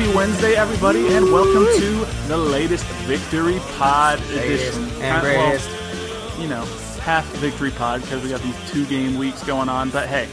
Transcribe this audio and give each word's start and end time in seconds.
Happy 0.00 0.16
Wednesday, 0.16 0.54
everybody, 0.54 1.06
and 1.08 1.26
welcome 1.26 1.66
to 1.78 2.26
the 2.26 2.36
latest 2.38 2.86
Victory 3.04 3.58
Pod 3.76 4.18
edition. 4.30 4.82
and 5.02 5.20
greatest. 5.20 5.68
well, 5.68 6.40
you 6.40 6.48
know, 6.48 6.64
half 7.02 7.26
Victory 7.34 7.70
Pod 7.70 8.00
because 8.00 8.22
we 8.22 8.30
got 8.30 8.40
these 8.40 8.56
two 8.70 8.86
game 8.86 9.18
weeks 9.18 9.44
going 9.44 9.68
on. 9.68 9.90
But 9.90 10.08
hey, 10.08 10.26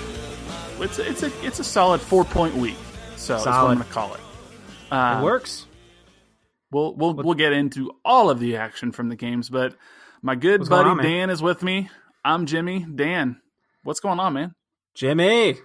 it's 0.79 0.99
a, 0.99 1.09
it's 1.09 1.23
a 1.23 1.45
it's 1.45 1.59
a 1.59 1.65
solid 1.65 1.99
four 1.99 2.23
point 2.23 2.55
week. 2.55 2.77
So 3.17 3.33
that's 3.33 3.45
what 3.45 3.55
I'm 3.55 3.75
going 3.75 3.79
to 3.79 3.93
call 3.93 4.13
it. 4.13 4.21
Uh, 4.89 5.19
It 5.19 5.25
works. 5.25 5.65
We'll 6.71 6.95
we'll 6.95 7.15
we'll 7.15 7.33
get 7.33 7.51
into 7.51 7.91
all 8.05 8.29
of 8.29 8.39
the 8.39 8.55
action 8.55 8.93
from 8.93 9.09
the 9.09 9.17
games, 9.17 9.49
but 9.49 9.75
my 10.21 10.35
good 10.35 10.61
What's 10.61 10.69
buddy 10.69 10.91
on. 10.91 11.03
Dan 11.03 11.29
is 11.29 11.41
with 11.41 11.61
me. 11.61 11.89
I'm 12.23 12.45
Jimmy. 12.45 12.85
Dan, 12.95 13.41
what's 13.83 13.99
going 13.99 14.21
on, 14.21 14.31
man? 14.31 14.53
Jimmy, 14.95 15.57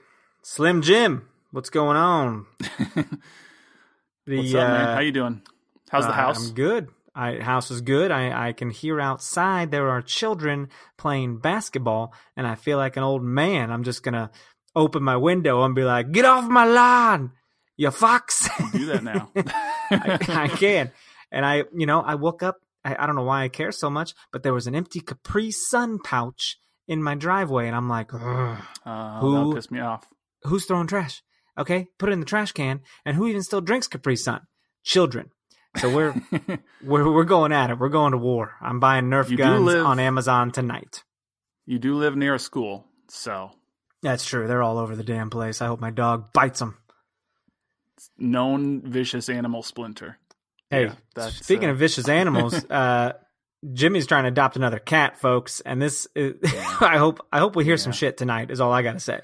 Slim 0.43 0.83
Jim, 0.83 1.29
what's 1.53 1.71
going 1.71 1.97
on? 1.97 2.47
The, 4.27 4.37
What's 4.39 4.55
up, 4.55 4.69
man? 4.69 4.89
uh, 4.89 4.95
How 4.95 5.01
you 5.01 5.13
doing? 5.13 5.43
How's 5.91 6.05
the 6.05 6.11
uh, 6.11 6.15
house? 6.15 6.49
I'm 6.49 6.55
good. 6.55 6.89
I 7.15 7.37
house 7.41 7.71
is 7.71 7.81
good. 7.83 8.11
I, 8.11 8.49
I 8.49 8.53
can 8.53 8.71
hear 8.71 8.99
outside 9.01 9.71
there 9.71 9.91
are 9.91 10.01
children 10.01 10.69
playing 10.97 11.39
basketball, 11.39 12.15
and 12.37 12.47
I 12.47 12.55
feel 12.55 12.79
like 12.79 12.97
an 12.97 13.03
old 13.03 13.23
man. 13.23 13.71
I'm 13.71 13.83
just 13.85 14.03
gonna 14.03 14.31
open 14.75 15.03
my 15.03 15.17
window 15.17 15.63
and 15.65 15.75
be 15.75 15.85
like, 15.85 16.11
"Get 16.13 16.25
off 16.25 16.49
my 16.49 16.65
lawn, 16.65 17.33
you 17.77 17.91
fox!" 17.91 18.49
Do 18.73 18.87
that 18.87 19.03
now. 19.05 19.29
I, 19.91 20.19
I 20.45 20.49
can. 20.49 20.91
And 21.31 21.45
I, 21.45 21.65
you 21.77 21.85
know, 21.85 22.01
I 22.01 22.15
woke 22.15 22.43
up. 22.43 22.57
I, 22.85 22.97
I 22.99 23.07
don't 23.07 23.17
know 23.17 23.25
why 23.25 23.43
I 23.45 23.49
care 23.49 23.73
so 23.73 23.91
much, 23.91 24.15
but 24.33 24.43
there 24.43 24.55
was 24.55 24.67
an 24.67 24.75
empty 24.75 25.01
Capri 25.01 25.51
Sun 25.51 25.99
pouch 25.99 26.57
in 26.89 27.03
my 27.03 27.15
driveway, 27.15 27.67
and 27.67 27.77
I'm 27.77 27.91
like, 27.91 28.15
"Ugh, 28.15 28.59
Uh, 28.87 29.21
Who- 29.21 29.35
that'll 29.35 29.55
piss 29.55 29.71
me 29.71 29.81
off. 29.81 30.07
who's 30.45 30.65
throwing 30.65 30.87
trash? 30.87 31.23
Okay, 31.59 31.89
put 31.99 32.09
it 32.09 32.13
in 32.13 32.21
the 32.21 32.27
trash 32.27 32.53
can. 32.53 32.81
And 33.05 33.17
who 33.17 33.27
even 33.27 33.43
still 33.43 33.61
drinks 33.61 33.87
Capri 33.89 34.17
Sun? 34.17 34.41
Children. 34.85 35.31
So 35.79 35.95
we're 35.95 36.15
we're 36.83 37.11
we're 37.13 37.25
going 37.25 37.53
at 37.53 37.71
it. 37.71 37.79
We're 37.79 37.89
going 37.89 38.13
to 38.13 38.19
war. 38.19 38.53
I'm 38.61 38.81
buying 38.81 39.05
Nerf 39.07 39.29
You 39.31 39.37
guns 39.37 39.63
live- 39.65 39.87
on 39.87 39.99
Amazon 39.99 40.51
tonight. 40.51 41.05
You 41.67 41.79
do 41.79 41.95
live 41.95 42.17
near 42.17 42.35
a 42.35 42.39
school, 42.39 42.87
so 43.09 43.53
That's 44.03 44.25
true. 44.25 44.47
They're 44.49 44.63
all 44.63 44.79
over 44.79 44.97
the 44.97 45.05
damn 45.05 45.31
place. 45.31 45.63
I 45.63 45.67
hope 45.67 45.81
my 45.81 45.91
dog 45.91 46.33
bites 46.33 46.59
them. 46.59 46.77
known 48.19 48.83
vicious 48.83 49.29
animal 49.29 49.63
splinter. 49.63 50.19
Hey, 50.71 50.87
Yeah, 50.87 50.95
that's, 51.15 51.37
speaking 51.37 51.69
uh, 51.69 51.73
of 51.73 51.79
vicious 51.79 52.09
animals, 52.21 52.55
uh, 52.69 53.13
Jimmy's 53.73 54.07
trying 54.07 54.25
to 54.25 54.29
adopt 54.29 54.57
another 54.57 54.79
cat, 54.79 55.19
folks, 55.19 55.61
and 55.61 55.81
this 55.81 56.09
is, 56.17 56.35
I 56.81 56.97
hope 56.99 57.25
I 57.33 57.39
hope 57.39 57.55
we 57.55 57.65
hear 57.65 57.77
some 57.77 57.93
shit 57.93 58.17
tonight. 58.17 58.51
Is 58.51 58.61
all 58.61 58.73
I 58.73 58.83
got 58.83 58.95
to 58.95 59.01
say. 59.01 59.21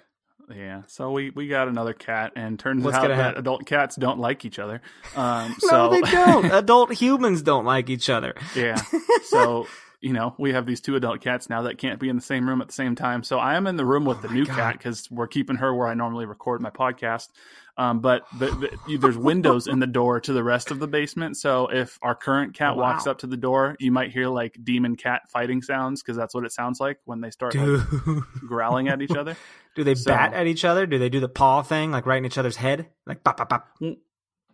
Yeah, 0.54 0.82
so 0.86 1.10
we 1.12 1.30
we 1.30 1.46
got 1.48 1.68
another 1.68 1.92
cat, 1.92 2.32
and 2.36 2.58
turns 2.58 2.84
What's 2.84 2.96
out 2.96 3.08
that 3.08 3.14
happen? 3.14 3.38
adult 3.40 3.66
cats 3.66 3.96
don't 3.96 4.18
like 4.18 4.44
each 4.44 4.58
other. 4.58 4.80
Um, 5.16 5.54
No, 5.62 5.68
so 5.68 5.88
they 5.90 6.00
don't. 6.00 6.44
Adult 6.52 6.92
humans 6.92 7.42
don't 7.42 7.64
like 7.64 7.90
each 7.90 8.08
other. 8.08 8.34
yeah, 8.56 8.80
so 9.24 9.66
you 10.00 10.12
know 10.12 10.34
we 10.38 10.52
have 10.52 10.64
these 10.64 10.80
two 10.80 10.94
adult 10.96 11.20
cats 11.20 11.50
now 11.50 11.62
that 11.62 11.76
can't 11.76 11.98
be 12.00 12.08
in 12.08 12.16
the 12.16 12.22
same 12.22 12.48
room 12.48 12.60
at 12.60 12.68
the 12.68 12.72
same 12.72 12.94
time. 12.94 13.22
So 13.22 13.38
I 13.38 13.56
am 13.56 13.66
in 13.66 13.76
the 13.76 13.84
room 13.84 14.04
with 14.04 14.22
the 14.22 14.28
new 14.28 14.46
God. 14.46 14.56
cat 14.56 14.72
because 14.78 15.10
we're 15.10 15.26
keeping 15.26 15.56
her 15.56 15.74
where 15.74 15.88
I 15.88 15.94
normally 15.94 16.24
record 16.26 16.60
my 16.60 16.70
podcast. 16.70 17.28
Um, 17.78 18.00
but 18.00 18.24
the, 18.36 18.76
the, 18.88 18.96
there's 18.96 19.16
windows 19.16 19.68
in 19.68 19.78
the 19.78 19.86
door 19.86 20.20
to 20.22 20.32
the 20.32 20.42
rest 20.42 20.72
of 20.72 20.80
the 20.80 20.88
basement. 20.88 21.36
So 21.36 21.68
if 21.68 21.96
our 22.02 22.16
current 22.16 22.52
cat 22.54 22.72
Oh, 22.74 22.80
walks 22.80 23.06
up 23.06 23.18
to 23.18 23.28
the 23.28 23.36
door, 23.36 23.76
you 23.78 23.92
might 23.92 24.10
hear 24.10 24.26
like 24.26 24.58
demon 24.64 24.96
cat 24.96 25.22
fighting 25.30 25.62
sounds 25.62 26.02
because 26.02 26.16
that's 26.16 26.34
what 26.34 26.44
it 26.44 26.50
sounds 26.50 26.80
like 26.80 26.98
when 27.04 27.20
they 27.20 27.30
start 27.30 27.54
like, 27.54 27.80
growling 28.48 28.88
at 28.88 29.00
each 29.00 29.14
other. 29.14 29.36
Do 29.76 29.84
they 29.84 29.94
So- 29.94 30.10
bat 30.10 30.34
at 30.34 30.48
each 30.48 30.64
other? 30.64 30.86
Do 30.86 30.98
they 30.98 31.08
do 31.08 31.20
the 31.20 31.28
paw 31.28 31.62
thing, 31.62 31.92
like 31.92 32.04
right 32.04 32.18
in 32.18 32.24
each 32.26 32.36
other's 32.36 32.56
head? 32.56 32.88
Like 33.06 33.22
pop, 33.22 33.36
pop, 33.36 33.48
pop. 33.48 33.68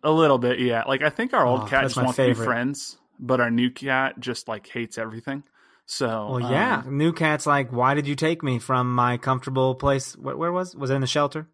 A 0.02 0.10
little 0.10 0.36
bit, 0.36 0.58
yeah. 0.60 0.82
Like 0.86 1.02
I 1.02 1.08
think 1.08 1.32
our 1.32 1.46
old 1.46 1.62
Oh, 1.62 1.64
cat 1.66 1.84
just 1.84 1.96
wants 1.96 2.16
to 2.16 2.26
be 2.26 2.34
friends, 2.34 2.98
but 3.18 3.40
our 3.40 3.50
new 3.50 3.70
cat 3.70 4.20
just 4.20 4.48
like 4.48 4.66
hates 4.68 4.98
everything. 4.98 5.44
So 5.86 6.28
Well, 6.32 6.40
yeah. 6.52 6.82
um, 6.86 6.98
New 6.98 7.14
cat's 7.14 7.46
like, 7.46 7.72
why 7.72 7.94
did 7.94 8.06
you 8.06 8.16
take 8.16 8.42
me 8.42 8.58
from 8.58 8.94
my 8.94 9.16
comfortable 9.16 9.74
place? 9.74 10.14
Where, 10.14 10.36
where 10.36 10.52
was? 10.52 10.76
Was 10.76 10.90
it 10.90 10.94
in 10.96 11.00
the 11.00 11.06
shelter? 11.06 11.48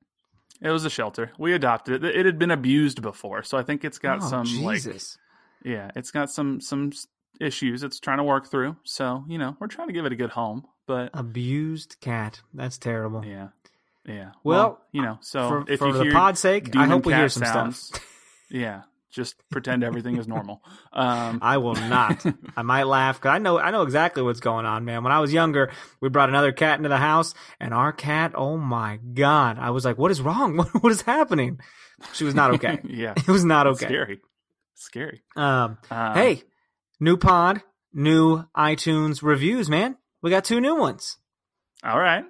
It 0.62 0.70
was 0.70 0.84
a 0.84 0.90
shelter. 0.90 1.32
We 1.38 1.52
adopted 1.54 2.04
it. 2.04 2.16
It 2.16 2.26
had 2.26 2.38
been 2.38 2.50
abused 2.50 3.02
before, 3.02 3.42
so 3.42 3.56
I 3.56 3.62
think 3.62 3.84
it's 3.84 3.98
got 3.98 4.22
oh, 4.22 4.28
some 4.28 4.62
like 4.62 4.82
yeah, 5.64 5.90
it's 5.96 6.10
got 6.10 6.30
some 6.30 6.60
some 6.60 6.92
issues 7.40 7.82
it's 7.82 7.98
trying 7.98 8.18
to 8.18 8.24
work 8.24 8.48
through. 8.48 8.76
So 8.84 9.24
you 9.28 9.38
know, 9.38 9.56
we're 9.58 9.68
trying 9.68 9.88
to 9.88 9.94
give 9.94 10.04
it 10.04 10.12
a 10.12 10.16
good 10.16 10.30
home, 10.30 10.66
but 10.86 11.10
Abused 11.14 11.96
cat. 12.00 12.40
That's 12.52 12.78
terrible. 12.78 13.24
yeah, 13.24 13.48
yeah. 14.06 14.32
Well, 14.44 14.80
you 14.92 15.02
know, 15.02 15.18
so 15.22 15.48
for 15.48 15.64
if 15.72 15.78
for 15.78 15.88
you 15.88 15.92
the 15.94 16.02
hear 16.04 16.12
pod's 16.12 16.40
sake, 16.40 16.76
I 16.76 16.86
hope 16.86 17.06
we 17.06 17.14
hear 17.14 17.28
some 17.28 17.44
sounds, 17.44 17.78
stuff. 17.78 18.06
yeah, 18.50 18.82
just 19.10 19.34
pretend 19.50 19.82
everything 19.84 20.16
is 20.18 20.28
normal. 20.28 20.62
Um, 20.92 21.40
I 21.42 21.58
will 21.58 21.74
not. 21.74 22.24
I 22.56 22.62
might 22.62 22.84
laugh 22.84 23.16
because 23.18 23.30
I 23.34 23.38
know 23.38 23.58
I 23.58 23.70
know 23.70 23.82
exactly 23.82 24.22
what's 24.22 24.40
going 24.40 24.66
on, 24.66 24.84
man. 24.84 25.02
When 25.02 25.12
I 25.12 25.20
was 25.20 25.32
younger, 25.32 25.70
we 26.00 26.08
brought 26.08 26.28
another 26.28 26.52
cat 26.52 26.78
into 26.78 26.88
the 26.88 26.96
house, 26.96 27.34
and 27.58 27.74
our 27.74 27.92
cat, 27.92 28.32
oh 28.34 28.56
my 28.56 28.98
god, 29.14 29.58
I 29.58 29.70
was 29.70 29.84
like, 29.84 29.98
"What 29.98 30.10
is 30.10 30.20
wrong? 30.22 30.56
What, 30.58 30.68
what 30.82 30.92
is 30.92 31.02
happening?" 31.02 31.60
She 32.14 32.24
was 32.24 32.34
not 32.34 32.52
okay. 32.54 32.80
yeah, 32.88 33.14
it 33.16 33.28
was 33.28 33.44
not 33.44 33.66
okay. 33.66 33.86
scary, 33.86 34.20
scary. 34.74 35.22
Um, 35.36 35.78
Um, 35.90 36.14
hey, 36.14 36.42
new 36.98 37.16
pod, 37.16 37.62
new 37.92 38.44
iTunes 38.56 39.22
reviews, 39.22 39.68
man. 39.68 39.96
We 40.22 40.30
got 40.30 40.44
two 40.44 40.60
new 40.60 40.76
ones. 40.76 41.18
all 41.84 41.98
right. 41.98 42.24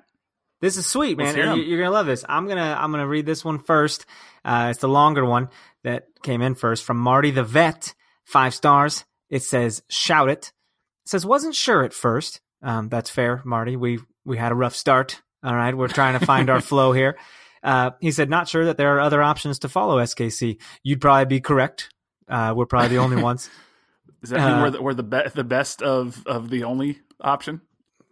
This 0.61 0.77
is 0.77 0.87
sweet, 0.87 1.17
man. 1.17 1.27
Let's 1.29 1.37
hear 1.37 1.44
and 1.44 1.53
'em. 1.53 1.59
you- 1.59 1.65
You're 1.65 1.79
gonna 1.79 1.91
love 1.94 2.06
this. 2.06 2.23
I'm 2.29 2.47
gonna 2.47 2.77
I'm 2.79 2.91
gonna 2.91 3.06
read 3.06 3.25
this 3.27 3.44
one 3.44 3.59
first. 3.61 4.05
Uh, 4.44 4.69
it's 4.71 4.81
the 4.81 4.88
longer 4.88 5.25
one 5.25 5.49
that 5.85 6.05
came 6.23 6.43
in 6.43 6.55
first 6.55 6.85
from 6.85 6.97
Marty 6.99 7.31
the 7.31 7.44
Vet. 7.44 7.94
Five 8.25 8.55
stars. 8.55 9.05
It 9.29 9.43
says 9.43 9.82
shout 9.88 10.29
it. 10.29 10.53
It 11.05 11.09
says 11.11 11.25
wasn't 11.27 11.55
sure 11.55 11.82
at 11.82 11.93
first. 11.94 12.41
Um, 12.62 12.88
that's 12.88 13.11
fair, 13.11 13.43
Marty. 13.44 13.77
We 13.77 13.99
we 14.25 14.37
had 14.37 14.53
a 14.53 14.55
rough 14.55 14.77
start. 14.77 15.23
All 15.43 15.55
right, 15.55 15.75
we're 15.77 15.88
trying 15.88 16.19
to 16.19 16.25
find 16.27 16.50
our 16.50 16.61
flow 16.71 16.93
here. 16.93 17.17
Uh, 17.62 17.91
he 18.00 18.11
said 18.11 18.29
not 18.31 18.49
sure 18.49 18.67
that 18.67 18.77
there 18.77 18.97
are 18.97 19.00
other 19.00 19.23
options 19.23 19.61
to 19.61 19.69
follow 19.69 19.99
SKC. 19.99 20.61
You'd 20.82 21.00
probably 21.00 21.27
be 21.27 21.41
correct. 21.41 21.88
Uh, 22.29 22.53
we're 22.56 22.67
probably 22.67 22.88
the 22.88 22.99
only 22.99 23.23
ones. 23.23 23.50
Does 24.21 24.31
that 24.31 24.38
mean 24.41 24.49
Uh, 24.59 24.62
we're 24.62 24.71
the, 24.71 24.82
we're 24.82 24.94
the 24.94 25.03
be- 25.03 25.29
the 25.35 25.44
best 25.44 25.82
of 25.82 26.27
of 26.27 26.50
the 26.50 26.65
only 26.65 26.99
option? 27.21 27.62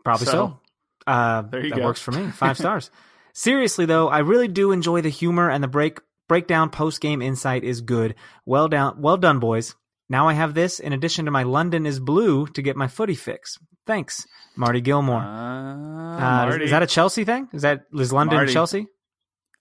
Probably 0.05 0.26
so. 0.26 0.32
So, 0.32 0.61
Uh, 1.06 1.43
there 1.43 1.62
you 1.65 1.70
that 1.70 1.79
go. 1.79 1.85
works 1.85 2.00
for 2.00 2.12
me. 2.12 2.31
Five 2.31 2.56
stars. 2.65 2.91
Seriously 3.35 3.85
though, 3.85 4.09
I 4.09 4.20
really 4.20 4.49
do 4.49 4.73
enjoy 4.73 5.00
the 5.03 5.11
humor 5.11 5.50
and 5.50 5.62
the 5.62 5.69
break 5.69 5.99
breakdown 6.29 6.71
post 6.71 7.01
game 7.01 7.21
insight 7.23 7.65
is 7.65 7.81
good. 7.81 8.15
Well 8.47 8.69
down, 8.69 9.01
well 9.01 9.17
done, 9.17 9.39
boys. 9.41 9.75
Now 10.09 10.29
I 10.29 10.33
have 10.35 10.55
this 10.55 10.79
in 10.81 10.93
addition 10.93 11.25
to 11.27 11.31
my 11.31 11.43
London 11.43 11.85
is 11.87 12.01
blue 12.01 12.47
to 12.49 12.63
get 12.63 12.77
my 12.77 12.87
footy 12.89 13.15
fix. 13.15 13.59
Thanks, 13.87 14.27
Marty 14.57 14.81
Gilmore. 14.81 15.21
Uh, 15.21 15.25
Uh, 15.25 16.17
is, 16.17 16.21
Marty. 16.51 16.65
is 16.65 16.71
that 16.71 16.83
a 16.83 16.87
Chelsea 16.87 17.25
thing? 17.25 17.49
Is 17.53 17.63
that 17.63 17.85
is 17.95 18.13
London 18.13 18.37
Marty. 18.39 18.53
Chelsea? 18.53 18.87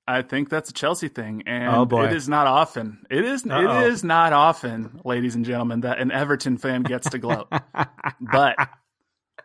I 0.09 0.21
think 0.21 0.49
that's 0.49 0.69
a 0.69 0.73
Chelsea 0.73 1.09
thing, 1.09 1.43
and 1.47 1.75
Oh, 1.75 1.85
boy. 1.85 2.05
it 2.05 2.13
is 2.13 2.29
not 2.29 2.47
often. 2.47 2.99
It 3.09 3.25
is. 3.25 3.45
Uh-oh. 3.45 3.81
It 3.85 3.87
is 3.91 4.05
not 4.05 4.31
often, 4.31 5.01
ladies 5.03 5.35
and 5.35 5.43
gentlemen, 5.43 5.81
that 5.81 5.99
an 5.99 6.11
Everton 6.11 6.57
fan 6.57 6.83
gets 6.83 7.09
to 7.09 7.17
gloat. 7.19 7.51
but 8.21 8.55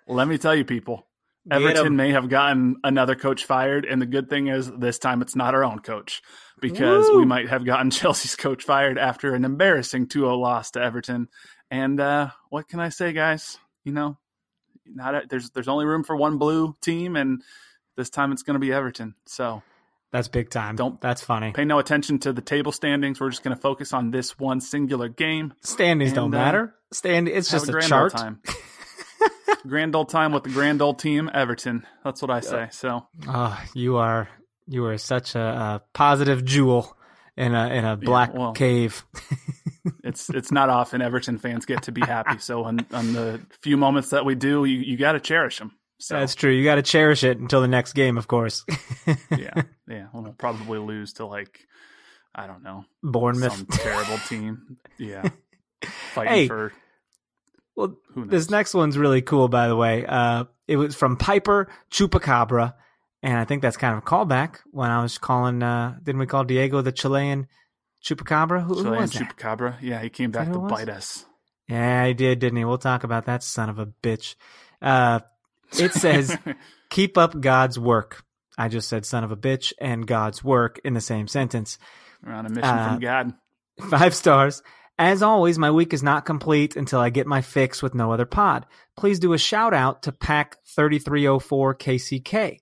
let 0.06 0.28
me 0.28 0.38
tell 0.38 0.54
you, 0.54 0.64
people. 0.64 1.04
Everton 1.50 1.96
may 1.96 2.12
have 2.12 2.28
gotten 2.28 2.76
another 2.84 3.14
coach 3.16 3.44
fired, 3.44 3.84
and 3.84 4.00
the 4.00 4.06
good 4.06 4.30
thing 4.30 4.46
is 4.48 4.70
this 4.70 4.98
time 4.98 5.22
it's 5.22 5.34
not 5.36 5.54
our 5.54 5.64
own 5.64 5.80
coach 5.80 6.22
because 6.60 7.08
Woo. 7.08 7.18
we 7.18 7.24
might 7.26 7.48
have 7.48 7.64
gotten 7.64 7.90
Chelsea's 7.90 8.36
coach 8.36 8.62
fired 8.62 8.96
after 8.98 9.34
an 9.34 9.44
embarrassing 9.44 10.06
2-0 10.06 10.38
loss 10.40 10.70
to 10.72 10.80
Everton. 10.80 11.28
And 11.70 11.98
uh, 11.98 12.30
what 12.50 12.68
can 12.68 12.78
I 12.80 12.90
say, 12.90 13.12
guys? 13.12 13.58
You 13.84 13.92
know, 13.92 14.18
not 14.86 15.14
a, 15.14 15.22
there's 15.28 15.50
there's 15.50 15.68
only 15.68 15.84
room 15.86 16.04
for 16.04 16.14
one 16.16 16.38
blue 16.38 16.74
team, 16.80 17.16
and 17.16 17.42
this 17.96 18.08
time 18.10 18.30
it's 18.32 18.42
going 18.42 18.54
to 18.54 18.60
be 18.60 18.72
Everton. 18.72 19.14
So 19.26 19.62
That's 20.12 20.28
big 20.28 20.48
time. 20.50 20.76
Don't- 20.76 21.00
That's 21.00 21.22
funny. 21.22 21.52
pay 21.52 21.64
no 21.64 21.78
attention 21.80 22.18
to 22.20 22.32
the 22.32 22.40
table 22.42 22.70
standings. 22.72 23.20
We're 23.20 23.30
just 23.30 23.42
going 23.42 23.56
to 23.56 23.60
focus 23.60 23.92
on 23.92 24.10
this 24.12 24.38
one 24.38 24.60
singular 24.60 25.08
game. 25.08 25.54
Standings 25.62 26.12
don't 26.12 26.26
And, 26.26 26.34
uh, 26.34 26.38
matter. 26.38 26.74
Stand. 26.92 27.28
It's 27.28 27.50
just 27.50 27.66
a 27.66 27.70
a, 27.70 27.72
grand 27.72 27.88
chart. 27.88 28.12
time. 28.12 28.40
grand 29.66 29.94
old 29.94 30.08
time 30.08 30.32
with 30.32 30.44
the 30.44 30.50
grand 30.50 30.82
old 30.82 30.98
team, 30.98 31.30
Everton. 31.32 31.86
That's 32.04 32.22
what 32.22 32.30
I 32.30 32.40
say. 32.40 32.68
So 32.70 33.06
Oh, 33.28 33.62
you 33.74 33.96
are 33.96 34.28
you 34.66 34.84
are 34.86 34.98
such 34.98 35.34
a, 35.34 35.40
a 35.40 35.82
positive 35.92 36.44
jewel 36.44 36.96
in 37.36 37.54
a 37.54 37.68
in 37.68 37.84
a 37.84 37.96
black 37.96 38.34
well, 38.34 38.52
cave. 38.52 39.04
it's 40.04 40.28
it's 40.30 40.52
not 40.52 40.68
often 40.68 41.02
Everton 41.02 41.38
fans 41.38 41.66
get 41.66 41.84
to 41.84 41.92
be 41.92 42.00
happy. 42.00 42.38
So 42.38 42.64
on, 42.64 42.86
on 42.92 43.12
the 43.12 43.40
few 43.62 43.76
moments 43.76 44.10
that 44.10 44.24
we 44.24 44.34
do, 44.34 44.64
you, 44.64 44.78
you 44.78 44.96
got 44.96 45.12
to 45.12 45.20
cherish 45.20 45.58
them. 45.58 45.72
So 45.98 46.18
That's 46.18 46.34
true. 46.34 46.50
You 46.50 46.64
got 46.64 46.74
to 46.76 46.82
cherish 46.82 47.22
it 47.22 47.38
until 47.38 47.60
the 47.60 47.68
next 47.68 47.92
game, 47.92 48.18
of 48.18 48.26
course. 48.26 48.64
yeah, 49.30 49.62
yeah. 49.88 50.06
We'll 50.12 50.32
probably 50.32 50.80
lose 50.80 51.12
to 51.14 51.26
like 51.26 51.60
I 52.34 52.46
don't 52.48 52.62
know 52.64 52.84
Bournemouth. 53.02 53.52
some 53.52 53.66
terrible 53.66 54.18
team. 54.28 54.78
Yeah, 54.98 55.28
fighting 56.12 56.32
Hey, 56.32 56.48
for 56.48 56.72
Well, 57.74 57.96
this 58.16 58.50
next 58.50 58.74
one's 58.74 58.98
really 58.98 59.22
cool, 59.22 59.48
by 59.48 59.68
the 59.68 59.76
way. 59.76 60.04
Uh, 60.06 60.44
it 60.68 60.76
was 60.76 60.94
from 60.94 61.16
Piper 61.16 61.68
Chupacabra, 61.90 62.74
and 63.22 63.38
I 63.38 63.44
think 63.44 63.62
that's 63.62 63.76
kind 63.76 63.96
of 63.96 64.02
a 64.02 64.06
callback 64.06 64.56
when 64.70 64.90
I 64.90 65.02
was 65.02 65.16
calling. 65.18 65.62
Uh, 65.62 65.96
didn't 66.02 66.18
we 66.18 66.26
call 66.26 66.44
Diego 66.44 66.82
the 66.82 66.92
Chilean 66.92 67.46
Chupacabra? 68.04 68.62
Who, 68.62 68.74
who 68.74 68.82
Chilean 68.82 69.00
was 69.02 69.12
that? 69.12 69.36
Chupacabra. 69.36 69.76
Yeah, 69.80 70.02
he 70.02 70.10
came 70.10 70.30
back 70.30 70.48
to 70.48 70.52
who 70.52 70.58
it 70.58 70.62
was? 70.62 70.72
bite 70.72 70.88
us. 70.88 71.24
Yeah, 71.68 72.06
he 72.06 72.14
did, 72.14 72.40
didn't 72.40 72.58
he? 72.58 72.64
We'll 72.64 72.78
talk 72.78 73.04
about 73.04 73.26
that 73.26 73.42
son 73.42 73.68
of 73.70 73.78
a 73.78 73.86
bitch. 73.86 74.34
Uh, 74.82 75.20
it 75.78 75.92
says, 75.92 76.36
"Keep 76.90 77.16
up 77.16 77.40
God's 77.40 77.78
work." 77.78 78.22
I 78.58 78.68
just 78.68 78.88
said 78.88 79.06
"son 79.06 79.24
of 79.24 79.32
a 79.32 79.36
bitch" 79.36 79.72
and 79.80 80.06
"God's 80.06 80.44
work" 80.44 80.80
in 80.84 80.92
the 80.92 81.00
same 81.00 81.26
sentence. 81.28 81.78
We're 82.24 82.32
on 82.32 82.44
a 82.46 82.50
mission 82.50 82.64
Uh, 82.64 82.88
from 82.90 83.00
God. 83.00 83.32
Five 83.88 84.14
stars. 84.14 84.62
As 84.98 85.22
always, 85.22 85.58
my 85.58 85.70
week 85.70 85.92
is 85.92 86.02
not 86.02 86.26
complete 86.26 86.76
until 86.76 87.00
I 87.00 87.10
get 87.10 87.26
my 87.26 87.40
fix 87.40 87.82
with 87.82 87.94
no 87.94 88.12
other 88.12 88.26
pod. 88.26 88.66
Please 88.96 89.18
do 89.18 89.32
a 89.32 89.38
shout 89.38 89.74
out 89.74 90.02
to 90.02 90.12
Pack 90.12 90.58
3304 90.74 91.74
KCK. 91.74 92.58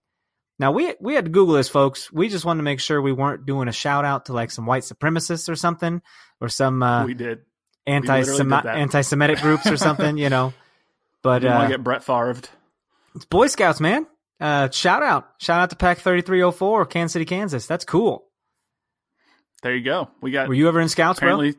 Now 0.59 0.73
we 0.73 0.95
we 1.01 1.15
had 1.15 1.25
to 1.25 1.31
Google 1.31 1.55
this, 1.55 1.69
folks. 1.69 2.13
We 2.13 2.29
just 2.29 2.45
wanted 2.45 2.59
to 2.59 2.65
make 2.65 2.81
sure 2.81 3.01
we 3.01 3.13
weren't 3.13 3.47
doing 3.47 3.67
a 3.67 3.73
shout 3.73 4.05
out 4.05 4.27
to 4.27 4.33
like 4.33 4.51
some 4.51 4.67
white 4.67 4.83
supremacists 4.83 5.49
or 5.49 5.57
something, 5.57 6.03
or 6.41 6.49
some 6.49 6.83
uh, 6.83 7.07
we 7.07 7.15
did. 7.15 7.41
anti 7.87 8.21
literally 8.21 8.43
did 8.43 8.51
that. 8.51 8.67
anti 8.67 9.01
Semitic 9.01 9.39
groups 9.41 9.67
or 9.67 9.77
something, 9.77 10.17
you 10.19 10.29
know. 10.29 10.53
But 11.23 11.41
Didn't 11.41 11.55
want 11.55 11.65
uh, 11.65 11.69
to 11.69 11.75
get 11.75 11.85
Brett 11.85 12.03
Favre. 12.03 12.41
it's 13.15 13.27
Boy 13.27 13.49
Scouts, 13.49 13.79
man. 13.79 14.07
Uh, 14.41 14.71
shout 14.71 15.03
out, 15.03 15.29
shout 15.39 15.61
out 15.61 15.69
to 15.69 15.77
Pack 15.77 15.99
3304, 15.99 16.87
Kansas 16.87 17.13
City, 17.13 17.27
Kansas. 17.27 17.67
That's 17.67 17.85
cool. 17.85 18.25
There 19.63 19.77
you 19.77 19.85
go. 19.85 20.09
We 20.23 20.31
got 20.31 20.49
Were 20.49 20.55
you 20.55 20.67
ever 20.69 20.81
in 20.81 20.89
Scouts, 20.89 21.21
bro? 21.21 21.53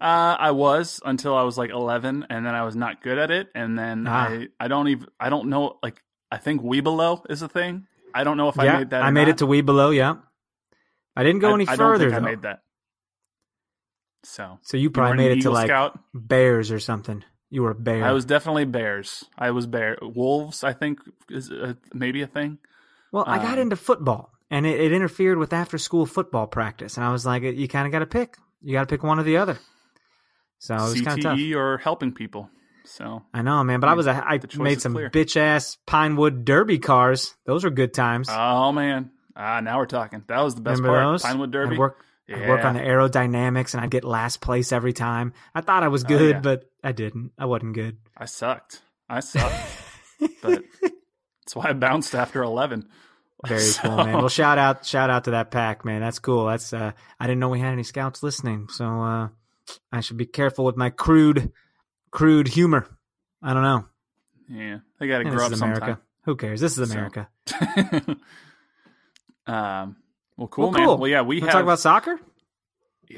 Uh, 0.00 0.36
I 0.38 0.52
was 0.52 1.00
until 1.04 1.36
I 1.36 1.42
was 1.42 1.58
like 1.58 1.70
11, 1.70 2.26
and 2.30 2.46
then 2.46 2.54
I 2.54 2.62
was 2.64 2.74
not 2.74 3.02
good 3.02 3.18
at 3.18 3.30
it, 3.30 3.48
and 3.54 3.78
then 3.78 4.06
Ah. 4.08 4.28
I 4.28 4.48
I 4.58 4.68
don't 4.68 4.88
even 4.88 5.08
I 5.18 5.28
don't 5.28 5.48
know 5.48 5.78
like 5.82 6.02
I 6.30 6.38
think 6.38 6.62
Webelow 6.62 7.30
is 7.30 7.42
a 7.42 7.48
thing. 7.48 7.86
I 8.14 8.24
don't 8.24 8.36
know 8.36 8.48
if 8.48 8.56
yeah, 8.56 8.62
I 8.62 8.78
made 8.78 8.90
that. 8.90 9.02
I 9.02 9.10
made 9.10 9.22
not. 9.24 9.28
it 9.30 9.38
to 9.38 9.46
We 9.46 9.60
Below. 9.60 9.90
Yeah, 9.90 10.14
I 11.14 11.22
didn't 11.22 11.40
go 11.40 11.50
I- 11.50 11.54
any 11.54 11.68
I 11.68 11.76
don't 11.76 11.92
further. 11.92 12.10
think 12.10 12.22
I 12.22 12.24
made 12.24 12.42
that. 12.42 12.62
So 14.22 14.58
So 14.62 14.76
you 14.76 14.84
you 14.84 14.90
probably 14.90 15.10
weren't 15.10 15.18
made 15.30 15.38
it 15.38 15.42
to 15.42 15.50
like 15.50 15.68
Scout. 15.68 15.98
Bears 16.14 16.70
or 16.70 16.78
something. 16.78 17.24
You 17.50 17.62
were 17.62 17.70
a 17.70 17.74
bear. 17.74 18.04
I 18.04 18.12
was 18.12 18.24
definitely 18.24 18.64
Bears. 18.64 19.24
I 19.36 19.50
was 19.50 19.66
Bear. 19.66 19.98
Wolves, 20.02 20.62
I 20.62 20.72
think, 20.72 21.00
is 21.28 21.50
uh 21.50 21.74
maybe 21.92 22.22
a 22.22 22.26
thing. 22.26 22.58
well, 23.12 23.24
I 23.26 23.38
got 23.38 23.54
um, 23.54 23.60
into 23.60 23.76
football, 23.76 24.30
and 24.50 24.66
it, 24.66 24.80
it 24.80 24.92
interfered 24.92 25.38
with 25.38 25.52
after 25.52 25.78
school 25.78 26.06
football 26.06 26.46
practice, 26.46 26.96
and 26.96 27.04
I 27.04 27.10
was 27.12 27.26
like, 27.26 27.42
you 27.42 27.66
kind 27.68 27.86
of 27.86 27.92
got 27.92 28.00
to 28.00 28.06
pick. 28.06 28.36
You 28.62 28.72
got 28.74 28.88
to 28.88 28.92
pick 28.94 29.02
one 29.02 29.18
or 29.18 29.24
the 29.24 29.38
other. 29.38 29.58
So 30.60 30.74
it 30.76 30.80
was 30.80 31.00
kind 31.02 31.18
of 31.18 31.24
tough. 31.24 31.40
Or 31.56 31.78
helping 31.78 32.12
people. 32.12 32.48
So 32.84 33.22
I 33.34 33.42
know, 33.42 33.62
man, 33.64 33.80
but 33.80 33.88
I 33.88 33.94
was 33.94 34.06
a, 34.06 34.12
I 34.12 34.38
made 34.56 34.80
some 34.80 34.94
bitch 34.94 35.36
ass 35.36 35.76
Pinewood 35.86 36.44
Derby 36.44 36.78
cars. 36.78 37.34
Those 37.44 37.64
were 37.64 37.70
good 37.70 37.92
times. 37.94 38.28
oh 38.30 38.70
man, 38.72 39.10
ah, 39.36 39.60
now 39.60 39.78
we're 39.78 39.86
talking. 39.86 40.22
That 40.28 40.40
was 40.40 40.54
the 40.54 40.60
best 40.60 40.78
Remember 40.80 41.02
part. 41.02 41.12
those? 41.14 41.22
Pinewood 41.22 41.50
Derby. 41.50 41.74
I'd 41.74 41.78
work, 41.78 42.04
I'd 42.32 42.48
work 42.48 42.64
on 42.64 42.74
the 42.74 42.80
aerodynamics, 42.80 43.74
and 43.74 43.82
I'd 43.82 43.90
get 43.90 44.04
last 44.04 44.40
place 44.40 44.72
every 44.72 44.92
time. 44.92 45.32
I 45.54 45.60
thought 45.60 45.82
I 45.82 45.88
was 45.88 46.04
Oh, 46.04 46.08
good, 46.08 46.36
yeah. 46.36 46.40
but 46.40 46.64
I 46.82 46.92
didn't. 46.92 47.32
I 47.38 47.46
wasn't 47.46 47.74
good. 47.74 47.98
I 48.16 48.24
sucked. 48.26 48.82
I 49.08 49.20
sucked. 49.20 49.54
but 50.42 50.62
that's 51.42 51.54
why 51.54 51.68
I 51.68 51.72
bounced 51.74 52.14
after 52.14 52.42
eleven. 52.42 52.88
Very 53.46 53.60
So- 53.62 53.82
cool, 53.82 53.96
man. 53.98 54.12
Well, 54.14 54.28
shout 54.28 54.58
out, 54.58 54.84
shout 54.84 55.10
out 55.10 55.24
to 55.24 55.30
that 55.32 55.50
pack, 55.50 55.84
man. 55.84 56.00
That's 56.00 56.18
cool. 56.18 56.46
That's 56.46 56.72
uh, 56.72 56.92
I 57.18 57.26
didn't 57.26 57.40
know 57.40 57.48
we 57.50 57.60
had 57.60 57.72
any 57.72 57.84
scouts 57.84 58.22
listening, 58.22 58.68
so 58.68 58.84
uh, 58.84 59.28
I 59.92 60.00
should 60.00 60.16
be 60.16 60.26
careful 60.26 60.64
with 60.64 60.76
my 60.76 60.90
crude, 60.90 61.52
crude 62.10 62.48
humor. 62.48 62.86
I 63.42 63.52
don't 63.54 63.62
know. 63.62 63.86
Yeah, 64.48 64.78
they 64.98 65.06
got 65.08 65.18
to 65.18 65.24
grow 65.24 65.34
this 65.34 65.42
up 65.46 65.52
is 65.52 65.58
sometime. 65.60 65.82
America. 65.82 66.00
Who 66.24 66.36
cares? 66.36 66.60
This 66.60 66.76
is 66.78 66.88
So- 66.90 66.94
America. 66.94 67.28
um. 69.46 69.96
Well, 70.36 70.48
cool, 70.48 70.64
well, 70.70 70.72
man. 70.72 70.86
cool. 70.86 70.98
Well, 70.98 71.10
yeah, 71.10 71.20
we 71.22 71.36
Wanna 71.36 71.46
have. 71.46 71.52
talk 71.52 71.62
about 71.64 71.80
soccer. 71.80 72.18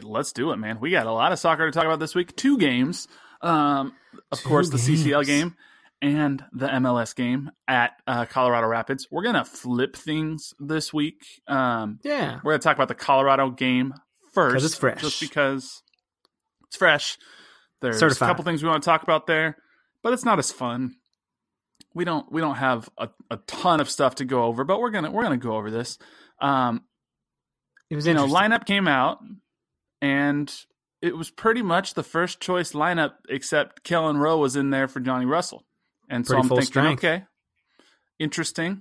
let's 0.03 0.33
do 0.33 0.51
it, 0.51 0.57
man. 0.57 0.81
We 0.81 0.91
got 0.91 1.07
a 1.07 1.13
lot 1.13 1.31
of 1.33 1.39
soccer 1.39 1.67
to 1.67 1.71
talk 1.73 1.85
about 1.85 2.01
this 2.01 2.15
week. 2.17 2.35
Two 2.35 2.59
games. 2.59 3.07
Um, 3.41 3.93
of 4.33 4.41
Two 4.41 4.49
course, 4.49 4.71
the 4.71 4.77
CCL 4.79 5.25
game 5.27 5.55
and 6.01 6.45
the 6.53 6.67
MLS 6.67 7.15
game 7.15 7.51
at 7.69 7.93
uh, 8.09 8.25
Colorado 8.27 8.67
Rapids. 8.67 9.07
We're 9.11 9.23
gonna 9.23 9.45
flip 9.45 9.95
things 9.95 10.53
this 10.59 10.93
week. 10.93 11.23
Um, 11.47 12.01
Yeah, 12.03 12.41
we're 12.43 12.53
gonna 12.53 12.59
talk 12.63 12.77
about 12.77 12.89
the 12.89 12.95
Colorado 12.97 13.51
game 13.51 13.95
first, 14.33 14.65
it's 14.65 14.75
fresh. 14.75 15.01
just 15.01 15.21
because 15.21 15.83
it's 16.73 16.79
fresh. 16.79 17.19
There's 17.83 17.99
Certified. 17.99 18.27
a 18.27 18.31
couple 18.31 18.45
things 18.45 18.63
we 18.63 18.69
want 18.71 18.83
to 18.83 18.87
talk 18.89 19.03
about 19.03 19.27
there, 19.27 19.59
but 20.03 20.15
it's 20.15 20.25
not 20.25 20.39
as 20.39 20.51
fun. 20.51 20.95
We 21.95 22.07
don't 22.07 22.33
we 22.33 22.41
don't 22.41 22.55
have 22.55 22.89
a, 22.97 23.11
a 23.31 23.37
ton 23.47 23.81
of 23.83 23.91
stuff 23.91 24.15
to 24.17 24.25
go 24.25 24.45
over, 24.45 24.65
but 24.65 24.81
we're 24.81 24.89
gonna 24.91 25.11
we're 25.11 25.23
gonna 25.23 25.37
go 25.37 25.55
over 25.57 25.71
this. 25.71 25.99
Um, 26.41 26.85
it 27.91 27.97
was 27.97 28.07
you 28.07 28.15
know, 28.15 28.27
lineup 28.27 28.65
came 28.65 28.89
out, 28.89 29.19
and 30.01 30.51
it 31.03 31.15
was 31.15 31.31
pretty 31.31 31.61
much 31.61 31.93
the 31.93 32.03
first 32.03 32.41
choice 32.41 32.73
lineup, 32.73 33.13
except 33.29 33.85
Kellen 33.85 34.17
Rowe 34.17 34.39
was 34.39 34.57
in 34.57 34.71
there 34.71 34.89
for 34.89 35.01
Johnny 35.01 35.27
Russell, 35.27 35.67
and 36.09 36.27
so 36.27 36.35
Pretty 36.35 36.43
I'm 36.45 36.49
thinking, 36.49 36.65
strength. 36.65 37.05
okay, 37.05 37.25
interesting. 38.19 38.81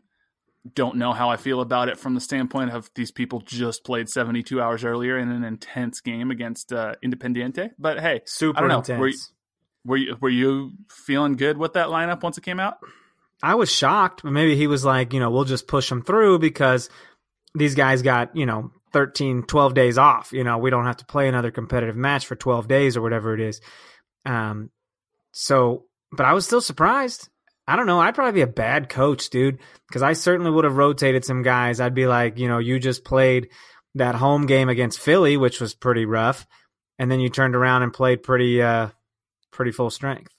Don't 0.75 0.97
know 0.97 1.11
how 1.13 1.29
I 1.29 1.37
feel 1.37 1.59
about 1.61 1.89
it 1.89 1.97
from 1.97 2.13
the 2.13 2.21
standpoint 2.21 2.69
of 2.71 2.89
these 2.93 3.11
people 3.11 3.41
just 3.41 3.83
played 3.83 4.07
72 4.09 4.61
hours 4.61 4.83
earlier 4.83 5.17
in 5.17 5.29
an 5.31 5.43
intense 5.43 6.01
game 6.01 6.29
against 6.29 6.71
uh, 6.71 6.93
Independiente, 7.03 7.71
but 7.79 7.99
hey, 7.99 8.21
Super 8.25 8.57
I 8.59 8.61
don't 8.61 8.69
know. 8.69 8.77
intense. 8.79 8.99
Were 8.99 9.07
you- 9.07 9.17
were 9.83 9.97
you 9.97 10.15
were 10.21 10.29
you 10.29 10.71
feeling 10.91 11.35
good 11.35 11.57
with 11.57 11.73
that 11.73 11.87
lineup 11.87 12.21
once 12.21 12.37
it 12.37 12.43
came 12.43 12.59
out? 12.59 12.77
I 13.41 13.55
was 13.55 13.71
shocked, 13.71 14.21
but 14.21 14.31
maybe 14.31 14.55
he 14.55 14.67
was 14.67 14.85
like, 14.85 15.11
you 15.13 15.19
know, 15.19 15.31
we'll 15.31 15.45
just 15.45 15.67
push 15.67 15.89
them 15.89 16.03
through 16.03 16.37
because 16.37 16.87
these 17.55 17.73
guys 17.73 18.03
got, 18.03 18.35
you 18.35 18.45
know, 18.45 18.69
13, 18.93 19.41
12 19.47 19.73
days 19.73 19.97
off. 19.97 20.31
You 20.33 20.43
know, 20.43 20.59
we 20.59 20.69
don't 20.69 20.85
have 20.85 20.97
to 20.97 21.05
play 21.05 21.27
another 21.27 21.49
competitive 21.49 21.95
match 21.95 22.27
for 22.27 22.35
12 22.35 22.67
days 22.67 22.95
or 22.95 23.01
whatever 23.01 23.33
it 23.33 23.39
is. 23.39 23.59
Um, 24.27 24.69
so, 25.31 25.85
but 26.11 26.27
I 26.27 26.33
was 26.33 26.45
still 26.45 26.61
surprised. 26.61 27.29
I 27.71 27.75
don't 27.77 27.85
know. 27.85 27.99
I'd 28.01 28.15
probably 28.15 28.33
be 28.33 28.41
a 28.41 28.47
bad 28.47 28.89
coach, 28.89 29.29
dude, 29.29 29.59
because 29.87 30.01
I 30.01 30.13
certainly 30.13 30.51
would 30.51 30.65
have 30.65 30.75
rotated 30.75 31.23
some 31.23 31.41
guys. 31.41 31.79
I'd 31.79 31.95
be 31.95 32.05
like, 32.05 32.37
you 32.37 32.47
know, 32.49 32.57
you 32.59 32.79
just 32.79 33.05
played 33.05 33.47
that 33.95 34.15
home 34.15 34.45
game 34.45 34.67
against 34.67 34.99
Philly, 34.99 35.37
which 35.37 35.61
was 35.61 35.73
pretty 35.73 36.05
rough, 36.05 36.45
and 36.99 37.09
then 37.09 37.19
you 37.21 37.29
turned 37.29 37.55
around 37.55 37.83
and 37.83 37.93
played 37.93 38.23
pretty, 38.23 38.61
uh, 38.61 38.89
pretty 39.51 39.71
full 39.71 39.89
strength. 39.89 40.33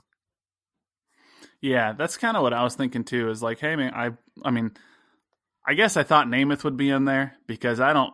Yeah, 1.60 1.92
that's 1.92 2.16
kind 2.16 2.36
of 2.36 2.42
what 2.42 2.52
I 2.52 2.64
was 2.64 2.74
thinking 2.74 3.04
too. 3.04 3.30
Is 3.30 3.42
like, 3.42 3.60
hey 3.60 3.76
man, 3.76 3.92
I 3.94 4.10
I 4.44 4.50
mean, 4.50 4.72
I 5.66 5.74
guess 5.74 5.96
I 5.96 6.02
thought 6.02 6.26
Namath 6.26 6.64
would 6.64 6.76
be 6.76 6.90
in 6.90 7.04
there 7.04 7.36
because 7.46 7.78
I 7.80 7.92
don't. 7.92 8.12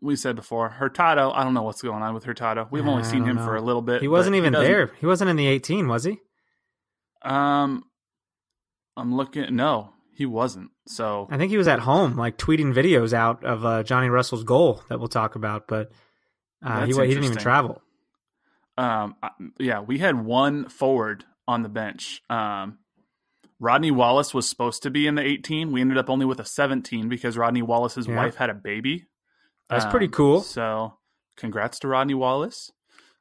We 0.00 0.16
said 0.16 0.36
before 0.36 0.68
Hurtado. 0.68 1.30
I 1.30 1.44
don't 1.44 1.54
know 1.54 1.62
what's 1.62 1.80
going 1.80 2.02
on 2.02 2.12
with 2.14 2.24
Hurtado. 2.24 2.68
We've 2.70 2.86
only 2.86 3.04
I 3.04 3.06
seen 3.06 3.24
him 3.24 3.36
know. 3.36 3.44
for 3.44 3.56
a 3.56 3.62
little 3.62 3.80
bit. 3.80 4.02
He 4.02 4.08
wasn't 4.08 4.36
even 4.36 4.52
doesn't- 4.52 4.70
there. 4.70 4.90
He 5.00 5.06
wasn't 5.06 5.30
in 5.30 5.36
the 5.36 5.46
18, 5.46 5.88
was 5.88 6.04
he? 6.04 6.18
Um, 7.22 7.84
I'm 8.96 9.14
looking. 9.16 9.54
No, 9.56 9.92
he 10.12 10.26
wasn't. 10.26 10.70
So 10.86 11.26
I 11.30 11.36
think 11.38 11.50
he 11.50 11.56
was 11.56 11.68
at 11.68 11.80
home, 11.80 12.16
like 12.16 12.38
tweeting 12.38 12.72
videos 12.74 13.12
out 13.12 13.44
of 13.44 13.64
uh, 13.64 13.82
Johnny 13.82 14.08
Russell's 14.08 14.44
goal 14.44 14.82
that 14.88 14.98
we'll 14.98 15.08
talk 15.08 15.34
about, 15.34 15.66
but 15.68 15.90
uh, 16.64 16.86
he, 16.86 16.92
he 16.92 17.06
didn't 17.08 17.24
even 17.24 17.36
travel. 17.38 17.82
um, 18.76 19.14
yeah, 19.58 19.80
we 19.80 19.98
had 19.98 20.24
one 20.24 20.68
forward 20.68 21.24
on 21.46 21.62
the 21.62 21.68
bench. 21.68 22.22
Um, 22.30 22.78
Rodney 23.60 23.90
Wallace 23.90 24.34
was 24.34 24.48
supposed 24.48 24.82
to 24.82 24.90
be 24.90 25.06
in 25.06 25.14
the 25.14 25.22
18. 25.22 25.72
We 25.72 25.80
ended 25.80 25.96
up 25.98 26.10
only 26.10 26.26
with 26.26 26.40
a 26.40 26.44
17 26.44 27.08
because 27.08 27.36
Rodney 27.38 27.62
Wallace's 27.62 28.06
Yeah. 28.06 28.16
wife 28.16 28.34
had 28.36 28.50
a 28.50 28.54
baby. 28.54 29.06
That's 29.70 29.84
Um, 29.84 29.90
pretty 29.90 30.08
cool. 30.08 30.40
So, 30.42 30.94
congrats 31.36 31.78
to 31.80 31.88
Rodney 31.88 32.14
Wallace. 32.14 32.70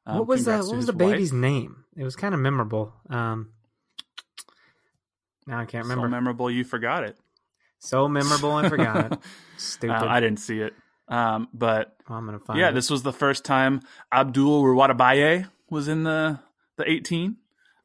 Um, 0.06 0.18
what 0.20 0.28
was 0.28 0.46
that? 0.46 0.66
What 0.66 0.76
was 0.76 0.88
the 0.88 0.92
wife. 0.94 1.14
baby's 1.14 1.32
name? 1.32 1.86
It 1.96 2.04
was 2.04 2.16
kind 2.16 2.34
of 2.34 2.42
memorable. 2.42 2.94
Um, 3.10 3.52
now 5.48 5.60
I 5.60 5.66
can't 5.66 5.86
remember. 5.86 6.06
So 6.08 6.10
memorable, 6.12 6.50
you 6.52 6.64
forgot 6.64 7.04
it. 7.04 7.18
So 7.80 8.08
memorable, 8.08 8.52
I 8.54 8.70
forgot 8.70 8.96
it. 9.12 9.14
Uh, 9.14 9.18
Stupid. 9.58 9.92
I 9.96 10.20
didn't 10.20 10.40
see 10.40 10.60
it. 10.60 10.74
Um, 11.08 11.50
but 11.54 11.96
Oh, 12.10 12.14
I'm 12.16 12.26
gonna 12.26 12.40
find. 12.40 12.60
yeah, 12.60 12.70
it. 12.70 12.74
this 12.74 12.90
was 12.90 13.04
the 13.04 13.12
first 13.14 13.44
time 13.46 13.82
Abdul 14.12 14.64
Rwatubyaye 14.64 15.50
was 15.70 15.88
in 15.88 16.04
the 16.04 16.40
the 16.78 16.90
18. 16.90 17.36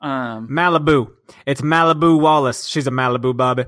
Um, 0.01 0.49
Malibu. 0.49 1.11
It's 1.45 1.61
Malibu 1.61 2.21
Wallace. 2.21 2.67
She's 2.67 2.87
a 2.87 2.91
Malibu 2.93 3.37
Bobby. 3.37 3.65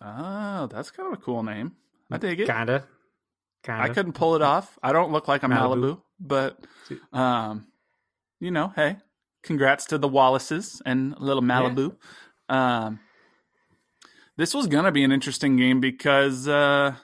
oh, 0.00 0.66
that's 0.70 0.90
kind 0.90 1.08
of 1.12 1.18
a 1.18 1.22
cool 1.22 1.42
name. 1.42 1.72
I 2.10 2.18
dig 2.18 2.40
it. 2.40 2.46
Kinda. 2.46 2.84
Kinda. 3.64 3.82
I 3.82 3.88
couldn't 3.88 4.12
pull 4.12 4.36
it 4.36 4.42
off. 4.42 4.78
I 4.82 4.92
don't 4.92 5.10
look 5.12 5.26
like 5.28 5.42
a 5.42 5.46
Malibu, 5.46 5.98
Malibu. 5.98 6.02
but 6.20 6.58
um, 7.12 7.66
you 8.40 8.50
know, 8.50 8.72
hey, 8.76 8.96
congrats 9.42 9.86
to 9.86 9.98
the 9.98 10.08
Wallaces 10.08 10.80
and 10.86 11.18
little 11.18 11.42
Malibu. 11.42 11.96
Um, 12.48 13.00
this 14.36 14.54
was 14.54 14.66
gonna 14.66 14.92
be 14.92 15.04
an 15.04 15.12
interesting 15.12 15.56
game 15.56 15.80
because 15.80 16.46
uh, 16.48 16.94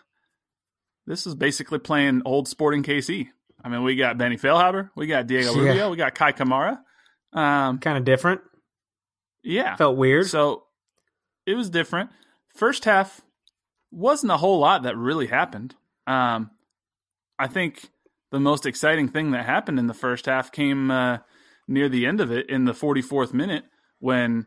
this 1.06 1.26
is 1.26 1.34
basically 1.34 1.78
playing 1.78 2.22
old 2.24 2.48
Sporting 2.48 2.82
KC. 2.82 3.28
I 3.62 3.68
mean, 3.68 3.82
we 3.82 3.96
got 3.96 4.18
Benny 4.18 4.36
Feilhaber, 4.36 4.90
we 4.94 5.06
got 5.06 5.26
Diego 5.26 5.54
Yeah. 5.54 5.68
Rubio, 5.68 5.90
we 5.90 5.96
got 5.96 6.14
Kei 6.14 6.32
Kamara. 6.32 6.78
Um, 7.32 7.78
Kind 7.78 7.98
of 7.98 8.04
different. 8.04 8.40
yeah, 9.42 9.74
Felt 9.76 9.96
weird. 9.96 10.26
so 10.26 10.64
it 11.46 11.54
was 11.54 11.70
different. 11.70 12.10
First 12.54 12.84
half 12.84 13.20
wasn't 13.90 14.32
a 14.32 14.36
whole 14.36 14.58
lot 14.58 14.82
that 14.84 14.96
really 14.96 15.26
happened. 15.26 15.74
Um, 16.06 16.50
I 17.38 17.46
think 17.48 17.88
the 18.30 18.38
most 18.40 18.66
exciting 18.66 19.08
thing 19.08 19.32
that 19.32 19.44
happened 19.46 19.78
in 19.78 19.86
the 19.86 19.94
first 19.94 20.26
half 20.26 20.52
came 20.52 20.90
uh, 20.90 21.18
near 21.66 21.88
the 21.88 22.06
end 22.06 22.20
of 22.20 22.30
it 22.30 22.48
in 22.48 22.64
the 22.66 22.72
44th 22.72 23.32
minute 23.32 23.64
when 23.98 24.46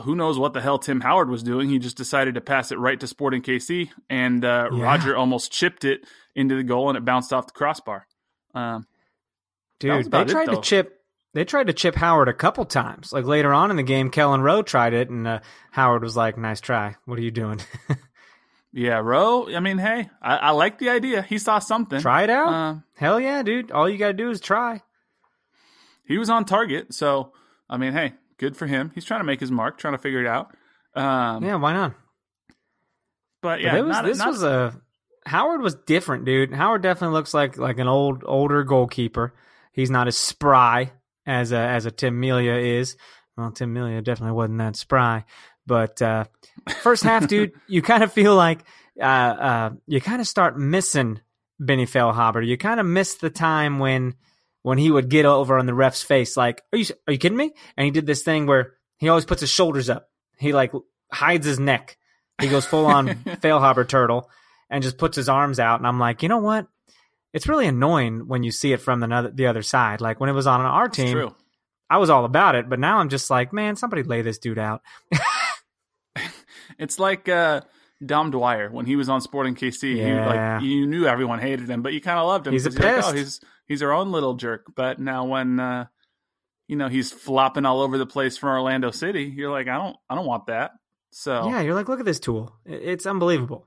who 0.00 0.14
knows 0.14 0.38
what 0.38 0.52
the 0.52 0.60
hell 0.60 0.78
Tim 0.78 1.00
Howard 1.00 1.28
was 1.30 1.42
doing. 1.42 1.68
He 1.68 1.78
just 1.78 1.96
decided 1.96 2.34
to 2.34 2.40
pass 2.40 2.70
it 2.72 2.78
right 2.78 2.98
to 3.00 3.06
Sporting 3.06 3.42
KC, 3.42 3.90
and 4.10 4.44
uh, 4.44 4.68
Yeah. 4.72 4.82
Roger 4.82 5.16
almost 5.16 5.52
chipped 5.52 5.84
it 5.84 6.00
into 6.34 6.54
the 6.54 6.62
goal, 6.62 6.88
and 6.88 6.98
it 6.98 7.04
bounced 7.04 7.32
off 7.32 7.46
the 7.46 7.52
crossbar. 7.52 8.06
Um, 8.54 8.86
Dude, 9.78 9.90
they 10.04 10.06
about 10.06 10.28
it, 10.28 10.32
tried 10.32 10.46
to 10.50 10.60
chip. 10.60 10.92
They 11.34 11.44
tried 11.44 11.66
to 11.66 11.74
chip 11.74 11.94
Howard 11.96 12.28
a 12.28 12.32
couple 12.32 12.64
times. 12.64 13.12
Like 13.12 13.26
later 13.26 13.52
on 13.52 13.70
in 13.70 13.76
the 13.76 13.82
game, 13.82 14.10
Kellen 14.10 14.40
Rowe 14.40 14.62
tried 14.62 14.94
it, 14.94 15.10
and 15.10 15.26
uh, 15.28 15.40
Howard 15.70 16.02
was 16.02 16.16
like, 16.16 16.38
"Nice 16.38 16.60
try. 16.60 16.96
What 17.04 17.18
are 17.18 17.22
you 17.22 17.30
doing? 17.30 17.60
yeah, 18.72 18.98
Rowe. 18.98 19.46
I 19.54 19.60
mean, 19.60 19.76
hey, 19.78 20.08
I, 20.22 20.36
I 20.36 20.50
like 20.52 20.78
the 20.78 20.88
idea. 20.90 21.20
He 21.22 21.36
saw 21.38 21.58
something. 21.58 22.00
try 22.00 22.22
it 22.24 22.30
out. 22.30 22.48
Um, 22.48 22.84
Hell 22.94 23.20
yeah, 23.20 23.42
dude! 23.42 23.70
All 23.70 23.88
you 23.88 23.98
gotta 23.98 24.14
do 24.14 24.30
is 24.30 24.40
try." 24.40 24.82
he 26.06 26.18
was 26.18 26.30
on 26.30 26.44
target. 26.44 26.94
So, 26.94 27.32
I 27.68 27.76
mean, 27.78 27.92
hey, 27.92 28.14
good 28.38 28.56
for 28.56 28.66
him. 28.66 28.90
He's 28.94 29.04
trying 29.04 29.20
to 29.20 29.24
make 29.24 29.40
his 29.40 29.50
mark, 29.50 29.78
trying 29.78 29.94
to 29.94 29.98
figure 29.98 30.20
it 30.20 30.26
out. 30.26 30.54
Um, 30.94 31.44
Yeah, 31.44 31.56
why 31.56 31.72
not? 31.72 31.94
But 33.42 33.56
But 33.56 33.60
yeah, 33.60 33.76
it 33.76 33.82
was, 33.82 33.96
not, 33.96 34.04
this 34.04 34.18
not- 34.18 34.28
was 34.28 34.42
a 34.42 34.80
Howard 35.26 35.60
was 35.60 35.74
different, 35.74 36.24
dude. 36.24 36.52
Howard 36.52 36.82
definitely 36.82 37.14
looks 37.14 37.34
like 37.34 37.58
like 37.58 37.78
an 37.78 37.88
old 37.88 38.22
older 38.24 38.62
goalkeeper. 38.62 39.34
He's 39.72 39.90
not 39.90 40.06
as 40.06 40.16
spry 40.16 40.92
as 41.26 41.50
a, 41.52 41.58
as 41.58 41.84
a 41.84 41.90
Tim 41.90 42.18
Melia 42.20 42.54
is. 42.54 42.96
Well, 43.36 43.50
Tim 43.50 43.72
Melia 43.72 44.00
definitely 44.02 44.34
wasn't 44.36 44.58
that 44.58 44.76
spry. 44.76 45.24
But 45.66 46.00
uh, 46.00 46.24
first 46.80 47.02
half, 47.02 47.26
dude, 47.28 47.52
you 47.66 47.82
kind 47.82 48.04
of 48.04 48.12
feel 48.12 48.36
like 48.36 48.60
uh, 49.00 49.02
uh, 49.04 49.70
you 49.86 50.00
kind 50.00 50.20
of 50.20 50.28
start 50.28 50.56
missing 50.58 51.20
Benny 51.58 51.86
Feilhaber. 51.86 52.46
You 52.46 52.56
kind 52.56 52.78
of 52.80 52.86
miss 52.86 53.16
the 53.16 53.28
time 53.30 53.80
when 53.80 54.14
when 54.66 54.78
he 54.78 54.90
would 54.90 55.08
get 55.08 55.24
over 55.26 55.56
on 55.58 55.66
the 55.66 55.74
ref's 55.74 56.02
face, 56.02 56.36
like, 56.36 56.60
"Are 56.72 56.78
you 56.78 56.86
are 57.06 57.12
you 57.12 57.18
kidding 57.20 57.38
me?" 57.38 57.52
And 57.76 57.84
he 57.84 57.92
did 57.92 58.04
this 58.04 58.24
thing 58.24 58.46
where 58.46 58.72
he 58.98 59.08
always 59.08 59.24
puts 59.24 59.40
his 59.40 59.48
shoulders 59.50 59.88
up. 59.88 60.08
He 60.38 60.52
like 60.52 60.72
hides 61.12 61.46
his 61.46 61.60
neck. 61.60 61.96
He 62.40 62.48
goes 62.48 62.66
full 62.66 62.86
on 62.86 63.06
Feilhaber 63.44 63.86
turtle 63.86 64.28
and 64.68 64.82
just 64.82 64.98
puts 64.98 65.14
his 65.16 65.28
arms 65.28 65.60
out. 65.60 65.78
And 65.78 65.86
I'm 65.86 66.00
like, 66.00 66.24
you 66.24 66.28
know 66.28 66.38
what? 66.38 66.66
It's 67.32 67.46
really 67.46 67.68
annoying 67.68 68.26
when 68.26 68.42
you 68.42 68.50
see 68.50 68.72
it 68.72 68.80
from 68.80 68.98
the 68.98 69.06
other, 69.14 69.30
the 69.30 69.46
other 69.46 69.62
side. 69.62 70.00
Like 70.00 70.18
when 70.18 70.28
it 70.30 70.32
was 70.32 70.48
on 70.48 70.60
our 70.60 70.86
It's 70.86 70.96
team, 70.96 71.12
true. 71.12 71.34
I 71.88 71.98
was 71.98 72.10
all 72.10 72.24
about 72.24 72.56
it. 72.56 72.68
But 72.68 72.80
now 72.80 72.98
I'm 72.98 73.08
just 73.08 73.30
like, 73.30 73.52
man, 73.52 73.76
somebody 73.76 74.02
lay 74.02 74.22
this 74.22 74.38
dude 74.38 74.58
out. 74.58 74.82
It's 76.78 76.98
like 76.98 77.28
uh, 77.28 77.60
Dom 78.04 78.30
Dwyer 78.32 78.68
when 78.70 78.84
he 78.86 78.96
was 78.96 79.08
on 79.08 79.20
Sporting 79.20 79.54
KC. 79.54 79.82
You, 79.90 79.96
Yeah. 79.98 80.26
like 80.56 80.62
you 80.64 80.86
knew 80.86 81.06
everyone 81.06 81.38
hated 81.38 81.70
him, 81.70 81.80
but 81.82 81.92
you 81.94 82.00
kind 82.00 82.18
of 82.18 82.26
loved 82.26 82.46
him. 82.46 82.52
He's 82.52 82.66
a 82.66 82.70
you're 82.70 82.92
like, 82.96 83.04
oh, 83.04 83.12
he's 83.12 83.40
he's 83.66 83.82
our 83.82 83.92
own 83.92 84.12
little 84.12 84.34
jerk. 84.34 84.66
But 84.74 84.98
now 84.98 85.24
when 85.26 85.60
uh, 85.60 85.86
you 86.66 86.76
know 86.76 86.88
he's 86.88 87.12
flopping 87.12 87.66
all 87.66 87.80
over 87.80 87.98
the 87.98 88.06
place 88.06 88.36
from 88.36 88.50
Orlando 88.50 88.90
City, 88.90 89.24
you're 89.24 89.50
like, 89.50 89.68
I 89.68 89.76
don't 89.76 89.96
I 90.08 90.14
don't 90.14 90.26
want 90.26 90.46
that. 90.46 90.72
So 91.10 91.48
Yeah, 91.48 91.60
you're 91.60 91.74
like, 91.74 91.88
look 91.88 92.00
at 92.00 92.06
this 92.06 92.20
tool. 92.20 92.54
It's 92.64 93.06
unbelievable. 93.06 93.66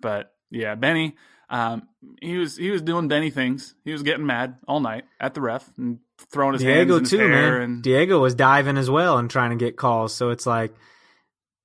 But 0.00 0.32
yeah, 0.50 0.74
Benny, 0.76 1.16
um, 1.50 1.88
he 2.22 2.36
was 2.36 2.56
he 2.56 2.70
was 2.70 2.82
doing 2.82 3.08
Benny 3.08 3.30
things. 3.30 3.74
He 3.84 3.92
was 3.92 4.02
getting 4.02 4.26
mad 4.26 4.56
all 4.66 4.80
night 4.80 5.04
at 5.20 5.34
the 5.34 5.40
ref 5.40 5.70
and 5.76 5.98
throwing 6.30 6.54
his 6.54 6.62
hands 6.62 6.76
Diego 6.76 6.96
in 6.96 7.00
his 7.00 7.10
too, 7.10 7.28
man. 7.28 7.52
and 7.54 7.82
Diego 7.82 8.20
was 8.20 8.34
diving 8.34 8.76
as 8.76 8.90
well 8.90 9.18
and 9.18 9.30
trying 9.30 9.50
to 9.50 9.56
get 9.56 9.76
calls. 9.76 10.14
So 10.14 10.30
it's 10.30 10.46
like, 10.46 10.74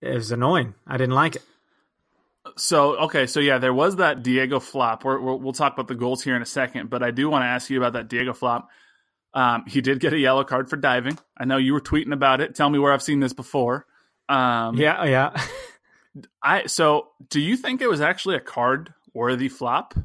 it 0.01 0.13
was 0.13 0.31
annoying. 0.31 0.73
I 0.85 0.97
didn't 0.97 1.15
like 1.15 1.35
it. 1.37 1.43
So 2.57 2.97
okay, 2.97 3.25
so 3.25 3.39
yeah, 3.39 3.57
there 3.57 3.73
was 3.73 3.97
that 3.97 4.21
Diego 4.21 4.59
flop. 4.59 5.05
We're, 5.05 5.19
we're, 5.19 5.35
we'll 5.35 5.53
talk 5.53 5.73
about 5.73 5.87
the 5.87 5.95
goals 5.95 6.23
here 6.23 6.35
in 6.35 6.41
a 6.41 6.45
second, 6.45 6.89
but 6.89 7.01
I 7.01 7.11
do 7.11 7.29
want 7.29 7.43
to 7.43 7.47
ask 7.47 7.69
you 7.69 7.77
about 7.77 7.93
that 7.93 8.09
Diego 8.09 8.33
flop. 8.33 8.69
Um, 9.33 9.63
he 9.65 9.81
did 9.81 9.99
get 9.99 10.13
a 10.13 10.19
yellow 10.19 10.43
card 10.43 10.69
for 10.69 10.75
diving. 10.75 11.17
I 11.37 11.45
know 11.45 11.57
you 11.57 11.73
were 11.73 11.81
tweeting 11.81 12.13
about 12.13 12.41
it. 12.41 12.53
Tell 12.55 12.69
me 12.69 12.79
where 12.79 12.93
I've 12.93 13.01
seen 13.01 13.19
this 13.19 13.33
before. 13.33 13.85
Um, 14.29 14.77
Yeah, 14.77 15.03
yeah. 15.05 15.41
I 16.43 16.67
so 16.67 17.07
do 17.29 17.39
you 17.39 17.57
think 17.57 17.81
it 17.81 17.89
was 17.89 18.01
actually 18.01 18.35
a 18.35 18.41
card 18.41 18.93
worthy 19.13 19.49
flop? 19.49 19.95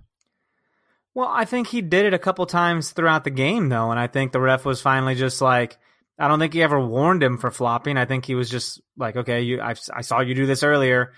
Well, 1.14 1.28
I 1.28 1.45
think 1.45 1.66
he 1.66 1.83
did 1.83 2.07
it 2.07 2.14
a 2.14 2.18
couple 2.18 2.47
times 2.47 2.92
throughout 2.92 3.25
the 3.25 3.30
game, 3.30 3.68
though, 3.68 3.90
and 3.90 3.99
I 3.99 4.07
think 4.07 4.30
the 4.30 4.40
ref 4.40 4.64
was 4.64 4.80
finally 4.80 5.16
just 5.16 5.40
like, 5.42 5.76
I 6.18 6.28
don't 6.28 6.38
think 6.38 6.54
he 6.54 6.62
ever 6.62 6.80
warned 6.80 7.23
him 7.23 7.38
for 7.38 7.50
flopping. 7.50 7.97
I 7.97 8.04
think 8.04 8.25
he 8.25 8.37
was 8.37 8.49
just 8.49 8.80
like, 8.97 9.16
okay, 9.16 9.42
you, 9.42 9.61
I, 9.61 9.75
I 9.92 10.02
saw 10.02 10.21
you 10.21 10.35
do 10.35 10.47
this 10.47 10.62
earlier. 10.62 11.12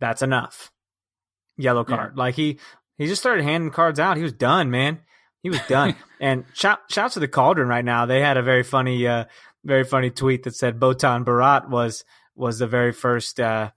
That's 0.00 0.22
enough. 0.22 0.70
Yellow 1.56 1.84
Yeah. 1.88 1.96
card. 1.96 2.16
Like 2.16 2.34
he, 2.34 2.58
he 2.98 3.06
just 3.06 3.22
started 3.22 3.44
handing 3.44 3.70
cards 3.70 3.98
out. 4.00 4.16
He 4.16 4.22
was 4.22 4.32
done, 4.32 4.70
man. 4.70 5.00
He 5.42 5.50
was 5.50 5.60
done. 5.68 5.94
and 6.20 6.44
shout, 6.54 6.80
shouts 6.90 7.14
to 7.14 7.20
the 7.20 7.28
Cauldron 7.28 7.68
right 7.68 7.84
now. 7.84 8.06
They 8.06 8.20
had 8.20 8.36
a 8.36 8.42
very 8.42 8.62
funny, 8.62 9.06
uh, 9.06 9.24
very 9.64 9.84
funny 9.84 10.10
tweet 10.10 10.42
that 10.44 10.54
said 10.54 10.78
Botan 10.80 11.24
Barath 11.24 11.68
was 11.68 12.04
was 12.36 12.58
the 12.58 12.66
very 12.66 12.92
first 12.92 13.38
uh, 13.38 13.70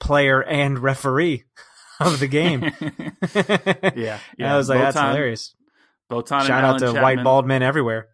player 0.00 0.42
and 0.42 0.78
referee 0.78 1.44
of 2.00 2.18
the 2.20 2.28
game. 2.28 2.72
Yeah, 3.94 4.18
yeah. 4.38 4.54
I 4.54 4.56
was 4.56 4.68
like, 4.68 4.78
that's 4.78 4.96
hilarious. 4.98 5.54
Botan 6.10 6.38
and 6.38 6.46
Shout 6.46 6.64
out 6.64 6.78
to 6.78 6.86
Chapman. 6.86 7.02
white 7.02 7.22
bald 7.24 7.46
men 7.46 7.62
everywhere. 7.62 8.08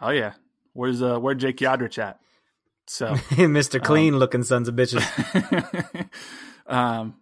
Oh 0.00 0.10
yeah, 0.10 0.32
where's 0.72 1.00
uh 1.02 1.18
where 1.18 1.34
Jake 1.34 1.58
Yadrich 1.58 1.98
at? 1.98 2.18
So 2.86 3.14
Mr. 3.30 3.82
Clean 3.82 4.18
looking 4.18 4.42
sons 4.42 4.66
of 4.68 4.74
bitches. 4.74 5.04
Um, 6.68 7.14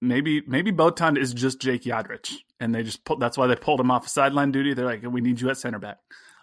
maybe 0.00 0.42
maybe 0.46 0.72
Botan 0.72 1.18
is 1.18 1.32
just 1.32 1.60
Jake 1.60 1.82
Yadrich, 1.82 2.34
and 2.60 2.74
they 2.74 2.82
just 2.82 3.04
pull, 3.04 3.16
that's 3.18 3.38
why 3.38 3.46
they 3.46 3.56
pulled 3.56 3.80
him 3.80 3.90
off 3.90 4.04
of 4.04 4.10
sideline 4.10 4.52
duty. 4.52 4.74
They're 4.74 4.86
like, 4.86 5.02
we 5.02 5.20
need 5.20 5.40
you 5.40 5.50
at 5.50 5.58
center 5.58 5.78
back. 5.78 5.98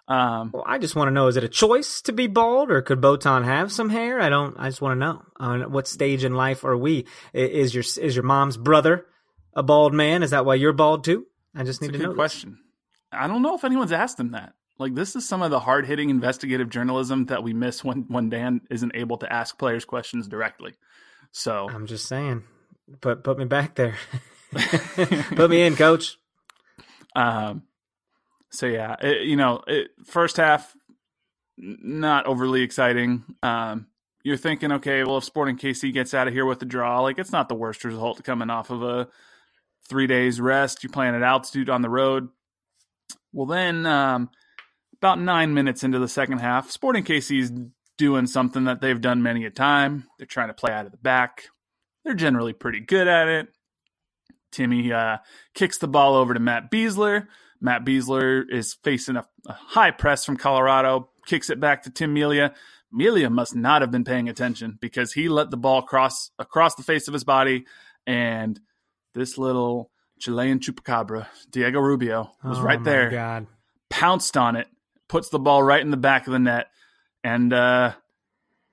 Um, 0.08 0.51
Well, 0.53 0.63
I 0.65 0.79
just 0.79 0.96
want 0.96 1.08
to 1.08 1.12
know: 1.12 1.27
is 1.27 1.38
it 1.38 1.43
a 1.43 1.50
choice 1.50 2.01
to 2.03 2.12
be 2.12 2.27
bald, 2.27 2.72
or 2.72 2.82
could 2.82 3.01
Botan 3.01 3.46
have 3.46 3.72
some 3.72 3.89
hair? 3.89 4.20
I 4.20 4.29
don't. 4.29 4.55
I 4.58 4.70
just 4.70 4.82
want 4.82 4.98
to 4.98 5.00
know 5.00 5.24
on 5.38 5.72
what 5.72 5.88
stage 5.88 6.24
in 6.24 6.34
life 6.34 6.65
are 6.65 6.77
we? 6.77 7.05
Is 7.34 7.74
your 7.74 7.84
is 8.01 8.15
your 8.15 8.24
mom's 8.24 8.58
brother 8.58 9.05
a 9.53 9.63
bald 9.63 9.93
man? 9.93 10.24
Is 10.24 10.32
that 10.32 10.46
why 10.46 10.55
you're 10.55 10.74
bald 10.74 11.03
too? 11.03 11.25
I 11.55 11.63
just 11.63 11.82
need 11.82 11.93
to 11.93 11.98
know. 11.98 12.05
good 12.05 12.12
this. 12.12 12.15
question. 12.15 12.60
I 13.12 13.27
don't 13.27 13.43
know 13.43 13.55
if 13.55 13.63
anyone's 13.63 13.91
asked 13.91 14.20
him 14.20 14.32
that. 14.32 14.53
Like 14.77 14.96
this 14.96 15.15
is 15.15 15.27
some 15.27 15.41
of 15.41 15.51
the 15.51 15.60
hard 15.60 15.86
hitting 15.86 16.10
investigative 16.10 16.70
journalism 16.70 17.27
that 17.27 17.43
we 17.43 17.53
miss 17.53 17.84
when 17.84 18.05
when 18.10 18.29
Dan 18.29 18.62
isn't 18.70 18.96
able 18.96 19.17
to 19.20 19.32
ask 19.32 19.58
players 19.58 19.86
questions 19.86 20.27
directly. 20.27 20.74
So 21.33 21.67
I'm 21.69 21.87
just 21.87 22.07
saying. 22.07 22.43
Put 23.01 23.23
put 23.23 23.37
me 23.37 23.45
back 23.45 23.75
there. 23.75 23.95
put 25.35 25.49
me 25.49 25.63
in, 25.63 25.75
coach. 25.75 26.17
Um, 27.15 27.63
so 28.51 28.67
yeah, 28.67 28.95
it, 29.01 29.27
you 29.27 29.35
know, 29.35 29.61
it, 29.67 29.89
first 30.05 30.37
half 30.37 30.73
not 31.57 32.27
overly 32.27 32.61
exciting. 32.61 33.23
Um, 33.41 33.87
you're 34.23 34.37
thinking, 34.37 34.71
okay, 34.73 35.03
well, 35.03 35.17
if 35.17 35.23
Sporting 35.23 35.57
KC 35.57 35.91
gets 35.91 36.13
out 36.13 36.27
of 36.27 36.33
here 36.33 36.45
with 36.45 36.61
a 36.61 36.65
draw, 36.65 37.01
like 37.01 37.17
it's 37.17 37.31
not 37.31 37.49
the 37.49 37.55
worst 37.55 37.83
result 37.83 38.23
coming 38.23 38.49
off 38.49 38.69
of 38.69 38.83
a 38.83 39.07
three 39.89 40.07
days 40.07 40.39
rest. 40.39 40.83
You're 40.83 40.91
playing 40.91 41.15
at 41.15 41.23
altitude 41.23 41.69
on 41.69 41.81
the 41.81 41.89
road. 41.89 42.29
Well, 43.33 43.47
then 43.47 43.85
um, 43.87 44.29
about 44.97 45.19
nine 45.19 45.53
minutes 45.53 45.83
into 45.83 45.99
the 45.99 46.07
second 46.07 46.39
half, 46.39 46.69
Sporting 46.69 47.03
KC's 47.03 47.51
doing 48.03 48.27
something 48.27 48.65
that 48.65 48.81
they've 48.81 49.00
done 49.00 49.24
many 49.24 49.45
a 49.45 49.50
time. 49.50 50.03
They're 50.17 50.27
trying 50.27 50.50
to 50.50 50.53
play 50.53 50.74
out 50.74 50.86
of 50.86 50.91
the 50.91 50.98
back. 50.98 51.45
They're 52.03 52.13
generally 52.13 52.51
pretty 52.51 52.81
good 52.81 53.07
at 53.07 53.29
it. 53.29 53.48
Timmy 54.51 54.91
uh, 54.91 55.19
kicks 55.53 55.77
the 55.77 55.88
ball 55.88 56.15
over 56.15 56.33
to 56.33 56.39
Matt 56.41 56.69
Besler. 56.69 57.27
Matt 57.62 57.86
Besler 57.86 58.43
is 58.51 58.74
facing 58.83 59.15
a, 59.15 59.25
a, 59.48 59.53
high 59.53 59.91
press 59.91 60.25
from 60.25 60.36
Colorado, 60.36 61.12
kicks 61.25 61.50
it 61.50 61.62
back 61.62 61.83
to 61.83 61.89
Tim 61.89 62.13
Melia. 62.13 62.53
Melia 62.91 63.29
must 63.29 63.55
not 63.55 63.81
have 63.81 63.89
been 63.89 64.03
paying 64.03 64.27
attention 64.27 64.77
because 64.81 65.13
he 65.13 65.29
let 65.29 65.50
the 65.50 65.55
ball 65.55 65.81
cross 65.81 66.31
across 66.38 66.75
the 66.75 66.83
face 66.83 67.07
of 67.07 67.13
his 67.13 67.24
body, 67.24 67.65
and 68.05 68.60
this 69.15 69.38
little 69.38 69.91
Chilean 70.19 70.60
chupacabra, 70.60 71.27
Diego 71.50 71.79
Rubio, 71.79 72.33
was 72.43 72.60
Oh, 72.60 72.63
right 72.63 72.83
there, 72.83 73.10
God. 73.10 73.48
pounced 73.89 74.36
on 74.36 74.57
it, 74.57 74.67
puts 75.07 75.29
the 75.29 75.39
ball 75.39 75.63
right 75.63 75.81
in 75.81 75.89
the 75.89 75.95
back 75.95 76.27
of 76.27 76.33
the 76.33 76.39
net, 76.39 76.67
and 77.23 77.53
uh, 77.53 77.93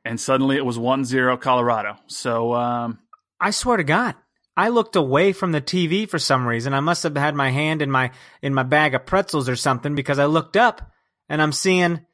and 0.04 0.20
suddenly 0.20 0.56
it 0.56 0.64
was 0.64 0.78
1-0 0.78 1.40
Colorado. 1.40 1.96
So 2.06 2.54
um, 2.54 2.98
I 3.40 3.50
swear 3.50 3.76
to 3.76 3.84
God, 3.84 4.14
I 4.56 4.68
looked 4.68 4.96
away 4.96 5.32
from 5.32 5.52
the 5.52 5.60
TV 5.60 6.08
for 6.08 6.18
some 6.18 6.46
reason. 6.46 6.74
I 6.74 6.80
must 6.80 7.02
have 7.04 7.16
had 7.16 7.34
my 7.34 7.50
hand 7.50 7.82
in 7.82 7.90
my 7.90 8.10
in 8.42 8.54
my 8.54 8.62
bag 8.62 8.94
of 8.94 9.06
pretzels 9.06 9.48
or 9.48 9.56
something 9.56 9.94
because 9.94 10.18
I 10.18 10.26
looked 10.26 10.56
up 10.56 10.90
and 11.28 11.40
I'm 11.40 11.52
seeing 11.52 12.04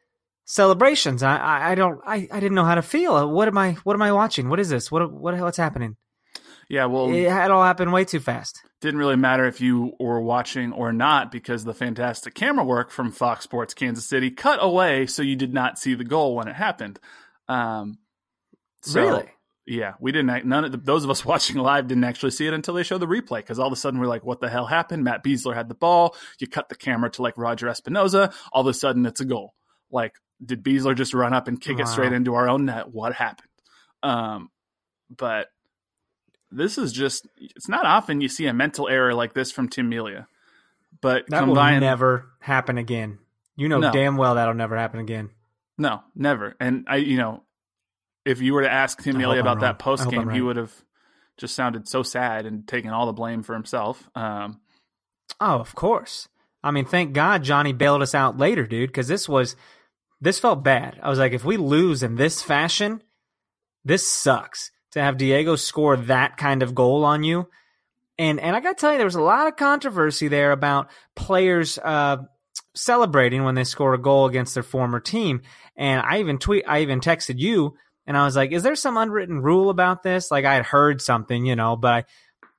celebrations. 0.44 1.22
I 1.22 1.36
I, 1.36 1.72
I 1.72 1.74
don't 1.74 2.00
I, 2.06 2.28
I 2.30 2.40
didn't 2.40 2.54
know 2.54 2.64
how 2.64 2.76
to 2.76 2.82
feel. 2.82 3.30
What 3.30 3.48
am 3.48 3.58
I 3.58 3.72
what 3.84 3.94
am 3.94 4.02
I 4.02 4.12
watching? 4.12 4.48
What 4.48 4.60
is 4.60 4.68
this? 4.68 4.90
What 4.90 5.12
what 5.12 5.38
what's 5.38 5.56
happening? 5.56 5.96
Yeah, 6.68 6.86
well, 6.86 7.12
It 7.12 7.30
had 7.30 7.50
all 7.52 7.62
happened 7.62 7.92
way 7.92 8.04
too 8.04 8.18
fast. 8.20 8.60
didn't 8.80 8.98
really 8.98 9.16
matter 9.16 9.44
if 9.46 9.60
you 9.60 9.92
were 10.00 10.20
watching 10.20 10.72
or 10.72 10.92
not 10.92 11.30
because 11.30 11.64
the 11.64 11.74
fantastic 11.74 12.34
camera 12.34 12.64
work 12.64 12.90
from 12.90 13.12
Fox 13.12 13.44
Sports 13.44 13.72
Kansas 13.74 14.04
City 14.04 14.30
cut 14.32 14.58
away 14.60 15.06
so 15.06 15.22
you 15.22 15.36
did 15.36 15.54
not 15.54 15.78
see 15.78 15.94
the 15.94 16.04
goal 16.04 16.34
when 16.34 16.48
it 16.48 16.56
happened. 16.56 16.98
Um, 17.48 17.98
so, 18.82 19.00
Really? 19.00 19.28
Yeah, 19.68 19.94
we 20.00 20.12
didn't. 20.12 20.30
act- 20.30 20.44
None 20.46 20.64
of 20.64 20.72
the, 20.72 20.78
those 20.78 21.02
of 21.04 21.10
us 21.10 21.24
watching 21.24 21.56
live 21.56 21.88
didn't 21.88 22.04
actually 22.04 22.30
see 22.30 22.46
it 22.46 22.52
until 22.54 22.74
they 22.74 22.82
showed 22.84 22.98
the 23.00 23.06
replay 23.06 23.38
because 23.38 23.58
all 23.58 23.66
of 23.66 23.72
a 23.72 23.76
sudden 23.76 23.98
we're 23.98 24.06
like, 24.06 24.24
"What 24.24 24.40
the 24.40 24.48
hell 24.48 24.66
happened?" 24.66 25.02
Matt 25.02 25.24
Besler 25.24 25.54
had 25.54 25.68
the 25.68 25.74
ball. 25.74 26.14
You 26.38 26.46
cut 26.46 26.68
the 26.68 26.76
camera 26.76 27.10
to 27.10 27.22
like 27.22 27.36
Roger 27.36 27.66
Espinoza. 27.66 28.32
All 28.52 28.60
of 28.60 28.68
a 28.68 28.74
sudden, 28.74 29.04
it's 29.06 29.20
a 29.20 29.24
goal. 29.24 29.54
Like, 29.90 30.14
did 30.44 30.62
Besler 30.62 30.94
just 30.96 31.14
run 31.14 31.32
up 31.32 31.48
and 31.48 31.60
kick 31.60 31.80
it 31.80 31.88
straight 31.88 32.12
into 32.12 32.34
our 32.34 32.48
own 32.48 32.66
net? 32.66 32.88
What 32.92 33.12
happened? 33.14 33.48
Um, 34.04 34.50
but 35.16 35.48
this 36.50 36.78
is 36.78 36.92
just 36.92 37.26
it's 37.36 37.68
not 37.68 37.84
often 37.86 38.20
you 38.20 38.28
see 38.28 38.46
a 38.46 38.54
mental 38.54 38.88
error 38.88 39.14
like 39.14 39.34
this 39.34 39.50
from 39.52 39.68
Tim 39.68 39.88
Melia. 39.88 40.26
But 41.00 41.24
That 41.28 41.40
combined 41.40 41.76
will 41.82 41.88
never 41.88 42.26
happen 42.40 42.78
again. 42.78 43.18
You 43.56 43.68
know 43.68 43.78
No. 43.80 43.92
damn 43.92 44.16
well 44.16 44.34
that'll 44.36 44.54
never 44.54 44.76
happen 44.76 45.00
again. 45.00 45.30
no, 45.78 46.02
never. 46.14 46.56
And 46.60 46.84
I 46.88 46.96
you 46.96 47.16
know, 47.16 47.42
if 48.24 48.40
you 48.40 48.54
were 48.54 48.62
to 48.62 48.70
ask 48.72 49.02
Tim 49.02 49.18
Melia 49.18 49.40
about 49.40 49.60
that 49.60 49.78
post 49.78 50.08
game, 50.10 50.30
he 50.30 50.40
would 50.40 50.56
have 50.56 50.72
just 51.36 51.54
sounded 51.54 51.86
so 51.86 52.02
sad 52.02 52.46
and 52.46 52.66
taken 52.66 52.90
all 52.90 53.06
the 53.06 53.12
blame 53.12 53.42
for 53.42 53.54
himself. 53.54 54.08
Um 54.14 54.60
Oh, 55.40 55.58
of 55.58 55.74
course. 55.74 56.28
I 56.62 56.70
mean, 56.70 56.84
thank 56.86 57.12
God 57.12 57.42
Johnny 57.44 57.72
bailed 57.72 58.02
us 58.02 58.14
out 58.14 58.38
later, 58.38 58.66
dude, 58.66 58.88
because 58.88 59.08
this 59.08 59.28
was 59.28 59.54
this 60.20 60.38
felt 60.38 60.62
bad. 60.64 60.98
I 61.02 61.10
was 61.10 61.18
like, 61.18 61.32
if 61.32 61.44
we 61.44 61.56
lose 61.58 62.02
in 62.02 62.14
this 62.16 62.42
fashion, 62.42 63.02
this 63.84 64.08
sucks. 64.08 64.70
To 64.96 65.02
have 65.02 65.18
Diego 65.18 65.56
score 65.56 65.94
that 65.96 66.38
kind 66.38 66.62
of 66.62 66.74
goal 66.74 67.04
on 67.04 67.22
you. 67.22 67.48
And 68.18 68.40
and 68.40 68.56
I 68.56 68.60
gotta 68.60 68.76
tell 68.76 68.92
you, 68.92 68.96
there 68.96 69.06
was 69.06 69.14
a 69.14 69.20
lot 69.20 69.46
of 69.46 69.56
controversy 69.56 70.28
there 70.28 70.52
about 70.52 70.88
players 71.14 71.78
uh 71.78 72.16
celebrating 72.74 73.44
when 73.44 73.54
they 73.54 73.64
score 73.64 73.92
a 73.92 74.00
goal 74.00 74.24
against 74.24 74.54
their 74.54 74.62
former 74.62 74.98
team. 74.98 75.42
And 75.76 76.00
I 76.00 76.20
even 76.20 76.38
tweet 76.38 76.64
I 76.66 76.80
even 76.80 77.00
texted 77.00 77.38
you 77.38 77.76
and 78.06 78.16
I 78.16 78.24
was 78.24 78.36
like, 78.36 78.52
is 78.52 78.62
there 78.62 78.74
some 78.74 78.96
unwritten 78.96 79.42
rule 79.42 79.68
about 79.68 80.02
this? 80.02 80.30
Like 80.30 80.46
I 80.46 80.54
had 80.54 80.64
heard 80.64 81.02
something, 81.02 81.44
you 81.44 81.56
know, 81.56 81.76
but 81.76 81.92
I, 81.92 82.04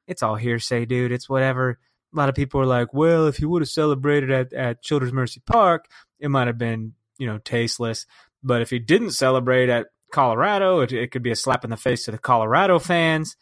it's 0.06 0.22
all 0.22 0.36
hearsay, 0.36 0.86
dude. 0.86 1.12
It's 1.12 1.28
whatever 1.28 1.80
a 2.14 2.18
lot 2.18 2.30
of 2.30 2.36
people 2.36 2.62
are 2.62 2.66
like, 2.66 2.94
well, 2.94 3.28
if 3.28 3.38
he 3.38 3.46
would 3.46 3.62
have 3.62 3.70
celebrated 3.70 4.32
at, 4.32 4.54
at 4.54 4.82
Children's 4.82 5.14
Mercy 5.14 5.42
Park, 5.46 5.88
it 6.20 6.30
might 6.30 6.48
have 6.48 6.58
been, 6.58 6.94
you 7.18 7.28
know, 7.28 7.38
tasteless. 7.40 8.06
But 8.44 8.62
if 8.62 8.70
he 8.70 8.80
didn't 8.80 9.12
celebrate 9.12 9.70
at 9.70 9.88
Colorado, 10.12 10.82
it, 10.82 10.92
it 10.92 11.12
could 11.12 11.24
be 11.24 11.32
a 11.32 11.36
slap 11.36 11.64
in 11.64 11.70
the 11.70 11.78
face 11.78 12.06
to 12.06 12.12
the 12.12 12.18
Colorado 12.18 12.80
fans. 12.80 13.36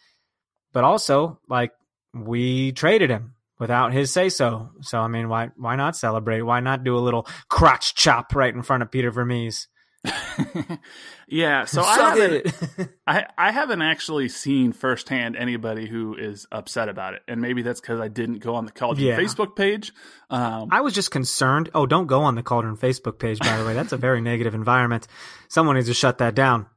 But 0.73 0.83
also, 0.83 1.39
like, 1.47 1.71
we 2.13 2.71
traded 2.71 3.09
him 3.09 3.35
without 3.59 3.93
his 3.93 4.11
say 4.11 4.29
so. 4.29 4.69
So, 4.81 4.99
I 4.99 5.07
mean, 5.07 5.29
why 5.29 5.49
why 5.55 5.75
not 5.75 5.95
celebrate? 5.95 6.41
Why 6.41 6.59
not 6.59 6.83
do 6.83 6.97
a 6.97 6.99
little 6.99 7.27
crotch 7.49 7.95
chop 7.95 8.35
right 8.35 8.53
in 8.53 8.61
front 8.61 8.83
of 8.83 8.91
Peter 8.91 9.11
Vermes? 9.11 9.67
yeah, 11.27 11.65
so 11.65 11.81
I 11.81 11.95
haven't. 11.97 12.53
I, 13.07 13.25
I 13.37 13.51
haven't 13.51 13.81
actually 13.81 14.29
seen 14.29 14.71
firsthand 14.73 15.35
anybody 15.35 15.87
who 15.87 16.15
is 16.15 16.47
upset 16.51 16.89
about 16.89 17.13
it, 17.13 17.21
and 17.27 17.41
maybe 17.41 17.61
that's 17.61 17.81
because 17.81 17.99
I 17.99 18.07
didn't 18.07 18.39
go 18.39 18.55
on 18.55 18.65
the 18.65 18.71
college 18.71 18.99
Yeah. 18.99 19.17
Facebook 19.17 19.55
page. 19.55 19.91
Um, 20.29 20.69
I 20.71 20.81
was 20.81 20.93
just 20.93 21.11
concerned. 21.11 21.69
Oh, 21.73 21.85
don't 21.85 22.07
go 22.07 22.21
on 22.21 22.35
the 22.35 22.43
Cauldron 22.43 22.77
Facebook 22.77 23.19
page, 23.19 23.39
by 23.39 23.57
the 23.57 23.65
way. 23.65 23.73
That's 23.73 23.93
a 23.93 23.97
very 23.97 24.21
negative 24.31 24.53
environment. 24.53 25.07
Someone 25.49 25.75
needs 25.75 25.87
to 25.87 25.93
shut 25.93 26.19
that 26.19 26.35
down. 26.35 26.67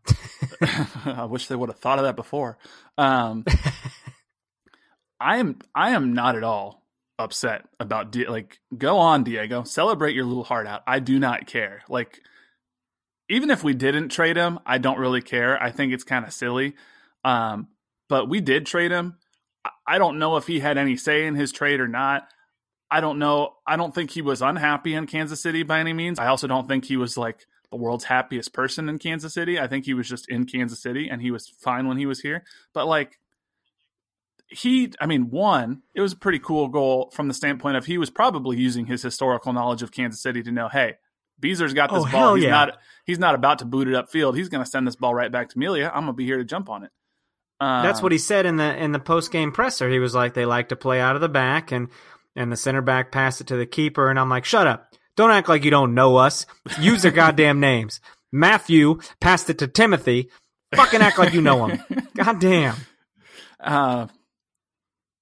I 1.05 1.25
wish 1.25 1.47
they 1.49 1.57
would 1.57 1.69
have 1.69 1.79
thought 1.79 1.99
of 1.99 2.05
that 2.05 2.17
before. 2.17 2.59
Um, 2.97 3.45
I 5.21 5.39
am 5.39 5.59
I 5.75 5.91
am 5.91 6.13
not 6.15 6.37
at 6.37 6.45
all 6.45 6.85
upset 7.19 7.65
about 7.81 8.15
like 8.29 8.59
go 8.77 8.99
on 8.99 9.25
Diego, 9.25 9.65
celebrate 9.65 10.15
your 10.15 10.25
little 10.25 10.45
heart 10.45 10.67
out. 10.67 10.83
I 10.87 11.01
do 11.01 11.19
not 11.19 11.47
care. 11.47 11.83
Like 11.89 12.21
even 13.29 13.51
if 13.51 13.63
we 13.63 13.75
didn't 13.75 14.09
trade 14.09 14.37
him, 14.37 14.59
I 14.65 14.79
don't 14.79 14.99
really 14.99 15.23
care. 15.23 15.63
I 15.63 15.71
think 15.71 15.93
it's 15.93 16.05
kind 16.05 16.25
of 16.25 16.33
silly. 16.33 16.75
Um, 17.25 17.69
but 18.09 18.29
we 18.29 18.41
did 18.41 18.67
trade 18.67 18.91
him. 18.91 19.19
I- 19.87 19.99
don't 19.99 20.19
know 20.19 20.37
if 20.37 20.47
he 20.47 20.61
had 20.61 20.79
any 20.79 20.97
say 20.97 21.27
in 21.27 21.35
his 21.35 21.53
trade 21.53 21.81
or 21.81 21.89
not. 21.89 22.29
I 22.91 23.01
don't 23.01 23.19
know. 23.19 23.55
I 23.67 23.77
don't 23.77 23.95
think 23.95 24.11
he 24.11 24.23
was 24.23 24.41
unhappy 24.41 24.95
in 24.95 25.07
Kansas 25.07 25.43
City 25.43 25.63
by 25.63 25.81
any 25.81 25.93
means. 25.93 26.19
I 26.19 26.29
also 26.29 26.47
don't 26.47 26.67
think 26.67 26.87
he 26.87 26.97
was 26.97 27.19
like 27.19 27.47
the 27.71 27.77
world's 27.77 28.05
happiest 28.05 28.55
person 28.55 28.89
in 28.89 28.99
Kansas 28.99 29.35
City. 29.35 29.61
I 29.61 29.67
think 29.67 29.85
he 29.85 29.93
was 29.93 30.09
just 30.09 30.29
in 30.31 30.47
Kansas 30.47 30.81
City 30.81 31.09
and 31.11 31.21
he 31.21 31.31
was 31.31 31.49
fine 31.49 31.87
when 31.87 31.99
he 31.99 32.07
was 32.07 32.21
here. 32.21 32.45
But 32.73 32.87
like 32.87 33.19
he 34.49 34.93
I 35.01 35.07
mean, 35.07 35.29
one, 35.31 35.83
it 35.95 36.01
was 36.01 36.15
a 36.15 36.17
pretty 36.17 36.39
cool 36.39 36.69
goal 36.69 37.11
from 37.13 37.29
the 37.29 37.35
standpoint 37.35 37.77
of 37.77 37.85
he 37.85 37.99
was 37.99 38.09
probably 38.09 38.57
using 38.57 38.87
his 38.87 39.03
historical 39.03 39.53
knowledge 39.53 39.83
of 39.83 39.93
Kansas 39.93 40.23
City 40.23 40.43
to 40.43 40.51
know, 40.51 40.69
hey, 40.69 40.95
Beezer's 41.41 41.75
got 41.75 41.91
this 41.91 42.05
Oh, 42.07 42.11
ball. 42.11 42.35
He's 42.35 42.45
yeah. 42.45 42.51
not 42.51 42.79
he's 43.05 43.19
not 43.19 43.35
about 43.35 43.61
to 43.61 43.65
boot 43.65 43.89
it 43.89 43.95
upfield. 43.95 44.37
He's 44.37 44.49
gonna 44.49 44.67
send 44.67 44.87
this 44.87 44.97
ball 44.97 45.15
right 45.15 45.31
back 45.31 45.49
to 45.51 45.59
Melia. 45.59 45.89
I'm 45.89 46.03
gonna 46.03 46.13
be 46.13 46.25
here 46.25 46.39
to 46.39 46.45
jump 46.45 46.69
on 46.69 46.85
it. 46.85 46.91
Um, 47.61 47.83
That's 47.83 48.01
what 48.03 48.13
he 48.13 48.19
said 48.19 48.47
in 48.47 48.57
the 48.57 48.77
in 48.77 48.93
the 48.93 48.99
post 49.01 49.33
game 49.33 49.53
presser. 49.53 49.89
He 49.91 49.99
was 49.99 50.15
like, 50.15 50.35
they 50.35 50.45
like 50.47 50.69
to 50.69 50.77
play 50.77 51.01
out 51.01 51.15
of 51.17 51.21
the 51.21 51.29
back, 51.29 51.73
and 51.73 51.89
and 52.37 52.53
the 52.53 52.57
center 52.57 52.83
back 52.83 53.11
passed 53.13 53.41
it 53.41 53.49
to 53.49 53.57
the 53.57 53.67
keeper, 53.67 54.11
and 54.11 54.19
I'm 54.19 54.29
like, 54.29 54.45
shut 54.45 54.67
up, 54.67 54.93
don't 55.17 55.31
act 55.33 55.49
like 55.49 55.65
you 55.65 55.71
don't 55.71 55.95
know 55.95 56.17
us. 56.17 56.47
Use 56.81 57.03
their 57.03 57.11
goddamn 57.11 57.59
names. 57.61 58.01
Matthew 58.31 59.01
passed 59.21 59.49
it 59.51 59.59
to 59.59 59.67
Timothy. 59.67 60.31
Fucking 60.75 61.01
act 61.01 61.19
like 61.19 61.33
you 61.33 61.41
know 61.41 61.67
him. 61.67 61.83
Goddamn. 62.15 62.75
Uh, 63.59 64.07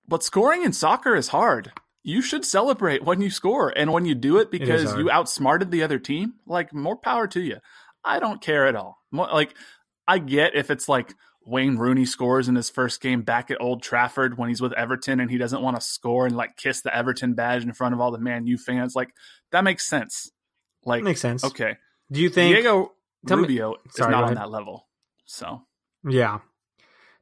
but 0.09 0.25
scoring 0.25 0.65
in 0.65 0.73
soccer 0.73 1.15
is 1.15 1.29
hard. 1.29 1.71
You 2.09 2.23
should 2.23 2.45
celebrate 2.45 3.03
when 3.03 3.21
you 3.21 3.31
score 3.31 3.73
and 3.77 3.93
when 3.93 4.05
you 4.05 4.15
do 4.15 4.39
it 4.39 4.49
because 4.49 4.85
hard. 4.85 4.99
you 5.01 5.11
outsmarted 5.11 5.73
the 5.73 5.83
other 5.83 5.99
team. 5.99 6.35
Like 6.47 6.73
more 6.73 6.97
power 6.97 7.27
to 7.27 7.41
you. 7.41 7.57
I 8.05 8.21
don't 8.21 8.41
care 8.41 8.65
at 8.69 8.77
all. 8.77 8.99
Mo- 9.11 9.25
Like 9.33 9.55
I 10.07 10.19
get 10.19 10.55
if 10.55 10.71
it's 10.71 10.89
like 10.89 11.15
Wayne 11.45 11.77
Rooney 11.79 12.05
scores 12.07 12.47
in 12.49 12.55
his 12.55 12.71
first 12.71 13.01
game 13.01 13.23
back 13.23 13.51
at 13.51 13.61
Old 13.61 13.83
Trafford 13.83 14.39
when 14.39 14.49
he's 14.51 14.61
with 14.61 14.73
Everton 14.75 15.19
and 15.19 15.29
he 15.29 15.37
doesn't 15.37 15.61
want 15.63 15.77
to 15.77 15.81
score 15.83 16.27
and 16.27 16.37
like 16.37 16.57
kiss 16.57 16.81
the 16.83 16.97
Everton 16.97 17.35
badge 17.35 17.65
in 17.65 17.73
front 17.73 17.93
of 17.93 18.01
all 18.01 18.13
the 18.13 18.21
Man 18.21 18.47
U 18.47 18.57
fans. 18.57 18.95
Like 18.95 19.11
that 19.51 19.65
makes 19.65 19.85
sense. 19.85 20.31
Like 20.85 21.03
Makes 21.03 21.21
sense. 21.23 21.43
Okay, 21.43 21.77
Do 22.13 22.21
you 22.21 22.31
think? 22.31 22.55
Diego 22.55 22.93
tell 23.27 23.37
me- 23.39 23.43
Rubio 23.43 23.75
is 23.85 23.99
not 23.99 24.15
on 24.23 24.35
that 24.35 24.49
level. 24.51 24.87
So 25.25 25.63
Yeah. 26.09 26.39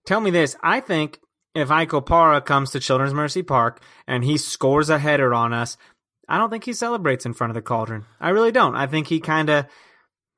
Tell 0.04 0.20
me 0.20 0.30
this. 0.30 0.56
I 0.62 0.80
think 0.80 1.18
if 1.54 1.70
Ike 1.70 1.90
Opara 1.90 2.44
comes 2.44 2.70
to 2.72 2.80
Children's 2.80 3.14
Mercy 3.14 3.42
Park 3.42 3.80
and 4.06 4.24
he 4.24 4.36
scores 4.36 4.90
a 4.90 4.98
header 4.98 5.32
on 5.34 5.52
us, 5.52 5.76
I 6.28 6.38
don't 6.38 6.50
think 6.50 6.64
he 6.64 6.72
celebrates 6.72 7.26
in 7.26 7.34
front 7.34 7.50
of 7.50 7.54
the 7.54 7.62
cauldron. 7.62 8.04
I 8.20 8.30
really 8.30 8.52
don't. 8.52 8.74
I 8.74 8.86
think 8.86 9.06
he 9.08 9.20
kind 9.20 9.50
of 9.50 9.66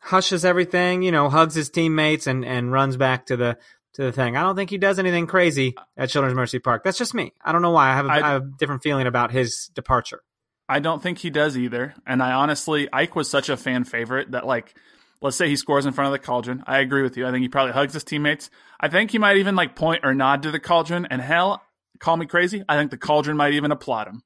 hushes 0.00 0.44
everything, 0.44 1.02
you 1.02 1.12
know, 1.12 1.29
hugs 1.29 1.55
his 1.55 1.70
teammates 1.70 2.26
and, 2.26 2.44
and 2.44 2.70
runs 2.72 2.96
back 2.96 3.26
to 3.26 3.37
the 3.37 3.59
to 3.94 4.02
the 4.02 4.12
thing. 4.12 4.37
I 4.37 4.42
don't 4.42 4.57
think 4.57 4.68
he 4.68 4.76
does 4.79 4.98
anything 4.98 5.26
crazy 5.26 5.74
at 5.96 6.11
Children's 6.11 6.37
Mercy 6.37 6.59
Park. 6.59 6.85
That's 6.85 6.98
just 6.98 7.14
me. 7.14 7.33
I 7.42 7.52
don't 7.52 7.62
know 7.62 7.70
why. 7.70 7.90
I 7.90 7.94
have 7.94 8.07
a, 8.07 8.09
I- 8.11 8.16
I 8.16 8.29
have 8.33 8.42
a 8.42 8.50
different 8.59 8.83
feeling 8.83 9.07
about 9.07 9.31
his 9.33 9.70
departure. 9.74 10.20
I 10.68 10.81
don't 10.81 11.02
think 11.02 11.18
he 11.18 11.31
does 11.31 11.57
either. 11.57 11.94
And 12.07 12.22
I 12.22 12.33
honestly, 12.33 12.88
Ike 12.92 13.16
was 13.16 13.31
such 13.31 13.48
a 13.48 13.57
fan 13.57 13.85
favorite 13.85 14.33
that 14.33 14.44
like 14.46 14.74
let's 15.22 15.37
say 15.37 15.48
he 15.48 15.57
scores 15.57 15.87
in 15.87 15.92
front 15.92 16.07
of 16.07 16.12
the 16.12 16.24
cauldron. 16.24 16.62
I 16.66 16.79
agree 16.79 17.02
with 17.02 17.16
you. 17.16 17.26
I 17.26 17.31
think 17.31 17.42
he 17.42 17.48
probably 17.48 17.72
hugs 17.72 17.94
his 17.94 18.05
teammates. 18.05 18.50
I 18.81 18.88
think 18.88 19.11
he 19.11 19.18
might 19.18 19.37
even 19.38 19.55
like 19.57 19.74
point 19.76 20.05
or 20.05 20.14
nod 20.14 20.42
to 20.44 20.50
the 20.50 20.61
cauldron. 20.61 21.07
And 21.11 21.20
hell, 21.20 21.62
call 22.00 22.16
me 22.16 22.26
crazy. 22.26 22.62
I 22.68 22.76
think 22.76 22.90
the 22.90 22.98
cauldron 22.98 23.37
might 23.37 23.55
even 23.55 23.72
applaud 23.72 24.09
him. 24.09 24.22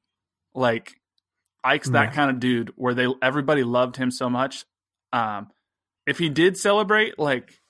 Like 0.55 0.95
Ike's 1.63 1.91
that 1.91 2.09
Yeah. 2.09 2.13
kind 2.13 2.31
of 2.31 2.41
dude 2.41 2.73
where 2.77 2.95
they 2.95 3.07
everybody 3.23 3.63
loved 3.63 3.97
him 3.97 4.11
so 4.11 4.29
much. 4.31 4.65
Um, 5.13 5.49
if 6.07 6.19
he 6.19 6.29
did 6.29 6.57
celebrate, 6.57 7.19
like 7.19 7.61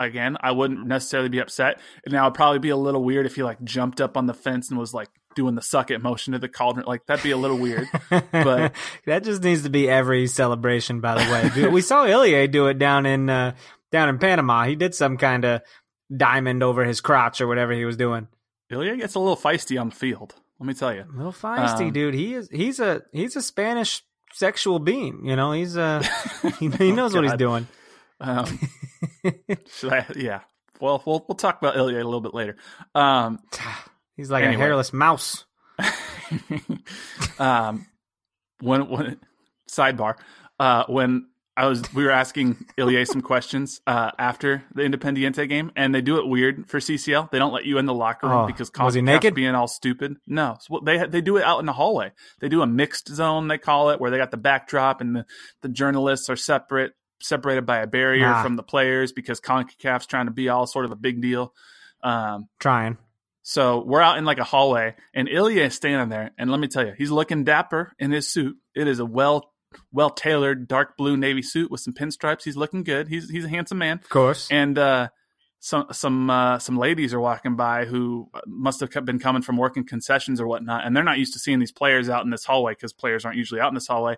again, 0.00 0.36
I 0.40 0.52
wouldn't 0.52 0.86
necessarily 0.86 1.28
be 1.28 1.38
upset. 1.40 1.80
And 2.04 2.12
now 2.12 2.24
it'd 2.26 2.34
probably 2.34 2.58
be 2.58 2.68
a 2.70 2.76
little 2.76 3.02
weird 3.02 3.26
if 3.26 3.34
he 3.36 3.42
like 3.42 3.62
jumped 3.64 4.00
up 4.00 4.16
on 4.16 4.26
the 4.26 4.34
fence 4.34 4.68
and 4.70 4.78
was 4.78 4.92
like 4.94 5.08
doing 5.38 5.54
the 5.54 5.62
suck 5.62 5.90
it 5.92 6.02
motion 6.02 6.32
to 6.32 6.38
the 6.40 6.48
cauldron. 6.48 6.84
Like 6.84 7.06
that'd 7.06 7.22
be 7.22 7.30
a 7.30 7.36
little 7.36 7.56
weird. 7.56 7.88
But- 8.10 8.74
that 9.06 9.22
just 9.22 9.42
needs 9.42 9.62
to 9.62 9.70
be 9.70 9.88
every 9.88 10.26
celebration. 10.26 11.00
By 11.00 11.14
the 11.24 11.30
way, 11.32 11.50
Dude, 11.54 11.72
we 11.72 11.80
saw 11.80 12.02
Ilie 12.04 12.48
do 12.48 12.66
it 12.66 12.78
down 12.78 13.06
in 13.06 13.30
uh, 13.30 13.54
down 13.92 14.08
in 14.08 14.18
Panama. 14.18 14.64
He 14.64 14.74
did 14.74 14.94
some 14.94 15.16
kind 15.16 15.44
of 15.44 15.62
diamond 16.14 16.62
over 16.64 16.84
his 16.84 17.00
crotch 17.00 17.40
or 17.40 17.46
whatever 17.46 17.72
he 17.72 17.84
was 17.84 17.96
doing. 17.96 18.26
Ilie 18.72 18.96
gets 18.98 19.14
a 19.14 19.20
little 19.20 19.36
feisty 19.36 19.80
on 19.80 19.90
the 19.90 19.94
field. 19.94 20.34
Let 20.58 20.66
me 20.66 20.74
tell 20.74 20.92
you. 20.92 21.04
A 21.08 21.16
little 21.16 21.32
feisty, 21.32 21.86
Um, 21.86 21.92
dude. 21.92 22.14
He 22.14 22.34
is. 22.34 22.48
He's 22.50 22.80
a 22.80 23.02
he's 23.12 23.36
a 23.36 23.42
Spanish 23.42 24.02
sexual 24.32 24.80
being. 24.80 25.24
You 25.24 25.36
know, 25.36 25.52
he's 25.52 25.76
uh 25.76 26.02
he, 26.58 26.68
he 26.68 26.90
knows 26.92 27.14
what 27.14 27.22
he's 27.24 27.32
Oh, 27.34 27.36
doing. 27.36 27.68
Um, 28.20 28.58
I? 29.84 30.04
Yeah. 30.16 30.40
Well, 30.80 31.02
we'll 31.06 31.24
we'll 31.28 31.36
talk 31.36 31.58
about 31.62 31.76
Ilie 31.76 31.94
a 32.00 32.04
little 32.04 32.20
bit 32.20 32.34
later. 32.34 32.56
Um, 32.94 33.38
He's 34.18 34.30
like 34.30 34.44
Anyway. 34.44 34.60
a 34.62 34.66
hairless 34.66 34.92
mouse. 34.92 35.46
um, 37.38 37.86
when 38.60 38.88
when 38.88 39.20
sidebar, 39.70 40.16
uh, 40.58 40.84
when 40.88 41.28
I 41.56 41.66
was 41.66 41.82
we 41.94 42.04
were 42.04 42.10
asking 42.10 42.64
Ilie 42.78 43.04
some 43.06 43.20
questions 43.20 43.80
uh, 43.86 44.10
after 44.18 44.64
the 44.74 44.82
Independiente 44.82 45.48
game, 45.48 45.70
and 45.76 45.94
they 45.94 46.00
do 46.00 46.18
it 46.18 46.26
weird 46.26 46.68
for 46.68 46.78
CCL. 46.80 47.30
They 47.30 47.38
don't 47.38 47.52
let 47.52 47.64
you 47.64 47.78
in 47.78 47.86
the 47.86 47.94
locker 47.94 48.28
room 48.28 48.38
Oh, 48.42 48.46
because 48.46 48.70
was 48.78 48.94
he 48.94 49.02
naked? 49.02 49.34
being 49.34 49.54
all 49.54 49.68
stupid. 49.68 50.16
No, 50.26 50.56
so 50.60 50.80
they 50.84 51.06
they 51.06 51.20
do 51.20 51.36
it 51.36 51.44
out 51.44 51.60
in 51.60 51.66
the 51.66 51.72
hallway. 51.72 52.12
They 52.40 52.48
do 52.48 52.62
a 52.62 52.66
mixed 52.66 53.08
zone, 53.08 53.48
they 53.48 53.58
call 53.58 53.90
it, 53.90 54.00
where 54.00 54.10
they 54.10 54.18
got 54.18 54.30
the 54.30 54.36
backdrop 54.36 55.00
and 55.00 55.14
the 55.16 55.26
the 55.62 55.68
journalists 55.68 56.28
are 56.28 56.36
separate, 56.36 56.92
separated 57.20 57.66
by 57.66 57.78
a 57.78 57.86
barrier 57.86 58.26
Ah. 58.28 58.42
from 58.42 58.56
the 58.56 58.62
players 58.62 59.12
because 59.12 59.40
Concacaf's 59.40 60.06
trying 60.06 60.26
to 60.26 60.32
be 60.32 60.48
all 60.48 60.66
sort 60.66 60.84
of 60.84 60.90
a 60.92 60.96
big 60.96 61.20
deal. 61.22 61.54
Um, 62.02 62.48
Trying. 62.60 62.98
So 63.48 63.82
we're 63.82 64.02
out 64.02 64.18
in 64.18 64.26
like 64.26 64.36
a 64.36 64.44
hallway, 64.44 64.94
and 65.14 65.26
Ilie 65.26 65.60
is 65.60 65.74
standing 65.74 66.10
there, 66.10 66.32
and 66.36 66.50
let 66.50 66.60
me 66.60 66.68
tell 66.68 66.84
you, 66.84 66.92
he's 66.98 67.10
looking 67.10 67.44
dapper 67.44 67.94
in 67.98 68.10
his 68.10 68.28
suit. 68.28 68.58
It 68.74 68.86
is 68.86 68.98
a 68.98 69.06
well 69.06 69.54
well 69.90 70.10
tailored 70.10 70.68
dark 70.68 70.98
blue 70.98 71.16
navy 71.16 71.40
suit 71.40 71.70
with 71.70 71.80
some 71.80 71.94
pinstripes. 71.94 72.42
He's 72.44 72.58
looking 72.58 72.82
good. 72.82 73.08
He's 73.08 73.30
he's 73.30 73.46
a 73.46 73.48
handsome 73.48 73.78
man, 73.78 74.00
Of 74.04 74.08
course. 74.10 74.48
and 74.50 74.76
uh, 74.78 75.08
some 75.60 75.86
some 75.92 76.28
uh, 76.28 76.58
some 76.58 76.76
ladies 76.76 77.14
are 77.14 77.20
walking 77.20 77.56
by 77.56 77.86
who 77.86 78.28
must 78.46 78.80
have 78.80 78.90
been 79.06 79.18
coming 79.18 79.40
from 79.40 79.56
working 79.56 79.86
concessions 79.86 80.42
or 80.42 80.46
whatnot, 80.46 80.84
and 80.84 80.94
they're 80.94 81.02
not 81.02 81.16
used 81.16 81.32
to 81.32 81.38
seeing 81.38 81.58
these 81.58 81.72
players 81.72 82.10
out 82.10 82.24
in 82.24 82.30
this 82.30 82.44
hallway 82.44 82.72
because 82.72 82.92
players 82.92 83.24
aren't 83.24 83.38
usually 83.38 83.62
out 83.62 83.68
in 83.68 83.74
this 83.74 83.86
hallway, 83.86 84.16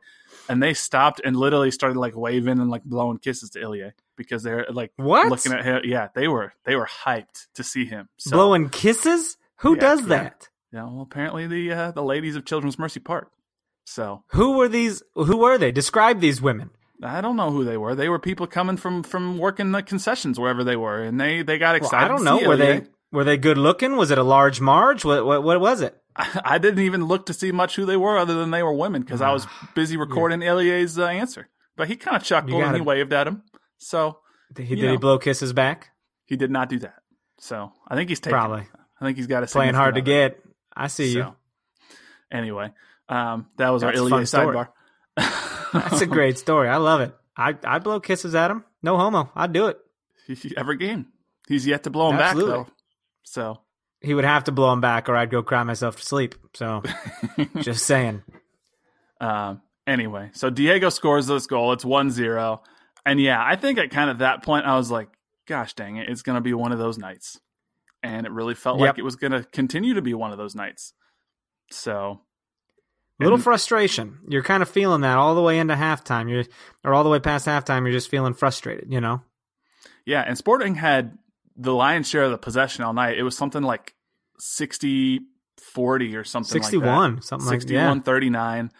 and 0.48 0.60
they 0.60 0.74
stopped 0.74 1.20
and 1.24 1.36
literally 1.36 1.70
started 1.70 2.00
like 2.00 2.16
waving 2.16 2.58
and 2.58 2.68
like 2.68 2.82
blowing 2.82 3.18
kisses 3.18 3.50
to 3.50 3.60
Ilya 3.60 3.94
because 4.20 4.42
they're 4.42 4.66
like 4.70 4.92
What? 4.96 5.28
looking 5.28 5.52
at 5.52 5.64
him. 5.64 5.80
Yeah, 5.84 6.08
they 6.14 6.28
were 6.28 6.52
they 6.64 6.76
were 6.76 6.86
hyped 7.04 7.46
to 7.54 7.64
see 7.64 7.84
him. 7.86 8.08
So, 8.18 8.36
Blowing 8.36 8.68
kisses? 8.68 9.36
Who 9.62 9.74
Yeah, 9.74 9.80
does 9.80 10.06
that? 10.06 10.48
Yeah, 10.72 10.84
well, 10.84 11.00
apparently 11.02 11.46
the 11.46 11.72
uh, 11.72 11.90
the 11.92 12.02
ladies 12.02 12.36
of 12.36 12.44
Children's 12.44 12.78
Mercy 12.78 13.00
Park. 13.00 13.30
So 13.84 14.22
Who 14.32 14.56
were 14.58 14.68
these? 14.68 15.02
Who 15.14 15.38
were 15.38 15.58
they? 15.58 15.72
Describe 15.72 16.20
these 16.20 16.40
women. 16.40 16.70
I 17.02 17.20
don't 17.22 17.36
know 17.36 17.50
who 17.50 17.64
they 17.64 17.76
were. 17.78 17.94
They 17.94 18.08
were 18.10 18.18
people 18.18 18.46
coming 18.46 18.76
from 18.76 19.02
from 19.02 19.38
working 19.38 19.72
the 19.72 19.82
concessions 19.82 20.38
wherever 20.38 20.62
they 20.62 20.76
were, 20.76 21.02
and 21.02 21.20
they 21.20 21.42
they 21.42 21.58
got 21.58 21.70
Well, 21.72 21.76
excited. 21.88 22.04
I 22.04 22.08
don't 22.08 22.24
know. 22.24 22.46
Were 22.46 22.56
they 22.56 22.82
were 23.10 23.24
they 23.24 23.36
good 23.38 23.58
looking? 23.58 23.96
Was 23.96 24.10
it 24.10 24.18
a 24.18 24.22
large 24.22 24.60
Marge? 24.60 25.04
What 25.04 25.24
what, 25.26 25.42
what 25.42 25.60
was 25.60 25.80
it? 25.80 25.96
I, 26.14 26.40
I 26.54 26.58
didn't 26.58 26.84
even 26.84 27.06
look 27.06 27.26
to 27.26 27.32
see 27.34 27.50
much 27.52 27.74
who 27.76 27.84
they 27.86 27.96
were, 27.96 28.16
other 28.18 28.34
than 28.34 28.50
they 28.50 28.62
were 28.62 28.72
women, 28.74 29.02
because 29.02 29.20
I 29.22 29.32
was 29.32 29.46
busy 29.74 29.96
recording 29.96 30.40
Ilie's 30.40 30.98
uh, 30.98 31.06
answer. 31.06 31.48
But 31.76 31.88
he 31.88 31.96
kind 31.96 32.16
of 32.16 32.22
chuckled 32.22 32.52
and 32.52 32.60
gotta- 32.62 32.78
he 32.78 32.82
waved 32.82 33.12
at 33.14 33.26
him. 33.26 33.42
So 33.80 34.18
Did 34.52 34.66
he, 34.66 34.74
did 34.76 34.90
he 34.90 34.96
blow 34.96 35.18
kisses 35.18 35.52
back? 35.52 35.90
he 36.26 36.36
did 36.36 36.50
not 36.50 36.68
do 36.68 36.78
that. 36.80 36.94
So 37.38 37.72
I 37.88 37.96
think 37.96 38.08
he's 38.08 38.20
taken. 38.20 38.38
Probably 38.38 38.66
I 39.00 39.04
think 39.04 39.16
he's 39.16 39.26
got 39.26 39.42
a 39.42 39.46
playing 39.46 39.74
hard 39.74 39.96
to 39.96 40.00
get. 40.02 40.38
I 40.76 40.86
see 40.86 41.20
other. 41.20 41.30
you. 41.30 41.96
Anyway, 42.30 42.72
um, 43.08 43.46
that 43.56 43.70
was 43.70 43.82
That's 43.82 43.98
our 43.98 44.04
Ilie 44.04 44.22
sidebar. 44.24 44.68
That's 45.72 46.00
a 46.02 46.06
great 46.06 46.38
story. 46.38 46.68
I 46.68 46.76
love 46.76 47.00
it. 47.00 47.12
I 47.36 47.56
I'd 47.64 47.82
blow 47.82 47.98
kisses 47.98 48.34
at 48.34 48.50
him. 48.50 48.64
No 48.82 48.96
homo. 48.96 49.30
I'd 49.34 49.52
do 49.52 49.66
it. 49.68 49.78
every 50.56 50.76
game. 50.76 51.06
He's 51.48 51.66
yet 51.66 51.82
to 51.84 51.90
blow 51.90 52.10
him 52.10 52.16
Absolutely. 52.20 52.58
back 52.58 52.66
though. 52.66 52.72
So 53.24 53.60
He 54.00 54.14
would 54.14 54.24
have 54.24 54.44
to 54.44 54.52
blow 54.52 54.72
him 54.72 54.80
back, 54.80 55.08
or 55.08 55.16
I'd 55.16 55.30
go 55.30 55.42
cry 55.42 55.62
myself 55.64 55.96
to 55.96 56.04
sleep. 56.04 56.34
So, 56.54 56.82
just 57.60 57.84
saying. 57.86 58.22
Um, 59.20 59.60
anyway, 59.86 60.30
so 60.34 60.50
Diego 60.50 60.88
scores 60.90 61.26
this 61.26 61.46
goal. 61.46 61.72
It's 61.72 61.84
1 61.84 62.10
0. 62.10 62.62
And 63.06 63.20
yeah, 63.20 63.42
I 63.44 63.56
think 63.56 63.78
at 63.78 63.90
kind 63.90 64.10
of 64.10 64.18
that 64.18 64.42
point, 64.42 64.66
I 64.66 64.76
was 64.76 64.90
like, 64.90 65.08
gosh 65.48 65.74
dang 65.74 65.96
it, 65.96 66.08
it's 66.08 66.22
going 66.22 66.36
to 66.36 66.40
be 66.42 66.54
one 66.54 66.72
of 66.72 66.78
those 66.78 66.98
nights. 66.98 67.40
And 68.02 68.24
it 68.26 68.32
really 68.32 68.54
felt 68.54 68.78
Yep. 68.78 68.86
like 68.88 68.98
it 68.98 69.02
was 69.04 69.16
going 69.16 69.32
to 69.32 69.42
continue 69.44 69.94
to 69.94 70.02
be 70.02 70.14
one 70.14 70.32
of 70.32 70.38
those 70.38 70.54
nights. 70.54 70.94
So, 71.70 72.20
A 73.20 73.22
little 73.24 73.36
And- 73.36 73.44
frustration. 73.44 74.20
You're 74.28 74.42
kind 74.42 74.62
of 74.62 74.68
feeling 74.68 75.02
that 75.02 75.18
all 75.18 75.34
the 75.34 75.42
way 75.42 75.58
into 75.58 75.74
halftime. 75.74 76.30
You're 76.30 76.44
or 76.84 76.94
all 76.94 77.04
the 77.04 77.10
way 77.10 77.18
past 77.20 77.46
halftime. 77.46 77.82
You're 77.82 77.92
just 77.92 78.08
feeling 78.10 78.32
frustrated. 78.34 78.90
You 78.92 79.00
know. 79.00 79.22
yeah, 80.06 80.22
and 80.26 80.36
Sporting 80.38 80.74
had 80.76 81.18
the 81.56 81.74
lion's 81.74 82.08
share 82.08 82.22
of 82.24 82.30
the 82.30 82.38
possession 82.38 82.82
all 82.84 82.94
night. 82.94 83.18
It 83.18 83.22
was 83.22 83.36
something 83.36 83.62
like 83.62 83.94
60 84.38 85.20
40 85.58 86.16
or 86.16 86.24
something 86.24 86.54
like 86.54 86.62
that. 86.62 86.70
61, 86.70 87.20
something 87.22 87.46
like- 87.48 87.60
61 87.60 87.96
yeah. 87.98 88.02
39. 88.02 88.70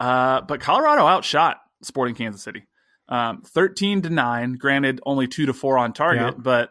Uh, 0.00 0.40
but 0.40 0.60
Colorado 0.60 1.06
outshot 1.06 1.58
Sporting 1.82 2.14
Kansas 2.16 2.42
City. 2.42 2.64
Um, 3.10 3.42
13 3.42 4.02
to 4.02 4.10
9, 4.10 4.52
granted 4.54 5.00
only 5.04 5.26
2 5.26 5.46
to 5.46 5.52
4 5.52 5.78
on 5.78 5.92
target, 5.92 6.34
Yeah. 6.36 6.40
but 6.40 6.70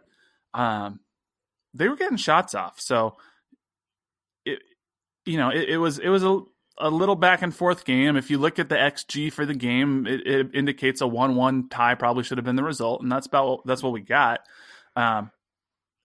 um, 0.53 1.01
they 1.73 1.87
were 1.89 1.97
getting 1.97 2.17
shots 2.17 2.55
off. 2.55 2.79
So 2.79 3.17
it 4.45 4.59
you 5.25 5.37
know, 5.37 5.49
it, 5.49 5.69
it 5.69 5.77
was 5.77 5.99
it 5.99 6.09
was 6.09 6.23
a 6.23 6.39
a 6.81 6.89
little 6.89 7.15
back 7.17 7.41
and 7.41 7.53
forth 7.53 7.83
game. 7.83 8.15
If 8.15 8.31
you 8.31 8.37
look 8.37 8.57
at 8.57 8.69
the 8.69 8.75
XG 8.75 9.33
for 9.33 9.45
the 9.45 9.53
game, 9.53 10.07
it, 10.07 10.25
it 10.25 10.47
indicates 10.55 11.01
a 11.01 11.07
one-one 11.07 11.67
tie 11.67 11.95
probably 11.95 12.23
should 12.23 12.37
have 12.37 12.45
been 12.45 12.55
the 12.55 12.63
result, 12.63 13.01
and 13.01 13.11
that's 13.11 13.27
about 13.27 13.65
that's 13.65 13.83
what 13.83 13.91
we 13.91 13.99
got. 14.01 14.39
Um, 14.95 15.31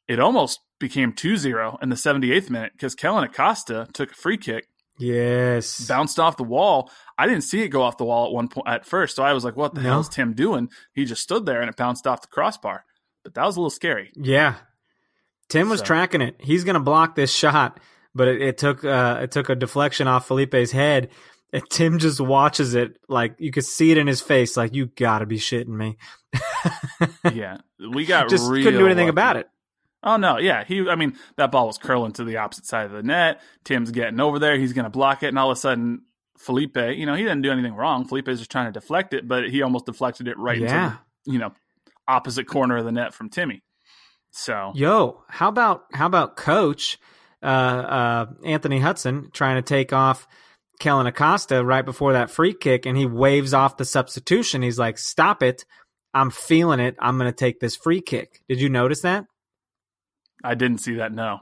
it 0.08 0.18
almost 0.18 0.60
became 0.80 1.12
2-0 1.12 1.80
in 1.82 1.88
the 1.88 1.94
78th 1.94 2.50
minute 2.50 2.72
because 2.72 2.94
Kellyn 2.96 3.22
Acosta 3.24 3.86
took 3.94 4.10
a 4.10 4.14
free 4.14 4.36
kick, 4.36 4.66
Yes. 4.98 5.86
bounced 5.86 6.18
off 6.20 6.36
the 6.36 6.44
wall. 6.44 6.90
I 7.18 7.26
didn't 7.26 7.42
see 7.42 7.62
it 7.62 7.68
go 7.68 7.82
off 7.82 7.96
the 7.96 8.04
wall 8.04 8.26
at 8.26 8.32
one 8.32 8.48
point 8.48 8.68
at 8.68 8.86
first, 8.86 9.16
so 9.16 9.22
I 9.22 9.32
was 9.32 9.44
like, 9.44 9.56
"What 9.56 9.74
the 9.74 9.82
No. 9.82 9.88
hell 9.90 10.00
is 10.00 10.08
Tim 10.08 10.32
doing?" 10.34 10.68
He 10.94 11.04
just 11.04 11.22
stood 11.22 11.46
there 11.46 11.60
and 11.60 11.68
it 11.70 11.76
bounced 11.76 12.06
off 12.06 12.22
the 12.22 12.28
crossbar. 12.28 12.84
But 13.22 13.34
that 13.34 13.44
was 13.44 13.56
a 13.56 13.60
little 13.60 13.70
scary. 13.70 14.10
Yeah. 14.16 14.54
Tim 15.48 15.68
was 15.68 15.80
So- 15.80 15.86
tracking 15.86 16.20
it. 16.22 16.36
He's 16.38 16.64
going 16.64 16.74
to 16.74 16.80
block 16.80 17.14
this 17.14 17.32
shot, 17.32 17.80
but 18.14 18.28
it, 18.28 18.42
it 18.42 18.58
took 18.58 18.84
uh, 18.84 19.20
it 19.22 19.30
took 19.30 19.48
a 19.48 19.54
deflection 19.54 20.06
off 20.08 20.28
Felipe's 20.28 20.70
head. 20.72 21.10
And 21.52 21.62
Tim 21.70 21.98
just 22.00 22.20
watches 22.20 22.74
it 22.74 22.96
like 23.08 23.36
you 23.38 23.52
could 23.52 23.64
see 23.64 23.92
it 23.92 23.98
in 23.98 24.08
his 24.08 24.20
face, 24.20 24.56
like 24.56 24.74
you 24.74 24.86
got 24.86 25.20
to 25.20 25.26
be 25.26 25.38
shitting 25.38 25.68
me. 25.68 25.96
yeah, 27.32 27.58
we 27.92 28.04
got 28.06 28.28
just 28.28 28.48
couldn't 28.48 28.74
do 28.74 28.86
anything 28.86 29.06
lucky. 29.06 29.08
about 29.10 29.36
it. 29.36 29.48
Oh 30.04 30.16
no, 30.18 30.38
yeah. 30.38 30.62
He 30.64 30.88
I 30.88 30.94
mean, 30.94 31.16
that 31.36 31.50
ball 31.50 31.66
was 31.66 31.78
curling 31.78 32.12
to 32.12 32.24
the 32.24 32.36
opposite 32.36 32.66
side 32.66 32.86
of 32.86 32.92
the 32.92 33.02
net. 33.02 33.40
Tim's 33.64 33.90
getting 33.90 34.20
over 34.20 34.38
there, 34.38 34.56
he's 34.58 34.72
gonna 34.74 34.90
block 34.90 35.22
it, 35.22 35.28
and 35.28 35.38
all 35.38 35.50
of 35.50 35.56
a 35.56 35.60
sudden 35.60 36.02
Felipe, 36.38 36.76
you 36.76 37.06
know, 37.06 37.14
he 37.14 37.22
didn't 37.22 37.42
do 37.42 37.50
anything 37.50 37.74
wrong. 37.74 38.06
Felipe's 38.06 38.38
just 38.38 38.50
trying 38.50 38.66
to 38.66 38.72
deflect 38.72 39.14
it, 39.14 39.26
but 39.26 39.48
he 39.48 39.62
almost 39.62 39.86
deflected 39.86 40.28
it 40.28 40.36
right 40.38 40.58
Yeah. 40.58 40.84
into 40.84 40.98
the, 41.26 41.32
you 41.32 41.38
know, 41.38 41.52
opposite 42.06 42.46
corner 42.46 42.76
of 42.76 42.84
the 42.84 42.92
net 42.92 43.14
from 43.14 43.30
Timmy. 43.30 43.62
So 44.30 44.72
Yo, 44.74 45.22
how 45.28 45.48
about 45.48 45.84
how 45.92 46.06
about 46.06 46.36
Coach 46.36 46.98
uh, 47.42 47.46
uh, 47.46 48.26
Anthony 48.44 48.80
Hudson 48.80 49.30
trying 49.32 49.56
to 49.56 49.62
take 49.62 49.92
off 49.92 50.26
Kellyn 50.80 51.06
Acosta 51.06 51.64
right 51.64 51.84
before 51.84 52.14
that 52.14 52.30
free 52.30 52.52
kick, 52.52 52.84
and 52.84 52.96
he 52.98 53.06
waves 53.06 53.54
off 53.54 53.76
the 53.76 53.84
substitution. 53.84 54.60
He's 54.62 54.78
like, 54.78 54.98
"Stop 54.98 55.42
it! 55.42 55.64
I'm 56.12 56.30
feeling 56.30 56.80
it. 56.80 56.96
I'm 56.98 57.16
going 57.16 57.30
to 57.30 57.36
take 57.36 57.60
this 57.60 57.76
free 57.76 58.00
kick." 58.00 58.42
Did 58.48 58.60
you 58.60 58.68
notice 58.68 59.02
that? 59.02 59.26
I 60.44 60.54
didn't 60.54 60.78
see 60.78 60.94
that, 60.96 61.12
no. 61.12 61.40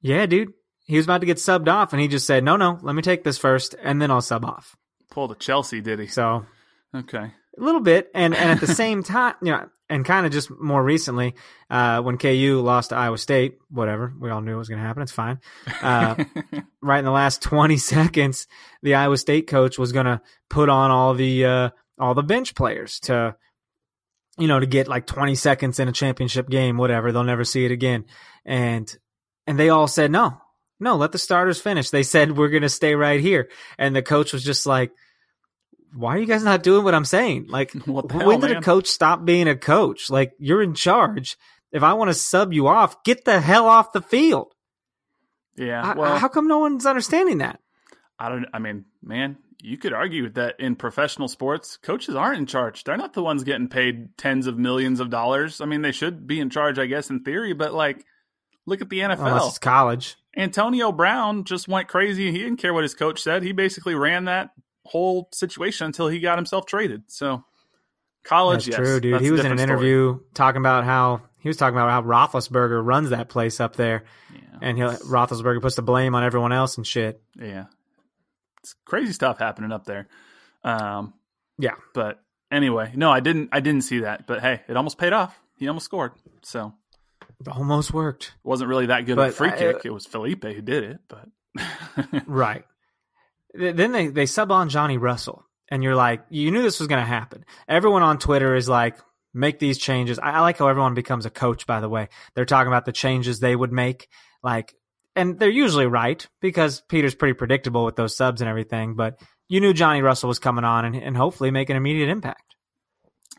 Yeah, 0.00 0.26
dude. 0.26 0.52
He 0.86 0.96
was 0.96 1.04
about 1.04 1.20
to 1.20 1.26
get 1.26 1.36
subbed 1.36 1.68
off, 1.68 1.92
and 1.92 2.00
he 2.00 2.08
just 2.08 2.26
said, 2.26 2.42
"No, 2.44 2.56
no, 2.56 2.78
let 2.80 2.94
me 2.94 3.02
take 3.02 3.22
this 3.24 3.36
first, 3.36 3.74
and 3.82 4.00
then 4.00 4.10
I'll 4.10 4.22
sub 4.22 4.44
off." 4.44 4.74
Pulled 5.10 5.32
a 5.32 5.34
Chelsea, 5.34 5.80
did 5.82 5.98
he? 5.98 6.06
So 6.06 6.46
Okay. 6.94 7.18
a 7.58 7.62
little 7.62 7.80
bit, 7.82 8.10
and 8.14 8.34
and 8.34 8.50
at 8.50 8.60
the 8.60 8.66
same 8.66 9.02
time, 9.02 9.34
you 9.42 9.50
know, 9.50 9.68
and 9.90 10.04
kind 10.04 10.24
of 10.24 10.32
just 10.32 10.50
more 10.50 10.82
recently, 10.82 11.34
uh, 11.68 12.00
when 12.00 12.16
KU 12.16 12.60
lost 12.64 12.90
to 12.90 12.96
Iowa 12.96 13.18
State, 13.18 13.58
whatever, 13.68 14.14
we 14.18 14.30
all 14.30 14.40
knew 14.40 14.54
it 14.54 14.58
was 14.58 14.68
going 14.68 14.80
to 14.80 14.86
happen. 14.86 15.02
It's 15.02 15.12
fine. 15.12 15.40
Uh, 15.82 16.14
right 16.80 16.98
in 17.00 17.04
the 17.04 17.10
last 17.10 17.42
twenty 17.42 17.76
seconds, 17.94 18.46
the 18.82 18.94
Iowa 18.94 19.18
State 19.18 19.46
coach 19.46 19.78
was 19.78 19.92
going 19.92 20.06
to 20.06 20.22
put 20.48 20.68
on 20.70 20.90
all 20.90 21.12
the 21.12 21.44
uh, 21.44 21.70
all 21.98 22.14
the 22.14 22.22
bench 22.22 22.54
players 22.54 22.98
to 23.00 23.34
you 24.38 24.48
know 24.48 24.60
to 24.60 24.66
get 24.66 24.88
like 24.88 25.06
20 25.06 25.34
seconds 25.34 25.78
in 25.78 25.88
a 25.88 25.92
championship 25.92 26.48
game 26.48 26.76
whatever 26.76 27.12
they'll 27.12 27.24
never 27.24 27.44
see 27.44 27.64
it 27.64 27.70
again. 27.70 28.04
And 28.44 28.94
and 29.46 29.58
they 29.58 29.68
all 29.68 29.88
said 29.88 30.10
no 30.10 30.40
no 30.80 30.96
let 30.96 31.12
the 31.12 31.18
starters 31.18 31.60
finish. 31.60 31.90
They 31.90 32.02
said 32.02 32.36
we're 32.36 32.48
going 32.48 32.62
to 32.62 32.68
stay 32.68 32.94
right 32.94 33.20
here. 33.20 33.48
And 33.78 33.94
the 33.94 34.02
coach 34.02 34.32
was 34.32 34.44
just 34.44 34.66
like 34.66 34.90
why 35.94 36.16
are 36.16 36.18
you 36.18 36.26
guys 36.26 36.44
not 36.44 36.62
doing 36.62 36.84
what 36.84 36.94
i'm 36.94 37.04
saying? 37.04 37.46
Like 37.48 37.72
What 37.86 38.08
the 38.08 38.18
when 38.18 38.40
hell, 38.40 38.48
did 38.48 38.56
a 38.58 38.60
coach 38.60 38.88
stop 38.88 39.24
being 39.24 39.48
a 39.48 39.56
coach? 39.56 40.10
Like 40.10 40.32
you're 40.38 40.62
in 40.62 40.74
charge. 40.74 41.36
If 41.70 41.82
i 41.82 41.92
want 41.92 42.08
to 42.08 42.14
sub 42.14 42.52
you 42.52 42.66
off 42.66 43.02
get 43.04 43.24
the 43.24 43.40
hell 43.40 43.66
off 43.66 43.92
the 43.92 44.02
field. 44.02 44.52
Yeah. 45.56 45.94
Well, 45.94 46.18
how 46.18 46.28
come 46.28 46.46
no 46.46 46.60
one's 46.60 46.86
understanding 46.86 47.38
that? 47.38 47.58
I 48.18 48.28
don't. 48.28 48.46
I 48.52 48.58
mean, 48.58 48.84
man, 49.02 49.36
you 49.60 49.76
could 49.76 49.92
argue 49.92 50.28
that 50.30 50.60
in 50.60 50.76
professional 50.76 51.28
sports, 51.28 51.76
coaches 51.78 52.14
aren't 52.14 52.38
in 52.38 52.46
charge. 52.46 52.84
They're 52.84 52.96
not 52.96 53.12
the 53.12 53.22
ones 53.22 53.42
getting 53.44 53.68
paid 53.68 54.16
tens 54.16 54.46
of 54.46 54.56
millions 54.58 55.00
of 55.00 55.10
dollars. 55.10 55.60
I 55.60 55.64
mean, 55.66 55.82
they 55.82 55.92
should 55.92 56.26
be 56.26 56.38
in 56.40 56.50
charge, 56.50 56.78
I 56.78 56.86
guess, 56.86 57.10
in 57.10 57.24
theory. 57.24 57.52
But 57.54 57.74
like, 57.74 58.04
look 58.66 58.80
at 58.82 58.88
the 58.88 59.00
NFL. 59.00 59.18
unless 59.26 59.48
it's 59.48 59.58
college 59.58 60.16
Antonio 60.36 60.92
Brown 60.92 61.42
just 61.44 61.66
went 61.66 61.88
crazy. 61.88 62.30
He 62.30 62.38
didn't 62.38 62.58
care 62.58 62.72
what 62.72 62.84
his 62.84 62.94
coach 62.94 63.20
said. 63.20 63.42
He 63.42 63.50
basically 63.52 63.94
ran 63.96 64.26
that 64.26 64.50
whole 64.84 65.28
situation 65.32 65.86
until 65.86 66.06
he 66.08 66.20
got 66.20 66.38
himself 66.38 66.64
traded. 66.66 67.02
So, 67.08 67.44
college, 68.24 68.66
That's 68.66 68.78
yes, 68.78 68.86
true, 68.88 69.00
dude. 69.00 69.20
he 69.20 69.30
was 69.32 69.40
in 69.40 69.46
an 69.46 69.56
different 69.56 69.78
story. 69.80 69.88
interview 69.90 70.20
talking 70.34 70.60
about 70.60 70.84
how 70.84 71.22
he 71.40 71.48
was 71.48 71.56
talking 71.56 71.76
about 71.76 71.90
how 71.90 72.02
Roethlisberger 72.02 72.84
runs 72.84 73.10
that 73.10 73.28
place 73.28 73.58
up 73.58 73.74
there, 73.76 74.04
Yeah, 74.32 74.40
and 74.62 74.76
he 74.78 74.82
Roethlisberger 74.84 75.60
puts 75.60 75.74
the 75.76 75.82
blame 75.82 76.14
on 76.14 76.22
everyone 76.22 76.52
else 76.52 76.76
and 76.76 76.86
shit. 76.86 77.20
yeah, 77.36 77.64
crazy 78.84 79.12
stuff 79.12 79.38
happening 79.38 79.72
up 79.72 79.84
there. 79.84 80.08
Um, 80.64 81.14
Yeah, 81.58 81.74
But 81.94 82.20
anyway, 82.50 82.92
no, 82.94 83.10
I 83.10 83.20
didn't. 83.20 83.50
I 83.52 83.60
didn't 83.60 83.82
see 83.82 84.00
that. 84.00 84.26
But 84.26 84.40
hey, 84.40 84.62
it 84.68 84.76
almost 84.76 84.98
paid 84.98 85.12
off. 85.12 85.38
He 85.56 85.66
almost 85.68 85.84
scored. 85.86 86.12
So 86.42 86.72
it 87.40 87.48
almost 87.48 87.92
worked. 87.92 88.32
it 88.42 88.48
wasn't 88.48 88.68
really 88.68 88.86
that 88.86 89.06
good 89.06 89.18
of 89.18 89.26
a 89.28 89.32
free 89.32 89.48
I- 89.50 89.56
kick. 89.56 89.82
It 89.84 89.90
was 89.92 90.06
Felipe 90.06 90.44
who 90.44 90.60
did 90.62 90.84
it. 90.84 90.98
But 91.08 92.26
Right. 92.26 92.64
Then 93.54 93.92
they 93.92 94.08
they 94.08 94.26
sub 94.26 94.52
on 94.52 94.68
Johnny 94.68 94.98
Russell, 94.98 95.44
and 95.70 95.82
you're 95.82 95.96
like, 95.96 96.24
you 96.28 96.50
knew 96.50 96.62
this 96.62 96.78
was 96.78 96.86
going 96.88 97.00
to 97.02 97.06
happen. 97.06 97.44
Everyone 97.66 98.02
on 98.02 98.18
Twitter 98.18 98.54
is 98.54 98.68
like, 98.68 98.96
make 99.32 99.58
these 99.58 99.78
changes. 99.78 100.18
I, 100.18 100.32
I 100.32 100.40
like 100.40 100.58
how 100.58 100.68
everyone 100.68 100.94
becomes 100.94 101.26
a 101.26 101.30
coach. 101.30 101.66
By 101.66 101.80
the 101.80 101.88
way, 101.88 102.08
they're 102.34 102.44
talking 102.44 102.68
about 102.68 102.84
the 102.84 102.92
changes 102.92 103.40
they 103.40 103.56
would 103.56 103.72
make, 103.72 104.08
like, 104.42 104.74
and 105.18 105.38
they're 105.38 105.50
usually 105.50 105.86
right 105.86 106.26
because 106.40 106.80
Peter's 106.88 107.14
pretty 107.14 107.34
predictable 107.34 107.84
with 107.84 107.96
those 107.96 108.16
subs 108.16 108.40
and 108.40 108.48
everything. 108.48 108.94
But 108.94 109.20
you 109.48 109.60
knew 109.60 109.72
Johnny 109.72 110.02
Russell 110.02 110.28
was 110.28 110.38
coming 110.38 110.64
on 110.64 110.84
and, 110.84 110.96
and 110.96 111.16
hopefully 111.16 111.50
make 111.50 111.68
an 111.70 111.76
immediate 111.76 112.08
impact. 112.08 112.54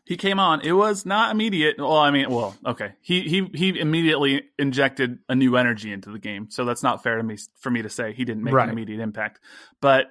he 0.05 0.17
came 0.17 0.39
on. 0.39 0.61
It 0.61 0.71
was 0.73 1.05
not 1.05 1.31
immediate. 1.31 1.77
Well, 1.77 1.97
I 1.97 2.09
mean, 2.11 2.29
well, 2.29 2.55
okay. 2.65 2.93
He 3.01 3.21
he 3.21 3.49
he 3.53 3.79
immediately 3.79 4.43
injected 4.57 5.19
a 5.29 5.35
new 5.35 5.55
energy 5.55 5.91
into 5.91 6.11
the 6.11 6.19
game. 6.19 6.47
So 6.49 6.65
that's 6.65 6.81
not 6.83 7.03
fair 7.03 7.17
to 7.17 7.23
me 7.23 7.37
for 7.59 7.69
me 7.69 7.81
to 7.83 7.89
say 7.89 8.13
he 8.13 8.25
didn't 8.25 8.43
make 8.43 8.53
Right. 8.53 8.63
an 8.67 8.71
immediate 8.71 8.99
impact. 9.01 9.39
But 9.81 10.07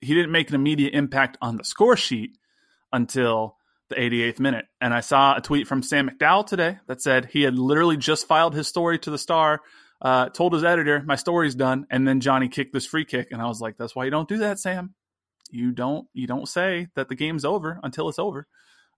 he 0.00 0.14
didn't 0.14 0.32
make 0.32 0.48
an 0.48 0.54
immediate 0.54 0.94
impact 0.94 1.38
on 1.40 1.56
the 1.56 1.64
score 1.64 1.96
sheet 1.96 2.36
until 2.92 3.56
the 3.88 3.96
88th 3.96 4.40
minute. 4.40 4.66
And 4.80 4.94
I 4.94 5.00
saw 5.00 5.36
a 5.36 5.40
tweet 5.40 5.66
from 5.66 5.82
Sam 5.82 6.08
McDowell 6.08 6.46
today 6.46 6.78
that 6.86 7.02
said 7.02 7.26
he 7.26 7.42
had 7.42 7.58
literally 7.58 7.96
just 7.96 8.26
filed 8.26 8.54
his 8.54 8.66
story 8.68 8.98
to 9.00 9.10
the 9.10 9.18
Star, 9.18 9.60
uh, 10.02 10.28
told 10.30 10.52
his 10.52 10.64
editor, 10.64 11.02
"My 11.06 11.14
story's 11.16 11.54
done," 11.54 11.86
and 11.90 12.06
then 12.06 12.20
Johnny 12.20 12.48
kicked 12.48 12.72
this 12.74 12.84
free 12.86 13.04
kick, 13.06 13.28
and 13.30 13.40
I 13.40 13.46
was 13.46 13.60
like, 13.60 13.76
"That's 13.78 13.96
why 13.96 14.04
you 14.04 14.10
don't 14.10 14.28
do 14.28 14.38
that, 14.38 14.58
Sam. 14.58 14.94
You 15.50 15.70
don't 15.72 16.06
you 16.12 16.26
don't 16.26 16.46
say 16.48 16.88
that 16.96 17.08
the 17.08 17.14
game's 17.14 17.44
over 17.44 17.78
until 17.82 18.08
it's 18.08 18.18
over." 18.18 18.46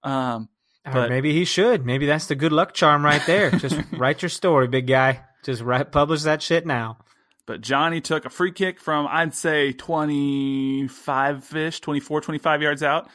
Um, 0.03 0.49
But- 0.91 1.09
maybe 1.11 1.33
he 1.33 1.45
should. 1.45 1.85
Maybe 1.87 2.07
that's 2.07 2.27
the 2.27 2.35
good 2.35 2.53
luck 2.53 2.75
charm 2.75 3.05
right 3.05 3.23
there. 3.27 3.51
Just 3.51 3.79
write 3.93 4.23
your 4.23 4.29
story, 4.31 4.67
big 4.69 4.87
guy. 4.87 5.25
Just 5.45 5.63
write, 5.63 5.93
publish 5.93 6.23
that 6.23 6.43
shit 6.43 6.67
now. 6.67 6.99
But 7.47 7.61
Johnny 7.61 8.01
took 8.01 8.25
a 8.25 8.31
free 8.31 8.53
kick 8.53 8.81
from, 8.81 9.07
I'd 9.11 9.35
say, 9.35 9.73
25 9.73 11.57
ish, 11.57 11.81
24, 11.81 12.21
25 12.21 12.63
yards 12.63 12.83
out. 12.83 13.09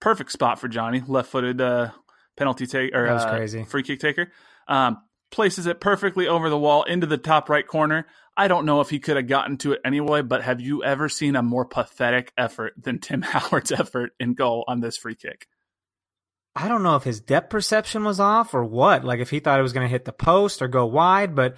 Perfect 0.00 0.30
spot 0.32 0.60
for 0.60 0.68
Johnny, 0.68 1.02
left 1.06 1.30
footed 1.30 1.60
uh, 1.60 1.90
penalty 2.36 2.66
take 2.66 2.94
or 2.94 3.06
That 3.06 3.12
was 3.14 3.24
uh, 3.24 3.30
crazy. 3.30 3.64
free 3.64 3.82
kick 3.82 3.98
taker. 4.00 4.30
Um, 4.68 4.98
places 5.36 5.66
it 5.66 5.80
perfectly 5.80 6.26
over 6.26 6.50
the 6.50 6.58
wall 6.58 6.82
into 6.82 7.06
the 7.06 7.18
top 7.18 7.48
right 7.48 7.66
corner. 7.66 8.06
I 8.36 8.48
don't 8.48 8.66
know 8.66 8.80
if 8.80 8.90
he 8.90 8.98
could 8.98 9.16
have 9.16 9.28
gotten 9.28 9.56
to 9.58 9.72
it 9.72 9.80
anyway, 9.84 10.22
but 10.22 10.42
have 10.42 10.60
you 10.60 10.82
ever 10.82 11.08
seen 11.08 11.36
a 11.36 11.42
more 11.42 11.64
pathetic 11.64 12.32
effort 12.36 12.72
than 12.76 12.98
Tim 12.98 13.22
Howard's 13.22 13.70
effort 13.70 14.10
in 14.18 14.34
goal 14.34 14.64
on 14.66 14.80
this 14.80 14.96
free 14.96 15.14
kick? 15.14 15.46
I 16.56 16.68
don't 16.68 16.82
know 16.82 16.96
if 16.96 17.04
his 17.04 17.20
depth 17.20 17.50
perception 17.50 18.02
was 18.04 18.18
off 18.18 18.54
or 18.54 18.64
what. 18.64 19.04
Like 19.04 19.20
if 19.20 19.30
he 19.30 19.40
thought 19.40 19.58
it 19.60 19.62
was 19.62 19.72
going 19.74 19.84
to 19.86 19.90
hit 19.92 20.04
the 20.06 20.12
post 20.12 20.62
or 20.62 20.68
go 20.68 20.86
wide, 20.86 21.34
but 21.34 21.56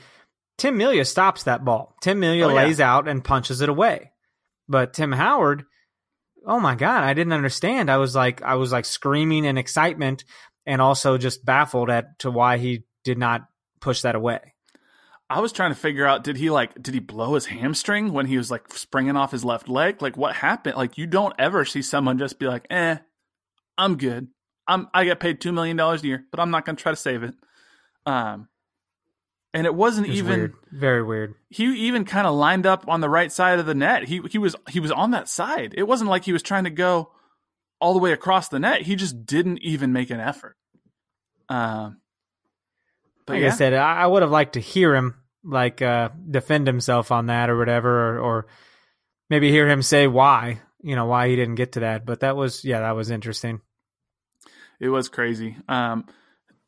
Tim 0.58 0.76
Melia 0.76 1.04
stops 1.04 1.44
that 1.44 1.64
ball. 1.64 1.94
Tim 2.02 2.18
Melia 2.20 2.46
Oh, 2.46 2.48
yeah. 2.50 2.54
lays 2.56 2.80
out 2.80 3.06
and 3.08 3.24
punches 3.24 3.60
it 3.60 3.68
away. 3.68 4.10
But 4.68 4.92
Tim 4.92 5.12
Howard, 5.12 5.64
oh 6.44 6.58
my 6.60 6.74
god, 6.74 7.04
I 7.04 7.14
didn't 7.14 7.32
understand. 7.32 7.90
I 7.90 7.98
was 7.98 8.14
like 8.16 8.42
I 8.42 8.56
was 8.56 8.72
like 8.72 8.84
screaming 8.84 9.44
in 9.44 9.56
excitement 9.56 10.24
and 10.66 10.82
also 10.82 11.16
just 11.16 11.44
baffled 11.44 11.90
at 11.90 12.18
to 12.20 12.30
why 12.30 12.58
he 12.58 12.84
did 13.04 13.18
not 13.18 13.42
push 13.80 14.02
that 14.02 14.14
away. 14.14 14.54
I 15.30 15.40
was 15.40 15.52
trying 15.52 15.72
to 15.72 15.78
figure 15.78 16.06
out 16.06 16.24
did 16.24 16.36
he 16.36 16.48
like 16.50 16.80
did 16.82 16.94
he 16.94 17.00
blow 17.00 17.34
his 17.34 17.46
hamstring 17.46 18.12
when 18.12 18.26
he 18.26 18.38
was 18.38 18.50
like 18.50 18.72
springing 18.72 19.16
off 19.16 19.30
his 19.32 19.44
left 19.44 19.68
leg? 19.68 20.00
Like 20.00 20.16
what 20.16 20.34
happened? 20.34 20.76
Like 20.76 20.96
you 20.96 21.06
don't 21.06 21.34
ever 21.38 21.64
see 21.64 21.82
someone 21.82 22.18
just 22.18 22.38
be 22.38 22.46
like, 22.46 22.66
"Eh, 22.70 22.96
I'm 23.76 23.96
good. 23.98 24.28
I'm 24.66 24.88
I 24.94 25.04
get 25.04 25.20
paid 25.20 25.40
2 25.40 25.52
million 25.52 25.76
dollars 25.76 26.02
a 26.02 26.06
year, 26.06 26.24
but 26.30 26.40
I'm 26.40 26.50
not 26.50 26.64
going 26.64 26.76
to 26.76 26.82
try 26.82 26.92
to 26.92 26.96
save 26.96 27.22
it." 27.22 27.34
Um 28.06 28.48
and 29.54 29.66
it 29.66 29.74
wasn't 29.74 30.06
It 30.06 30.10
was 30.10 30.18
even 30.18 30.38
weird. 30.38 30.54
Very 30.72 31.02
weird. 31.02 31.34
he 31.50 31.64
even 31.88 32.04
kind 32.04 32.26
of 32.26 32.34
lined 32.34 32.64
up 32.66 32.86
on 32.88 33.00
the 33.00 33.08
right 33.10 33.30
side 33.32 33.58
of 33.58 33.66
the 33.66 33.74
net. 33.74 34.04
He 34.04 34.22
he 34.30 34.38
was 34.38 34.56
he 34.70 34.80
was 34.80 34.92
on 34.92 35.10
that 35.10 35.28
side. 35.28 35.74
It 35.76 35.84
wasn't 35.86 36.08
like 36.08 36.24
he 36.24 36.32
was 36.32 36.42
trying 36.42 36.64
to 36.64 36.70
go 36.70 37.12
all 37.80 37.92
the 37.92 37.98
way 37.98 38.12
across 38.12 38.48
the 38.48 38.58
net. 38.58 38.82
He 38.82 38.96
just 38.96 39.26
didn't 39.26 39.58
even 39.58 39.92
make 39.92 40.08
an 40.08 40.20
effort. 40.20 40.56
Um 41.50 42.00
but 43.28 43.34
like 43.34 43.42
yeah. 43.42 43.48
I 43.48 43.56
said, 43.56 43.74
I, 43.74 44.02
I 44.02 44.06
would 44.06 44.22
have 44.22 44.30
liked 44.30 44.54
to 44.54 44.60
hear 44.60 44.94
him 44.94 45.14
like 45.44 45.82
uh, 45.82 46.08
defend 46.28 46.66
himself 46.66 47.12
on 47.12 47.26
that 47.26 47.50
or 47.50 47.58
whatever, 47.58 48.16
or, 48.16 48.20
or 48.20 48.46
maybe 49.30 49.50
hear 49.50 49.68
him 49.68 49.82
say 49.82 50.06
why, 50.06 50.60
you 50.82 50.96
know, 50.96 51.06
why 51.06 51.28
he 51.28 51.36
didn't 51.36 51.56
get 51.56 51.72
to 51.72 51.80
that. 51.80 52.06
But 52.06 52.20
that 52.20 52.36
was, 52.36 52.64
yeah, 52.64 52.80
that 52.80 52.96
was 52.96 53.10
interesting. 53.10 53.60
It 54.80 54.88
was 54.88 55.08
crazy. 55.08 55.56
Um, 55.68 56.06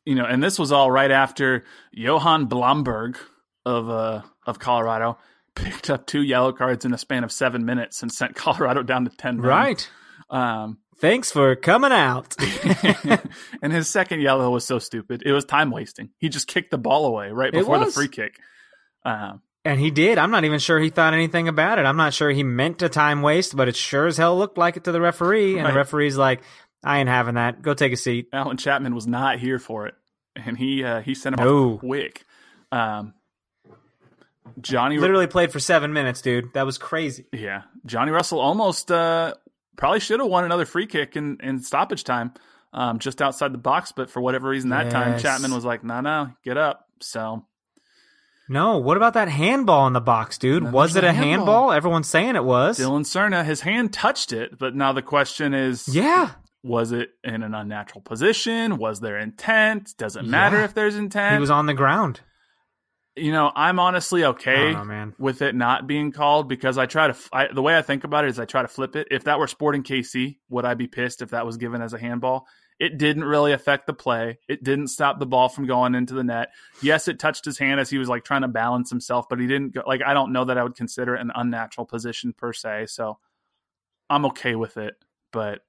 you 0.05 0.15
know, 0.15 0.25
and 0.25 0.41
this 0.41 0.59
was 0.59 0.71
all 0.71 0.91
right 0.91 1.11
after 1.11 1.63
Johann 1.91 2.45
Blomberg 2.45 3.17
of 3.65 3.89
uh 3.89 4.21
of 4.45 4.59
Colorado 4.59 5.17
picked 5.55 5.89
up 5.89 6.07
two 6.07 6.21
yellow 6.21 6.51
cards 6.51 6.85
in 6.85 6.93
a 6.93 6.97
span 6.97 7.23
of 7.23 7.31
seven 7.31 7.65
minutes 7.65 8.01
and 8.01 8.11
sent 8.11 8.35
Colorado 8.35 8.83
down 8.83 9.05
to 9.05 9.11
ten. 9.15 9.37
men. 9.37 9.45
Right. 9.45 9.89
Um, 10.31 10.77
Thanks 10.97 11.31
for 11.31 11.55
coming 11.55 11.91
out. 11.91 12.35
and 13.61 13.73
his 13.73 13.89
second 13.89 14.21
yellow 14.21 14.49
was 14.51 14.65
so 14.65 14.77
stupid. 14.79 15.23
It 15.25 15.31
was 15.31 15.45
time 15.45 15.71
wasting. 15.71 16.09
He 16.19 16.29
just 16.29 16.47
kicked 16.47 16.71
the 16.71 16.77
ball 16.77 17.05
away 17.05 17.31
right 17.31 17.51
before 17.51 17.79
the 17.79 17.87
free 17.91 18.07
kick. 18.07 18.39
Um, 19.03 19.41
and 19.65 19.79
he 19.79 19.89
did. 19.91 20.17
I'm 20.17 20.31
not 20.31 20.43
even 20.45 20.59
sure 20.59 20.79
he 20.79 20.89
thought 20.89 21.13
anything 21.13 21.47
about 21.47 21.79
it. 21.79 21.85
I'm 21.85 21.97
not 21.97 22.13
sure 22.13 22.29
he 22.29 22.43
meant 22.43 22.79
to 22.79 22.89
time 22.89 23.21
waste, 23.23 23.55
but 23.55 23.67
it 23.67 23.75
sure 23.75 24.07
as 24.07 24.17
hell 24.17 24.37
looked 24.37 24.57
like 24.57 24.77
it 24.77 24.83
to 24.85 24.91
the 24.91 25.01
referee. 25.01 25.55
And 25.57 25.63
Right. 25.65 25.71
the 25.71 25.77
referee's 25.77 26.17
like, 26.17 26.41
I 26.83 26.99
ain't 26.99 27.09
having 27.09 27.35
that. 27.35 27.61
Go 27.61 27.73
take 27.73 27.93
a 27.93 27.97
seat. 27.97 28.27
Allen 28.33 28.57
Chapman 28.57 28.95
was 28.95 29.05
not 29.07 29.37
here 29.39 29.59
for 29.59 29.85
it, 29.87 29.95
and 30.35 30.57
he 30.57 30.83
uh, 30.83 31.01
he 31.01 31.13
sent 31.13 31.37
him 31.39 31.45
No. 31.45 31.77
quick. 31.77 32.25
Um, 32.71 33.13
Johnny 34.59 34.97
Literally 34.97 35.27
played 35.27 35.51
for 35.51 35.59
seven 35.59 35.93
minutes, 35.93 36.21
dude. 36.21 36.53
That 36.53 36.65
was 36.65 36.77
crazy. 36.77 37.25
Yeah, 37.31 37.63
Johnny 37.85 38.11
Russell 38.11 38.39
almost 38.39 38.91
uh, 38.91 39.33
probably 39.81 39.99
should 39.99 40.21
have 40.21 40.29
won 40.29 40.45
another 40.45 40.65
free 40.65 40.87
kick 40.87 41.17
in, 41.17 41.37
in 41.43 41.59
stoppage 41.59 42.05
time, 42.05 42.31
um, 42.71 42.99
just 42.99 43.21
outside 43.21 43.53
the 43.53 43.57
box. 43.57 43.91
But 43.91 44.09
for 44.09 44.21
whatever 44.21 44.47
reason, 44.47 44.69
that 44.69 44.89
time 44.91 45.19
Chapman 45.19 45.53
was 45.53 45.65
like, 45.65 45.83
"No, 45.83 45.99
no, 45.99 46.29
get 46.45 46.55
up." 46.57 46.87
So 47.01 47.45
No, 48.47 48.77
what 48.77 48.95
about 48.97 49.13
that 49.13 49.27
handball 49.29 49.87
in 49.87 49.93
the 49.93 50.01
box, 50.01 50.37
dude? 50.37 50.71
Was 50.71 50.95
it 50.95 51.03
a 51.03 51.11
handball. 51.13 51.27
handball? 51.27 51.71
Everyone's 51.71 52.07
saying 52.09 52.35
it 52.35 52.43
was. 52.43 52.77
Dylan 52.79 53.01
Cerna, 53.05 53.43
his 53.45 53.61
hand 53.61 53.91
touched 53.93 54.33
it, 54.33 54.57
but 54.57 54.75
now 54.75 54.91
the 54.93 55.01
question 55.01 55.53
is, 55.53 55.87
Yeah. 55.87 56.31
was 56.63 56.91
it 56.91 57.09
in 57.23 57.43
an 57.43 57.53
unnatural 57.55 58.01
position? 58.01 58.77
Was 58.77 58.99
there 58.99 59.17
intent? 59.17 59.93
Does 59.97 60.15
it 60.17 60.25
matter 60.25 60.57
Yeah. 60.57 60.65
if 60.65 60.73
there's 60.73 60.95
intent? 60.97 61.35
He 61.35 61.39
was 61.39 61.49
on 61.49 61.65
the 61.65 61.73
ground. 61.73 62.19
You 63.15 63.31
know, 63.31 63.51
I'm 63.55 63.79
honestly 63.79 64.23
okay 64.23 64.71
know, 64.71 65.11
with 65.19 65.41
it 65.41 65.53
not 65.53 65.85
being 65.85 66.11
called 66.11 66.47
because 66.47 66.77
I 66.77 66.85
try 66.85 67.07
to. 67.07 67.17
I, 67.33 67.47
the 67.53 67.61
way 67.61 67.77
I 67.77 67.81
think 67.81 68.03
about 68.03 68.23
it 68.23 68.29
is 68.29 68.39
I 68.39 68.45
try 68.45 68.61
to 68.61 68.67
flip 68.67 68.95
it. 68.95 69.09
If 69.11 69.25
that 69.25 69.37
were 69.37 69.47
Sporting 69.47 69.83
KC, 69.83 70.37
would 70.49 70.65
I 70.65 70.75
be 70.75 70.87
pissed 70.87 71.21
if 71.21 71.31
that 71.31 71.45
was 71.45 71.57
given 71.57 71.81
as 71.81 71.93
a 71.93 71.99
handball? 71.99 72.47
It 72.79 72.97
didn't 72.97 73.25
really 73.25 73.51
affect 73.51 73.85
the 73.85 73.93
play. 73.93 74.39
It 74.47 74.63
didn't 74.63 74.87
stop 74.87 75.19
the 75.19 75.25
ball 75.25 75.49
from 75.49 75.67
going 75.67 75.93
into 75.93 76.13
the 76.13 76.23
net. 76.23 76.49
Yes, 76.81 77.07
it 77.07 77.19
touched 77.19 77.45
his 77.45 77.59
hand 77.59 77.79
as 77.79 77.89
he 77.89 77.97
was 77.97 78.09
like 78.09 78.23
trying 78.23 78.41
to 78.41 78.47
balance 78.47 78.89
himself, 78.89 79.27
but 79.29 79.39
he 79.39 79.45
didn't 79.45 79.73
go. 79.73 79.83
Like 79.85 80.01
I 80.05 80.13
don't 80.13 80.33
know 80.33 80.45
that 80.45 80.57
I 80.57 80.63
would 80.63 80.75
consider 80.75 81.15
it 81.15 81.21
an 81.21 81.31
unnatural 81.35 81.85
position 81.85 82.33
per 82.33 82.53
se. 82.53 82.87
So 82.87 83.19
I'm 84.09 84.25
okay 84.27 84.55
with 84.55 84.77
it, 84.77 84.95
but 85.31 85.59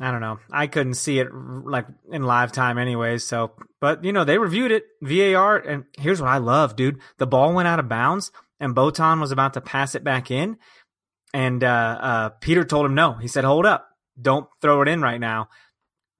I 0.00 0.10
don't 0.10 0.20
know. 0.20 0.38
I 0.50 0.66
couldn't 0.66 0.94
see 0.94 1.18
it 1.20 1.28
like 1.32 1.86
in 2.10 2.22
live 2.22 2.52
time 2.52 2.76
anyways. 2.76 3.24
So, 3.24 3.52
but 3.80 4.04
you 4.04 4.12
know, 4.12 4.24
they 4.24 4.36
reviewed 4.36 4.70
it 4.70 4.84
VAR, 5.02 5.56
and 5.56 5.84
here's 5.98 6.20
what 6.20 6.28
I 6.28 6.38
love, 6.38 6.76
dude. 6.76 7.00
The 7.16 7.26
ball 7.26 7.54
went 7.54 7.68
out 7.68 7.78
of 7.78 7.88
bounds, 7.88 8.30
and 8.60 8.76
Botan 8.76 9.20
was 9.20 9.32
about 9.32 9.54
to 9.54 9.62
pass 9.62 9.94
it 9.94 10.04
back 10.04 10.30
in, 10.30 10.58
and 11.32 11.64
uh, 11.64 11.98
uh, 12.00 12.28
Peter 12.40 12.62
told 12.62 12.84
him 12.84 12.94
no. 12.94 13.14
He 13.14 13.28
said, 13.28 13.44
"Hold 13.44 13.64
up, 13.64 13.88
don't 14.20 14.46
throw 14.60 14.82
it 14.82 14.88
in 14.88 15.00
right 15.00 15.20
now," 15.20 15.48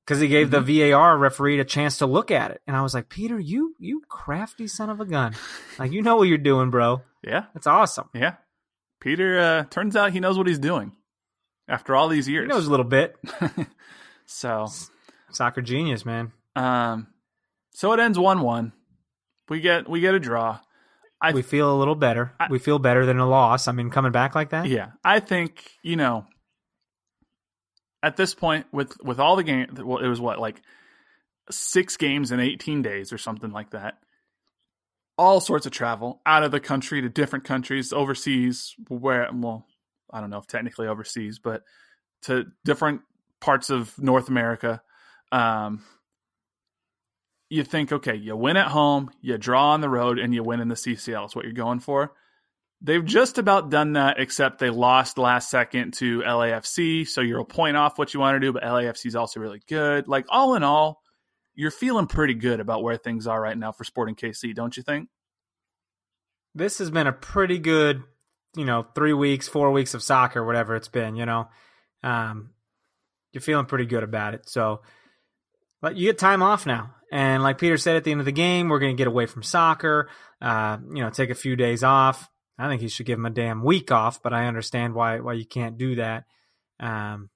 because 0.07 0.21
he 0.21 0.29
gave 0.29 0.49
mm-hmm. 0.49 0.65
the 0.65 0.91
VAR 0.91 1.19
referee 1.19 1.61
a 1.61 1.65
chance 1.65 1.99
to 1.99 2.07
look 2.07 2.31
at 2.31 2.53
it. 2.53 2.63
And 2.67 2.75
I 2.75 2.81
was 2.81 2.95
like, 2.95 3.11
Peter, 3.11 3.39
you 3.39 3.75
you 3.79 4.01
crafty 4.09 4.69
son 4.69 4.89
of 4.89 5.01
a 5.01 5.05
gun, 5.05 5.35
like 5.79 5.93
you 5.93 6.01
know 6.01 6.17
what 6.17 6.29
you're 6.29 6.39
doing, 6.39 6.71
bro. 6.71 7.03
Yeah, 7.23 7.45
that's 7.53 7.67
awesome. 7.67 8.09
Yeah, 8.15 8.37
Peter. 9.03 9.39
Uh, 9.39 9.65
turns 9.65 9.97
out 9.97 10.13
he 10.13 10.21
knows 10.21 10.39
what 10.39 10.47
he's 10.47 10.59
doing 10.59 10.93
after 11.69 11.95
all 11.95 12.09
these 12.09 12.29
years. 12.29 12.45
He 12.45 12.49
knows 12.49 12.67
a 12.67 12.71
little 12.71 12.85
bit. 12.85 13.17
so 14.27 14.67
soccer 15.31 15.63
genius, 15.63 16.05
man. 16.05 16.33
Um, 16.55 17.09
so 17.73 17.93
it 17.93 18.01
ends 18.01 18.19
one 18.19 18.41
one. 18.41 18.73
We 19.49 19.61
get 19.61 19.89
we 19.89 20.01
get 20.01 20.15
a 20.15 20.21
draw. 20.21 20.61
I, 21.21 21.33
we 21.33 21.43
feel 21.43 21.75
a 21.75 21.79
little 21.79 21.95
better. 21.95 22.33
I, 22.39 22.49
we 22.51 22.59
feel 22.59 22.79
better 22.79 23.07
than 23.07 23.19
a 23.19 23.29
loss. 23.29 23.69
I 23.69 23.73
mean, 23.73 23.91
coming 23.91 24.13
back 24.13 24.35
like 24.35 24.51
that. 24.51 24.67
Yeah, 24.67 24.91
I 25.05 25.21
think 25.21 25.71
you 25.83 25.97
know. 25.97 26.27
At 28.03 28.17
this 28.17 28.35
point, 28.35 28.67
with 28.73 28.97
with 29.03 29.19
all 29.19 29.37
the 29.37 29.43
game, 29.43 29.67
well, 29.83 29.99
it 29.99 30.07
was 30.07 30.21
what 30.21 30.39
like 30.39 30.61
six 31.51 31.97
games 31.97 32.31
in 32.31 32.41
eighteen 32.41 32.83
days 32.83 33.13
or 33.13 33.19
something 33.19 33.51
like 33.51 33.71
that. 33.71 33.99
All 35.19 35.41
sorts 35.41 35.65
of 35.65 35.73
travel 35.73 36.21
out 36.27 36.45
of 36.45 36.51
the 36.51 36.61
country 36.61 37.01
to 37.01 37.09
different 37.09 37.45
countries, 37.45 37.93
overseas, 37.93 38.75
where 38.89 39.29
well, 39.33 39.67
I 40.17 40.21
don't 40.21 40.31
know 40.31 40.39
if 40.39 40.47
technically 40.47 40.87
overseas, 40.87 41.39
but 41.39 41.63
to 42.23 42.47
different 42.65 43.03
parts 43.41 43.71
of 43.71 43.97
North 43.99 44.29
America. 44.29 44.83
Um, 45.31 45.85
you 47.49 47.63
think, 47.63 47.93
okay, 47.93 48.17
you 48.17 48.37
win 48.37 48.57
at 48.57 48.69
home, 48.69 49.11
you 49.21 49.37
draw 49.39 49.73
on 49.73 49.81
the 49.81 49.89
road, 49.89 50.19
and 50.19 50.35
you 50.35 50.43
win 50.43 50.61
in 50.61 50.69
the 50.69 50.75
CCL 50.75 51.27
is 51.27 51.37
what 51.37 51.45
you're 51.45 51.53
going 51.53 51.81
for. 51.81 52.13
They've 52.81 53.05
just 53.05 53.39
about 53.39 53.71
done 53.71 53.95
that, 53.95 54.19
except 54.19 54.59
they 54.59 54.71
lost 54.71 55.19
last 55.19 55.51
second 55.51 55.95
to 55.95 56.21
LAFC. 56.21 57.07
So 57.07 57.21
you're 57.21 57.41
a 57.41 57.45
point 57.45 57.77
off 57.77 57.99
what 57.99 58.15
you 58.15 58.21
want 58.21 58.37
to 58.37 58.41
do, 58.41 58.53
but 58.53 58.63
LAFC 58.63 59.07
is 59.07 59.17
also 59.17 59.41
really 59.41 59.63
good. 59.69 60.09
Like, 60.09 60.27
all 60.29 60.55
in 60.55 60.63
all, 60.63 61.03
you're 61.55 61.71
feeling 61.71 62.07
pretty 62.07 62.35
good 62.35 62.61
about 62.61 62.83
where 62.83 62.97
things 62.97 63.27
are 63.27 63.41
right 63.41 63.57
now 63.57 63.73
for 63.73 63.85
Sporting 63.85 64.15
KC, 64.15 64.55
don't 64.55 64.77
you 64.77 64.83
think? 64.83 65.09
This 66.55 66.79
has 66.79 66.91
been 66.91 67.07
a 67.07 67.13
pretty 67.13 67.59
good 67.59 68.03
you 68.57 68.65
know, 68.65 68.87
three 68.95 69.13
weeks, 69.13 69.49
four 69.49 69.71
weeks 69.71 69.95
of 69.95 70.03
soccer, 70.03 70.45
whatever 70.45 70.75
it's 70.77 70.89
been, 70.89 71.17
you 71.17 71.27
know, 71.27 71.49
um, 72.03 72.51
you're 73.33 73.41
feeling 73.41 73.67
pretty 73.67 73.87
good 73.87 74.03
about 74.03 74.35
it. 74.35 74.49
So, 74.49 74.81
but 75.81 75.97
you 75.97 76.09
get 76.09 76.19
time 76.19 76.43
off 76.43 76.67
now. 76.67 76.95
And 77.13 77.43
like 77.43 77.59
Peter 77.59 77.77
said 77.77 77.97
at 77.97 78.05
the 78.05 78.11
end 78.11 78.21
of 78.21 78.27
the 78.27 78.33
game, 78.33 78.69
we're 78.69 78.81
going 78.81 78.97
to 78.97 79.01
get 79.01 79.07
away 79.07 79.27
from 79.27 79.43
soccer, 79.43 80.09
uh, 80.41 80.79
you 80.89 81.03
know, 81.03 81.11
take 81.11 81.31
a 81.31 81.35
few 81.35 81.55
days 81.55 81.85
off. 81.85 82.29
I 82.59 82.69
think 82.69 82.81
he 82.81 82.89
should 82.89 83.07
give 83.07 83.19
him 83.19 83.27
a 83.27 83.31
damn 83.31 83.63
week 83.63 83.93
off, 83.93 84.23
but 84.23 84.33
I 84.33 84.47
understand 84.47 84.95
why, 84.95 85.21
why 85.21 85.35
you 85.35 85.45
can't 85.45 85.77
do 85.79 85.97
that. 85.97 86.25
Um, 86.81 87.31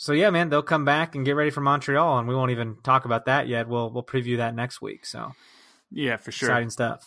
so 0.00 0.12
yeah, 0.12 0.30
man, 0.30 0.48
they'll 0.48 0.62
come 0.62 0.86
back 0.86 1.14
and 1.14 1.26
get 1.26 1.36
ready 1.36 1.50
for 1.50 1.60
Montreal, 1.60 2.18
and 2.18 2.26
we 2.26 2.34
won't 2.34 2.52
even 2.52 2.76
talk 2.82 3.04
about 3.04 3.26
that 3.26 3.48
yet. 3.48 3.68
We'll 3.68 3.92
we'll 3.92 4.02
preview 4.02 4.38
that 4.38 4.54
next 4.54 4.80
week. 4.80 5.04
So 5.04 5.32
yeah, 5.90 6.16
for 6.16 6.32
sure, 6.32 6.48
exciting 6.48 6.70
stuff. 6.70 7.06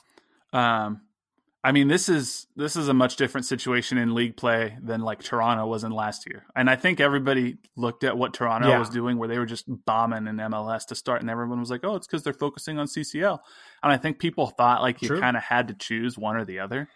Um, 0.54 1.02
I 1.66 1.72
mean, 1.72 1.88
this 1.88 2.10
is 2.10 2.46
this 2.58 2.76
is 2.76 2.90
a 2.90 2.94
much 2.94 3.16
different 3.16 3.46
situation 3.46 3.98
in 3.98 4.14
league 4.14 4.36
play 4.36 4.78
than 4.82 5.00
like 5.00 5.24
Toronto 5.24 5.66
was 5.66 5.86
in 5.86 5.94
last 5.94 6.28
year. 6.28 6.46
And 6.56 6.70
I 6.70 6.76
think 6.76 7.00
everybody 7.00 7.58
looked 7.78 8.04
at 8.04 8.18
what 8.18 8.34
Toronto 8.34 8.68
yeah. 8.68 8.80
was 8.80 8.90
doing, 8.90 9.18
where 9.18 9.30
they 9.30 9.40
were 9.40 9.46
just 9.46 9.66
bombing 9.86 10.28
in 10.28 10.36
MLS 10.38 10.86
to 10.88 10.96
start, 10.96 11.22
and 11.22 11.30
everyone 11.30 11.62
was 11.62 11.72
like, 11.72 11.86
"Oh, 11.86 11.96
it's 11.96 12.06
because 12.06 12.24
they're 12.24 12.34
focusing 12.34 12.80
on 12.80 12.88
CCL." 12.88 13.40
And 13.82 13.92
I 13.94 13.98
think 13.98 14.20
people 14.20 14.48
thought 14.48 14.82
like 14.82 15.02
you 15.02 15.18
kind 15.18 15.38
of 15.38 15.44
had 15.44 15.70
to 15.70 15.74
choose 15.74 16.18
one 16.18 16.36
or 16.36 16.44
the 16.44 16.60
other 16.60 16.90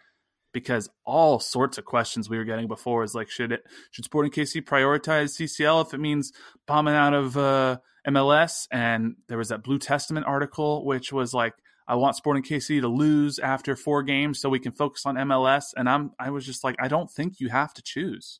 because 0.51 0.89
all 1.05 1.39
sorts 1.39 1.77
of 1.77 1.85
questions 1.85 2.29
we 2.29 2.37
were 2.37 2.43
getting 2.43 2.67
before 2.67 3.03
is 3.03 3.15
like, 3.15 3.29
should 3.29 3.51
it 3.53 3.63
should 3.91 4.05
Sporting 4.05 4.31
KC 4.31 4.63
prioritize 4.63 5.39
CCL 5.39 5.85
if 5.85 5.93
it 5.93 5.99
means 5.99 6.33
bombing 6.65 6.95
out 6.95 7.13
of 7.13 7.37
uh, 7.37 7.77
MLS? 8.05 8.67
And 8.69 9.15
there 9.29 9.37
was 9.37 9.47
that 9.49 9.63
Blue 9.63 9.79
Testament 9.79 10.25
article, 10.25 10.85
which 10.85 11.13
was 11.13 11.33
like 11.33 11.53
I 11.87 11.95
want 11.95 12.15
Sporting 12.15 12.43
KC 12.43 12.81
to 12.81 12.87
lose 12.87 13.39
after 13.39 13.75
four 13.75 14.03
games 14.03 14.39
so 14.39 14.49
we 14.49 14.59
can 14.59 14.73
focus 14.73 15.05
on 15.05 15.15
MLS. 15.15 15.73
And 15.75 15.89
I'm 15.89 16.11
I 16.19 16.29
was 16.31 16.45
just 16.45 16.63
like, 16.63 16.75
I 16.79 16.87
don't 16.87 17.09
think 17.09 17.39
you 17.39 17.49
have 17.49 17.73
to 17.75 17.81
choose. 17.81 18.39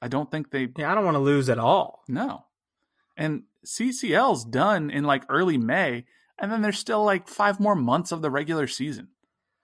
I 0.00 0.08
don't 0.08 0.30
think 0.30 0.50
they. 0.50 0.68
Yeah, 0.76 0.90
I 0.90 0.94
don't 0.94 1.04
want 1.04 1.16
to 1.16 1.20
lose 1.20 1.48
at 1.48 1.58
all. 1.58 2.02
No, 2.08 2.44
and 3.16 3.44
CCL's 3.64 4.44
done 4.44 4.90
in 4.90 5.04
like 5.04 5.24
early 5.28 5.58
May, 5.58 6.04
and 6.38 6.50
then 6.52 6.62
there's 6.62 6.78
still 6.78 7.04
like 7.04 7.28
five 7.28 7.60
more 7.60 7.74
months 7.74 8.12
of 8.12 8.22
the 8.22 8.30
regular 8.30 8.66
season. 8.66 9.08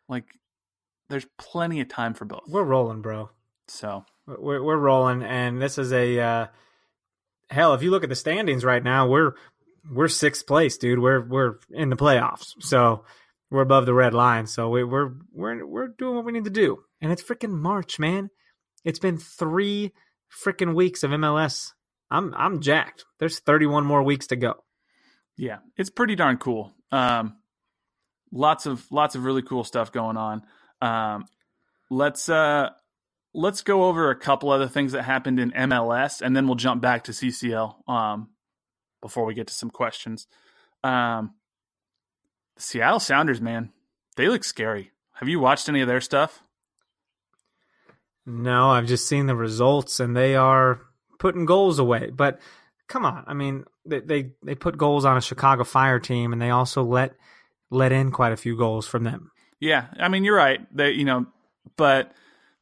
Like, 0.09 0.25
there's 1.09 1.27
plenty 1.39 1.81
of 1.81 1.89
time 1.89 2.15
for 2.15 2.25
both. 2.25 2.45
We're 2.49 2.65
rolling, 2.65 3.03
bro. 3.03 3.31
So 3.69 4.05
we're 4.27 4.63
we're 4.63 4.77
rolling, 4.77 5.23
and 5.23 5.61
this 5.61 5.79
is 5.79 5.93
a 5.93 6.19
uh, 6.19 6.47
hell. 7.51 7.75
If 7.75 7.83
you 7.83 7.91
look 7.91 8.03
at 8.03 8.09
the 8.09 8.17
standings 8.17 8.65
right 8.65 8.83
now, 8.83 9.09
we're 9.09 9.35
we're 9.91 10.09
sixth 10.09 10.47
place, 10.47 10.77
dude. 10.77 10.99
We're 10.99 11.21
we're 11.21 11.55
in 11.71 11.91
the 11.91 11.97
playoffs. 11.97 12.55
So 12.61 13.05
we're 13.53 13.61
above 13.63 13.85
the 13.85 13.95
red 13.95 14.15
line, 14.15 14.47
so 14.47 14.71
we, 14.71 14.83
we're 14.83 15.11
we're 15.31 15.67
we're 15.67 15.89
doing 15.89 16.17
what 16.17 16.25
we 16.25 16.33
need 16.33 16.45
to 16.45 16.51
do. 16.51 16.79
And 17.03 17.13
it's 17.13 17.23
freaking 17.23 17.53
March, 17.53 17.99
man. 17.99 18.31
It's 18.83 18.99
been 18.99 19.19
three 19.19 19.93
freaking 20.45 20.75
weeks 20.75 21.03
of 21.03 21.11
MLS. 21.11 21.73
I'm 22.11 22.35
I'm 22.35 22.61
jacked. 22.61 23.05
There's 23.19 23.41
31 23.41 23.85
more 23.85 24.03
weeks 24.03 24.29
to 24.29 24.37
go. 24.37 24.55
Yeah, 25.37 25.59
it's 25.77 25.91
pretty 25.91 26.17
darn 26.17 26.39
cool. 26.39 26.73
Um, 26.91 27.37
lots 28.33 28.65
of 28.65 28.87
lots 28.91 29.15
of 29.15 29.25
really 29.25 29.43
cool 29.43 29.65
stuff 29.65 29.93
going 29.93 30.17
on. 30.17 30.43
Um, 30.81 31.27
let's 31.91 32.31
uh, 32.31 32.71
let's 33.35 33.61
go 33.61 33.85
over 33.85 34.11
a 34.11 34.17
couple 34.17 34.51
other 34.51 34.69
things 34.69 34.93
that 34.93 35.03
happened 35.03 35.39
in 35.39 35.51
MLS, 35.51 36.23
and 36.23 36.35
then 36.35 36.47
we'll 36.47 36.57
jump 36.57 36.81
back 36.81 37.05
to 37.05 37.13
CCL. 37.13 37.87
Um, 37.87 38.31
before 39.03 39.27
we 39.27 39.35
get 39.35 39.49
to 39.49 39.55
some 39.55 39.69
questions. 39.69 40.27
Um, 40.83 41.35
Seattle 42.63 43.01
Sounders, 43.01 43.41
man, 43.41 43.73
they 44.17 44.29
look 44.29 44.45
scary. 44.45 44.93
Have 45.15 45.29
you 45.29 45.41
watched 45.41 45.69
any 45.69 45.81
of 45.81 45.89
their 45.89 46.01
stuff? 46.01 46.43
No, 48.25 48.71
I've 48.71 48.87
just 48.87 49.09
seen 49.09 49.27
the 49.27 49.35
results, 49.35 49.99
and 49.99 50.17
they 50.17 50.37
are 50.37 50.81
putting 51.19 51.45
goals 51.45 51.79
away. 51.79 52.11
But 52.11 52.41
come 52.89 53.05
on, 53.05 53.25
I 53.27 53.35
mean, 53.35 53.65
they 53.85 54.01
they, 54.01 54.31
they 54.45 54.55
put 54.55 54.79
goals 54.79 55.05
on 55.05 55.17
a 55.17 55.21
Chicago 55.21 55.65
Fire 55.65 55.99
team, 55.99 56.33
and 56.33 56.41
they 56.41 56.51
also 56.51 56.83
let 56.83 57.15
let 57.71 57.91
in 57.91 58.13
quite 58.13 58.33
a 58.33 58.37
few 58.37 58.57
goals 58.57 58.87
from 58.87 59.03
them. 59.05 59.33
Yeah, 59.59 59.87
I 59.99 60.09
mean, 60.09 60.25
you're 60.25 60.37
right. 60.37 60.61
They, 60.75 60.93
you 60.93 61.05
know, 61.05 61.27
but 61.77 62.13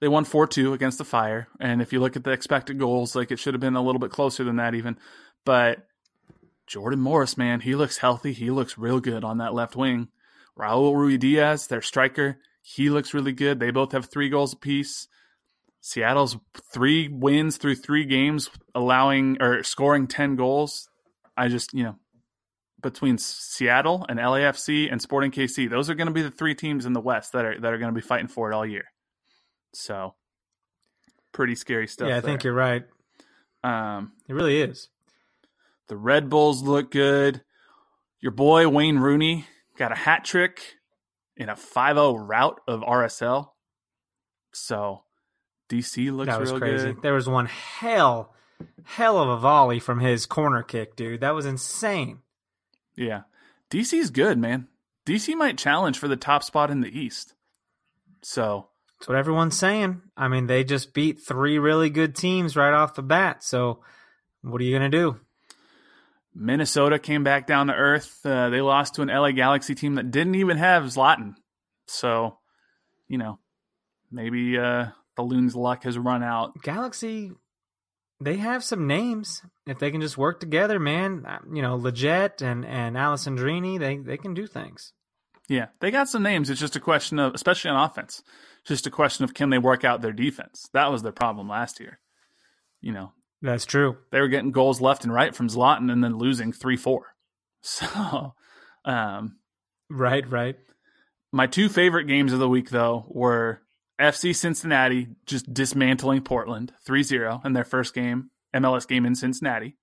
they 0.00 0.08
won 0.08 0.24
four 0.24 0.46
two 0.46 0.72
against 0.72 0.96
the 0.96 1.04
Fire, 1.04 1.48
and 1.60 1.82
if 1.82 1.92
you 1.92 2.00
look 2.00 2.16
at 2.16 2.24
the 2.24 2.30
expected 2.30 2.78
goals, 2.78 3.14
like 3.14 3.30
it 3.30 3.38
should 3.38 3.54
have 3.54 3.60
been 3.60 3.76
a 3.76 3.82
little 3.82 4.00
bit 4.00 4.10
closer 4.10 4.44
than 4.44 4.56
that, 4.56 4.74
even. 4.74 4.96
But 5.44 5.86
Jordan 6.70 7.00
Morris, 7.00 7.36
man, 7.36 7.60
he 7.60 7.74
looks 7.74 7.98
healthy. 7.98 8.32
He 8.32 8.48
looks 8.48 8.78
real 8.78 9.00
good 9.00 9.24
on 9.24 9.38
that 9.38 9.52
left 9.52 9.74
wing. 9.74 10.06
Raul 10.56 10.94
Ruidiaz, 10.94 11.66
their 11.66 11.82
striker, 11.82 12.38
he 12.62 12.90
looks 12.90 13.12
really 13.12 13.32
good. 13.32 13.58
They 13.58 13.72
both 13.72 13.90
have 13.90 14.06
three 14.06 14.28
goals 14.28 14.52
apiece. 14.52 15.08
Seattle's 15.80 16.36
three 16.72 17.08
wins 17.08 17.56
through 17.56 17.74
three 17.74 18.04
games, 18.04 18.50
allowing 18.72 19.42
or 19.42 19.64
scoring 19.64 20.06
10 20.06 20.36
goals. 20.36 20.88
I 21.36 21.48
just, 21.48 21.74
you 21.74 21.82
know, 21.82 21.96
between 22.80 23.18
Seattle 23.18 24.06
and 24.08 24.20
LAFC 24.20 24.92
and 24.92 25.02
Sporting 25.02 25.32
KC, 25.32 25.68
those 25.68 25.90
are 25.90 25.94
going 25.94 26.06
to 26.06 26.14
be 26.14 26.22
the 26.22 26.30
three 26.30 26.54
teams 26.54 26.86
in 26.86 26.92
the 26.92 27.00
West 27.00 27.32
that 27.32 27.44
are 27.44 27.58
that 27.58 27.72
are 27.72 27.78
going 27.78 27.92
to 27.92 28.00
be 28.00 28.06
fighting 28.06 28.28
for 28.28 28.48
it 28.48 28.54
all 28.54 28.64
year. 28.64 28.84
So, 29.74 30.14
pretty 31.32 31.56
scary 31.56 31.88
stuff. 31.88 32.08
Yeah, 32.08 32.18
I 32.18 32.20
there. 32.20 32.30
think 32.30 32.44
you're 32.44 32.54
right. 32.54 32.84
Um, 33.64 34.12
it 34.28 34.34
really 34.34 34.60
is. 34.60 34.88
The 35.90 35.96
Red 35.96 36.30
Bulls 36.30 36.62
look 36.62 36.92
good. 36.92 37.42
Your 38.20 38.30
boy 38.30 38.68
Wayne 38.68 38.98
Rooney 38.98 39.46
got 39.76 39.90
a 39.90 39.96
hat 39.96 40.24
trick 40.24 40.76
in 41.36 41.48
a 41.48 41.56
5-0 41.56 42.28
route 42.28 42.60
of 42.68 42.82
RSL. 42.82 43.48
So 44.52 45.02
DC 45.68 46.12
looks 46.12 46.28
that 46.28 46.38
was 46.38 46.52
crazy. 46.52 46.92
good. 46.92 47.02
There 47.02 47.14
was 47.14 47.28
one 47.28 47.46
hell, 47.46 48.32
hell 48.84 49.18
of 49.18 49.30
a 49.30 49.36
volley 49.38 49.80
from 49.80 49.98
his 49.98 50.26
corner 50.26 50.62
kick, 50.62 50.94
dude. 50.94 51.22
That 51.22 51.34
was 51.34 51.44
insane. 51.44 52.20
Yeah, 52.94 53.22
DC's 53.68 54.10
good, 54.10 54.38
man. 54.38 54.68
DC 55.06 55.34
might 55.34 55.58
challenge 55.58 55.98
for 55.98 56.06
the 56.06 56.14
top 56.14 56.44
spot 56.44 56.70
in 56.70 56.82
the 56.82 56.96
East. 56.96 57.34
So 58.22 58.68
that's 59.00 59.08
what 59.08 59.18
everyone's 59.18 59.58
saying. 59.58 60.02
I 60.16 60.28
mean, 60.28 60.46
they 60.46 60.62
just 60.62 60.94
beat 60.94 61.20
three 61.20 61.58
really 61.58 61.90
good 61.90 62.14
teams 62.14 62.54
right 62.54 62.74
off 62.74 62.94
the 62.94 63.02
bat. 63.02 63.42
So 63.42 63.80
what 64.42 64.60
are 64.60 64.64
you 64.64 64.72
gonna 64.72 64.88
do? 64.88 65.18
Minnesota 66.34 66.98
came 66.98 67.24
back 67.24 67.46
down 67.46 67.66
to 67.66 67.74
earth. 67.74 68.20
Uh, 68.24 68.50
they 68.50 68.60
lost 68.60 68.94
to 68.94 69.02
an 69.02 69.08
LA 69.08 69.32
Galaxy 69.32 69.74
team 69.74 69.96
that 69.96 70.10
didn't 70.10 70.36
even 70.36 70.56
have 70.58 70.84
Zlatan. 70.84 71.34
So, 71.86 72.38
you 73.08 73.18
know, 73.18 73.38
maybe 74.10 74.58
uh, 74.58 74.86
the 75.16 75.22
Loon's 75.22 75.56
luck 75.56 75.84
has 75.84 75.98
run 75.98 76.22
out. 76.22 76.60
Galaxy, 76.62 77.32
they 78.20 78.36
have 78.36 78.62
some 78.62 78.86
names. 78.86 79.42
If 79.66 79.78
they 79.78 79.90
can 79.90 80.00
just 80.00 80.18
work 80.18 80.40
together, 80.40 80.78
man, 80.78 81.24
uh, 81.26 81.38
you 81.52 81.62
know, 81.62 81.78
Lletget 81.78 82.42
and 82.42 82.64
and 82.64 82.96
Alessandrini, 82.96 83.78
they 83.78 83.96
they 83.96 84.16
can 84.16 84.34
do 84.34 84.46
things. 84.46 84.92
Yeah, 85.48 85.66
they 85.80 85.90
got 85.90 86.08
some 86.08 86.22
names. 86.22 86.48
It's 86.48 86.60
just 86.60 86.76
a 86.76 86.80
question 86.80 87.18
of, 87.18 87.34
especially 87.34 87.72
on 87.72 87.84
offense, 87.84 88.22
just 88.64 88.86
a 88.86 88.90
question 88.90 89.24
of 89.24 89.34
can 89.34 89.50
they 89.50 89.58
work 89.58 89.84
out 89.84 90.00
their 90.00 90.12
defense. 90.12 90.68
That 90.72 90.92
was 90.92 91.02
their 91.02 91.10
problem 91.10 91.48
last 91.48 91.80
year. 91.80 91.98
You 92.80 92.92
know, 92.92 93.12
That's 93.42 93.64
true. 93.66 93.96
they 94.10 94.20
were 94.20 94.28
getting 94.28 94.50
goals 94.52 94.80
left 94.80 95.04
and 95.04 95.12
right 95.12 95.34
from 95.34 95.48
Zlatan 95.48 95.90
and 95.90 96.04
then 96.04 96.18
losing 96.18 96.52
three 96.52 96.76
four. 96.76 97.06
So, 97.62 98.34
um, 98.86 99.36
Right, 99.90 100.26
right. 100.30 100.56
my 101.30 101.46
two 101.46 101.68
favorite 101.68 102.04
games 102.04 102.32
of 102.32 102.38
the 102.38 102.48
week 102.48 102.70
though 102.70 103.04
were 103.08 103.60
FC 104.00 104.34
Cincinnati 104.34 105.08
just 105.26 105.52
dismantling 105.52 106.22
Portland 106.22 106.72
3-0 106.88 107.44
in 107.44 107.52
their 107.52 107.64
first 107.64 107.92
game, 107.94 108.30
MLS 108.56 108.88
game 108.88 109.04
in 109.04 109.14
Cincinnati. 109.14 109.76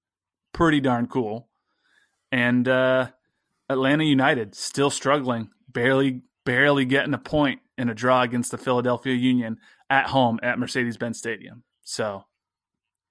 Pretty 0.53 0.79
darn 0.79 1.05
cool. 1.05 1.49
And 2.31 2.67
uh, 2.67 3.09
Atlanta 3.69 4.05
United 4.05 4.55
still 4.55 4.89
struggling, 4.89 5.49
barely 5.69 6.23
barely 6.45 6.85
getting 6.85 7.13
a 7.13 7.19
point 7.19 7.59
in 7.77 7.89
a 7.89 7.93
draw 7.93 8.23
against 8.23 8.49
the 8.49 8.57
Philadelphia 8.57 9.13
Union 9.13 9.57
at 9.89 10.07
home 10.07 10.39
at 10.41 10.57
Mercedes-Benz 10.57 11.17
Stadium. 11.19 11.63
So, 11.83 12.23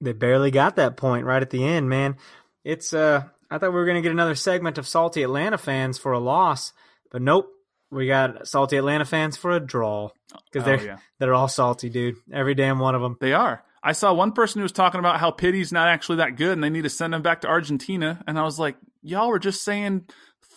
They 0.00 0.12
barely 0.12 0.50
got 0.50 0.76
that 0.76 0.96
point 0.96 1.24
right 1.24 1.42
at 1.42 1.50
the 1.50 1.64
end, 1.64 1.88
man. 1.88 2.16
It's 2.64 2.92
uh 2.92 3.24
I 3.50 3.58
thought 3.58 3.70
we 3.70 3.76
were 3.76 3.86
gonna 3.86 4.02
get 4.02 4.12
another 4.12 4.34
segment 4.34 4.78
of 4.78 4.86
salty 4.88 5.22
Atlanta 5.22 5.58
fans 5.58 5.98
for 5.98 6.12
a 6.12 6.18
loss, 6.18 6.72
but 7.10 7.22
nope. 7.22 7.48
We 7.90 8.08
got 8.08 8.48
salty 8.48 8.76
Atlanta 8.76 9.04
fans 9.04 9.36
for 9.36 9.52
a 9.52 9.60
draw 9.60 10.10
because 10.52 10.66
Oh, 10.66 10.76
they're 10.76 10.84
yeah. 10.84 10.96
they're 11.20 11.34
all 11.34 11.46
salty, 11.48 11.88
dude. 11.88 12.16
Every 12.32 12.54
damn 12.54 12.80
one 12.80 12.94
of 12.96 13.00
them. 13.00 13.16
They 13.20 13.32
are. 13.32 13.62
I 13.82 13.92
saw 13.92 14.12
one 14.12 14.32
person 14.32 14.58
who 14.58 14.64
was 14.64 14.72
talking 14.72 14.98
about 14.98 15.20
how 15.20 15.30
Pity's 15.30 15.70
not 15.72 15.86
actually 15.86 16.16
that 16.16 16.34
good 16.36 16.52
and 16.52 16.64
they 16.64 16.70
need 16.70 16.82
to 16.82 16.90
send 16.90 17.14
him 17.14 17.22
back 17.22 17.42
to 17.42 17.48
Argentina. 17.48 18.22
And 18.26 18.36
I 18.36 18.42
was 18.42 18.58
like, 18.58 18.76
y'all 19.02 19.28
were 19.28 19.38
just 19.38 19.62
saying 19.62 20.06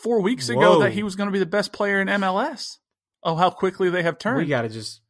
four 0.02 0.22
weeks 0.22 0.50
ago 0.50 0.60
Whoa. 0.78 0.80
that 0.80 0.94
he 0.94 1.04
was 1.04 1.16
going 1.16 1.28
to 1.28 1.32
be 1.32 1.38
the 1.38 1.46
best 1.46 1.72
player 1.72 2.02
in 2.02 2.08
MLS. 2.08 2.78
Oh, 3.22 3.36
how 3.36 3.52
quickly 3.52 3.92
they 3.92 4.02
have 4.02 4.18
turned. 4.18 4.38
We 4.38 4.48
gotta 4.48 4.70
just 4.70 5.02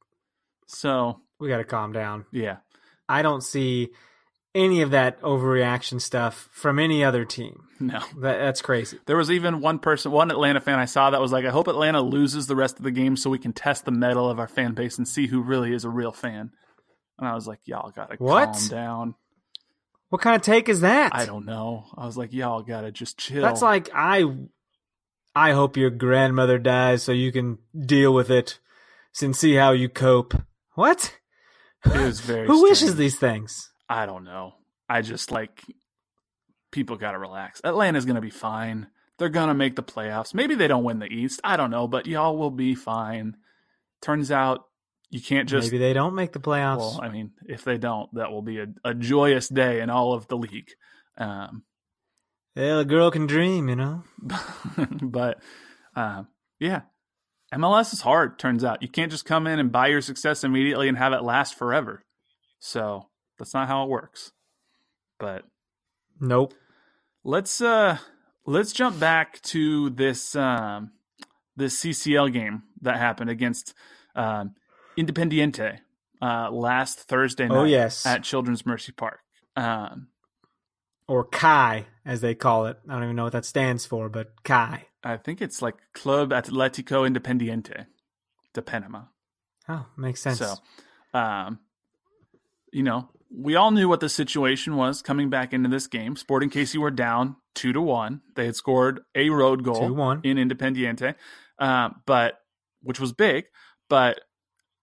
so, 0.68 1.22
we 1.40 1.48
gotta 1.48 1.64
calm 1.64 1.94
down. 1.94 2.26
yeah. 2.32 2.58
I 3.08 3.22
don't 3.22 3.42
see 3.42 3.90
any 4.56 4.82
of 4.82 4.92
that 4.92 5.22
overreaction 5.22 6.02
stuff 6.02 6.50
from 6.52 6.80
any 6.80 7.04
other 7.04 7.24
team. 7.26 7.66
No. 7.80 8.00
That, 8.20 8.40
that's 8.40 8.62
crazy. 8.62 9.00
There 9.06 9.16
was 9.18 9.32
even 9.32 9.62
one 9.62 9.80
person, 9.80 10.12
one 10.12 10.32
Atlanta 10.32 10.60
fan 10.60 10.80
I 10.80 10.86
saw 10.86 11.10
that 11.12 11.22
was 11.22 11.32
like, 11.32 11.46
I 11.46 11.50
hope 11.50 11.68
Atlanta 11.68 12.02
loses 12.02 12.48
the 12.48 12.56
rest 12.56 12.78
of 12.78 12.84
the 12.84 12.92
game 12.92 13.16
so 13.16 13.30
we 13.30 13.40
can 13.40 13.54
test 13.54 13.86
the 13.86 13.92
mettle 13.92 14.30
of 14.30 14.40
our 14.40 14.48
fan 14.48 14.74
base 14.74 14.98
and 14.98 15.08
see 15.08 15.28
who 15.28 15.42
really 15.42 15.74
is 15.74 15.86
a 15.86 15.90
real 15.90 16.12
fan. 16.12 16.52
And 17.18 17.28
I 17.28 17.36
was 17.36 17.48
like, 17.48 17.60
y'all 17.66 17.92
got 17.92 18.10
to 18.12 18.18
What? 18.18 18.54
calm 18.54 18.68
down. 18.70 19.16
What 20.10 20.22
kind 20.22 20.36
of 20.36 20.42
take 20.42 20.68
is 20.70 20.82
that? 20.82 21.14
I 21.14 21.26
don't 21.26 21.46
know. 21.46 21.86
I 21.96 22.06
was 22.06 22.18
like, 22.18 22.34
y'all 22.34 22.64
got 22.64 22.82
to 22.82 22.92
just 22.92 23.20
chill. 23.20 23.44
That's 23.44 23.62
like 23.62 23.90
I 23.94 24.24
I 25.36 25.52
hope 25.52 25.78
your 25.78 25.92
grandmother 25.92 26.58
dies 26.58 27.04
so 27.04 27.12
you 27.12 27.32
can 27.32 27.60
deal 27.86 28.14
with 28.14 28.32
it 28.32 28.60
and 29.22 29.36
see 29.36 29.54
how 29.54 29.72
you 29.72 29.88
cope. 29.88 30.34
What? 30.74 31.16
it 31.86 31.96
was 31.96 32.20
very 32.22 32.48
Who 32.48 32.64
wishes 32.64 32.96
these 32.96 33.18
things? 33.20 33.70
I 33.90 34.06
don't 34.06 34.24
know. 34.24 34.54
I 34.88 35.02
just 35.02 35.32
like 35.32 35.64
people 36.72 36.96
got 36.96 37.12
to 37.12 37.20
relax. 37.20 37.62
Atlanta's 37.64 38.06
going 38.06 38.16
to 38.16 38.22
be 38.22 38.30
fine. 38.30 38.88
They're 39.18 39.30
going 39.30 39.50
to 39.50 39.54
make 39.54 39.76
the 39.76 39.84
playoffs. 39.84 40.34
Maybe 40.34 40.56
they 40.56 40.68
don't 40.68 40.84
win 40.84 41.00
the 41.00 41.12
East. 41.12 41.42
I 41.44 41.58
don't 41.58 41.72
know, 41.72 41.88
but 41.88 42.06
y'all 42.06 42.38
will 42.38 42.52
be 42.52 42.76
fine. 42.76 43.36
Turns 44.02 44.32
out 44.32 44.66
you 45.10 45.20
can't 45.20 45.50
just. 45.50 45.68
Maybe 45.72 45.80
they 45.80 45.94
don't 45.94 46.16
make 46.16 46.32
the 46.32 46.40
playoffs. 46.40 46.78
well, 46.78 47.00
I 47.02 47.10
mean, 47.10 47.32
if 47.48 47.64
they 47.64 47.78
don't, 47.78 48.14
that 48.14 48.32
will 48.32 48.42
be 48.42 48.60
a, 48.60 48.68
a 48.86 48.94
joyous 48.94 49.50
day 49.50 49.82
in 49.82 49.90
all 49.90 50.14
of 50.14 50.28
the 50.28 50.38
league. 50.38 50.70
Um, 51.18 51.64
well, 52.56 52.80
a 52.80 52.86
girl 52.86 53.12
can 53.12 53.26
dream, 53.26 53.68
you 53.70 53.76
know. 53.76 54.04
but 55.02 55.42
um, 55.96 56.28
yeah, 56.60 56.82
MLS 57.54 57.92
is 57.94 58.02
hard. 58.02 58.40
Turns 58.40 58.64
out 58.64 58.82
you 58.82 58.88
can't 58.88 59.12
just 59.12 59.26
come 59.26 59.48
in 59.48 59.60
and 59.60 59.72
buy 59.72 59.88
your 59.88 60.02
success 60.02 60.44
immediately 60.44 60.88
and 60.88 60.98
have 60.98 61.14
it 61.14 61.24
last 61.24 61.56
forever. 61.56 62.04
So 62.60 63.08
that's 63.40 63.54
not 63.54 63.68
how 63.68 63.84
it 63.84 63.90
works. 63.90 64.32
But 65.18 65.44
Nope. 66.20 66.54
let's 67.24 67.60
uh 67.62 67.98
let's 68.46 68.72
jump 68.72 69.00
back 69.00 69.42
to 69.44 69.90
this 69.90 70.36
um 70.36 70.92
this 71.56 71.82
CCL 71.82 72.32
game 72.32 72.64
that 72.82 72.98
happened 72.98 73.30
against 73.30 73.74
um 74.16 74.56
Independiente 74.98 75.80
uh 76.22 76.52
last 76.52 77.00
Thursday 77.00 77.48
night 77.48 77.58
Oh, 77.58 77.64
yes. 77.64 78.06
at 78.06 78.24
Children's 78.24 78.66
Mercy 78.66 78.92
Park. 78.92 79.20
Um 79.56 80.08
Or 81.08 81.24
CAI, 81.24 81.88
as 82.06 82.22
they 82.22 82.36
call 82.36 82.66
it. 82.68 82.78
I 82.88 82.94
don't 82.94 83.04
even 83.04 83.16
know 83.16 83.24
what 83.24 83.34
that 83.34 83.46
stands 83.46 83.86
for, 83.86 84.10
but 84.10 84.44
CAI. 84.44 84.86
I 85.04 85.18
think 85.18 85.42
it's 85.42 85.62
like 85.62 85.76
Club 85.94 86.32
Atletico 86.32 87.08
Independiente 87.10 87.86
de 88.54 88.62
Panama. 88.62 89.04
Oh, 89.70 89.86
makes 89.98 90.22
sense. 90.22 90.40
So, 90.40 90.56
um, 91.14 91.60
you 92.74 92.84
know, 92.84 93.10
we 93.32 93.56
all 93.56 93.72
knew 93.72 93.88
what 93.88 94.00
the 94.00 94.10
situation 94.10 94.76
was 94.76 95.02
coming 95.02 95.30
back 95.30 95.54
into 95.54 95.70
this 95.70 95.88
game. 95.88 96.16
Sporting 96.16 96.50
KC 96.50 96.78
were 96.78 96.92
down 96.92 97.36
two 97.54 97.74
to 97.74 97.82
one. 97.82 98.22
They 98.36 98.46
had 98.46 98.56
scored 98.56 99.02
a 99.16 99.30
road 99.30 99.64
goal 99.64 99.92
2-1. 99.92 100.26
in 100.26 100.38
Independiente, 100.38 101.16
uh, 101.60 101.90
but 102.06 102.40
which 102.82 103.00
was 103.00 103.14
big. 103.14 103.46
But 103.88 104.22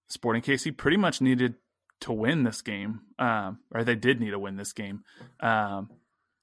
Sporting 0.09 0.43
KC 0.43 0.77
pretty 0.77 0.97
much 0.97 1.21
needed 1.21 1.55
to 2.03 2.13
win 2.13 2.45
this 2.45 2.63
game, 2.63 3.01
um, 3.19 3.59
or 3.75 3.83
they 3.83 3.97
did 3.97 4.21
need 4.21 4.31
to 4.31 4.39
win 4.39 4.57
this 4.57 4.73
game. 4.73 5.03
Um, 5.41 5.91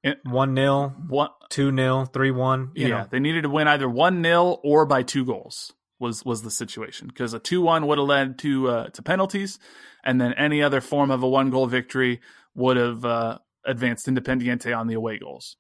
it, 0.04 0.20
1 0.26 0.56
0, 0.56 0.96
one, 1.08 1.30
2 1.50 1.76
0, 1.76 2.06
3 2.06 2.32
1. 2.32 2.72
yeah, 2.76 2.88
know. 2.88 3.08
they 3.10 3.20
needed 3.20 3.44
to 3.44 3.50
win 3.50 3.68
either 3.68 3.88
one 3.88 4.22
0 4.22 4.60
or 4.64 4.86
by 4.86 5.04
two 5.04 5.24
goals. 5.24 5.72
Was 6.04 6.26
was 6.26 6.44
the 6.44 6.52
situation 6.52 7.08
because 7.08 7.34
a 7.34 7.40
two 7.40 7.62
one 7.62 7.88
would 7.88 7.98
have 7.98 8.08
led 8.08 8.38
to 8.40 8.70
uh, 8.70 8.90
to 8.90 9.02
penalties, 9.02 9.58
and 10.04 10.20
then 10.20 10.34
any 10.34 10.62
other 10.62 10.82
form 10.82 11.10
of 11.12 11.24
a 11.24 11.28
one 11.28 11.50
goal 11.50 11.66
victory 11.66 12.20
would 12.54 12.78
have 12.78 13.06
uh, 13.06 13.40
advanced 13.66 14.08
Independiente 14.08 14.78
on 14.78 14.88
the 14.88 14.96
away 14.96 15.18
goals. 15.18 15.56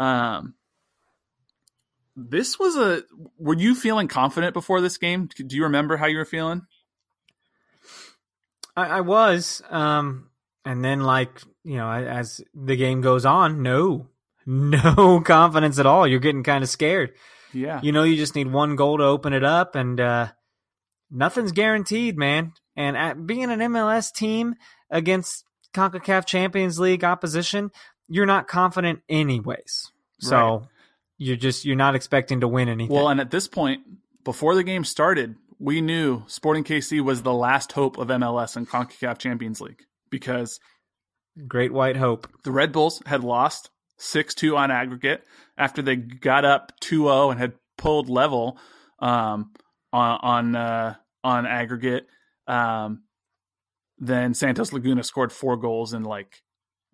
Um, 0.00 0.54
this 2.16 2.58
was 2.58 2.76
a. 2.76 3.02
Were 3.38 3.54
you 3.54 3.74
feeling 3.74 4.08
confident 4.08 4.54
before 4.54 4.80
this 4.80 4.98
game? 4.98 5.28
Do 5.36 5.56
you 5.56 5.64
remember 5.64 5.96
how 5.96 6.06
you 6.06 6.18
were 6.18 6.24
feeling? 6.24 6.62
I, 8.76 8.86
I 8.86 9.00
was. 9.02 9.62
Um, 9.70 10.30
and 10.64 10.84
then, 10.84 11.00
like, 11.00 11.42
you 11.64 11.76
know, 11.76 11.90
as 11.90 12.40
the 12.54 12.76
game 12.76 13.00
goes 13.00 13.24
on, 13.24 13.62
no, 13.62 14.08
no 14.46 15.20
confidence 15.20 15.78
at 15.78 15.86
all. 15.86 16.06
You're 16.06 16.20
getting 16.20 16.42
kind 16.42 16.64
of 16.64 16.70
scared. 16.70 17.12
Yeah, 17.52 17.80
You 17.82 17.92
know, 17.92 18.02
you 18.02 18.16
just 18.16 18.34
need 18.34 18.50
one 18.52 18.76
goal 18.76 18.98
to 18.98 19.04
open 19.04 19.32
it 19.32 19.44
up, 19.44 19.74
and 19.74 19.98
uh, 20.00 20.28
nothing's 21.10 21.52
guaranteed, 21.52 22.16
man. 22.16 22.52
And 22.76 22.96
at, 22.96 23.26
being 23.26 23.44
an 23.50 23.58
MLS 23.60 24.12
team 24.12 24.54
against 24.90 25.44
CONCACAF 25.74 26.24
Champions 26.26 26.78
League 26.78 27.04
opposition, 27.04 27.70
you're 28.08 28.26
not 28.26 28.48
confident 28.48 29.00
anyways. 29.08 29.90
So 30.20 30.36
Right. 30.58 30.68
you're 31.18 31.36
just 31.36 31.64
you're 31.64 31.76
not 31.76 31.94
expecting 31.94 32.40
to 32.40 32.48
win 32.48 32.68
anything. 32.68 32.94
Well, 32.94 33.08
and 33.08 33.20
at 33.20 33.30
this 33.30 33.48
point, 33.48 33.82
before 34.24 34.54
the 34.54 34.62
game 34.64 34.84
started, 34.84 35.36
we 35.58 35.80
knew 35.80 36.22
Sporting 36.26 36.64
KC 36.64 37.00
was 37.00 37.22
the 37.22 37.32
last 37.34 37.72
hope 37.72 37.98
of 37.98 38.08
MLS 38.08 38.56
and 38.56 38.68
CONCACAF 38.68 39.18
Champions 39.18 39.60
League 39.60 39.82
because 40.10 40.60
Great 41.46 41.72
White 41.72 41.96
Hope. 41.96 42.28
the 42.44 42.50
Red 42.52 42.72
Bulls 42.72 43.02
had 43.06 43.24
lost 43.24 43.70
6 43.98 44.34
2 44.34 44.56
on 44.56 44.70
aggregate 44.70 45.24
after 45.56 45.82
they 45.82 45.96
got 45.96 46.44
up 46.44 46.72
2 46.80 47.04
0 47.04 47.30
and 47.30 47.40
had 47.40 47.54
pulled 47.76 48.08
level 48.08 48.58
um, 48.98 49.52
on 49.92 50.18
on, 50.22 50.56
uh, 50.56 50.94
on 51.24 51.46
aggregate. 51.46 52.06
Um, 52.46 53.02
then 53.98 54.34
Santos 54.34 54.72
Laguna 54.72 55.02
scored 55.02 55.32
four 55.32 55.56
goals 55.56 55.92
in 55.92 56.04
like 56.04 56.42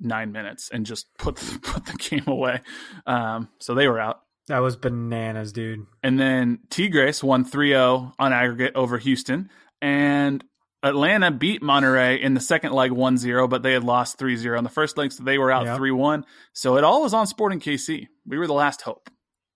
nine 0.01 0.33
minutes 0.33 0.71
and 0.73 0.87
just 0.87 1.07
put 1.19 1.37
the, 1.37 1.59
put 1.63 1.87
the 1.87 1.93
game 1.93 2.25
away. 2.27 2.61
Um, 3.07 3.49
so 3.59 3.75
they 3.75 3.89
were 3.89 4.01
out. 4.01 4.21
That 4.49 4.59
was 4.59 4.77
bananas, 4.77 5.53
dude. 5.53 5.87
And 6.03 6.21
then 6.21 6.61
Tigres 6.69 7.25
won 7.25 7.45
3 7.45 7.71
0 7.71 8.13
on 8.19 8.33
aggregate 8.33 8.75
over 8.75 8.99
Houston. 8.99 9.51
And 9.81 10.45
Atlanta 10.85 11.31
beat 11.31 11.63
Monterrey 11.63 12.21
in 12.21 12.35
the 12.35 12.41
second 12.41 12.73
leg 12.73 12.93
1 12.93 13.17
0, 13.17 13.49
but 13.49 13.63
they 13.63 13.73
had 13.73 13.83
lost 13.83 14.19
3 14.19 14.37
0 14.37 14.59
in 14.59 14.65
the 14.65 14.71
first 14.71 14.97
leg, 14.99 15.13
so 15.13 15.25
they 15.25 15.39
were 15.39 15.51
out 15.51 15.65
Yep. 15.65 15.77
3 15.79 15.91
1. 15.91 16.25
So 16.53 16.77
it 16.77 16.85
all 16.85 17.03
was 17.03 17.15
on 17.15 17.27
Sporting 17.27 17.59
KC. 17.59 18.09
We 18.27 18.39
were 18.39 18.47
the 18.47 18.53
last 18.53 18.83
hope. 18.83 19.11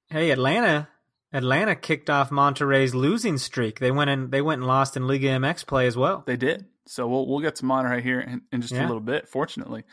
Hey, 0.09 0.31
Atlanta. 0.31 0.89
Atlanta 1.33 1.77
kicked 1.77 2.09
off 2.09 2.31
Monterrey's 2.31 2.95
losing 2.95 3.37
streak. 3.37 3.79
They 3.79 3.91
went 3.91 4.09
and 4.09 4.31
they 4.33 4.41
went 4.41 4.63
and 4.63 4.67
lost 4.67 4.97
in 4.97 5.07
Liga 5.07 5.29
MX 5.29 5.67
play 5.67 5.87
as 5.87 5.97
well. 5.97 6.25
They 6.27 6.37
did. 6.37 6.65
So 6.87 7.07
we'll 7.07 7.29
we'll 7.29 7.41
get 7.41 7.57
to 7.57 7.65
Monterrey 7.65 8.03
here 8.03 8.21
in, 8.21 8.41
in 8.51 8.63
just 8.63 8.73
a 8.73 8.81
little 8.81 9.01
bit, 9.01 9.29
fortunately. 9.29 9.85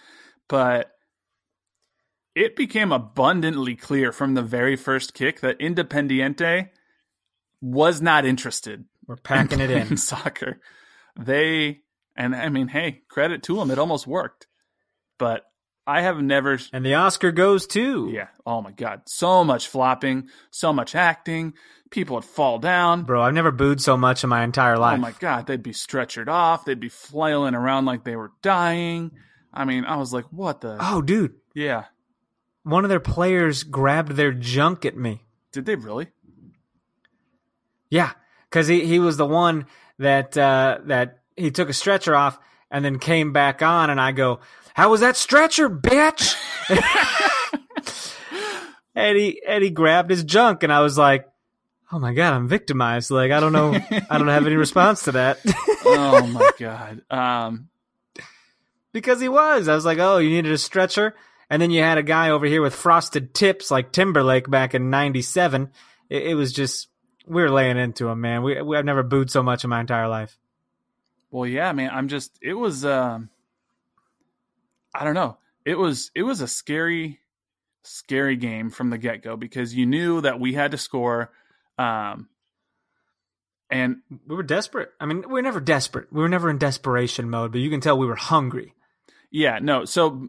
But 0.47 0.91
it 2.35 2.55
became 2.55 2.93
abundantly 2.93 3.75
clear 3.75 4.13
from 4.13 4.33
the 4.33 4.41
very 4.41 4.77
first 4.77 5.13
kick 5.13 5.41
that 5.41 5.59
Independiente 5.59 6.69
was 7.61 8.01
not 8.01 8.25
interested 8.25 8.85
We're 9.07 9.15
packing 9.15 9.59
it 9.59 9.71
in. 9.71 9.97
soccer. 9.97 10.59
They 11.19 11.81
and 12.15 12.35
I 12.35 12.49
mean, 12.49 12.67
hey, 12.67 13.01
credit 13.09 13.43
to 13.43 13.55
them. 13.57 13.71
It 13.71 13.77
almost 13.79 14.07
worked. 14.07 14.47
but 15.17 15.43
I 15.87 16.01
have 16.01 16.17
never. 16.19 16.57
And 16.73 16.83
the 16.85 16.95
Oscar 16.95 17.31
goes 17.31 17.67
to 17.67 18.09
Yeah. 18.11 18.29
Oh 18.45 18.59
my 18.61 18.71
God. 18.71 19.01
So 19.05 19.43
much 19.43 19.67
flopping, 19.67 20.29
so 20.49 20.73
much 20.73 20.95
acting. 20.95 21.53
People 21.91 22.15
would 22.15 22.25
fall 22.25 22.57
down. 22.57 23.03
bro. 23.03 23.21
I've 23.21 23.35
never 23.35 23.51
booed 23.51 23.79
so 23.79 23.95
much 23.95 24.23
in 24.23 24.29
my 24.31 24.43
entire 24.43 24.77
life. 24.77 24.97
Oh 24.97 25.01
my 25.01 25.13
God. 25.19 25.45
They'd 25.45 25.61
be 25.61 25.73
stretchered 25.73 26.27
off. 26.27 26.65
They'd 26.65 26.79
be 26.79 26.89
flailing 26.89 27.53
around 27.53 27.85
like 27.85 28.03
they 28.03 28.15
were 28.15 28.31
dying. 28.41 29.11
I 29.53 29.63
mean, 29.65 29.85
I 29.85 29.97
was 29.97 30.11
like, 30.11 30.25
what 30.31 30.61
the? 30.61 30.75
oh, 30.79 31.01
dude, 31.03 31.35
Yeah. 31.53 31.85
one 32.63 32.83
of 32.83 32.89
their 32.89 32.99
players 32.99 33.63
grabbed 33.63 34.13
their 34.13 34.33
junk 34.33 34.85
at 34.85 34.97
me. 34.97 35.21
Did 35.53 35.65
they 35.65 35.75
really? 35.75 36.07
Yeah, 37.89 38.11
because 38.49 38.67
he, 38.67 38.85
he 38.85 38.99
was 38.99 39.17
the 39.17 39.25
one 39.27 39.67
that 39.99 40.37
uh, 40.37 40.79
that 40.85 41.19
he 41.35 41.51
took 41.51 41.69
a 41.69 41.73
stretcher 41.73 42.15
off 42.15 42.39
and 42.71 42.83
then 42.83 42.99
came 42.99 43.33
back 43.33 43.61
on, 43.61 43.89
and 43.89 43.99
I 43.99 44.11
go, 44.11 44.39
"How 44.73 44.89
was 44.89 45.01
that 45.01 45.17
stretcher, 45.17 45.69
bitch?" 45.69 46.35
and 48.95 49.17
he 49.17 49.41
and 49.47 49.63
he 49.63 49.69
grabbed 49.69 50.09
his 50.09 50.23
junk, 50.23 50.63
and 50.63 50.71
I 50.71 50.81
was 50.81 50.97
like, 50.97 51.27
"Oh 51.91 51.99
my 51.99 52.13
god, 52.13 52.33
I'm 52.33 52.47
victimized." 52.47 53.11
Like 53.11 53.31
I 53.31 53.39
don't 53.39 53.53
know, 53.53 53.73
I 53.73 54.17
don't 54.17 54.27
have 54.27 54.45
any 54.45 54.55
response 54.55 55.03
to 55.03 55.13
that 55.13 55.39
oh 55.85 56.27
my 56.27 56.51
God. 56.59 57.01
Um, 57.09 57.69
because 58.91 59.21
he 59.21 59.29
was. 59.29 59.67
I 59.67 59.75
was 59.75 59.85
like, 59.85 59.99
"Oh, 59.99 60.17
you 60.17 60.29
needed 60.29 60.51
a 60.51 60.57
stretcher." 60.57 61.15
And 61.49 61.61
then 61.61 61.69
you 61.69 61.83
had 61.83 61.99
a 61.99 62.03
guy 62.03 62.31
over 62.31 62.47
here 62.47 62.61
with 62.61 62.73
frosted 62.73 63.35
tips 63.35 63.69
like 63.69 63.91
Timberlake 63.91 64.49
back 64.49 64.73
in 64.73 64.89
'97. 64.89 65.69
It, 66.09 66.23
it 66.23 66.35
was 66.35 66.51
just 66.51 66.87
we 67.27 67.41
were 67.41 67.49
laying 67.49 67.77
into 67.77 68.07
him, 68.07 68.21
man. 68.21 68.43
We, 68.43 68.61
we 68.61 68.77
I've 68.77 68.85
never 68.85 69.03
booed 69.03 69.31
so 69.31 69.43
much 69.43 69.63
in 69.63 69.69
my 69.69 69.79
entire 69.81 70.07
life. 70.07 70.37
Well, 71.31 71.47
yeah, 71.47 71.71
man. 71.71 71.89
I'm 71.91 72.07
just. 72.07 72.37
It 72.41 72.53
was. 72.53 72.85
Um, 72.85 73.29
I 74.93 75.03
don't 75.03 75.15
know. 75.15 75.37
It 75.65 75.77
was. 75.77 76.11
It 76.15 76.23
was 76.23 76.41
a 76.41 76.47
scary, 76.47 77.19
scary 77.83 78.35
game 78.35 78.69
from 78.69 78.89
the 78.89 78.97
get 78.97 79.21
go 79.21 79.35
because 79.35 79.73
you 79.73 79.85
knew 79.85 80.21
that 80.21 80.39
we 80.39 80.53
had 80.53 80.71
to 80.71 80.77
score. 80.77 81.31
Um, 81.77 82.29
and 83.69 83.97
we 84.27 84.35
were 84.35 84.43
desperate. 84.43 84.91
I 84.99 85.05
mean, 85.05 85.23
we 85.27 85.33
were 85.33 85.41
never 85.41 85.59
desperate. 85.59 86.11
We 86.11 86.21
were 86.21 86.29
never 86.29 86.49
in 86.49 86.57
desperation 86.57 87.29
mode, 87.29 87.51
but 87.51 87.61
you 87.61 87.69
can 87.69 87.81
tell 87.81 87.97
we 87.97 88.05
were 88.05 88.15
hungry. 88.15 88.73
yeah, 89.31 89.59
no. 89.59 89.85
So 89.85 90.27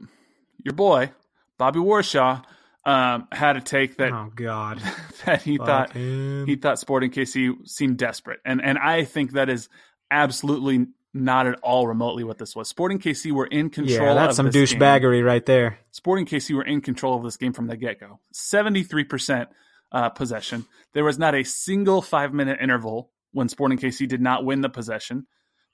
your 0.65 0.75
boy 0.75 1.13
Bobby 1.59 1.79
Warshaw 1.79 2.43
um, 2.87 3.27
had 3.33 3.57
a 3.57 3.61
take 3.61 3.97
that 3.99 4.13
Oh 4.13 4.31
God, 4.35 4.81
that 5.27 5.43
he 5.43 5.59
Fuck 5.59 5.67
thought 5.67 5.93
him. 5.93 6.47
he 6.47 6.57
thought 6.57 6.79
Sporting 6.79 7.11
KC 7.11 7.69
seemed 7.69 7.99
desperate, 7.99 8.41
and 8.45 8.63
and 8.63 8.79
I 8.79 9.05
think 9.05 9.33
that 9.33 9.51
is 9.51 9.69
absolutely 10.11 10.87
not 11.13 11.47
at 11.47 11.59
all 11.63 11.87
remotely 11.89 12.25
what 12.25 12.39
this 12.39 12.55
was. 12.55 12.69
Sporting 12.69 12.99
KC 12.99 13.33
were 13.33 13.47
in 13.47 13.71
control. 13.71 13.99
yeah, 13.99 14.15
that's 14.15 14.31
of 14.31 14.37
some 14.37 14.51
this 14.51 14.71
game. 14.73 14.81
douchebaggery 14.81 15.25
right 15.25 15.45
there. 15.45 15.79
Sporting 15.91 16.27
KC 16.27 16.55
were 16.55 16.65
in 16.65 16.81
control 16.81 17.17
of 17.17 17.25
this 17.25 17.37
game 17.37 17.53
from 17.53 17.67
the 17.67 17.77
get 17.77 17.99
go. 17.99 18.21
73% 18.35 19.47
uh, 19.93 20.11
possession. 20.11 20.67
There 20.93 21.05
was 21.05 21.19
not 21.19 21.35
a 21.35 21.43
single 21.43 22.03
five 22.03 22.33
minute 22.35 22.59
interval 22.61 23.11
when 23.33 23.49
Sporting 23.49 23.79
KC 23.79 24.07
did 24.07 24.21
not 24.21 24.45
win 24.45 24.61
the 24.61 24.69
possession. 24.69 25.27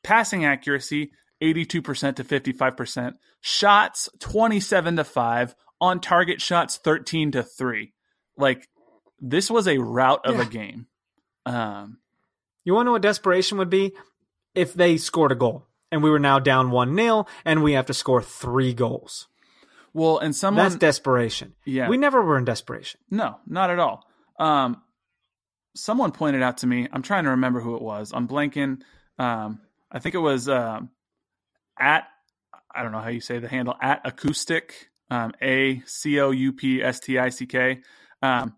Passing 0.04 0.44
accuracy, 0.44 1.10
82% 1.42 2.16
to 2.16 2.24
55%. 2.24 3.14
Shots, 3.40 4.08
27 4.20 4.96
to 4.96 5.04
5. 5.04 5.54
On 5.82 6.00
target 6.00 6.40
shots, 6.40 6.76
13 6.78 7.32
to 7.32 7.42
3. 7.42 7.92
Like, 8.38 8.68
this 9.20 9.50
was 9.50 9.66
a 9.68 9.76
rout 9.78 10.24
of 10.24 10.36
Yeah. 10.36 10.42
a 10.42 10.46
game. 10.46 10.86
Um, 11.44 11.98
You 12.64 12.72
want 12.74 12.84
to 12.84 12.86
know 12.86 12.92
what 12.92 13.02
desperation 13.02 13.58
would 13.58 13.68
be 13.70 13.92
if 14.54 14.72
they 14.74 14.96
scored 14.96 15.32
a 15.32 15.34
goal 15.34 15.66
and 15.90 16.02
we 16.02 16.08
were 16.10 16.20
now 16.20 16.38
down 16.38 16.70
one 16.70 16.94
0 16.96 17.26
and 17.44 17.62
we 17.64 17.72
have 17.72 17.86
to 17.86 17.94
score 17.94 18.22
three 18.22 18.72
goals. 18.72 19.26
well, 19.94 20.18
and 20.18 20.34
someone. 20.34 20.64
That's 20.64 20.76
desperation. 20.76 21.54
Yeah. 21.66 21.88
we 21.88 21.96
never 21.98 22.22
were 22.22 22.38
in 22.38 22.44
desperation. 22.46 23.00
No, 23.10 23.40
not 23.46 23.68
at 23.70 23.78
all. 23.78 24.06
Um, 24.38 24.80
someone 25.74 26.12
pointed 26.12 26.42
out 26.42 26.58
to 26.58 26.66
me. 26.66 26.88
I'm 26.92 27.02
trying 27.02 27.24
to 27.24 27.30
remember 27.30 27.60
who 27.60 27.76
it 27.76 27.82
was. 27.82 28.10
I'm 28.14 28.26
blanking. 28.26 28.80
Um, 29.18 29.60
I 29.90 29.98
think 29.98 30.14
it 30.14 30.18
was 30.20 30.48
um, 30.48 30.90
at. 31.78 32.08
I 32.74 32.82
don't 32.82 32.92
know 32.92 33.00
how 33.00 33.08
you 33.10 33.20
say 33.20 33.38
the 33.38 33.48
handle 33.48 33.76
at 33.82 34.00
acoustic. 34.06 34.88
Um, 35.12 35.32
A 35.42 35.82
C 35.84 36.18
O 36.20 36.30
U 36.30 36.54
P 36.54 36.82
S 36.82 36.98
T 36.98 37.18
I 37.18 37.28
C 37.28 37.44
K. 37.44 37.82
Um, 38.22 38.56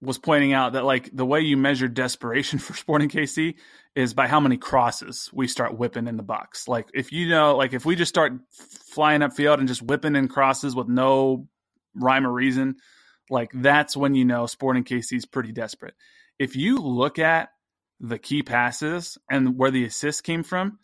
was 0.00 0.18
pointing 0.18 0.52
out 0.52 0.74
that 0.74 0.84
like 0.84 1.10
the 1.12 1.26
way 1.26 1.40
you 1.40 1.56
measure 1.56 1.88
desperation 1.88 2.58
for 2.60 2.74
Sporting 2.74 3.08
KC 3.08 3.56
is 3.96 4.14
by 4.14 4.28
how 4.28 4.38
many 4.38 4.56
crosses 4.56 5.28
we 5.32 5.48
start 5.48 5.76
whipping 5.76 6.06
in 6.06 6.16
the 6.16 6.22
box. 6.22 6.68
Like 6.68 6.86
if 6.94 7.10
you 7.10 7.28
know, 7.28 7.56
like 7.56 7.72
if 7.72 7.84
we 7.84 7.96
just 7.96 8.08
start 8.08 8.34
flying 8.52 9.22
upfield 9.22 9.58
and 9.58 9.66
just 9.66 9.82
whipping 9.82 10.14
in 10.14 10.28
crosses 10.28 10.76
with 10.76 10.86
no 10.86 11.48
rhyme 11.96 12.24
or 12.24 12.32
reason, 12.32 12.76
like 13.28 13.50
that's 13.52 13.96
when 13.96 14.14
you 14.14 14.24
know 14.24 14.46
Sporting 14.46 14.84
KC 14.84 15.16
is 15.16 15.26
pretty 15.26 15.50
desperate. 15.50 15.94
If 16.38 16.54
you 16.54 16.76
look 16.76 17.18
at 17.18 17.48
the 17.98 18.18
key 18.18 18.44
passes 18.44 19.18
and 19.28 19.58
where 19.58 19.72
the 19.72 19.86
assist 19.86 20.22
came 20.22 20.44
from, 20.44 20.78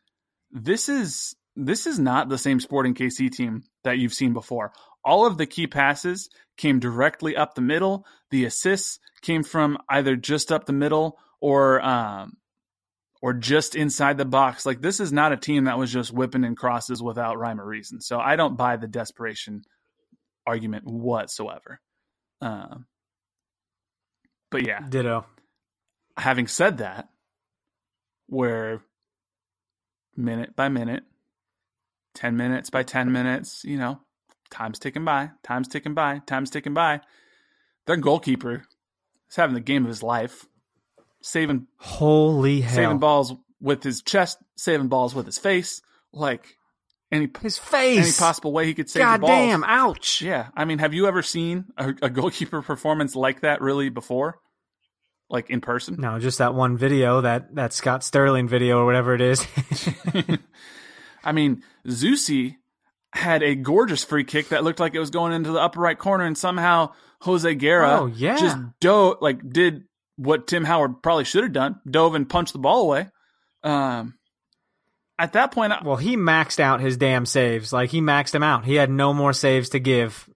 this 0.51 0.89
is 0.89 1.37
this 1.55 1.87
is 1.87 2.01
not 2.01 2.29
the 2.29 2.39
same 2.39 2.59
Sporting 2.59 2.95
KC 2.95 3.31
team 3.31 3.63
that 3.85 3.99
you've 3.99 4.15
seen 4.15 4.33
before. 4.33 4.73
All 5.05 5.27
of 5.27 5.39
the 5.39 5.47
key 5.47 5.67
passes 5.67 6.31
came 6.57 6.79
directly 6.79 7.37
up 7.37 7.55
the 7.55 7.61
middle. 7.61 8.07
The 8.31 8.45
assists 8.45 8.99
came 9.23 9.43
from 9.43 9.79
either 9.89 10.17
just 10.17 10.53
up 10.53 10.67
the 10.67 10.73
middle 10.73 11.19
or 11.41 11.81
um, 11.81 12.37
or 13.21 13.33
just 13.33 13.75
inside 13.75 14.19
the 14.19 14.25
box. 14.25 14.65
Like 14.67 14.81
this 14.81 15.01
is 15.01 15.13
not 15.13 15.33
a 15.33 15.37
team 15.37 15.65
that 15.65 15.79
was 15.79 15.93
just 15.93 16.13
whipping 16.13 16.45
in 16.45 16.57
crosses 16.57 17.03
without 17.03 17.39
rhyme 17.39 17.61
or 17.61 17.67
reason. 17.67 18.01
So 18.01 18.19
I 18.19 18.37
don't 18.37 18.57
buy 18.57 18.77
the 18.77 18.89
desperation 18.89 19.63
argument 20.47 20.85
whatsoever. 20.87 21.81
Um, 22.41 22.87
but 24.51 24.67
yeah, 24.67 24.81
Ditto. 24.89 25.25
having 26.17 26.47
said 26.47 26.79
that, 26.79 27.09
where 28.27 28.83
minute 30.17 30.55
by 30.57 30.69
minute, 30.69 31.05
10 32.15 32.37
minutes 32.37 32.71
by 32.71 32.83
10 32.83 33.13
minutes, 33.13 33.65
you 33.65 33.77
know, 33.77 34.01
time's 34.51 34.79
ticking 34.79 35.05
by, 35.05 35.31
time's 35.43 35.69
ticking 35.69 35.95
by, 35.95 36.21
time's 36.27 36.51
ticking 36.51 36.75
by. 36.75 37.01
Their 37.87 37.97
goalkeeper 37.97 38.65
is 39.31 39.37
having 39.37 39.55
the 39.55 39.61
game 39.61 39.85
of 39.85 39.89
his 39.89 40.03
life, 40.03 40.47
saving 41.23 41.67
Holy 41.79 42.61
hell! 42.61 42.75
saving 42.75 42.99
balls 42.99 43.35
with 43.61 43.83
his 43.83 44.03
chest, 44.03 44.39
saving 44.57 44.89
balls 44.89 45.15
with 45.15 45.27
his 45.27 45.39
face, 45.39 45.81
like 46.13 46.57
any 47.11 47.29
His 47.41 47.59
face, 47.59 47.99
any 47.99 48.27
possible 48.27 48.53
way 48.53 48.67
he 48.67 48.75
could 48.75 48.89
save 48.89 49.03
God 49.03 49.17
the 49.21 49.27
balls. 49.27 49.33
damn! 49.33 49.65
Ouch! 49.65 50.23
Yeah, 50.23 50.49
I 50.55 50.65
mean, 50.65 50.79
have 50.79 50.95
you 50.95 51.07
ever 51.07 51.23
seen 51.23 51.67
a, 51.77 51.95
a 52.03 52.11
goalkeeper 52.11 52.63
performance 52.63 53.17
like 53.17 53.41
that 53.41 53.61
really 53.61 53.89
before, 53.89 54.39
like 55.29 55.51
in 55.51 55.61
person? 55.61 55.97
No, 55.99 56.19
just 56.19 56.39
that 56.39 56.55
one 56.55 56.77
video, 56.77 57.21
that 57.23 57.55
that 57.55 57.73
Scott 57.73 58.05
Sterling 58.05 58.49
video 58.49 58.79
or 58.79 58.87
whatever 58.87 59.15
it 59.15 59.21
is. 59.21 59.47
I 61.25 61.33
mean, 61.33 61.63
Zusi 61.87 62.57
had 63.15 63.43
a 63.43 63.55
gorgeous 63.55 64.05
free 64.05 64.25
kick 64.25 64.49
that 64.49 64.65
looked 64.65 64.81
like 64.81 64.95
it 64.95 64.99
was 65.01 65.11
going 65.11 65.33
into 65.33 65.51
the 65.53 65.61
upper 65.61 65.81
right 65.81 65.99
corner, 65.99 66.25
and 66.25 66.37
somehow 66.37 66.93
Jose 67.21 67.55
Guerra 67.55 68.01
Oh, 68.01 68.07
yeah. 68.07 68.37
just 68.37 68.57
dove, 68.81 69.19
like 69.21 69.49
did 69.51 69.85
what 70.17 70.47
Tim 70.47 70.65
Howard 70.65 71.03
probably 71.03 71.25
should 71.25 71.45
have 71.45 71.53
done, 71.53 71.81
dove 71.89 72.15
and 72.15 72.29
punched 72.29 72.53
the 72.53 72.59
ball 72.59 72.83
away. 72.83 73.09
Um, 73.63 74.15
at 75.19 75.35
that 75.35 75.53
point, 75.53 75.73
I, 75.73 75.83
well, 75.85 75.97
he 75.97 76.17
maxed 76.17 76.59
out 76.59 76.81
his 76.81 76.97
damn 76.97 77.27
saves. 77.27 77.73
Like 77.73 77.91
he 77.91 78.01
maxed 78.01 78.33
them 78.33 78.43
out. 78.43 78.65
He 78.65 78.75
had 78.75 78.91
no 78.91 79.13
more 79.15 79.33
saves 79.33 79.69
to 79.71 79.79
give. 79.79 80.29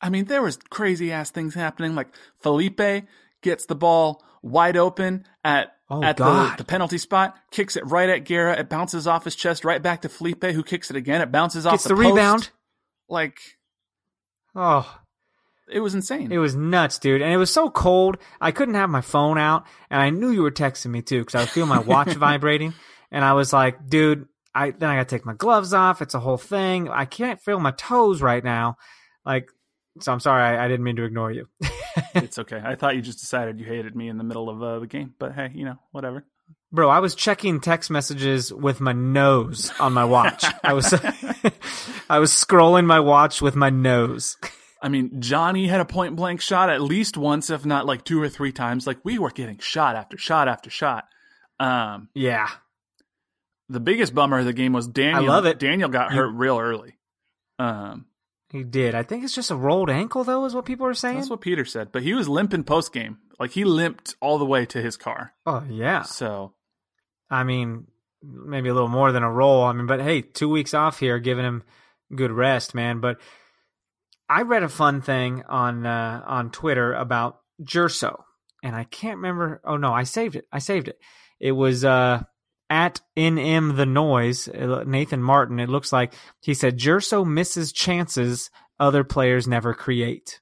I 0.00 0.08
mean, 0.10 0.24
there 0.24 0.42
was 0.42 0.56
crazy 0.70 1.12
ass 1.12 1.30
things 1.30 1.54
happening. 1.54 1.94
Like 1.94 2.08
Felipe 2.40 3.04
gets 3.42 3.66
the 3.66 3.74
ball 3.74 4.24
wide 4.42 4.76
open 4.76 5.24
at 5.44 5.72
Oh, 5.92 6.02
at 6.02 6.16
the, 6.16 6.54
the 6.56 6.64
penalty 6.64 6.96
spot, 6.96 7.36
kicks 7.50 7.76
it 7.76 7.84
right 7.86 8.08
at 8.08 8.24
Guerra. 8.24 8.58
It 8.58 8.68
bounces 8.70 9.06
off 9.06 9.24
his 9.24 9.36
chest 9.36 9.64
right 9.64 9.82
back 9.82 10.02
to 10.02 10.08
Felipe, 10.08 10.42
who 10.42 10.62
kicks 10.62 10.90
it 10.90 10.96
again. 10.96 11.20
It 11.20 11.30
bounces 11.30 11.66
off 11.66 11.74
Gets 11.74 11.84
the, 11.84 11.88
the 11.90 11.96
post. 11.96 12.10
rebound. 12.14 12.50
Like 13.08 13.38
Oh, 14.54 15.00
it 15.70 15.80
was 15.80 15.94
insane. 15.94 16.32
It 16.32 16.38
was 16.38 16.54
nuts, 16.54 16.98
dude. 16.98 17.22
And 17.22 17.32
it 17.32 17.36
was 17.36 17.50
so 17.52 17.70
cold. 17.70 18.18
I 18.40 18.52
couldn't 18.52 18.74
have 18.74 18.90
my 18.90 19.00
phone 19.00 19.38
out. 19.38 19.66
And 19.90 20.00
I 20.00 20.10
knew 20.10 20.30
you 20.30 20.42
were 20.42 20.50
texting 20.50 20.90
me 20.90 21.02
too 21.02 21.20
because 21.20 21.34
I 21.34 21.40
was 21.40 21.50
feeling 21.50 21.70
my 21.70 21.78
watch 21.78 22.12
vibrating. 22.14 22.74
And 23.10 23.24
I 23.24 23.32
was 23.34 23.52
like, 23.52 23.88
dude, 23.88 24.26
I 24.54 24.70
then 24.70 24.90
I 24.90 24.96
got 24.96 25.08
to 25.08 25.14
take 25.16 25.26
my 25.26 25.34
gloves 25.34 25.72
off. 25.72 26.02
It's 26.02 26.14
a 26.14 26.20
whole 26.20 26.38
thing. 26.38 26.88
I 26.88 27.04
can't 27.04 27.40
feel 27.40 27.58
my 27.60 27.70
toes 27.72 28.20
right 28.20 28.42
now. 28.42 28.76
Like, 29.24 29.48
so 30.00 30.12
I'm 30.12 30.20
sorry. 30.20 30.42
I, 30.42 30.64
I 30.64 30.68
didn't 30.68 30.84
mean 30.84 30.96
to 30.96 31.04
ignore 31.04 31.30
you. 31.32 31.48
it's 32.14 32.38
okay. 32.38 32.60
I 32.62 32.74
thought 32.74 32.96
you 32.96 33.02
just 33.02 33.20
decided 33.20 33.58
you 33.60 33.66
hated 33.66 33.94
me 33.94 34.08
in 34.08 34.18
the 34.18 34.24
middle 34.24 34.48
of 34.48 34.62
uh, 34.62 34.78
the 34.78 34.86
game, 34.86 35.14
but 35.18 35.32
hey, 35.32 35.50
you 35.54 35.64
know, 35.64 35.76
whatever. 35.90 36.24
Bro, 36.70 36.88
I 36.88 37.00
was 37.00 37.14
checking 37.14 37.60
text 37.60 37.90
messages 37.90 38.52
with 38.52 38.80
my 38.80 38.92
nose 38.92 39.70
on 39.78 39.92
my 39.92 40.04
watch. 40.04 40.44
I 40.64 40.72
was 40.72 40.92
I 42.08 42.18
was 42.18 42.32
scrolling 42.32 42.86
my 42.86 43.00
watch 43.00 43.42
with 43.42 43.54
my 43.54 43.70
nose. 43.70 44.36
I 44.82 44.88
mean, 44.88 45.20
Johnny 45.20 45.66
had 45.68 45.80
a 45.80 45.84
point 45.84 46.16
blank 46.16 46.40
shot 46.40 46.68
at 46.70 46.80
least 46.80 47.16
once, 47.16 47.50
if 47.50 47.64
not 47.64 47.86
like 47.86 48.04
two 48.04 48.20
or 48.20 48.28
three 48.28 48.52
times. 48.52 48.86
Like 48.86 48.98
we 49.04 49.18
were 49.18 49.30
getting 49.30 49.58
shot 49.58 49.96
after 49.96 50.16
shot 50.18 50.48
after 50.48 50.70
shot. 50.70 51.04
Um, 51.60 52.08
Yeah. 52.14 52.48
the 53.68 53.78
biggest 53.78 54.14
bummer 54.14 54.38
of 54.40 54.44
the 54.46 54.52
game 54.52 54.72
was 54.72 54.88
Daniel. 54.88 55.30
I 55.30 55.34
love 55.34 55.46
it. 55.46 55.58
Daniel 55.58 55.88
got 55.88 56.10
You- 56.10 56.16
hurt 56.16 56.32
real 56.34 56.58
early. 56.58 56.96
Um, 57.58 58.06
He 58.52 58.64
did. 58.64 58.94
I 58.94 59.02
think 59.02 59.24
it's 59.24 59.34
just 59.34 59.50
a 59.50 59.56
rolled 59.56 59.88
ankle, 59.88 60.24
though, 60.24 60.44
is 60.44 60.54
what 60.54 60.66
people 60.66 60.86
are 60.86 60.92
saying. 60.94 61.16
that's 61.16 61.30
what 61.30 61.40
Peter 61.40 61.64
said. 61.64 61.90
But 61.90 62.02
he 62.02 62.12
was 62.12 62.28
limping 62.28 62.64
post 62.64 62.92
game. 62.92 63.16
Like 63.40 63.52
he 63.52 63.64
limped 63.64 64.14
all 64.20 64.38
the 64.38 64.44
way 64.44 64.66
to 64.66 64.80
his 64.82 64.96
car. 64.96 65.32
oh 65.46 65.64
yeah. 65.68 66.02
So 66.02 66.52
I 67.30 67.44
mean, 67.44 67.86
maybe 68.22 68.68
a 68.68 68.74
little 68.74 68.88
more 68.90 69.10
than 69.10 69.22
a 69.22 69.32
roll. 69.32 69.64
I 69.64 69.72
mean, 69.72 69.86
but 69.86 70.00
hey, 70.02 70.20
two 70.20 70.50
weeks 70.50 70.74
off 70.74 70.98
here, 71.00 71.18
giving 71.18 71.44
him 71.46 71.62
good 72.14 72.30
rest, 72.30 72.74
man. 72.74 73.00
But 73.00 73.18
I 74.28 74.42
read 74.42 74.62
a 74.62 74.68
fun 74.68 75.00
thing 75.00 75.42
on 75.48 75.86
uh, 75.86 76.22
on 76.26 76.50
Twitter 76.50 76.92
about 76.92 77.40
Gerso, 77.62 78.22
and 78.62 78.76
I 78.76 78.84
can't 78.84 79.16
remember. 79.16 79.62
Oh 79.64 79.78
no, 79.78 79.92
I 79.94 80.02
saved 80.02 80.36
it. 80.36 80.46
I 80.52 80.58
saved 80.58 80.88
it. 80.88 80.98
It 81.40 81.52
was 81.52 81.84
uh, 81.84 82.22
at 82.72 83.02
NM 83.18 83.76
the 83.76 83.84
noise. 83.84 84.48
uh, 84.48 84.82
Nathan 84.86 85.22
Martin. 85.22 85.60
It 85.60 85.68
looks 85.68 85.92
like 85.92 86.14
he 86.40 86.54
said 86.54 86.78
Gerso 86.78 87.26
misses 87.26 87.70
chances 87.70 88.50
other 88.80 89.04
players 89.04 89.46
never 89.46 89.74
create. 89.74 90.40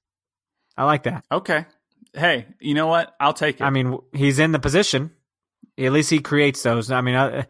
I 0.76 0.84
like 0.84 1.02
that. 1.02 1.24
okay. 1.30 1.66
Hey, 2.14 2.46
you 2.60 2.74
know 2.74 2.86
what? 2.86 3.12
I'll 3.20 3.34
take 3.34 3.60
it. 3.60 3.64
I 3.64 3.70
mean, 3.70 3.98
he's 4.12 4.38
in 4.38 4.52
the 4.52 4.58
position. 4.58 5.10
At 5.76 5.92
least 5.92 6.10
he 6.10 6.20
creates 6.20 6.62
those. 6.62 6.90
I 6.90 7.00
mean, 7.00 7.14
I, 7.14 7.26
I 7.26 7.46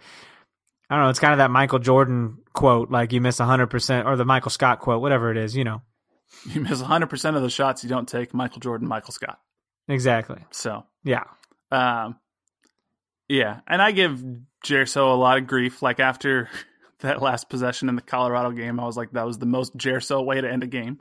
don't 0.91 1.01
know. 1.01 1.09
It's 1.09 1.19
kind 1.19 1.33
of 1.33 1.39
that 1.39 1.51
Michael 1.51 1.79
Jordan 1.79 2.39
quote, 2.53 2.91
like 2.91 3.13
you 3.13 3.21
miss 3.21 3.39
100%, 3.39 4.07
or 4.07 4.17
the 4.17 4.25
Michael 4.25 4.51
Scott 4.51 4.81
quote, 4.81 5.01
whatever 5.01 5.31
it 5.31 5.37
is, 5.37 5.55
you 5.55 5.65
know. 5.65 5.83
you 6.47 6.61
miss 6.61 6.83
100% 6.83 7.37
of 7.37 7.43
the 7.43 7.51
shots 7.51 7.83
you 7.83 7.91
don't 7.91 8.09
take. 8.09 8.33
Michael 8.33 8.61
Jordan, 8.61 8.89
Michael 8.89 9.13
Scott. 9.13 9.39
Exactly. 9.89 10.45
So 10.51 10.85
Yeah. 11.05 11.25
Um, 11.71 12.17
yeah, 13.31 13.61
and 13.69 13.81
I 13.81 13.93
give 13.93 14.21
Gerso 14.65 15.13
a 15.13 15.17
lot 15.17 15.39
of 15.39 15.47
grief. 15.47 15.83
Like 15.83 16.01
after 16.01 16.49
that 17.01 17.23
last 17.23 17.49
possession 17.49 17.89
in 17.89 17.97
the 17.97 18.03
Colorado 18.03 18.51
game, 18.51 18.81
I 18.81 18.85
was 18.85 18.97
like, 18.97 19.13
that 19.13 19.27
was 19.27 19.39
the 19.39 19.47
most 19.47 19.77
Gerso 19.77 20.25
way 20.25 20.41
to 20.41 20.51
end 20.51 20.63
a 20.63 20.67
game 20.67 20.99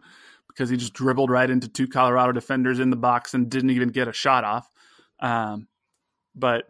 because 0.47 0.69
he 0.69 0.77
just 0.77 0.93
dribbled 0.93 1.29
right 1.29 1.49
into 1.49 1.67
two 1.67 1.87
Colorado 1.87 2.31
defenders 2.31 2.79
in 2.79 2.89
the 2.89 2.95
box 2.95 3.33
and 3.33 3.49
didn't 3.49 3.69
even 3.71 3.89
get 3.89 4.07
a 4.07 4.13
shot 4.13 4.43
off. 4.43 4.69
Um, 5.19 5.67
but 6.35 6.65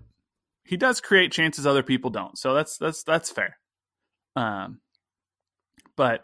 he 0.64 0.78
does 0.78 1.02
create 1.02 1.32
chances 1.32 1.66
other 1.66 1.84
people 1.84 2.10
don't, 2.10 2.38
so 2.38 2.54
that's 2.54 2.78
that's 2.78 3.04
that's 3.04 3.32
fair. 3.32 3.58
Um, 4.36 4.82
but 5.96 6.24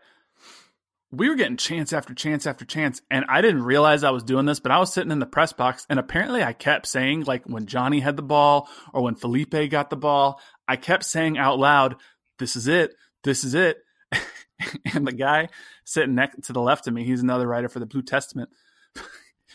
we 1.17 1.29
were 1.29 1.35
getting 1.35 1.57
chance 1.57 1.93
after 1.93 2.13
chance 2.13 2.45
after 2.45 2.65
chance, 2.65 3.01
and 3.09 3.25
I 3.29 3.41
didn't 3.41 3.63
realize 3.63 4.03
I 4.03 4.11
was 4.11 4.23
doing 4.23 4.45
this, 4.45 4.59
but 4.59 4.71
I 4.71 4.79
was 4.79 4.93
sitting 4.93 5.11
in 5.11 5.19
the 5.19 5.25
press 5.25 5.53
box, 5.53 5.85
and 5.89 5.99
apparently 5.99 6.43
I 6.43 6.53
kept 6.53 6.87
saying, 6.87 7.23
like 7.23 7.45
when 7.45 7.65
Johnny 7.65 7.99
had 7.99 8.17
the 8.17 8.23
ball 8.23 8.69
or 8.93 9.03
when 9.03 9.15
Felipe 9.15 9.69
got 9.69 9.89
the 9.89 9.95
ball, 9.95 10.39
I 10.67 10.75
kept 10.75 11.03
saying 11.03 11.37
out 11.37 11.59
loud, 11.59 11.95
"This 12.39 12.55
is 12.55 12.67
it, 12.67 12.93
this 13.23 13.43
is 13.43 13.53
it." 13.53 13.77
and 14.93 15.05
the 15.07 15.13
guy 15.13 15.49
sitting 15.85 16.15
next 16.15 16.45
to 16.45 16.53
the 16.53 16.61
left 16.61 16.87
of 16.87 16.93
me, 16.93 17.03
he's 17.03 17.21
another 17.21 17.47
writer 17.47 17.69
for 17.69 17.79
the 17.79 17.85
Blue 17.85 18.01
Testament. 18.01 18.49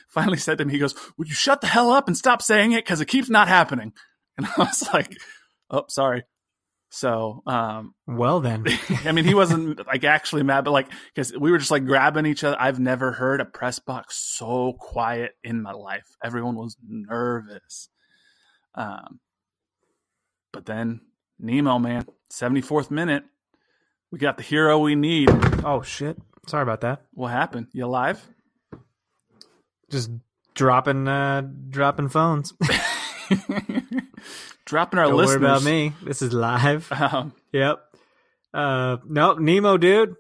Finally 0.08 0.38
said 0.38 0.58
to 0.58 0.64
me, 0.64 0.72
he 0.72 0.78
goes, 0.78 0.94
"Would 1.18 1.28
you 1.28 1.34
shut 1.34 1.60
the 1.60 1.66
hell 1.66 1.90
up 1.90 2.08
and 2.08 2.16
stop 2.16 2.42
saying 2.42 2.72
it 2.72 2.84
because 2.84 3.00
it 3.00 3.06
keeps 3.06 3.30
not 3.30 3.48
happening?" 3.48 3.92
And 4.36 4.46
I 4.46 4.52
was 4.58 4.88
like, 4.94 5.18
"Oh, 5.68 5.84
sorry." 5.88 6.24
So, 6.92 7.42
um, 7.46 7.94
Well, 8.06 8.40
then. 8.40 8.66
I 9.04 9.12
mean, 9.12 9.24
he 9.24 9.34
wasn't 9.34 9.86
like 9.86 10.02
actually 10.04 10.42
mad, 10.42 10.64
but 10.64 10.72
like 10.72 10.88
because 11.14 11.32
we 11.36 11.50
were 11.52 11.58
just 11.58 11.70
like 11.70 11.86
grabbing 11.86 12.26
each 12.26 12.42
other. 12.44 12.56
I've 12.58 12.80
never 12.80 13.12
heard 13.12 13.40
a 13.40 13.44
press 13.44 13.78
box 13.78 14.16
so 14.16 14.74
quiet 14.78 15.32
in 15.44 15.62
my 15.62 15.72
life. 15.72 16.06
Everyone 16.22 16.56
was 16.56 16.76
nervous. 16.86 17.88
Um, 18.74 19.20
but 20.52 20.66
then 20.66 21.00
Nemo, 21.38 21.78
man, 21.78 22.06
seventy 22.28 22.60
fourth 22.60 22.90
minute, 22.90 23.22
we 24.10 24.18
got 24.18 24.36
the 24.36 24.42
hero 24.42 24.80
we 24.80 24.96
need. 24.96 25.30
oh, 25.64 25.82
shit. 25.82 26.18
Sorry 26.48 26.64
about 26.64 26.80
that. 26.80 27.02
What 27.12 27.28
happened? 27.28 27.68
You 27.72 27.86
alive? 27.86 28.20
Just 29.90 30.10
dropping 30.54 31.06
uh 31.06 31.42
dropping 31.68 32.08
phones. 32.08 32.52
Dropping 34.70 35.00
our 35.00 35.06
Don't 35.06 35.16
listeners. 35.16 35.40
worry 35.40 35.50
about 35.50 35.62
me. 35.64 35.92
This 36.04 36.22
is 36.22 36.32
live. 36.32 36.90
Um, 36.96 37.32
Yep. 37.52 37.80
Uh, 38.54 38.98
no, 39.08 39.32
Nemo, 39.34 39.76
dude. 39.76 40.14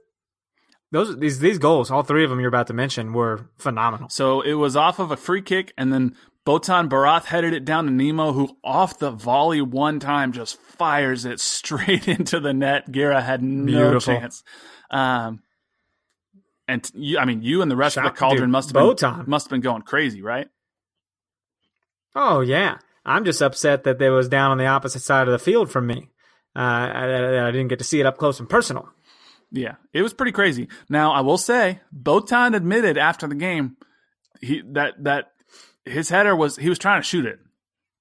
Those 0.90 1.16
these 1.18 1.38
these 1.38 1.58
goals, 1.58 1.88
all 1.92 2.02
three 2.02 2.24
of 2.24 2.30
them 2.30 2.40
you're 2.40 2.48
about 2.48 2.66
to 2.66 2.72
mention, 2.74 3.12
were 3.12 3.48
phenomenal. 3.58 4.08
So 4.08 4.40
it 4.40 4.54
was 4.54 4.74
off 4.74 4.98
of 4.98 5.12
a 5.12 5.16
free 5.16 5.40
kick, 5.40 5.72
and 5.78 5.92
then 5.92 6.16
Botond 6.44 6.88
Barath 6.88 7.26
headed 7.26 7.54
it 7.54 7.64
down 7.64 7.84
to 7.84 7.92
Nemo, 7.92 8.32
who 8.32 8.56
off 8.64 8.98
the 8.98 9.12
volley 9.12 9.60
one 9.62 10.00
time 10.00 10.32
just 10.32 10.60
fires 10.60 11.24
it 11.24 11.38
straight 11.56 12.08
into 12.08 12.40
the 12.40 12.52
net. 12.52 12.90
Guerra 12.90 13.20
had 13.20 13.40
no 13.44 13.66
Beautiful. 13.90 14.14
chance. 14.16 14.42
Um, 14.90 15.42
and 16.66 16.90
you, 16.94 17.18
I 17.20 17.24
mean, 17.24 17.42
you 17.42 17.62
and 17.62 17.70
the 17.70 17.76
rest 17.76 17.96
of 17.96 18.02
the 18.02 18.10
cauldron 18.10 18.48
dude, 18.48 18.50
must 18.50 18.72
have 18.72 18.96
been 18.96 19.24
must 19.30 19.46
have 19.46 19.50
been 19.50 19.60
going 19.60 19.82
crazy, 19.82 20.22
right? 20.22 20.48
Oh 22.16 22.40
yeah, 22.40 22.78
I'm 23.04 23.24
just 23.24 23.40
upset 23.40 23.84
that 23.84 23.98
they 23.98 24.10
was 24.10 24.28
down 24.28 24.50
on 24.50 24.58
the 24.58 24.66
opposite 24.66 25.02
side 25.02 25.28
of 25.28 25.32
the 25.32 25.38
field 25.38 25.70
from 25.70 25.86
me. 25.86 26.10
Uh, 26.54 26.58
I, 26.58 27.48
I 27.48 27.50
didn't 27.50 27.68
get 27.68 27.78
to 27.78 27.84
see 27.84 28.00
it 28.00 28.06
up 28.06 28.18
close 28.18 28.40
and 28.40 28.48
personal. 28.48 28.88
Yeah, 29.52 29.76
it 29.92 30.02
was 30.02 30.12
pretty 30.12 30.32
crazy. 30.32 30.68
Now, 30.88 31.12
I 31.12 31.22
will 31.22 31.38
say, 31.38 31.80
Botond 31.92 32.54
admitted 32.54 32.98
after 32.98 33.26
the 33.26 33.34
game 33.34 33.76
he 34.40 34.62
that 34.72 34.94
that 35.04 35.32
his 35.84 36.08
header 36.08 36.34
was 36.34 36.56
he 36.56 36.68
was 36.68 36.78
trying 36.78 37.00
to 37.00 37.06
shoot 37.06 37.26
it. 37.26 37.38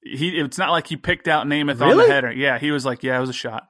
He 0.02 0.30
it's 0.30 0.58
not 0.58 0.72
like 0.72 0.88
he 0.88 0.96
picked 0.96 1.28
out 1.28 1.46
Nemeth 1.48 1.82
on 1.82 1.98
the 1.98 2.08
header. 2.08 2.32
Yeah, 2.32 2.58
he 2.58 2.72
was 2.72 2.86
like, 2.86 3.04
yeah, 3.04 3.18
it 3.18 3.22
was 3.22 3.30
a 3.30 3.34
shot. 3.34 3.68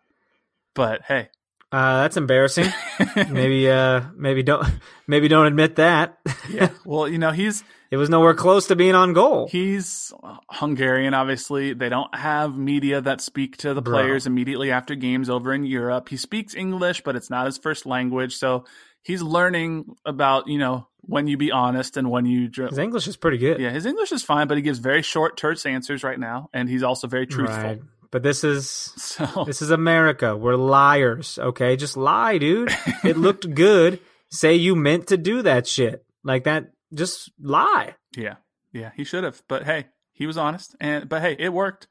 But 0.76 1.02
hey, 1.04 1.30
Uh, 1.72 2.02
that's 2.02 2.18
embarrassing. 2.18 2.66
maybe 3.30 3.70
uh, 3.70 4.02
maybe 4.16 4.42
don't 4.44 4.66
maybe 5.08 5.28
don't 5.28 5.46
admit 5.46 5.76
that. 5.76 6.18
yeah. 6.50 6.70
Well, 6.86 7.08
you 7.08 7.18
know, 7.20 7.32
he's 7.32 7.64
it 7.92 7.98
was 7.98 8.10
nowhere 8.10 8.34
close 8.34 8.68
to 8.68 8.76
being 8.76 8.96
on 8.96 9.14
goal. 9.14 9.48
he's 9.52 10.12
Hungarian. 10.50 11.14
Obviously, 11.14 11.74
they 11.74 11.90
don't 11.90 12.14
have 12.16 12.58
media 12.58 13.02
that 13.02 13.22
speak 13.22 13.58
to 13.58 13.74
the 13.74 13.82
Bro. 13.82 13.94
players 13.94 14.26
immediately 14.28 14.72
after 14.72 14.96
games 14.96 15.30
over 15.30 15.54
in 15.54 15.64
Europe. 15.66 16.10
He 16.10 16.18
speaks 16.18 16.56
English, 16.56 17.02
but 17.02 17.16
it's 17.16 17.30
not 17.30 17.46
his 17.46 17.58
first 17.58 17.86
language, 17.86 18.38
so 18.38 18.66
he's 19.04 19.22
learning 19.22 19.96
about 20.06 20.48
you 20.48 20.58
know 20.58 20.88
when 21.02 21.28
you 21.28 21.38
be 21.38 21.52
honest 21.52 21.98
and 21.98 22.10
when 22.10 22.26
you. 22.26 22.48
Dr- 22.48 22.70
His 22.70 22.78
English 22.80 23.08
is 23.08 23.16
pretty 23.18 23.38
good. 23.38 23.60
yeah, 23.60 23.70
his 23.70 23.86
English 23.86 24.12
is 24.12 24.24
fine, 24.24 24.48
but 24.48 24.58
he 24.58 24.64
gives 24.64 24.80
very 24.80 25.02
short, 25.04 25.38
terse 25.38 25.66
answers 25.68 26.04
right 26.04 26.20
now, 26.20 26.50
and 26.54 26.68
he's 26.68 26.84
also 26.84 27.08
very 27.08 27.28
truthful. 27.28 27.58
Right. 27.58 27.82
But 28.12 28.24
this 28.24 28.44
is 28.44 28.70
So 28.70 29.44
This 29.48 29.62
is 29.62 29.70
America. 29.72 30.36
We're 30.36 30.56
liars. 30.56 31.38
Okay, 31.40 31.76
just 31.76 31.96
lie, 31.98 32.38
dude. 32.38 32.72
It 33.04 33.18
looked 33.18 33.54
good. 33.56 34.00
Say 34.30 34.56
you 34.56 34.76
meant 34.76 35.08
to 35.08 35.18
do 35.18 35.42
that 35.44 35.68
shit 35.68 36.06
like 36.24 36.44
that. 36.46 36.72
Just 36.94 37.32
lie. 37.42 37.96
yeah, 38.18 38.36
yeah, 38.74 38.92
he 38.96 39.04
should 39.04 39.24
have, 39.24 39.42
but 39.48 39.64
hey, 39.64 39.88
he 40.12 40.26
was 40.28 40.38
honest, 40.38 40.76
and 40.80 41.08
but 41.08 41.22
hey, 41.22 41.36
it 41.38 41.54
worked. 41.54 41.88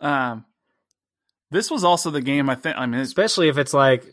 Um, 0.00 0.44
this 1.50 1.70
was 1.70 1.84
also 1.84 2.10
the 2.10 2.20
game 2.20 2.48
I 2.50 2.54
think. 2.56 2.76
I 2.76 2.86
mean, 2.86 3.00
Especially 3.00 3.48
if 3.48 3.58
it's 3.58 3.72
like, 3.74 4.04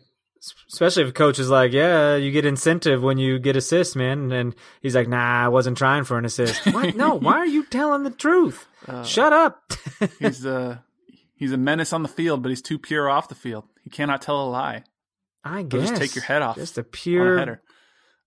especially 0.72 1.04
if 1.04 1.14
coach 1.14 1.40
is 1.40 1.50
like, 1.50 1.72
yeah, 1.72 2.16
you 2.16 2.32
get 2.32 2.46
incentive 2.46 3.02
when 3.04 3.18
you 3.18 3.40
get 3.40 3.56
assists, 3.56 3.96
man. 3.96 4.32
And 4.32 4.56
he's 4.82 4.96
like, 4.96 5.08
nah, 5.08 5.46
I 5.46 5.48
wasn't 5.50 5.78
trying 5.78 6.04
for 6.04 6.18
an 6.18 6.26
assist. 6.26 6.66
what? 6.68 6.96
No. 6.96 7.16
Why 7.20 7.34
are 7.38 7.46
you 7.46 7.64
telling 7.66 8.04
the 8.04 8.10
truth? 8.12 8.68
Shut 9.06 9.34
up. 9.34 9.74
he's 10.20 10.46
uh 10.46 10.78
he's 11.38 11.52
a 11.54 11.58
menace 11.58 11.94
on 11.94 12.04
the 12.04 12.10
field, 12.10 12.44
but 12.44 12.50
he's 12.50 12.62
too 12.62 12.78
pure 12.78 13.10
off 13.10 13.30
the 13.30 13.36
field. 13.36 13.66
He 13.84 13.90
cannot 13.90 14.22
tell 14.22 14.42
a 14.42 14.50
lie. 14.50 14.84
I 15.44 15.60
He'll 15.60 15.68
guess. 15.68 15.90
just 15.92 16.02
take 16.02 16.16
your 16.16 16.26
head 16.26 16.42
off 16.42 16.56
Just 16.58 16.78
a 16.78 16.82
a 16.82 16.84
pure, 16.84 17.38
header. 17.40 17.62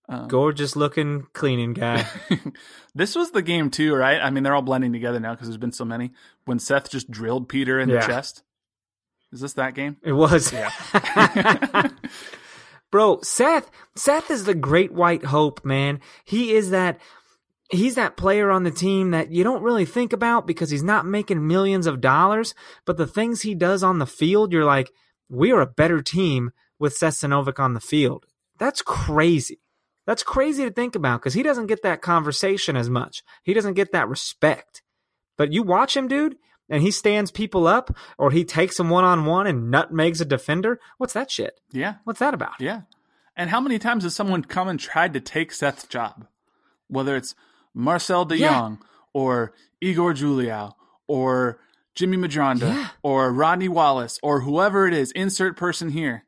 Um, 0.09 0.27
gorgeous 0.27 0.75
looking 0.75 1.27
cleaning 1.33 1.73
guy. 1.73 2.07
this 2.95 3.15
was 3.15 3.31
the 3.31 3.41
game 3.43 3.69
too, 3.69 3.93
right? 3.95 4.19
I 4.19 4.29
mean, 4.31 4.43
they're 4.43 4.55
all 4.55 4.61
blending 4.63 4.91
together 4.91 5.19
now 5.19 5.33
because 5.33 5.47
there's 5.47 5.57
been 5.57 5.71
so 5.71 5.85
many. 5.85 6.11
When 6.45 6.57
Seth 6.59 6.89
just 6.89 7.11
drilled 7.11 7.47
Peter 7.47 7.79
in 7.79 7.87
Yeah. 7.89 8.01
the 8.01 8.07
chest. 8.07 8.43
Is 9.31 9.39
this 9.39 9.53
that 9.53 9.75
game? 9.75 9.97
It 10.03 10.11
was. 10.13 10.51
Yeah. 10.51 10.71
Bro, 12.91 13.21
Seth, 13.21 13.71
Seth 13.95 14.29
is 14.29 14.43
the 14.43 14.53
great 14.55 14.91
white 14.91 15.23
hope, 15.23 15.63
man. 15.63 16.01
He 16.25 16.53
is 16.53 16.71
that 16.71 16.99
he's 17.71 17.95
that 17.95 18.17
player 18.17 18.51
on 18.51 18.63
the 18.63 18.71
team 18.71 19.11
that 19.11 19.31
you 19.31 19.43
don't 19.43 19.63
really 19.63 19.85
think 19.85 20.13
about 20.13 20.45
because 20.45 20.69
he's 20.69 20.83
not 20.83 21.05
making 21.05 21.47
millions 21.47 21.87
of 21.87 22.01
dollars, 22.01 22.53
but 22.85 22.97
the 22.97 23.07
things 23.07 23.41
he 23.41 23.55
does 23.55 23.83
on 23.83 23.99
the 23.99 24.05
field, 24.05 24.53
you're 24.53 24.65
like, 24.65 24.91
we 25.29 25.51
are 25.51 25.61
a 25.61 25.67
better 25.67 26.01
team 26.01 26.51
with 26.77 26.93
Seth 26.93 27.15
Sinovic 27.15 27.59
on 27.59 27.73
the 27.73 27.79
field. 27.79 28.25
That's 28.57 28.81
crazy. 28.81 29.59
That's 30.05 30.23
crazy 30.23 30.63
to 30.65 30.71
think 30.71 30.95
about 30.95 31.21
because 31.21 31.33
he 31.33 31.43
doesn't 31.43 31.67
get 31.67 31.83
that 31.83 32.01
conversation 32.01 32.75
as 32.75 32.89
much. 32.89 33.23
He 33.43 33.53
doesn't 33.53 33.75
get 33.75 33.91
that 33.91 34.09
respect. 34.09 34.81
But 35.37 35.53
you 35.53 35.63
watch 35.63 35.95
him, 35.95 36.07
dude, 36.07 36.35
and 36.69 36.81
he 36.81 36.91
stands 36.91 37.31
people 37.31 37.67
up 37.67 37.95
or 38.17 38.31
he 38.31 38.43
takes 38.43 38.77
them 38.77 38.89
one 38.89 39.03
on 39.03 39.25
one 39.25 39.47
and 39.47 39.71
nutmegs 39.71 40.21
a 40.21 40.25
defender. 40.25 40.79
What's 40.97 41.13
that 41.13 41.31
shit? 41.31 41.59
yeah. 41.71 41.95
What's 42.03 42.19
that 42.19 42.33
about? 42.33 42.59
Yeah. 42.59 42.81
And 43.35 43.49
how 43.49 43.61
many 43.61 43.79
times 43.79 44.03
has 44.03 44.13
someone 44.13 44.43
come 44.43 44.67
and 44.67 44.79
tried 44.79 45.13
to 45.13 45.21
take 45.21 45.51
Seth's 45.51 45.87
job? 45.87 46.27
Whether 46.87 47.15
it's 47.15 47.33
Marcel 47.73 48.25
de 48.25 48.37
Yeah. 48.37 48.49
Jong 48.59 48.83
or 49.13 49.53
Igor 49.81 50.13
Juliao 50.13 50.73
or 51.07 51.59
Jimmy 51.95 52.17
Medranda 52.17 52.61
Yeah. 52.73 52.87
or 53.03 53.31
Rodney 53.31 53.67
Wallace 53.69 54.19
or 54.23 54.41
whoever 54.41 54.87
it 54.87 54.93
is, 54.93 55.11
insert 55.11 55.57
person 55.57 55.89
here. 55.89 56.25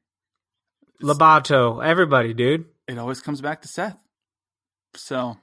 Labato, 1.02 1.84
everybody, 1.84 2.34
dude. 2.34 2.66
it 2.88 2.98
always 2.98 3.22
comes 3.22 3.42
back 3.42 3.62
to 3.62 3.68
Seth. 3.68 3.98
So 4.96 5.38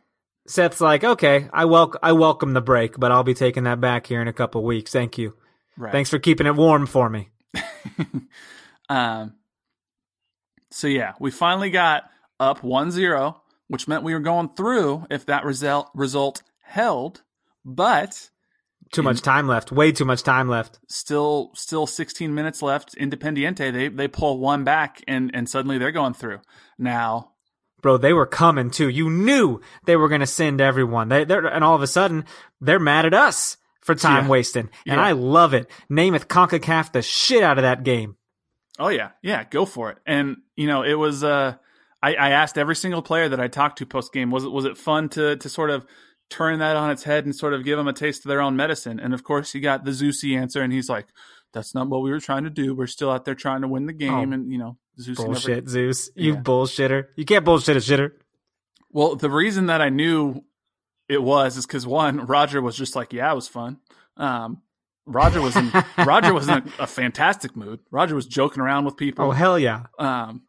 Seth's 0.47 0.81
like, 0.81 1.05
okay, 1.05 1.49
I 1.53 1.65
welcome 1.67 1.99
I 2.03 2.13
welcome 2.13 2.53
the 2.55 2.61
break, 2.61 2.99
but 2.99 3.13
I'll 3.13 3.25
be 3.25 3.35
taking 3.35 3.65
that 3.65 3.81
back 3.81 4.07
here 4.07 4.21
in 4.23 4.29
a 4.29 4.33
couple 4.33 4.63
weeks. 4.65 4.91
Thank 4.93 5.19
you. 5.19 5.35
right. 5.77 5.93
Thanks 5.93 6.11
for 6.11 6.19
keeping 6.19 6.47
it 6.47 6.55
warm 6.57 6.87
for 6.87 7.09
me. 7.11 7.31
um. 8.89 9.35
So 10.73 10.87
yeah, 10.87 11.15
we 11.19 11.31
finally 11.33 11.71
got 11.71 12.05
up 12.39 12.61
1-0, 12.61 13.35
which 13.71 13.87
meant 13.89 14.03
we 14.03 14.12
were 14.14 14.21
going 14.21 14.51
through 14.57 15.07
if 15.11 15.25
that 15.27 15.45
result 15.45 15.89
result 15.95 16.43
held, 16.62 17.23
but 17.64 18.29
Too 18.93 19.03
much 19.03 19.23
time 19.23 19.47
left. 19.47 19.71
Way 19.71 19.93
too 19.93 20.05
much 20.05 20.23
time 20.25 20.49
left. 20.49 20.81
still 20.89 21.53
still 21.55 21.87
16 21.87 22.35
minutes 22.35 22.61
left. 22.62 22.95
Independiente 22.97 23.73
they 23.73 23.89
they 23.89 24.09
pull 24.09 24.39
one 24.39 24.64
back 24.64 25.01
and 25.07 25.31
and 25.33 25.49
suddenly 25.49 25.79
they're 25.79 25.93
going 25.93 26.14
through. 26.14 26.41
Now 26.79 27.31
Bro, 27.83 27.99
they 27.99 28.12
were 28.12 28.27
coming 28.27 28.71
too. 28.71 28.89
You 28.91 29.09
knew 29.09 29.61
they 29.87 29.97
were 29.97 30.09
going 30.09 30.21
to 30.21 30.27
send 30.27 30.61
everyone. 30.61 31.09
They, 31.09 31.25
they're, 31.25 31.47
and 31.47 31.64
all 31.64 31.75
of 31.75 31.81
a 31.81 31.87
sudden, 31.87 32.27
they're 32.61 32.79
mad 32.79 33.07
at 33.07 33.14
us 33.14 33.57
for 33.81 33.95
time 33.95 34.25
Yeah. 34.25 34.31
wasting. 34.31 34.68
And 34.87 34.97
Yeah. 34.99 35.03
I 35.03 35.12
love 35.12 35.55
it. 35.55 35.71
Nemeth 35.91 36.27
CONCACAF 36.27 36.93
the 36.93 37.01
shit 37.01 37.43
out 37.43 37.57
of 37.57 37.62
that 37.62 37.83
game. 37.83 38.16
Oh 38.79 38.89
yeah, 38.89 39.11
yeah, 39.23 39.45
go 39.45 39.64
for 39.64 39.91
it. 39.93 39.99
And 40.05 40.39
you 40.57 40.66
know, 40.66 40.83
it 40.83 40.95
was. 40.95 41.23
Uh, 41.25 41.55
I, 42.03 42.15
I 42.15 42.31
asked 42.31 42.57
every 42.57 42.77
single 42.77 43.03
player 43.03 43.29
that 43.29 43.41
I 43.41 43.49
talked 43.49 43.79
to 43.79 43.87
post 43.87 44.13
game, 44.13 44.31
was 44.31 44.45
it 44.45 44.51
was 44.53 44.65
it 44.65 44.77
fun 44.79 45.09
to 45.11 45.37
to 45.37 45.49
sort 45.49 45.71
of 45.71 45.87
turn 46.31 46.61
that 46.61 46.77
on 46.77 46.91
its 46.91 47.03
head 47.03 47.25
and 47.25 47.35
sort 47.35 47.53
of 47.55 47.65
give 47.65 47.77
them 47.77 47.89
a 47.89 47.93
taste 47.93 48.25
of 48.25 48.29
their 48.29 48.41
own 48.41 48.57
medicine? 48.57 48.99
And 49.01 49.13
of 49.13 49.25
course, 49.25 49.53
he 49.53 49.61
got 49.61 49.85
the 49.85 49.91
Zusi 49.91 50.37
answer, 50.39 50.63
and 50.63 50.73
he's 50.73 50.89
like, 50.89 51.07
"That's 51.53 51.75
not 51.75 51.89
what 51.89 52.03
we 52.03 52.11
were 52.11 52.21
trying 52.21 52.45
to 52.45 52.51
do. 52.51 52.75
We're 52.75 52.87
still 52.87 53.11
out 53.11 53.25
there 53.25 53.35
trying 53.35 53.61
to 53.63 53.69
win 53.69 53.87
the 53.87 53.93
game." 53.93 54.13
Oh, 54.13 54.23
and 54.35 54.51
you 54.51 54.59
know, 54.59 54.79
never. 54.99 55.25
Bullshit, 55.25 55.69
Zeus. 55.69 56.11
You 56.15 56.35
Yeah. 56.35 56.41
bullshitter. 56.41 57.07
You 57.17 57.25
can't 57.25 57.45
bullshit 57.45 57.77
a 57.77 57.81
shitter. 57.81 58.13
Well, 58.93 59.15
the 59.17 59.31
reason 59.31 59.67
that 59.67 59.81
I 59.81 59.89
knew 59.89 60.43
it 61.09 61.23
was 61.23 61.57
is 61.57 61.67
because 61.67 61.87
one, 61.87 62.27
Roger 62.27 62.63
was 62.63 62.77
just 62.77 62.97
like, 62.97 63.13
"Yeah, 63.13 63.31
it 63.31 63.35
was 63.35 63.49
fun." 63.49 63.79
Um, 64.17 64.63
Roger 65.07 65.41
was 65.43 65.57
in 65.57 65.71
Roger 65.99 66.33
was 66.33 66.49
in 66.49 66.55
a, 66.55 66.65
a 66.81 66.87
fantastic 66.87 67.57
mood. 67.57 67.81
Roger 67.91 68.15
was 68.15 68.27
joking 68.27 68.63
around 68.63 68.85
with 68.85 68.97
people. 68.97 69.27
Oh, 69.27 69.31
hell 69.33 69.59
yeah. 69.59 69.85
um, 69.99 70.43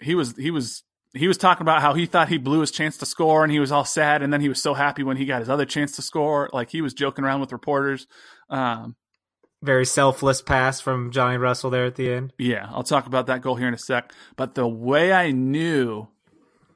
he 0.00 0.14
was 0.14 0.36
he 0.36 0.50
was 0.50 0.82
he 1.14 1.26
was 1.28 1.36
talking 1.36 1.62
about 1.62 1.82
how 1.82 1.94
he 1.94 2.06
thought 2.06 2.28
he 2.28 2.38
blew 2.38 2.60
his 2.60 2.70
chance 2.70 2.96
to 2.98 3.06
score 3.06 3.42
and 3.42 3.52
he 3.52 3.58
was 3.58 3.72
all 3.72 3.84
sad 3.84 4.22
and 4.22 4.32
then 4.32 4.40
he 4.40 4.48
was 4.48 4.62
so 4.62 4.74
happy 4.74 5.02
when 5.02 5.16
he 5.16 5.24
got 5.26 5.40
his 5.40 5.48
other 5.50 5.64
chance 5.66 5.92
to 5.96 6.02
score. 6.02 6.48
Like 6.52 6.70
he 6.70 6.80
was 6.82 6.94
joking 6.94 7.24
around 7.24 7.40
with 7.40 7.52
reporters. 7.52 8.06
Um, 8.48 8.94
Very 9.62 9.84
selfless 9.86 10.40
pass 10.40 10.80
from 10.80 11.10
Johnny 11.10 11.36
Russell 11.36 11.70
there 11.70 11.84
at 11.84 11.96
the 11.96 12.12
end. 12.12 12.32
yeah 12.38 12.68
i'll 12.70 12.82
talk 12.84 13.06
about 13.06 13.26
that 13.26 13.42
goal 13.42 13.56
here 13.56 13.68
in 13.68 13.74
a 13.74 13.78
sec. 13.78 14.12
But 14.36 14.54
the 14.54 14.68
way 14.68 15.12
i 15.12 15.30
knew 15.32 16.08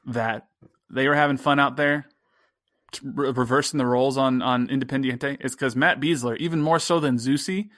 that 0.07 0.49
they 0.91 1.09
were 1.09 1.15
having 1.15 1.37
fun 1.39 1.59
out 1.59 1.77
there 1.77 2.07
re- 3.03 3.31
reversing 3.31 3.79
the 3.79 3.87
roles 3.87 4.17
on 4.17 4.43
on 4.43 4.69
independiente 4.69 5.37
is 5.45 5.53
because 5.55 5.75
Matt 5.77 6.01
Besler 6.01 6.37
even 6.39 6.61
more 6.61 6.79
so 6.79 7.01
than 7.01 7.17
Zusi, 7.17 7.69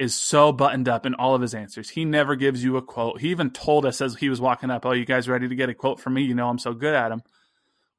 is 0.00 0.14
so 0.14 0.50
buttoned 0.50 0.88
up 0.88 1.04
in 1.04 1.14
all 1.14 1.34
of 1.34 1.42
his 1.42 1.54
answers. 1.54 1.90
He 1.90 2.04
never 2.06 2.34
gives 2.34 2.64
you 2.64 2.78
a 2.78 2.82
quote. 2.82 3.20
He 3.20 3.28
even 3.28 3.50
told 3.50 3.84
us 3.84 4.00
as 4.00 4.16
he 4.16 4.30
was 4.30 4.40
walking 4.40 4.70
up, 4.70 4.86
"Oh, 4.86 4.92
you 4.92 5.04
guys 5.04 5.28
ready 5.28 5.46
to 5.48 5.54
get 5.54 5.68
a 5.68 5.74
quote 5.74 6.00
from 6.00 6.14
me? 6.14 6.22
You 6.22 6.34
know 6.34 6.48
I'm 6.48 6.58
so 6.58 6.72
good 6.72 6.94
at 6.94 7.10
them." 7.10 7.22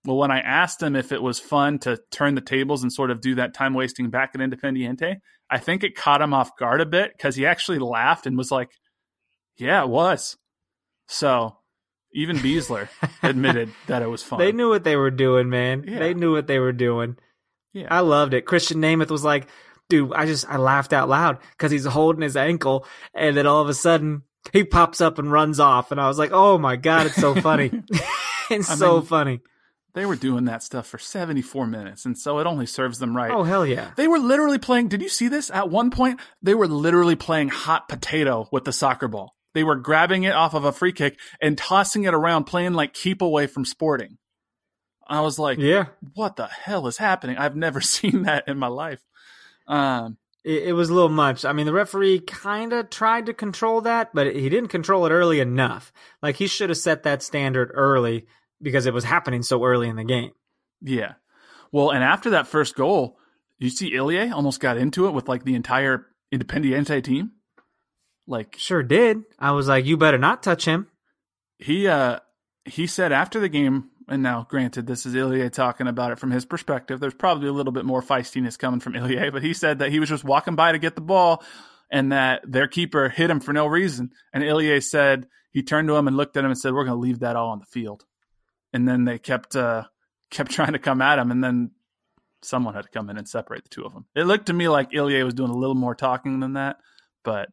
Well, 0.03 0.17
when 0.17 0.31
I 0.31 0.39
asked 0.39 0.81
him 0.81 0.95
if 0.95 1.11
it 1.11 1.21
was 1.21 1.39
fun 1.39 1.77
to 1.79 1.99
turn 2.09 2.33
the 2.33 2.41
tables 2.41 2.81
and 2.81 2.91
sort 2.91 3.11
of 3.11 3.21
do 3.21 3.35
that 3.35 3.53
time 3.53 3.75
wasting 3.75 4.09
back 4.09 4.31
at 4.33 4.41
Independiente, 4.41 5.17
I 5.47 5.57
think 5.59 5.83
it 5.83 5.95
caught 5.95 6.21
him 6.23 6.33
off 6.33 6.57
guard 6.57 6.81
a 6.81 6.87
bit 6.87 7.11
because 7.15 7.35
he 7.35 7.45
actually 7.45 7.77
laughed 7.77 8.25
and 8.25 8.35
was 8.35 8.51
like, 8.51 8.71
"Yeah, 9.57 9.83
it 9.83 9.89
was." 9.89 10.37
So 11.07 11.57
even 12.13 12.37
Besler 12.37 12.89
admitted 13.23 13.69
that 13.87 14.01
it 14.01 14.09
was 14.09 14.23
fun. 14.23 14.39
They 14.39 14.51
knew 14.51 14.69
what 14.69 14.83
they 14.83 14.95
were 14.95 15.11
doing, 15.11 15.49
man. 15.49 15.85
Yeah. 15.87 15.99
They 15.99 16.13
knew 16.15 16.33
what 16.33 16.47
they 16.47 16.59
were 16.59 16.73
doing. 16.73 17.17
yeah. 17.73 17.87
I 17.91 17.99
loved 17.99 18.33
it. 18.33 18.45
Christian 18.45 18.81
Nemeth 18.81 19.11
was 19.11 19.23
like, 19.23 19.47
dude, 19.91 20.13
I 20.13 20.25
just, 20.25 20.49
I 20.49 20.57
laughed 20.57 20.93
out 20.93 21.07
loud 21.09 21.37
because 21.51 21.71
he's 21.71 21.85
holding 21.85 22.23
his 22.23 22.35
ankle 22.35 22.85
and 23.13 23.37
then 23.37 23.45
all 23.45 23.61
of 23.61 23.69
a 23.69 23.73
sudden 23.75 24.23
he 24.53 24.63
pops 24.63 25.01
up 25.01 25.19
and 25.19 25.31
runs 25.31 25.59
off. 25.59 25.91
And 25.91 26.01
I 26.01 26.07
was 26.07 26.17
like, 26.17 26.31
oh 26.33 26.57
my 26.57 26.75
God, 26.77 27.05
it's 27.05 27.15
so 27.15 27.35
funny. 27.41 27.69
it's 28.49 28.69
I 28.71 28.75
so 28.75 28.97
mean, 28.97 29.05
funny. 29.05 29.39
they 29.93 30.05
were 30.07 30.15
doing 30.15 30.45
that 30.45 30.63
stuff 30.63 30.87
for 30.87 30.97
74 30.97 31.67
minutes, 31.67 32.05
and 32.05 32.17
so 32.17 32.39
it 32.39 32.47
only 32.47 32.65
serves 32.65 32.97
them 32.99 33.15
right. 33.15 33.31
Oh, 33.31 33.43
hell 33.43 33.65
yeah. 33.67 33.91
They 33.95 34.07
were 34.07 34.17
literally 34.19 34.57
playing. 34.57 34.87
Did 34.87 35.01
you 35.01 35.09
see 35.09 35.27
this? 35.27 35.51
At 35.51 35.69
one 35.69 35.91
point, 35.91 36.19
they 36.41 36.55
were 36.55 36.67
literally 36.67 37.15
playing 37.15 37.49
hot 37.49 37.87
potato 37.87 38.47
with 38.51 38.63
the 38.65 38.73
soccer 38.73 39.07
ball. 39.07 39.35
They 39.53 39.63
were 39.63 39.75
grabbing 39.75 40.23
it 40.23 40.33
off 40.33 40.53
of 40.53 40.63
a 40.65 40.71
free 40.71 40.93
kick 40.93 41.19
and 41.41 41.57
tossing 41.57 42.05
it 42.05 42.13
around, 42.13 42.45
playing 42.45 42.73
like 42.73 42.93
keep 42.93 43.21
away 43.21 43.47
from 43.47 43.65
sporting. 43.65 44.17
I 45.07 45.19
was 45.21 45.37
like, 45.37 45.59
Yeah. 45.59 45.87
what 46.13 46.37
the 46.37 46.47
hell 46.47 46.87
is 46.87 46.97
happening? 46.97 47.37
I've 47.37 47.55
never 47.57 47.81
seen 47.81 48.23
that 48.23 48.47
in 48.47 48.57
my 48.57 48.67
life. 48.67 49.01
Um, 49.67 50.17
It, 50.43 50.69
it 50.69 50.73
was 50.73 50.89
a 50.89 50.93
little 50.93 51.09
much. 51.09 51.45
I 51.45 51.53
mean, 51.53 51.65
the 51.65 51.73
referee 51.73 52.19
kind 52.21 52.73
of 52.73 52.89
tried 52.89 53.27
to 53.27 53.33
control 53.33 53.81
that, 53.81 54.09
but 54.13 54.35
he 54.35 54.49
didn't 54.49 54.69
control 54.69 55.05
it 55.05 55.11
early 55.11 55.39
enough. 55.39 55.91
Like, 56.21 56.35
he 56.37 56.47
should 56.47 56.69
have 56.69 56.77
set 56.77 57.03
that 57.03 57.21
standard 57.23 57.71
early 57.73 58.25
because 58.61 58.85
it 58.85 58.93
was 58.93 59.03
happening 59.03 59.43
so 59.43 59.63
early 59.63 59.87
in 59.89 59.95
the 59.95 60.03
game. 60.03 60.31
yeah. 60.81 61.13
Well, 61.71 61.91
and 61.91 62.03
after 62.03 62.31
that 62.31 62.47
first 62.47 62.75
goal, 62.75 63.17
you 63.57 63.69
see 63.69 63.95
Ilie 63.95 64.29
almost 64.31 64.59
got 64.59 64.77
into 64.77 65.07
it 65.07 65.11
with 65.13 65.29
like 65.29 65.45
the 65.45 65.55
entire 65.55 66.05
Independiente 66.33 67.01
team. 67.03 67.31
Like 68.27 68.55
Sure 68.57 68.83
did. 68.83 69.23
I 69.39 69.51
was 69.51 69.67
like, 69.67 69.85
you 69.85 69.95
better 69.95 70.17
not 70.17 70.43
touch 70.43 70.65
him. 70.65 70.87
he 71.59 71.87
uh 71.87 72.19
he 72.65 72.87
said 72.87 73.11
after 73.11 73.39
the 73.39 73.49
game 73.49 73.89
and 74.11 74.21
now 74.21 74.45
granted 74.49 74.85
this 74.85 75.05
is 75.05 75.15
Ilie 75.15 75.49
talking 75.49 75.87
about 75.87 76.11
it 76.11 76.19
from 76.19 76.31
his 76.31 76.45
perspective 76.45 76.99
there's 76.99 77.13
probably 77.13 77.47
a 77.47 77.53
little 77.53 77.71
bit 77.71 77.85
more 77.85 78.01
feistiness 78.01 78.59
coming 78.59 78.81
from 78.81 78.95
Ilie 78.95 79.31
but 79.31 79.41
he 79.41 79.53
said 79.53 79.79
that 79.79 79.89
he 79.89 79.99
was 79.99 80.09
just 80.09 80.25
walking 80.25 80.55
by 80.55 80.73
to 80.73 80.77
get 80.77 80.95
the 80.95 81.01
ball 81.01 81.43
and 81.89 82.11
that 82.11 82.41
their 82.45 82.67
keeper 82.67 83.09
hit 83.09 83.29
him 83.29 83.39
for 83.39 83.53
no 83.53 83.65
reason 83.65 84.11
and 84.33 84.43
Ilie 84.43 84.81
said 84.81 85.27
he 85.51 85.63
turned 85.63 85.87
to 85.87 85.95
him 85.95 86.07
and 86.07 86.17
looked 86.17 86.37
at 86.37 86.43
him 86.43 86.51
and 86.51 86.59
said 86.59 86.73
we're 86.73 86.83
going 86.83 86.97
to 86.97 87.01
leave 87.01 87.19
that 87.19 87.37
all 87.37 87.49
on 87.49 87.59
the 87.59 87.65
field 87.65 88.05
and 88.73 88.87
then 88.87 89.05
they 89.05 89.17
kept 89.17 89.55
uh 89.55 89.85
kept 90.29 90.51
trying 90.51 90.73
to 90.73 90.79
come 90.79 91.01
at 91.01 91.17
him 91.17 91.31
and 91.31 91.43
then 91.43 91.71
someone 92.43 92.73
had 92.73 92.83
to 92.83 92.89
come 92.89 93.09
in 93.09 93.17
and 93.17 93.29
separate 93.29 93.63
the 93.63 93.69
two 93.69 93.85
of 93.85 93.93
them 93.93 94.05
it 94.13 94.25
looked 94.25 94.47
to 94.47 94.53
me 94.53 94.67
like 94.67 94.93
Ilie 94.93 95.23
was 95.23 95.33
doing 95.33 95.51
a 95.51 95.57
little 95.57 95.75
more 95.75 95.95
talking 95.95 96.41
than 96.41 96.53
that 96.53 96.77
but 97.23 97.49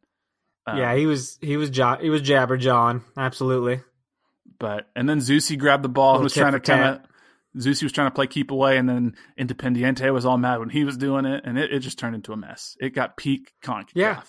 uh, 0.66 0.76
yeah, 0.76 0.94
he 0.94 1.06
was, 1.06 1.38
he 1.40 1.56
was, 1.56 1.70
jo- 1.70 1.96
he 1.98 2.10
was 2.10 2.20
jabber 2.20 2.58
John. 2.58 3.02
Absolutely. 3.16 3.80
But 4.60 4.88
and 4.96 5.08
then 5.08 5.18
Zusi 5.18 5.58
grabbed 5.58 5.84
the 5.84 5.88
ball 5.88 6.14
and 6.16 6.24
was 6.24 6.34
trying 6.34 6.52
to 6.52 6.60
kind 6.60 6.96
of 6.96 7.00
Zusi 7.62 7.82
was 7.84 7.92
trying 7.92 8.08
to 8.10 8.14
play 8.14 8.26
keep 8.26 8.50
away, 8.50 8.76
and 8.76 8.88
then 8.88 9.14
Independiente 9.38 10.12
was 10.12 10.24
all 10.26 10.36
mad 10.38 10.58
when 10.58 10.68
he 10.68 10.84
was 10.84 10.96
doing 10.96 11.24
it, 11.24 11.42
and 11.44 11.58
it, 11.58 11.72
it 11.72 11.78
just 11.80 11.98
turned 11.98 12.14
into 12.14 12.32
a 12.32 12.36
mess. 12.36 12.76
It 12.80 12.90
got 12.90 13.16
peak 13.16 13.52
Concacaf. 13.62 13.90
Yeah. 13.94 14.20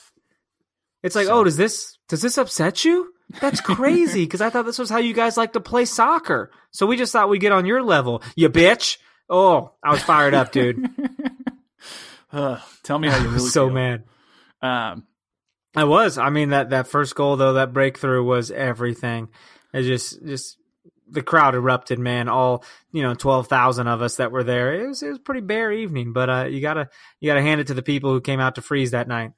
It's 1.02 1.16
like, 1.16 1.28
So- 1.28 1.40
oh, 1.40 1.44
does 1.44 1.58
this 1.58 1.98
does 2.08 2.22
this 2.22 2.38
upset 2.38 2.86
you? 2.86 3.12
That's 3.42 3.62
crazy 3.62 4.24
because 4.26 4.42
I 4.42 4.50
thought 4.50 4.66
this 4.66 4.80
was 4.80 4.90
how 4.90 4.98
you 4.98 5.14
guys 5.14 5.38
like 5.38 5.54
to 5.54 5.60
play 5.60 5.86
soccer. 5.86 6.52
So 6.72 6.88
we 6.88 6.98
just 6.98 7.12
thought 7.14 7.30
we'd 7.30 7.40
get 7.40 7.52
on 7.52 7.66
your 7.66 7.84
level, 7.84 8.24
you 8.36 8.50
bitch. 8.50 8.98
Oh, 9.30 9.74
I 9.84 9.92
was 9.92 10.02
fired 10.02 10.34
up, 10.34 10.52
dude. 10.52 10.84
Ugh, 12.32 12.60
tell 12.84 13.00
me 13.00 13.08
how 13.08 13.18
you 13.22 13.28
really 13.30 13.40
so 13.50 13.68
feel. 13.68 13.74
mad. 13.74 14.04
Um, 14.62 15.04
I 15.76 15.84
was. 15.86 16.18
I 16.18 16.30
mean 16.30 16.50
that 16.50 16.72
that 16.72 16.88
first 16.88 17.16
goal 17.16 17.38
though, 17.38 17.54
that 17.54 17.74
breakthrough 17.74 18.24
was 18.24 18.52
everything. 18.52 19.30
It 19.74 19.84
just 19.84 20.26
just 20.26 20.58
the 21.12 21.22
crowd 21.24 21.56
erupted, 21.56 22.00
man. 22.00 22.28
All 22.30 22.64
you 22.92 23.02
know, 23.04 23.14
twelve 23.14 23.48
thousand 23.48 23.88
of 23.88 24.02
us 24.02 24.16
that 24.18 24.32
were 24.32 24.44
there. 24.44 24.74
It 24.74 24.88
was 24.88 25.02
it 25.04 25.10
was 25.10 25.18
a 25.18 25.22
pretty 25.22 25.42
bare 25.42 25.72
evening, 25.72 26.14
but 26.14 26.30
uh, 26.30 26.46
you 26.50 26.62
gotta 26.62 26.90
you 27.20 27.28
gotta 27.30 27.42
hand 27.42 27.62
it 27.62 27.68
to 27.68 27.74
the 27.74 27.82
people 27.84 28.12
who 28.12 28.22
came 28.22 28.40
out 28.40 28.56
to 28.56 28.62
freeze 28.62 28.92
that 28.92 29.08
night. 29.08 29.32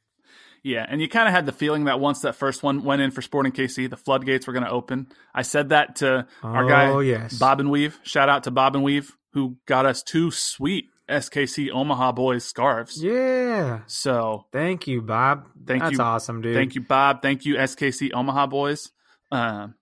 yeah, 0.63 0.85
and 0.87 1.01
you 1.01 1.07
kind 1.09 1.27
of 1.27 1.33
had 1.33 1.45
the 1.45 1.51
feeling 1.51 1.85
that 1.85 1.99
once 1.99 2.19
that 2.21 2.35
first 2.35 2.61
one 2.63 2.83
went 2.83 3.01
in 3.01 3.11
for 3.11 3.21
Sporting 3.21 3.51
KC, 3.51 3.89
the 3.89 3.97
floodgates 3.97 4.47
were 4.47 4.53
going 4.53 4.65
to 4.65 4.69
open. 4.71 5.07
I 5.33 5.41
said 5.41 5.69
that 5.69 5.95
to 5.97 6.27
our 6.43 6.67
guy 6.67 6.87
Oh, 6.89 6.99
yes. 6.99 7.37
Bob 7.39 7.59
and 7.59 7.71
Weave. 7.71 7.99
Shout 8.03 8.29
out 8.29 8.43
to 8.43 8.51
Bob 8.51 8.75
and 8.75 8.83
Weave 8.83 9.15
who 9.33 9.55
got 9.65 9.85
us 9.85 10.03
two 10.03 10.29
sweet 10.29 10.85
SKC 11.09 11.71
Omaha 11.71 12.11
boys 12.11 12.43
scarves. 12.45 13.01
Yeah. 13.03 13.79
So 13.87 14.45
Thank 14.51 14.87
you, 14.87 15.01
Bob. 15.01 15.47
Thank 15.65 15.83
That's 15.83 15.97
you. 15.97 16.03
awesome, 16.03 16.41
dude. 16.41 16.53
Thank 16.55 16.75
you, 16.75 16.81
Bob. 16.81 17.21
Thank 17.21 17.45
you, 17.45 17.55
SKC 17.55 18.11
Omaha 18.13 18.47
boys. 18.47 18.91
Um, 19.31 19.75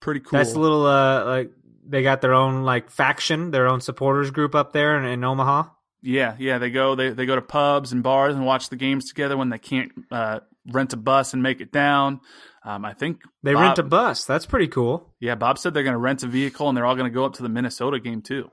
pretty 0.00 0.20
cool. 0.20 0.38
That's 0.38 0.54
a 0.54 0.58
little 0.60 0.86
uh 0.86 1.24
like 1.24 1.50
they 1.86 2.02
got 2.02 2.20
their 2.20 2.34
own 2.34 2.64
like 2.64 2.90
faction, 2.90 3.50
their 3.50 3.66
own 3.68 3.80
supporters 3.80 4.30
group 4.30 4.54
up 4.54 4.72
there 4.72 4.98
in, 4.98 5.04
in 5.06 5.24
Omaha. 5.24 5.64
yeah, 6.02 6.36
yeah. 6.38 6.58
They 6.58 6.70
go 6.70 6.94
they 6.94 7.10
they 7.10 7.26
go 7.26 7.34
to 7.34 7.42
pubs 7.42 7.92
and 7.92 8.02
bars 8.02 8.34
and 8.34 8.44
watch 8.44 8.68
the 8.68 8.76
games 8.76 9.08
together 9.08 9.36
when 9.36 9.48
they 9.48 9.58
can't 9.58 9.92
uh, 10.10 10.40
rent 10.70 10.92
a 10.92 10.96
bus 10.96 11.32
and 11.34 11.42
make 11.42 11.60
it 11.60 11.72
down. 11.72 12.20
Um, 12.64 12.84
I 12.84 12.92
think 12.92 13.22
They 13.42 13.54
Bob- 13.54 13.62
rent 13.62 13.78
a 13.78 13.82
bus. 13.82 14.24
That's 14.26 14.44
pretty 14.44 14.68
cool. 14.68 15.14
Yeah, 15.20 15.36
Bob 15.36 15.58
said 15.58 15.72
they're 15.72 15.84
going 15.84 15.94
to 15.94 15.98
rent 15.98 16.22
a 16.22 16.26
vehicle 16.26 16.68
and 16.68 16.76
they're 16.76 16.84
all 16.84 16.96
going 16.96 17.10
to 17.10 17.14
go 17.14 17.24
up 17.24 17.34
to 17.34 17.42
the 17.42 17.48
Minnesota 17.48 17.98
game 18.00 18.20
too. 18.20 18.50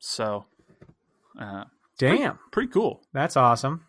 So, 0.00 0.44
uh, 1.40 1.64
Damn. 1.98 2.38
pretty 2.52 2.68
cool. 2.70 3.00
That's 3.14 3.36
awesome. 3.38 3.86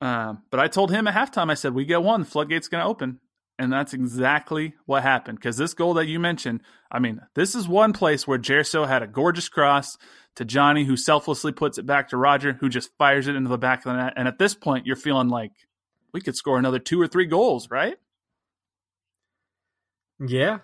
Um, 0.00 0.42
but 0.50 0.60
I 0.60 0.68
told 0.68 0.90
him 0.92 1.08
at 1.08 1.14
halftime, 1.14 1.50
I 1.50 1.54
said, 1.54 1.74
"We 1.74 1.84
get 1.86 2.02
one, 2.02 2.22
floodgates 2.24 2.68
going 2.68 2.82
to 2.84 2.88
open." 2.88 3.18
And 3.60 3.70
that's 3.70 3.92
exactly 3.92 4.72
what 4.86 5.02
happened. 5.02 5.38
Because 5.38 5.58
this 5.58 5.74
goal 5.74 5.92
that 5.94 6.06
you 6.06 6.18
mentioned, 6.18 6.62
I 6.90 6.98
mean, 6.98 7.20
this 7.34 7.54
is 7.54 7.68
one 7.68 7.92
place 7.92 8.26
where 8.26 8.38
Gerso 8.38 8.88
had 8.88 9.02
a 9.02 9.06
gorgeous 9.06 9.50
cross 9.50 9.98
to 10.36 10.46
Johnny, 10.46 10.86
who 10.86 10.96
selflessly 10.96 11.52
puts 11.52 11.76
it 11.76 11.84
back 11.84 12.08
to 12.08 12.16
Roger, 12.16 12.54
who 12.54 12.70
just 12.70 12.90
fires 12.96 13.28
it 13.28 13.36
into 13.36 13.50
the 13.50 13.58
back 13.58 13.80
of 13.80 13.92
the 13.92 14.02
net. 14.02 14.14
And 14.16 14.26
at 14.26 14.38
this 14.38 14.54
point, 14.54 14.86
you're 14.86 14.96
feeling 14.96 15.28
like 15.28 15.52
we 16.14 16.22
could 16.22 16.36
score 16.36 16.58
another 16.58 16.78
two 16.78 16.98
or 17.02 17.06
three 17.06 17.26
goals, 17.26 17.70
right? 17.70 17.98
Yeah. 20.18 20.60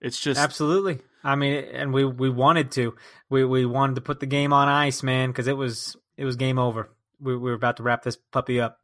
It's 0.00 0.20
just 0.20 0.38
absolutely. 0.38 1.00
I 1.24 1.34
mean, 1.34 1.64
and 1.72 1.92
we 1.92 2.04
we 2.04 2.30
wanted 2.30 2.70
to. 2.72 2.94
We 3.28 3.44
we 3.44 3.66
wanted 3.66 3.96
to 3.96 4.02
put 4.02 4.20
the 4.20 4.26
game 4.26 4.52
on 4.52 4.68
ice, 4.68 5.02
man, 5.02 5.30
because 5.30 5.48
it 5.48 5.56
was 5.56 5.96
it 6.16 6.24
was 6.24 6.36
game 6.36 6.60
over. 6.60 6.90
We, 7.18 7.32
we 7.32 7.50
were 7.50 7.54
about 7.54 7.78
to 7.78 7.82
wrap 7.82 8.04
this 8.04 8.18
puppy 8.30 8.60
up. 8.60 8.78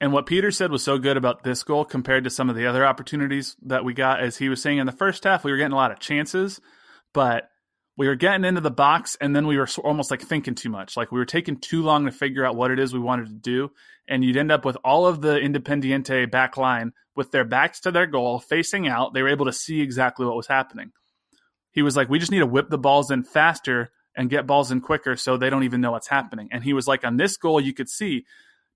And 0.00 0.12
what 0.12 0.26
Peter 0.26 0.50
said 0.50 0.70
was 0.70 0.84
so 0.84 0.98
good 0.98 1.16
about 1.16 1.42
this 1.42 1.62
goal 1.62 1.84
compared 1.84 2.24
to 2.24 2.30
some 2.30 2.50
of 2.50 2.56
the 2.56 2.66
other 2.66 2.84
opportunities 2.84 3.56
that 3.62 3.84
we 3.84 3.94
got, 3.94 4.20
as 4.20 4.36
he 4.36 4.48
was 4.48 4.60
saying 4.60 4.78
in 4.78 4.86
the 4.86 4.92
first 4.92 5.24
half, 5.24 5.42
we 5.42 5.50
were 5.50 5.56
getting 5.56 5.72
a 5.72 5.76
lot 5.76 5.90
of 5.90 5.98
chances, 5.98 6.60
but 7.14 7.48
we 7.96 8.06
were 8.06 8.14
getting 8.14 8.44
into 8.44 8.60
the 8.60 8.70
box 8.70 9.16
and 9.20 9.34
then 9.34 9.46
we 9.46 9.56
were 9.56 9.68
almost 9.82 10.10
like 10.10 10.20
thinking 10.20 10.54
too 10.54 10.68
much. 10.68 10.96
Like 10.96 11.10
we 11.10 11.18
were 11.18 11.24
taking 11.24 11.58
too 11.58 11.82
long 11.82 12.04
to 12.04 12.12
figure 12.12 12.44
out 12.44 12.56
what 12.56 12.70
it 12.70 12.78
is 12.78 12.92
we 12.92 13.00
wanted 13.00 13.28
to 13.28 13.34
do. 13.34 13.70
And 14.06 14.22
you'd 14.22 14.36
end 14.36 14.52
up 14.52 14.66
with 14.66 14.76
all 14.84 15.06
of 15.06 15.22
the 15.22 15.38
Independiente 15.38 16.30
back 16.30 16.58
line 16.58 16.92
with 17.14 17.30
their 17.30 17.44
backs 17.44 17.80
to 17.80 17.90
their 17.90 18.06
goal, 18.06 18.38
facing 18.38 18.86
out. 18.86 19.14
They 19.14 19.22
were 19.22 19.30
able 19.30 19.46
to 19.46 19.52
see 19.52 19.80
exactly 19.80 20.26
what 20.26 20.36
was 20.36 20.46
happening. 20.46 20.92
He 21.72 21.80
was 21.80 21.96
like, 21.96 22.10
we 22.10 22.18
just 22.18 22.30
need 22.30 22.40
to 22.40 22.46
whip 22.46 22.68
the 22.68 22.78
balls 22.78 23.10
in 23.10 23.22
faster 23.22 23.90
and 24.14 24.30
get 24.30 24.46
balls 24.46 24.70
in 24.70 24.80
quicker 24.82 25.16
so 25.16 25.36
they 25.36 25.50
don't 25.50 25.64
even 25.64 25.80
know 25.80 25.92
what's 25.92 26.08
happening. 26.08 26.48
And 26.52 26.62
he 26.62 26.74
was 26.74 26.86
like, 26.86 27.04
on 27.04 27.16
this 27.16 27.36
goal, 27.38 27.60
you 27.60 27.72
could 27.72 27.88
see 27.88 28.24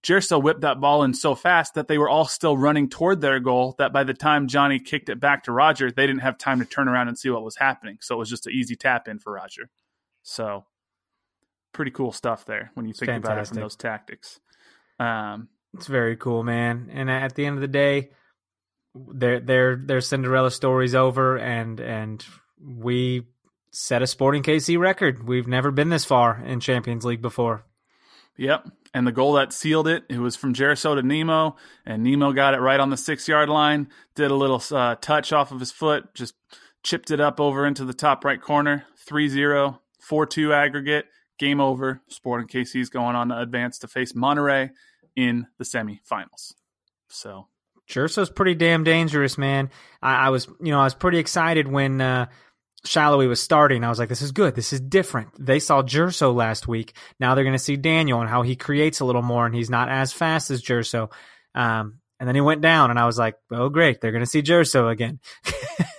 Gerso 0.02 0.42
whipped 0.42 0.62
that 0.62 0.80
ball 0.80 1.02
in 1.02 1.12
so 1.12 1.34
fast 1.34 1.74
that 1.74 1.86
they 1.86 1.98
were 1.98 2.08
all 2.08 2.24
still 2.24 2.56
running 2.56 2.88
toward 2.88 3.20
their 3.20 3.38
goal. 3.38 3.74
That 3.78 3.92
by 3.92 4.04
the 4.04 4.14
time 4.14 4.48
Johnny 4.48 4.78
kicked 4.78 5.08
it 5.10 5.20
back 5.20 5.44
to 5.44 5.52
Roger, 5.52 5.90
they 5.90 6.06
didn't 6.06 6.22
have 6.22 6.38
time 6.38 6.60
to 6.60 6.64
turn 6.64 6.88
around 6.88 7.08
and 7.08 7.18
see 7.18 7.28
what 7.28 7.44
was 7.44 7.56
happening. 7.56 7.98
So 8.00 8.14
it 8.14 8.18
was 8.18 8.30
just 8.30 8.46
an 8.46 8.52
easy 8.52 8.76
tap 8.76 9.08
in 9.08 9.18
for 9.18 9.32
Roger. 9.32 9.68
So 10.22 10.64
pretty 11.72 11.90
cool 11.90 12.12
stuff 12.12 12.44
there 12.46 12.70
when 12.74 12.86
you 12.86 12.92
think 12.92 13.10
Fantastic. 13.10 13.32
about 13.32 13.42
it 13.42 13.48
from 13.48 13.60
those 13.60 13.76
tactics. 13.76 14.40
Um, 14.98 15.48
it's 15.74 15.86
very 15.86 16.16
cool, 16.16 16.42
man. 16.42 16.90
And 16.92 17.10
at 17.10 17.34
the 17.34 17.46
end 17.46 17.56
of 17.56 17.60
the 17.60 17.68
day, 17.68 18.10
their 18.94 19.38
their 19.40 19.76
their 19.76 20.00
Cinderella 20.00 20.50
story's 20.50 20.94
over, 20.94 21.38
and 21.38 21.78
and 21.78 22.24
we 22.60 23.26
set 23.70 24.02
a 24.02 24.06
Sporting 24.06 24.42
KC 24.42 24.78
record. 24.78 25.26
We've 25.26 25.46
never 25.46 25.70
been 25.70 25.90
this 25.90 26.04
far 26.04 26.42
in 26.44 26.60
Champions 26.60 27.04
League 27.04 27.22
before. 27.22 27.64
Yep. 28.40 28.70
And 28.94 29.06
the 29.06 29.12
goal 29.12 29.34
that 29.34 29.52
sealed 29.52 29.86
it, 29.86 30.04
it 30.08 30.18
was 30.18 30.34
from 30.34 30.54
Gerso 30.54 30.94
to 30.96 31.02
Nemo, 31.02 31.56
and 31.84 32.02
Nemo 32.02 32.32
got 32.32 32.54
it 32.54 32.60
right 32.60 32.80
on 32.80 32.88
the 32.88 32.96
six 32.96 33.28
yard 33.28 33.50
line, 33.50 33.88
did 34.14 34.30
a 34.30 34.34
little 34.34 34.62
uh, 34.72 34.94
touch 34.96 35.30
off 35.34 35.52
of 35.52 35.60
his 35.60 35.70
foot, 35.70 36.14
just 36.14 36.34
chipped 36.82 37.10
it 37.10 37.20
up 37.20 37.38
over 37.38 37.66
into 37.66 37.84
the 37.84 37.92
top 37.92 38.24
right 38.24 38.40
corner. 38.40 38.86
3 39.06 39.28
0, 39.28 39.80
4 40.00 40.26
2 40.26 40.54
aggregate, 40.54 41.04
game 41.38 41.60
over. 41.60 42.00
Sporting 42.08 42.48
KC's 42.48 42.88
going 42.88 43.14
on 43.14 43.28
to 43.28 43.38
advance 43.38 43.78
to 43.80 43.88
face 43.88 44.14
Monterrey 44.14 44.70
in 45.14 45.46
the 45.58 45.64
semifinals. 45.64 46.54
So. 47.08 47.46
Gerso's 47.88 48.30
pretty 48.30 48.54
damn 48.54 48.84
dangerous, 48.84 49.36
man. 49.36 49.68
I, 50.00 50.14
I 50.14 50.28
was, 50.30 50.46
you 50.60 50.70
know, 50.70 50.80
I 50.80 50.84
was 50.84 50.94
pretty 50.94 51.18
excited 51.18 51.68
when 51.68 52.00
uh, 52.00 52.26
Sallói 52.86 53.28
was 53.28 53.40
starting. 53.40 53.84
I 53.84 53.88
was 53.88 53.98
like, 53.98 54.08
this 54.08 54.22
is 54.22 54.32
good. 54.32 54.54
This 54.54 54.72
is 54.72 54.80
different. 54.80 55.28
They 55.38 55.58
saw 55.58 55.82
Gerso 55.82 56.34
last 56.34 56.66
week. 56.66 56.94
Now 57.18 57.34
they're 57.34 57.44
going 57.44 57.52
to 57.52 57.58
see 57.58 57.76
Daniel 57.76 58.20
and 58.20 58.30
how 58.30 58.42
he 58.42 58.56
creates 58.56 59.00
a 59.00 59.04
little 59.04 59.22
more, 59.22 59.46
and 59.46 59.54
he's 59.54 59.70
not 59.70 59.88
as 59.88 60.12
fast 60.12 60.50
as 60.50 60.62
Gerso. 60.62 61.12
Um, 61.54 62.00
and 62.18 62.28
then 62.28 62.34
he 62.34 62.40
went 62.40 62.60
down, 62.60 62.90
and 62.90 62.98
I 62.98 63.06
was 63.06 63.18
like, 63.18 63.36
oh, 63.50 63.68
great. 63.68 64.00
They're 64.00 64.12
going 64.12 64.24
to 64.24 64.30
see 64.30 64.42
Gerso 64.42 64.90
again. 64.90 65.20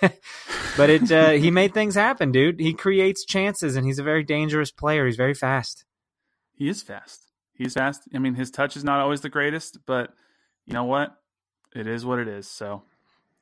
but 0.76 0.90
it 0.90 1.10
uh, 1.10 1.30
he 1.30 1.50
made 1.50 1.74
things 1.74 1.94
happen, 1.94 2.32
dude. 2.32 2.60
He 2.60 2.74
creates 2.74 3.24
chances, 3.24 3.76
and 3.76 3.86
he's 3.86 3.98
a 3.98 4.04
very 4.04 4.22
dangerous 4.22 4.70
player. 4.70 5.06
He's 5.06 5.16
very 5.16 5.34
fast. 5.34 5.84
He 6.52 6.68
is 6.68 6.82
fast. 6.82 7.32
He's 7.54 7.74
fast. 7.74 8.02
I 8.14 8.18
mean, 8.18 8.34
his 8.34 8.50
touch 8.50 8.76
is 8.76 8.84
not 8.84 9.00
always 9.00 9.20
the 9.20 9.28
greatest, 9.28 9.78
but 9.86 10.14
you 10.64 10.74
know 10.74 10.84
what? 10.84 11.16
It 11.74 11.86
is 11.86 12.04
what 12.04 12.18
it 12.18 12.28
is. 12.28 12.48
So, 12.48 12.82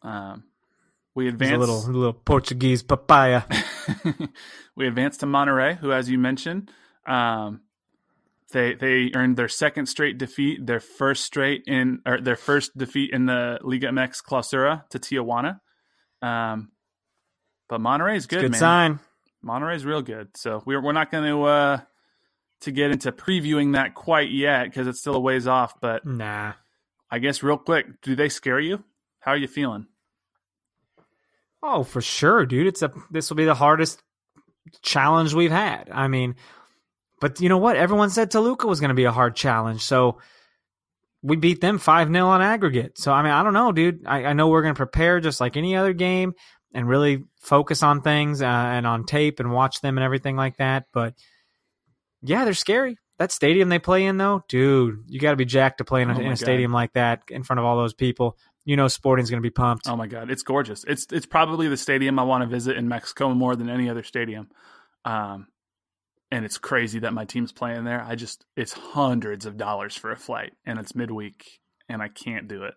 um, 0.03 0.45
we 1.21 1.29
advance 1.29 1.53
a 1.53 1.59
little 1.59 1.83
little 1.83 2.13
Portuguese 2.15 2.83
papaya. 2.83 3.43
we 4.75 4.87
advance 4.87 5.19
to 5.19 5.27
Monterrey, 5.27 5.77
who, 5.77 5.93
as 5.93 6.09
you 6.09 6.19
mentioned, 6.19 6.71
um, 7.07 7.61
they 8.53 8.73
they 8.73 9.11
earned 9.15 9.37
their 9.37 9.49
second 9.49 9.85
straight 9.85 10.17
defeat, 10.17 10.65
their 10.65 10.81
first 10.81 11.25
straight 11.25 11.65
in 11.67 12.01
or 12.07 12.23
their 12.23 12.37
first 12.37 12.77
defeat 12.77 13.11
in 13.13 13.27
the 13.27 13.59
Liga 13.61 13.89
MX 13.89 14.23
Clausura 14.25 14.89
to 14.89 14.99
Tijuana. 14.99 15.61
Um, 16.23 16.71
but 17.69 17.83
Monterrey 17.83 18.17
is 18.17 18.27
good, 18.27 18.41
good 18.41 18.53
man. 18.53 18.59
sign. 18.59 19.01
Monterrey 19.45 19.77
is 19.77 19.85
real 19.85 20.01
good. 20.01 20.29
So 20.39 20.63
we're 20.65 20.83
we're 20.83 20.93
not 20.93 21.11
going 21.11 21.25
to 21.25 21.43
uh 21.43 21.81
to 22.63 22.71
get 22.71 22.93
into 22.93 23.13
previewing 23.13 23.75
that 23.75 23.95
quite 23.95 24.31
yet 24.31 24.65
because 24.65 24.87
it's 24.87 25.01
still 25.01 25.17
a 25.17 25.21
ways 25.21 25.47
off. 25.47 25.79
But 25.83 26.07
nah, 26.07 26.55
I 27.11 27.19
guess 27.19 27.43
real 27.43 27.59
quick, 27.59 28.01
do 28.01 28.17
they 28.17 28.31
scare 28.31 28.61
you? 28.61 28.83
How 29.19 29.33
are 29.33 29.37
you 29.37 29.49
feeling? 29.49 29.87
Oh, 31.63 31.83
for 31.83 32.01
sure, 32.01 32.47
dude. 32.47 32.67
It's 32.67 32.83
a 32.83 32.93
this 33.11 33.31
will 33.31 33.37
be 33.37 33.45
the 33.45 33.55
hardest 33.55 34.03
challenge 34.83 35.35
we've 35.35 35.51
had. 35.51 35.91
I 35.93 36.09
mean, 36.09 36.37
but 37.21 37.41
you 37.41 37.49
know 37.49 37.59
what? 37.59 37.77
Everyone 37.77 38.11
said 38.11 38.31
Toluca 38.31 38.67
was 38.67 38.81
going 38.81 38.89
to 38.89 38.95
be 38.95 39.05
a 39.05 39.13
hard 39.13 39.37
challenge, 39.37 39.83
so 39.83 40.19
we 41.23 41.37
beat 41.37 41.61
them 41.61 41.79
five 41.79 42.09
0 42.09 42.27
on 42.27 42.41
aggregate. 42.41 42.99
So 42.99 43.13
I 43.13 43.23
mean, 43.23 43.33
I 43.33 43.43
don't 43.43 43.53
know, 43.53 43.73
dude. 43.73 44.07
I, 44.07 44.27
I 44.27 44.33
know 44.33 44.49
we're 44.49 44.63
going 44.63 44.75
to 44.75 44.79
prepare 44.79 45.21
just 45.21 45.41
like 45.41 45.57
any 45.57 45.77
other 45.77 45.93
game 45.93 46.35
and 46.73 46.89
really 46.89 47.25
focus 47.41 47.83
on 47.83 48.01
things 48.01 48.43
uh, 48.43 48.47
and 48.47 48.87
on 48.87 49.05
tape 49.05 49.41
and 49.41 49.53
watch 49.53 49.81
them 49.81 49.99
and 49.99 50.05
everything 50.05 50.37
like 50.37 50.57
that. 50.57 50.87
But 50.93 51.15
yeah, 52.23 52.45
they're 52.45 52.55
scary. 52.55 52.97
That 53.19 53.33
stadium 53.33 53.69
they 53.69 53.79
play 53.79 54.07
in, 54.07 54.17
though, 54.17 54.45
dude, 54.49 55.05
you 55.09 55.21
got 55.21 55.33
to 55.33 55.37
be 55.37 55.45
jacked 55.45 55.79
to 55.79 55.85
play 55.85 56.01
in 56.01 56.09
a, 56.09 56.17
oh 56.17 56.21
in 56.21 56.33
a 56.33 56.37
stadium 56.37 56.73
like 56.73 56.95
that 56.95 57.23
in 57.29 57.43
front 57.43 57.61
of 57.61 57.67
all 57.67 57.77
those 57.77 57.93
people 57.93 58.39
you 58.65 58.77
know 58.77 58.89
Sporting's 58.89 59.31
going 59.31 59.43
to 59.43 59.47
be 59.47 59.51
pumped. 59.53 59.89
Oh 59.89 59.97
my 59.97 60.07
god, 60.07 60.31
it's 60.31 60.43
gorgeous. 60.43 60.85
It's 60.87 61.07
it's 61.11 61.27
probably 61.27 61.69
the 61.69 61.77
stadium 61.77 62.19
I 62.19 62.25
want 62.25 62.43
to 62.43 62.49
visit 62.49 62.77
in 62.77 62.89
Mexico 62.89 63.33
more 63.35 63.57
than 63.57 63.69
any 63.69 63.89
other 63.89 64.03
stadium. 64.03 64.49
Um, 65.05 65.49
and 66.31 66.45
it's 66.45 66.59
crazy 66.59 67.01
that 67.01 67.13
my 67.13 67.25
team's 67.25 67.53
playing 67.53 67.85
there. 67.85 68.03
I 68.03 68.15
just 68.15 68.45
it's 68.57 68.73
hundreds 68.73 69.47
of 69.47 69.57
dollars 69.57 69.97
for 69.97 70.13
a 70.13 70.17
flight, 70.17 70.53
and 70.65 70.79
it's 70.79 70.95
midweek, 70.95 71.61
and 71.89 72.03
I 72.03 72.09
can't 72.09 72.49
do 72.49 72.65
it. 72.65 72.75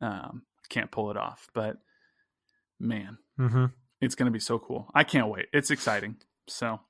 Um, 0.00 0.42
can't 0.68 0.90
pull 0.90 1.10
it 1.10 1.16
off. 1.16 1.48
But 1.54 1.76
man, 2.80 3.18
mm-hmm. 3.38 3.66
it's 4.00 4.14
going 4.14 4.26
to 4.26 4.32
be 4.32 4.40
so 4.40 4.58
cool. 4.58 4.88
I 4.94 5.04
can't 5.04 5.28
wait. 5.28 5.46
It's 5.52 5.70
exciting. 5.70 6.16
So. 6.48 6.80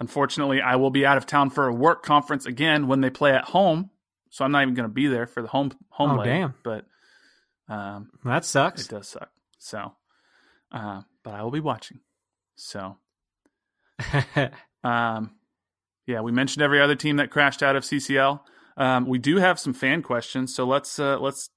Unfortunately, 0.00 0.60
I 0.60 0.74
will 0.76 0.90
be 0.90 1.06
out 1.06 1.16
of 1.16 1.26
town 1.26 1.50
for 1.50 1.68
a 1.68 1.72
work 1.72 2.02
conference 2.02 2.44
again 2.44 2.88
when 2.88 3.02
they 3.02 3.10
play 3.10 3.30
at 3.30 3.44
home 3.44 3.90
so 4.32 4.46
I'm 4.46 4.50
not 4.50 4.62
even 4.62 4.74
going 4.74 4.88
to 4.88 4.92
be 4.92 5.08
there 5.08 5.26
for 5.26 5.42
the 5.42 5.48
home 5.48 5.72
home 5.90 6.12
oh, 6.12 6.16
leg. 6.16 6.26
Damn. 6.26 6.54
But 6.64 6.86
um, 7.68 8.10
that 8.24 8.46
sucks. 8.46 8.86
It 8.86 8.88
does 8.88 9.08
suck. 9.08 9.30
So, 9.58 9.92
uh, 10.72 11.02
but 11.22 11.34
I 11.34 11.42
will 11.42 11.50
be 11.50 11.60
watching. 11.60 12.00
So, 12.56 12.96
um, 14.82 15.32
yeah, 16.06 16.22
we 16.22 16.32
mentioned 16.32 16.62
every 16.62 16.80
other 16.80 16.96
team 16.96 17.16
that 17.16 17.30
crashed 17.30 17.62
out 17.62 17.76
of 17.76 17.84
CCL. 17.84 18.40
Um, 18.78 19.06
we 19.06 19.18
do 19.18 19.36
have 19.36 19.60
some 19.60 19.74
fan 19.74 20.02
questions, 20.02 20.54
so 20.54 20.64
let's 20.64 20.98
uh, 20.98 21.18
let's. 21.20 21.50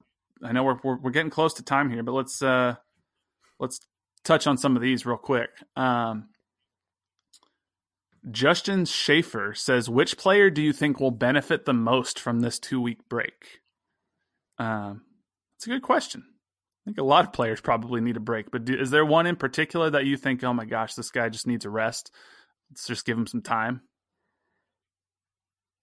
I 0.44 0.52
know 0.52 0.66
we're, 0.66 0.80
we're, 0.84 0.98
we're 0.98 1.12
getting 1.12 1.32
close 1.32 1.54
to 1.56 1.64
time 1.64 1.90
here, 1.90 2.04
but 2.04 2.12
let's 2.12 2.42
uh, 2.42 2.76
let's 3.58 3.80
touch 4.26 4.48
on 4.48 4.58
some 4.58 4.76
of 4.76 4.82
these 4.82 5.06
real 5.06 5.18
quick. 5.18 5.50
Um, 5.78 6.28
Justin 8.32 8.86
Schaefer 8.86 9.54
says, 9.54 9.90
"Which 9.90 10.18
player 10.18 10.50
do 10.50 10.62
you 10.62 10.74
think 10.74 11.00
will 11.00 11.12
benefit 11.12 11.66
the 11.66 11.74
most 11.74 12.20
from 12.20 12.40
this 12.40 12.60
two 12.60 12.82
week 12.82 13.08
break?" 13.08 13.62
Um, 14.58 15.04
that's 15.54 15.68
a 15.68 15.70
good 15.70 15.82
question. 15.84 16.24
I 16.86 16.90
think 16.90 16.98
a 16.98 17.04
lot 17.04 17.26
of 17.26 17.34
players 17.34 17.62
probably 17.62 18.02
need 18.02 18.18
a 18.18 18.22
break, 18.22 18.52
but 18.52 18.66
do, 18.66 18.76
is 18.76 18.92
there 18.92 19.06
one 19.06 19.28
in 19.28 19.36
particular 19.36 19.90
that 19.90 20.06
you 20.06 20.18
think, 20.18 20.44
"Oh 20.44 20.54
my 20.54 20.66
gosh, 20.66 20.96
this 20.96 21.12
guy 21.12 21.30
just 21.30 21.48
needs 21.48 21.66
a 21.66 21.70
rest"? 21.70 22.12
Let's 22.70 22.88
just 22.88 23.06
give 23.06 23.18
him 23.18 23.28
some 23.28 23.42
time. 23.42 23.82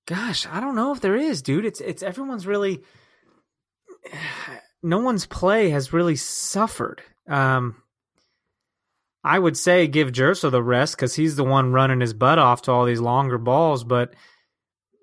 Gosh, 0.07 0.47
I 0.47 0.61
don't 0.61 0.75
know 0.75 0.93
if 0.93 1.01
there 1.01 1.17
is, 1.17 1.43
dude. 1.43 1.65
It's 1.65 1.81
it's 1.81 2.03
everyone's 2.03 2.47
really 2.47 2.83
no 4.83 4.99
one's 4.99 5.27
play 5.27 5.71
has 5.71 5.93
really 5.93 6.17
suffered. 6.17 7.03
Um, 7.29 7.83
I 9.25 9.39
would 9.39 9.57
say 9.57 9.87
give 9.87 10.11
Gerso 10.13 10.51
the 10.51 10.63
rest 10.63 10.97
because 10.97 11.15
he's 11.15 11.37
the 11.37 11.45
one 11.45 11.73
running 11.73 12.01
his 12.01 12.13
butt 12.13 12.39
off 12.39 12.63
to 12.63 12.73
all 12.73 12.85
these 12.85 13.01
longer 13.01 13.39
balls, 13.39 13.85
but 13.85 14.15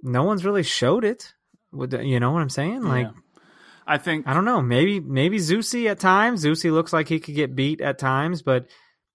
no 0.03 0.23
one's 0.23 0.45
really 0.45 0.63
showed 0.63 1.05
it. 1.05 1.33
You 1.71 2.19
know 2.19 2.31
what 2.31 2.41
I'm 2.41 2.49
saying? 2.49 2.83
Like, 2.83 3.07
yeah. 3.07 3.11
I 3.87 3.97
think 3.97 4.27
I 4.27 4.33
don't 4.33 4.45
know. 4.45 4.61
Maybe 4.61 4.99
maybe 4.99 5.37
Zusi 5.37 5.89
at 5.89 5.99
times. 5.99 6.45
Zusi 6.45 6.71
looks 6.71 6.93
like 6.93 7.07
he 7.07 7.19
could 7.19 7.35
get 7.35 7.55
beat 7.55 7.81
at 7.81 7.97
times, 7.97 8.43
but 8.43 8.67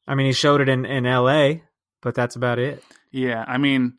I 0.07 0.17
mean 0.17 0.27
he 0.27 0.33
showed 0.33 0.61
it 0.61 0.69
in 0.69 0.85
in 0.85 1.07
L.A. 1.07 1.63
But 2.03 2.15
that's 2.15 2.35
about 2.35 2.59
it. 2.59 2.83
Yeah, 3.13 3.45
I 3.47 3.59
mean 3.59 3.95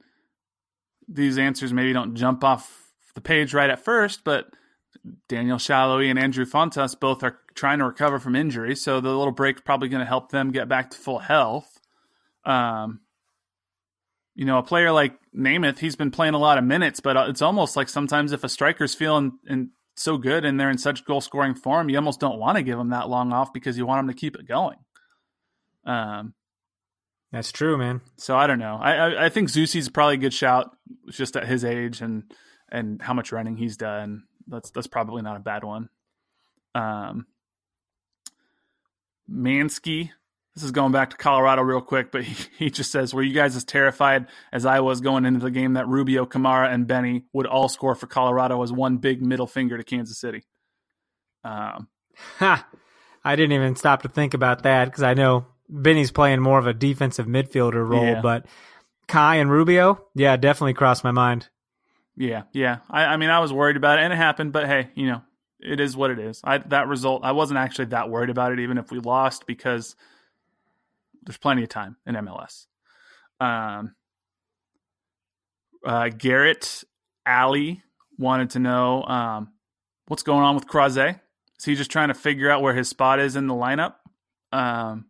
these 1.07 1.37
answers 1.37 1.71
maybe 1.71 1.93
don't 1.93 2.15
jump 2.15 2.43
off 2.43 2.91
the 3.13 3.21
page 3.21 3.53
right 3.53 3.69
at 3.69 3.85
first, 3.85 4.25
but 4.25 4.47
Daniel 5.29 5.57
Salloi 5.57 6.09
and 6.09 6.19
Andrew 6.19 6.45
Fontas 6.45 6.99
both 6.99 7.23
are 7.23 7.39
trying 7.55 7.79
to 7.79 7.85
recover 7.85 8.19
from 8.19 8.35
injury, 8.35 8.75
so 8.75 8.99
the 8.99 9.09
little 9.09 9.31
break's 9.31 9.61
probably 9.61 9.89
going 9.89 10.01
to 10.01 10.05
help 10.05 10.29
them 10.31 10.51
get 10.51 10.67
back 10.67 10.91
to 10.91 10.97
full 10.97 11.19
health. 11.19 11.79
Um, 12.43 12.99
you 14.35 14.45
know, 14.45 14.57
a 14.57 14.63
player 14.63 14.91
like 14.91 15.17
Nemeth, 15.35 15.79
he's 15.79 15.95
been 15.95 16.11
playing 16.11 16.33
a 16.33 16.39
lot 16.39 16.57
of 16.57 16.63
minutes, 16.63 16.99
but 16.99 17.15
uh, 17.15 17.25
it's 17.29 17.41
almost 17.41 17.75
like 17.75 17.87
sometimes 17.87 18.33
if 18.33 18.43
a 18.43 18.49
striker's 18.49 18.93
feeling 18.93 19.39
and 19.47 19.69
so 19.95 20.17
good 20.17 20.43
and 20.43 20.59
they're 20.59 20.69
in 20.69 20.77
such 20.77 21.05
goal 21.05 21.21
scoring 21.21 21.55
form, 21.55 21.89
you 21.89 21.95
almost 21.95 22.19
don't 22.19 22.37
want 22.37 22.57
to 22.57 22.63
give 22.63 22.77
them 22.77 22.89
that 22.89 23.09
long 23.09 23.31
off 23.31 23.53
because 23.53 23.77
you 23.77 23.85
want 23.85 23.99
them 23.99 24.13
to 24.13 24.19
keep 24.19 24.35
it 24.35 24.47
going. 24.47 24.77
Um, 25.85 26.33
that's 27.31 27.51
true, 27.51 27.77
man. 27.77 28.01
So 28.17 28.37
I 28.37 28.47
don't 28.47 28.59
know. 28.59 28.77
I 28.79 28.93
I, 28.93 29.25
I 29.25 29.29
think 29.29 29.49
Zusi's 29.49 29.89
probably 29.89 30.15
a 30.15 30.19
good 30.19 30.33
shout, 30.33 30.75
just 31.09 31.35
at 31.35 31.47
his 31.47 31.63
age 31.63 32.01
and 32.01 32.23
and 32.69 33.01
how 33.01 33.13
much 33.13 33.31
running 33.31 33.57
he's 33.57 33.77
done. 33.77 34.23
That's 34.47 34.69
that's 34.71 34.87
probably 34.87 35.21
not 35.21 35.37
a 35.37 35.41
bad 35.41 35.63
one. 35.63 35.89
Um, 36.73 37.25
Mansky 39.31 40.11
this 40.55 40.63
is 40.63 40.71
going 40.71 40.93
back 40.93 41.09
to 41.09 41.17
Colorado 41.17 41.61
real 41.61 41.81
quick, 41.81 42.11
but 42.11 42.23
he, 42.23 42.47
he 42.65 42.69
just 42.69 42.91
says, 42.91 43.13
Were 43.13 43.21
you 43.21 43.33
guys 43.33 43.55
as 43.55 43.63
terrified 43.63 44.27
as 44.51 44.65
I 44.65 44.79
was 44.79 45.01
going 45.01 45.25
into 45.25 45.41
the 45.41 45.51
game 45.51 45.73
that 45.73 45.87
Rubio, 45.87 46.25
Kamara, 46.25 46.73
and 46.73 46.87
Benny 46.87 47.25
would 47.33 47.45
all 47.45 47.69
score 47.69 47.95
for 47.95 48.07
Colorado 48.07 48.61
as 48.63 48.71
one 48.71 48.97
big 48.97 49.21
middle 49.21 49.47
finger 49.47 49.77
to 49.77 49.83
Kansas 49.83 50.17
City? 50.17 50.43
Um, 51.43 51.89
ha! 52.37 52.67
I 53.23 53.35
didn't 53.35 53.53
even 53.53 53.75
stop 53.75 54.03
to 54.03 54.09
think 54.09 54.33
about 54.33 54.63
that 54.63 54.85
because 54.85 55.03
I 55.03 55.13
know 55.13 55.47
Benny's 55.67 56.11
playing 56.11 56.41
more 56.41 56.59
of 56.59 56.67
a 56.67 56.73
defensive 56.73 57.25
midfielder 57.25 57.87
role, 57.87 58.05
yeah. 58.05 58.21
but 58.21 58.45
Kei 59.07 59.39
and 59.39 59.51
Rubio, 59.51 60.05
yeah, 60.15 60.37
definitely 60.37 60.73
crossed 60.73 61.03
my 61.03 61.11
mind. 61.11 61.49
Yeah, 62.15 62.43
yeah. 62.53 62.77
I, 62.89 63.05
I 63.05 63.17
mean, 63.17 63.29
I 63.29 63.39
was 63.39 63.51
worried 63.51 63.75
about 63.75 63.99
it, 63.99 64.03
and 64.03 64.13
it 64.13 64.17
happened, 64.17 64.53
but 64.53 64.67
hey, 64.67 64.89
you 64.95 65.07
know, 65.07 65.21
it 65.59 65.79
is 65.79 65.95
what 65.95 66.11
it 66.11 66.19
is. 66.19 66.41
I, 66.43 66.57
that 66.57 66.87
result, 66.87 67.23
I 67.23 67.31
wasn't 67.31 67.59
actually 67.59 67.85
that 67.85 68.09
worried 68.09 68.29
about 68.29 68.51
it, 68.51 68.59
even 68.59 68.77
if 68.77 68.91
we 68.91 68.99
lost, 68.99 69.45
because– 69.45 69.95
there's 71.25 71.37
plenty 71.37 71.63
of 71.63 71.69
time 71.69 71.97
in 72.05 72.15
MLS. 72.15 72.67
Um, 73.39 73.95
uh, 75.85 76.09
Garrett 76.09 76.83
Alley 77.25 77.83
wanted 78.17 78.51
to 78.51 78.59
know 78.59 79.03
um, 79.03 79.51
what's 80.07 80.23
going 80.23 80.43
on 80.43 80.55
with 80.55 80.67
Croizet. 80.67 81.19
Is 81.59 81.65
he 81.65 81.75
just 81.75 81.91
trying 81.91 82.09
to 82.09 82.13
figure 82.13 82.49
out 82.49 82.61
where 82.61 82.73
his 82.73 82.89
spot 82.89 83.19
is 83.19 83.35
in 83.35 83.47
the 83.47 83.53
lineup? 83.53 83.95
Um, 84.51 85.05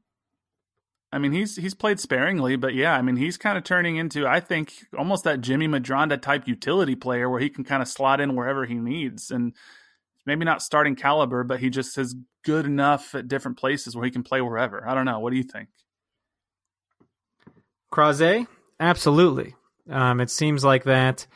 I 1.12 1.18
mean, 1.18 1.32
he's 1.32 1.56
he's 1.56 1.74
played 1.74 2.00
sparingly, 2.00 2.56
but 2.56 2.74
yeah, 2.74 2.94
I 2.94 3.02
mean, 3.02 3.16
he's 3.16 3.38
kind 3.38 3.58
of 3.58 3.64
turning 3.64 3.96
into, 3.98 4.28
I 4.28 4.40
think, 4.40 4.74
almost 4.98 5.24
that 5.24 5.42
Jimmy 5.42 5.68
Medranda 5.68 6.22
type 6.22 6.48
utility 6.48 6.96
player 6.96 7.30
where 7.30 7.40
he 7.40 7.50
can 7.50 7.64
kind 7.64 7.82
of 7.82 7.88
slot 7.88 8.20
in 8.20 8.36
wherever 8.36 8.66
he 8.66 8.76
needs, 8.76 9.32
and 9.32 9.54
maybe 10.26 10.46
not 10.46 10.62
starting 10.62 10.96
caliber, 10.96 11.44
but 11.44 11.60
he 11.60 11.70
just 11.70 11.98
is 11.98 12.16
good 12.44 12.66
enough 12.66 13.16
at 13.16 13.28
different 13.28 13.58
places 13.58 13.96
where 13.96 14.06
he 14.06 14.12
can 14.12 14.24
play 14.24 14.42
wherever. 14.42 14.88
I 14.88 14.94
don't 14.94 15.06
know. 15.06 15.20
What 15.20 15.32
do 15.32 15.38
you 15.38 15.44
think? 15.44 15.70
Croizet, 17.92 18.48
absolutely. 18.80 19.56
Um, 19.90 20.20
it 20.20 20.30
seems 20.30 20.64
like 20.64 20.84
that 20.86 21.28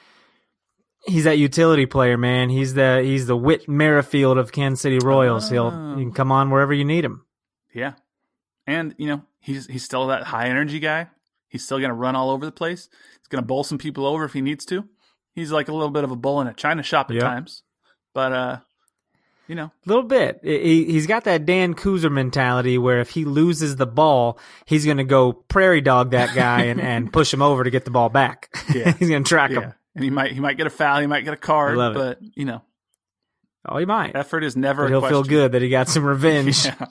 he's 1.06 1.24
that 1.24 1.38
utility 1.38 1.86
player, 1.86 2.18
man. 2.18 2.50
He's 2.50 2.74
the 2.74 3.02
he's 3.04 3.28
the 3.28 3.38
Whit 3.38 3.68
Merrifield 3.68 4.38
of 4.38 4.52
Kansas 4.52 4.82
City 4.82 5.00
Royals. 5.00 5.50
He'll 5.50 5.72
oh. 5.74 5.96
he 5.96 6.04
can 6.04 6.14
come 6.14 6.32
on 6.32 6.50
wherever 6.50 6.74
you 6.74 6.86
need 6.86 7.06
him. 7.06 7.26
Yeah, 7.74 7.94
and 8.68 8.96
you 8.98 9.08
know 9.08 9.24
he's 9.40 9.68
he's 9.68 9.84
still 9.84 10.08
that 10.08 10.24
high 10.24 10.48
energy 10.48 10.80
guy. 10.80 11.08
He's 11.48 11.66
still 11.66 11.80
going 11.80 11.90
to 11.90 11.96
run 11.96 12.16
all 12.16 12.30
over 12.30 12.46
the 12.46 12.52
place. 12.52 12.90
He's 13.20 13.28
going 13.28 13.42
to 13.42 13.48
bowl 13.48 13.64
some 13.64 13.80
people 13.80 14.06
over 14.06 14.24
if 14.24 14.34
he 14.34 14.42
needs 14.42 14.66
to. 14.66 14.88
He's 15.34 15.52
like 15.52 15.68
a 15.68 15.74
little 15.74 15.90
bit 15.90 16.04
of 16.04 16.12
a 16.12 16.16
bull 16.16 16.42
in 16.42 16.48
a 16.48 16.54
china 16.54 16.84
shop 16.84 17.10
at 17.10 17.16
yep. 17.16 17.24
times, 17.24 17.64
but 18.14 18.32
uh, 18.32 18.58
you 19.50 19.56
know, 19.56 19.66
a 19.66 19.90
little 19.90 20.04
bit. 20.04 20.42
He, 20.44 20.86
he's 20.86 21.08
got 21.08 21.24
that 21.24 21.48
Dan 21.48 21.74
Kuzer 21.74 22.12
mentality 22.12 22.78
where 22.78 23.00
if 23.00 23.10
he 23.10 23.26
loses 23.26 23.76
the 23.76 23.88
ball, 23.88 24.38
he's 24.66 24.86
going 24.86 24.98
to 24.98 25.04
go 25.04 25.34
prairie 25.34 25.82
dog 25.82 26.12
that 26.12 26.36
guy 26.36 26.66
and, 26.66 26.80
and 26.80 27.12
push 27.14 27.34
him 27.34 27.42
over 27.42 27.64
to 27.64 27.72
get 27.72 27.84
the 27.84 27.92
ball 27.92 28.10
back. 28.10 28.56
Yeah. 28.74 28.94
he's 29.00 29.10
going 29.10 29.24
to 29.24 29.28
track 29.28 29.50
yeah. 29.50 29.62
him. 29.62 29.74
And 29.96 30.04
he 30.04 30.12
might 30.12 30.32
he 30.32 30.40
might 30.40 30.56
get 30.56 30.68
a 30.68 30.70
foul, 30.70 31.02
he 31.02 31.08
might 31.08 31.26
get 31.26 31.34
a 31.34 31.38
card, 31.38 31.76
but 31.76 32.20
you 32.22 32.46
know, 32.46 32.62
oh, 33.68 33.80
he 33.80 33.86
might. 33.86 34.16
Effort 34.16 34.44
is 34.44 34.56
never. 34.56 34.88
he'll 34.88 35.02
feel 35.02 35.24
good 35.24 35.54
that 35.54 35.64
he 35.64 35.70
got 35.70 35.90
some 35.90 36.06
revenge. 36.06 36.64
yeah. 36.66 36.86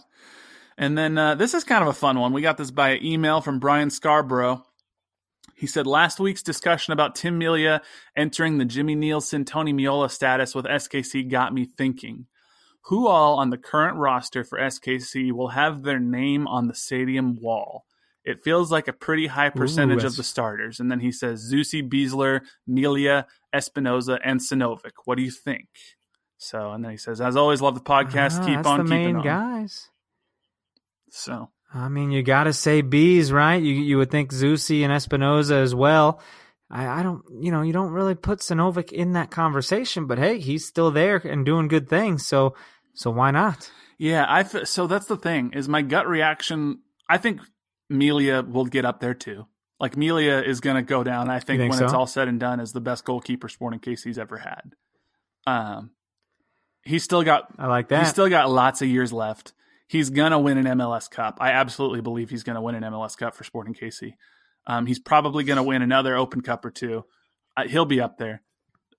And 0.76 0.98
then 0.98 1.16
uh, 1.16 1.36
this 1.36 1.54
is 1.54 1.62
kind 1.62 1.82
of 1.82 1.88
a 1.88 1.92
fun 1.92 2.18
one. 2.18 2.32
We 2.32 2.42
got 2.42 2.58
this 2.58 2.72
by 2.72 2.98
email 3.00 3.40
from 3.40 3.60
Brian 3.60 3.90
Scarborough. 3.90 4.64
He 5.54 5.68
said 5.68 5.86
last 5.86 6.18
week's 6.18 6.42
discussion 6.42 6.92
about 6.92 7.14
Tim 7.14 7.38
Melia 7.38 7.82
entering 8.16 8.58
the 8.58 8.64
Jimmy 8.64 8.96
Nielsen 8.96 9.44
Tony 9.44 9.72
Meola 9.72 10.10
status 10.10 10.56
with 10.56 10.66
SKC 10.66 11.30
got 11.30 11.54
me 11.54 11.64
thinking 11.64 12.26
who 12.82 13.06
all 13.06 13.38
on 13.38 13.50
the 13.50 13.58
current 13.58 13.96
roster 13.96 14.44
for 14.44 14.58
SKC 14.58 15.32
will 15.32 15.48
have 15.48 15.82
their 15.82 15.98
name 15.98 16.46
on 16.46 16.68
the 16.68 16.74
stadium 16.74 17.36
wall? 17.36 17.84
It 18.24 18.42
feels 18.42 18.70
like 18.70 18.88
a 18.88 18.92
pretty 18.92 19.26
high 19.26 19.50
percentage 19.50 20.04
Ooh, 20.04 20.06
of 20.06 20.16
the 20.16 20.22
starters. 20.22 20.80
And 20.80 20.90
then 20.90 21.00
he 21.00 21.12
says 21.12 21.50
Zusi, 21.50 21.88
Besler, 21.88 22.42
Melia, 22.66 23.26
Espinoza, 23.54 24.18
and 24.22 24.40
Sinovic. 24.40 24.92
What 25.04 25.16
do 25.16 25.22
you 25.22 25.30
think? 25.30 25.68
So, 26.36 26.72
and 26.72 26.84
then 26.84 26.90
he 26.90 26.98
says, 26.98 27.20
as 27.20 27.36
always, 27.36 27.60
love 27.62 27.74
the 27.74 27.80
podcast. 27.80 28.40
Ah, 28.40 28.46
Keep 28.46 28.66
on 28.66 28.78
the 28.78 28.84
keeping 28.84 29.04
main 29.04 29.16
on. 29.16 29.24
guys. 29.24 29.88
So, 31.10 31.50
I 31.72 31.88
mean, 31.88 32.10
you 32.10 32.22
got 32.22 32.44
to 32.44 32.52
say 32.52 32.82
bees, 32.82 33.32
right? 33.32 33.62
You 33.62 33.72
you 33.74 33.98
would 33.98 34.10
think 34.10 34.30
Zusi 34.32 34.82
and 34.82 34.92
Espinoza 34.92 35.62
as 35.62 35.74
well. 35.74 36.20
I, 36.70 37.00
I 37.00 37.02
don't, 37.02 37.22
you 37.40 37.50
know, 37.50 37.62
you 37.62 37.72
don't 37.72 37.92
really 37.92 38.14
put 38.14 38.40
Sinovic 38.40 38.92
in 38.92 39.12
that 39.12 39.30
conversation, 39.30 40.06
but 40.06 40.18
hey, 40.18 40.38
he's 40.38 40.66
still 40.66 40.90
there 40.90 41.16
and 41.16 41.46
doing 41.46 41.68
good 41.68 41.88
things. 41.88 42.26
So, 42.26 42.54
so 42.94 43.10
why 43.10 43.30
not? 43.30 43.70
Yeah, 43.98 44.24
I 44.28 44.44
so 44.44 44.86
that's 44.86 45.06
the 45.06 45.16
thing 45.16 45.52
is 45.54 45.68
my 45.68 45.82
gut 45.82 46.06
reaction. 46.06 46.80
I 47.08 47.18
think 47.18 47.40
Melia 47.88 48.42
will 48.42 48.66
get 48.66 48.84
up 48.84 49.00
there 49.00 49.14
too. 49.14 49.46
Like 49.80 49.96
Melia 49.96 50.42
is 50.42 50.60
going 50.60 50.76
to 50.76 50.82
go 50.82 51.02
down. 51.02 51.30
I 51.30 51.40
think, 51.40 51.60
think 51.60 51.70
when 51.70 51.78
so? 51.78 51.84
it's 51.84 51.94
all 51.94 52.06
said 52.06 52.28
and 52.28 52.38
done, 52.38 52.60
as 52.60 52.72
the 52.72 52.80
best 52.80 53.04
goalkeeper 53.04 53.48
Sporting 53.48 53.80
KC's 53.80 54.18
ever 54.18 54.38
had. 54.38 54.74
Um, 55.46 55.90
he's 56.84 57.04
still 57.04 57.22
got. 57.22 57.48
I 57.58 57.66
like 57.66 57.88
that. 57.88 58.00
He's 58.00 58.10
still 58.10 58.28
got 58.28 58.50
lots 58.50 58.82
of 58.82 58.88
years 58.88 59.12
left. 59.12 59.52
He's 59.86 60.10
gonna 60.10 60.38
win 60.38 60.58
an 60.58 60.78
MLS 60.78 61.10
Cup. 61.10 61.38
I 61.40 61.52
absolutely 61.52 62.02
believe 62.02 62.30
he's 62.30 62.42
gonna 62.42 62.60
win 62.60 62.74
an 62.74 62.82
MLS 62.82 63.16
Cup 63.16 63.34
for 63.34 63.44
Sporting 63.44 63.74
KC. 63.74 64.14
Um, 64.68 64.86
he's 64.86 65.00
probably 65.00 65.44
going 65.44 65.56
to 65.56 65.62
win 65.62 65.82
another 65.82 66.14
Open 66.14 66.42
Cup 66.42 66.64
or 66.64 66.70
two. 66.70 67.04
Uh, 67.56 67.66
he'll 67.66 67.86
be 67.86 68.00
up 68.00 68.18
there. 68.18 68.42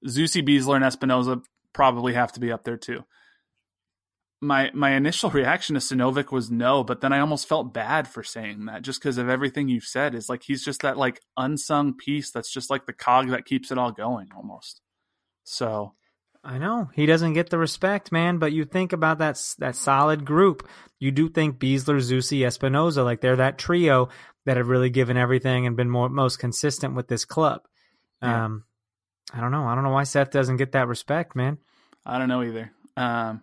Zusi, 0.05 0.45
Besler, 0.45 0.75
and 0.75 0.83
Espinoza 0.83 1.43
probably 1.73 2.13
have 2.13 2.31
to 2.33 2.39
be 2.39 2.51
up 2.51 2.63
there 2.63 2.77
too. 2.77 3.05
My 4.41 4.71
my 4.73 4.91
initial 4.91 5.29
reaction 5.31 5.75
to 5.75 5.79
Sinovic 5.79 6.31
was 6.31 6.49
no, 6.49 6.83
but 6.83 7.01
then 7.01 7.13
I 7.13 7.19
almost 7.19 7.47
felt 7.47 7.73
bad 7.73 8.07
for 8.07 8.23
saying 8.23 8.65
that 8.65 8.81
just 8.81 8.99
because 8.99 9.17
of 9.17 9.29
everything 9.29 9.67
you've 9.67 9.83
said. 9.83 10.15
Is 10.15 10.27
like 10.27 10.43
he's 10.43 10.65
just 10.65 10.81
that 10.81 10.97
like 10.97 11.21
unsung 11.37 11.95
piece 11.95 12.31
that's 12.31 12.51
just 12.51 12.69
like 12.69 12.85
the 12.85 12.93
cog 12.93 13.29
that 13.29 13.45
keeps 13.45 13.71
it 13.71 13.77
all 13.77 13.91
going 13.91 14.29
almost. 14.35 14.81
So 15.43 15.93
I 16.43 16.57
know 16.57 16.89
he 16.93 17.05
doesn't 17.05 17.33
get 17.33 17.49
the 17.49 17.57
respect, 17.57 18.11
man. 18.11 18.37
But 18.37 18.53
you 18.53 18.63
think 18.63 18.93
about 18.93 19.19
that 19.19 19.41
that 19.59 19.75
solid 19.75 20.25
group. 20.25 20.67
You 20.99 21.11
do 21.11 21.29
think 21.29 21.59
Besler, 21.59 21.97
Zusi, 21.97 22.39
Espinoza, 22.39 23.03
like 23.03 23.21
they're 23.21 23.35
that 23.37 23.57
trio 23.57 24.09
that 24.45 24.57
have 24.57 24.67
really 24.67 24.89
given 24.89 25.17
everything 25.17 25.67
and 25.67 25.75
been 25.75 25.89
more 25.89 26.09
most 26.09 26.37
consistent 26.37 26.95
with 26.95 27.07
this 27.07 27.25
club. 27.25 27.61
Yeah. 28.21 28.45
Um, 28.45 28.63
I 29.33 29.41
don't 29.41 29.51
know. 29.51 29.65
I 29.65 29.75
don't 29.75 29.83
know 29.83 29.91
why 29.91 30.03
Seth 30.03 30.31
doesn't 30.31 30.57
get 30.57 30.71
that 30.71 30.87
respect, 30.87 31.35
man. 31.35 31.57
I 32.05 32.17
don't 32.17 32.29
know 32.29 32.41
either. 32.43 32.71
Um, 32.97 33.41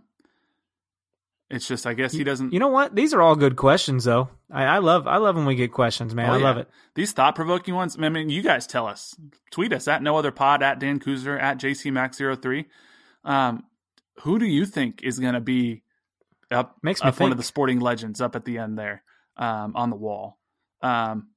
it's 1.49 1.69
just 1.69 1.87
I 1.87 1.95
guess 1.95 2.13
he 2.13 2.25
doesn't. 2.25 2.53
You 2.53 2.59
know 2.59 2.69
what? 2.69 2.95
These 2.95 3.15
are 3.15 3.23
all 3.23 3.37
good 3.37 3.55
questions, 3.55 4.05
though. 4.05 4.29
I, 4.51 4.65
I 4.65 4.79
love 4.79 5.07
I 5.07 5.19
love 5.19 5.37
when 5.37 5.47
we 5.47 5.55
get 5.55 5.73
questions, 5.73 6.13
man. 6.13 6.29
Oh, 6.29 6.33
I 6.33 6.39
yeah. 6.39 6.45
love 6.45 6.57
it. 6.57 6.69
These 6.95 7.13
thought 7.13 7.37
provoking 7.37 7.75
ones. 7.75 7.97
I 8.01 8.09
mean, 8.09 8.31
you 8.31 8.43
guys 8.43 8.67
tell 8.67 8.87
us. 8.87 9.15
Tweet 9.53 9.73
us 9.73 9.87
at 9.87 10.03
no 10.03 10.17
other 10.17 10.33
pod 10.33 10.63
at 10.63 10.81
Dan 10.81 10.99
Kuzer 10.99 11.41
at 11.41 11.59
JCMax03. 11.59 12.65
Um, 13.25 13.65
who 14.23 14.39
do 14.41 14.47
you 14.47 14.67
think 14.67 15.03
is 15.05 15.21
going 15.21 15.35
to 15.35 15.41
be 15.41 15.83
up? 16.51 16.77
Makes 16.83 17.03
me 17.05 17.11
up 17.11 17.21
one 17.21 17.31
of 17.31 17.39
the 17.39 17.45
sporting 17.45 17.79
legends 17.79 18.21
up 18.21 18.35
at 18.35 18.45
the 18.45 18.59
end 18.59 18.77
there 18.77 19.05
um, 19.37 19.77
on 19.77 19.91
the 19.91 19.97
wall. 19.97 20.39
Um, 20.83 21.29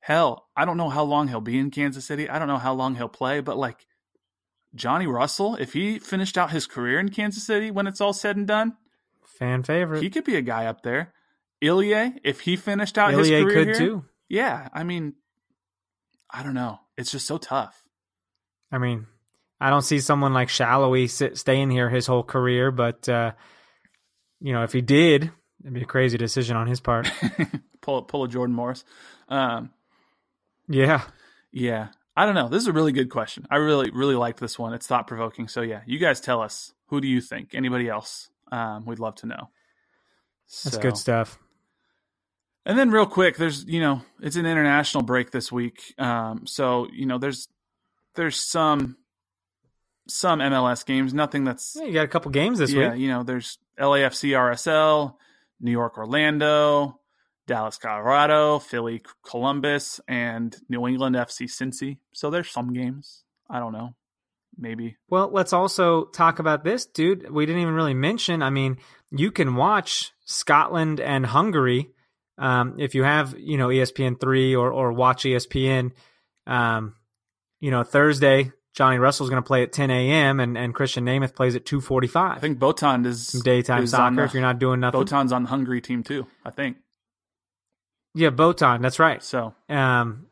hell, 0.00 0.48
I 0.56 0.64
don't 0.64 0.76
know 0.76 0.88
how 0.88 1.04
long 1.04 1.28
he'll 1.28 1.40
be 1.40 1.58
in 1.58 1.70
Kansas 1.70 2.04
City. 2.04 2.28
I 2.28 2.38
don't 2.38 2.48
know 2.48 2.58
how 2.58 2.74
long 2.74 2.94
he'll 2.94 3.08
play, 3.08 3.40
but 3.40 3.56
like 3.56 3.86
Johnny 4.74 5.06
Russell, 5.06 5.56
if 5.56 5.72
he 5.72 5.98
finished 5.98 6.38
out 6.38 6.50
his 6.50 6.66
career 6.66 6.98
in 6.98 7.08
Kansas 7.10 7.44
City 7.44 7.70
when 7.70 7.86
it's 7.86 8.00
all 8.00 8.12
said 8.12 8.36
and 8.36 8.46
done, 8.46 8.76
fan 9.24 9.62
favorite, 9.62 10.02
he 10.02 10.10
could 10.10 10.24
be 10.24 10.36
a 10.36 10.42
guy 10.42 10.66
up 10.66 10.82
there. 10.82 11.12
Ilie, 11.62 12.14
if 12.24 12.40
he 12.40 12.56
finished 12.56 12.98
out 12.98 13.12
his 13.12 13.28
career 13.28 13.50
could 13.50 13.66
here, 13.68 13.74
too. 13.74 14.04
Yeah, 14.28 14.68
I 14.72 14.84
mean, 14.84 15.14
I 16.30 16.42
don't 16.42 16.54
know. 16.54 16.78
It's 16.96 17.10
just 17.10 17.26
so 17.26 17.38
tough. 17.38 17.82
I 18.70 18.78
mean, 18.78 19.06
I 19.60 19.70
don't 19.70 19.82
see 19.82 20.00
someone 20.00 20.34
like 20.34 20.48
Salloi 20.48 21.10
sit, 21.10 21.38
staying 21.38 21.70
here 21.70 21.88
his 21.88 22.06
whole 22.06 22.22
career, 22.22 22.70
but 22.70 23.08
uh, 23.08 23.32
you 24.40 24.52
know, 24.52 24.62
if 24.62 24.72
he 24.72 24.80
did, 24.80 25.32
it'd 25.62 25.74
be 25.74 25.82
a 25.82 25.86
crazy 25.86 26.18
decision 26.18 26.56
on 26.56 26.66
his 26.66 26.80
part. 26.80 27.10
pull 27.88 28.02
pull 28.02 28.24
a 28.24 28.28
Jordan 28.28 28.54
Morris. 28.54 28.84
Um, 29.30 29.70
yeah, 30.68 31.02
yeah. 31.50 31.88
I 32.14 32.26
don't 32.26 32.34
know. 32.34 32.48
This 32.48 32.62
is 32.62 32.66
a 32.68 32.72
really 32.72 32.92
good 32.92 33.08
question. 33.10 33.46
I 33.50 33.56
really, 33.56 33.90
really 33.90 34.14
liked 34.16 34.40
this 34.40 34.58
one. 34.58 34.74
It's 34.74 34.86
thought 34.86 35.06
provoking. 35.06 35.48
So 35.48 35.62
yeah, 35.62 35.80
you 35.86 35.98
guys 35.98 36.20
tell 36.20 36.42
us. 36.42 36.72
Who 36.88 37.00
do 37.00 37.08
you 37.08 37.20
think? 37.20 37.54
Anybody 37.54 37.88
else? 37.88 38.28
Um, 38.52 38.84
we'd 38.86 38.98
love 38.98 39.14
to 39.16 39.26
know. 39.26 39.48
That's 40.64 40.74
So- 40.76 40.80
good 40.82 40.96
stuff. 40.98 41.38
And 42.66 42.78
then 42.78 42.90
real 42.90 43.06
quick, 43.06 43.36
there's 43.38 43.64
you 43.64 43.80
know 43.80 44.02
it's 44.20 44.36
an 44.36 44.44
international 44.44 45.02
break 45.02 45.30
this 45.30 45.50
week, 45.50 45.94
um, 45.98 46.46
so 46.46 46.86
you 46.92 47.06
know 47.06 47.16
there's 47.16 47.48
there's 48.14 48.36
some 48.38 48.98
some 50.06 50.40
MLS 50.40 50.84
games, 50.84 51.14
nothing 51.14 51.44
that's 51.44 51.76
Yeah, 51.78 51.84
you 51.86 51.92
got 51.94 52.04
a 52.04 52.08
couple 52.08 52.30
games 52.30 52.58
this 52.58 52.70
week. 52.70 52.80
yeah 52.80 52.92
week. 52.92 53.00
you 53.00 53.08
know 53.08 53.22
there's 53.22 53.56
LAFC 53.78 54.32
RSL, 54.36 55.14
New 55.60 55.70
York 55.70 55.96
Orlando, 55.96 56.97
Dallas 57.48 57.78
Colorado, 57.78 58.60
Philly 58.60 59.02
Columbus, 59.24 60.00
and 60.06 60.54
New 60.68 60.86
England 60.86 61.16
FC 61.16 61.46
Cincy. 61.46 61.98
So 62.12 62.30
there's 62.30 62.50
some 62.50 62.72
games. 62.72 63.24
I 63.50 63.58
don't 63.58 63.72
know, 63.72 63.94
maybe 64.56 64.96
Well, 65.08 65.30
let's 65.32 65.52
also 65.54 66.04
talk 66.04 66.38
about 66.38 66.62
this, 66.62 66.84
dude. 66.86 67.30
We 67.30 67.46
didn't 67.46 67.62
even 67.62 67.74
really 67.74 67.94
mention. 67.94 68.42
I 68.42 68.50
mean, 68.50 68.76
you 69.10 69.30
can 69.32 69.56
watch 69.56 70.12
Scotland 70.26 71.00
and 71.00 71.24
Hungary 71.24 71.90
um, 72.36 72.76
if 72.78 72.94
you 72.94 73.02
have, 73.02 73.34
you 73.38 73.56
know, 73.56 73.68
ESPN 73.68 74.20
three 74.20 74.54
or 74.54 74.70
or 74.70 74.92
watch 74.92 75.24
ESPN. 75.24 75.92
Um, 76.46 76.94
you 77.58 77.70
know, 77.70 77.82
Thursday, 77.82 78.52
Johnny 78.74 78.98
Russell's 78.98 79.30
going 79.30 79.42
to 79.42 79.46
play 79.46 79.62
at 79.62 79.72
10 79.72 79.90
a.m. 79.90 80.38
and 80.38 80.56
and 80.56 80.74
Christian 80.74 81.04
Nemeth 81.06 81.34
plays 81.34 81.56
at 81.56 81.64
2:45. 81.64 82.36
I 82.36 82.38
think 82.38 82.58
Botond 82.58 83.06
is 83.06 83.28
some 83.28 83.40
daytime 83.40 83.82
is 83.84 83.90
soccer 83.90 84.16
the- 84.16 84.24
if 84.24 84.34
you're 84.34 84.42
not 84.42 84.58
doing 84.58 84.80
nothing. 84.80 85.00
Botond's 85.00 85.32
on 85.32 85.44
the 85.44 85.48
Hungary 85.48 85.80
team 85.80 86.02
too. 86.02 86.26
I 86.44 86.50
think 86.50 86.76
Yeah, 88.18 88.30
Botond. 88.30 88.82
That's 88.82 88.98
right. 88.98 89.22
so. 89.22 89.54
Um, 89.68 90.26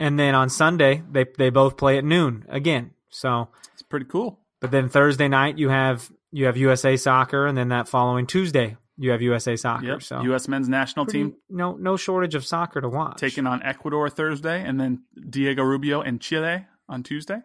and 0.00 0.18
then 0.18 0.34
on 0.34 0.48
Sunday 0.48 1.02
they 1.10 1.24
they 1.38 1.50
both 1.50 1.76
play 1.76 1.98
at 1.98 2.04
noon 2.04 2.44
again. 2.48 2.92
So, 3.10 3.48
It's 3.72 3.82
pretty 3.82 4.06
cool. 4.06 4.38
but 4.60 4.70
then 4.70 4.88
Thursday 4.88 5.28
night 5.28 5.58
you 5.58 5.68
have 5.70 6.10
you 6.32 6.46
have 6.46 6.56
USA 6.56 6.96
Soccer, 6.96 7.46
and 7.46 7.56
then 7.56 7.68
that 7.68 7.88
following 7.88 8.26
Tuesday 8.26 8.76
you 8.98 9.10
have 9.10 9.22
USA 9.22 9.56
Soccer. 9.56 9.86
Yep. 9.86 10.02
So 10.02 10.22
U.S. 10.22 10.48
men's 10.48 10.68
national 10.68 11.04
pretty- 11.06 11.24
team 11.24 11.34
no 11.48 11.72
no 11.76 11.96
shortage 11.96 12.34
of 12.34 12.44
soccer 12.46 12.80
to 12.80 12.88
watch. 12.88 13.18
taking 13.18 13.46
on 13.46 13.62
Ecuador 13.62 14.08
Thursday, 14.10 14.62
and 14.62 14.78
then 14.80 15.02
Diego 15.30 15.62
Rubio 15.62 16.00
and 16.02 16.20
Chile 16.20 16.66
on 16.88 17.02
Tuesday. 17.02 17.40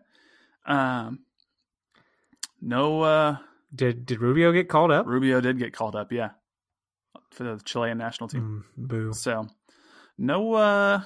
Um, 0.65 1.19
no, 2.61 3.01
uh, 3.01 3.37
Did 3.73 4.05
did 4.05 4.21
Rubio 4.21 4.51
get 4.51 4.69
called 4.69 4.91
up? 4.91 5.05
Rubio 5.07 5.41
did 5.41 5.57
get 5.57 5.73
called 5.73 5.95
up, 5.95 6.11
yeah, 6.11 6.31
for 7.31 7.43
the 7.43 7.61
Chilean 7.63 7.97
national 7.97 8.27
team. 8.29 8.65
Mm, 8.77 8.87
boo. 8.87 9.13
So, 9.13 9.47
no, 10.21 10.53
uh, 10.53 11.01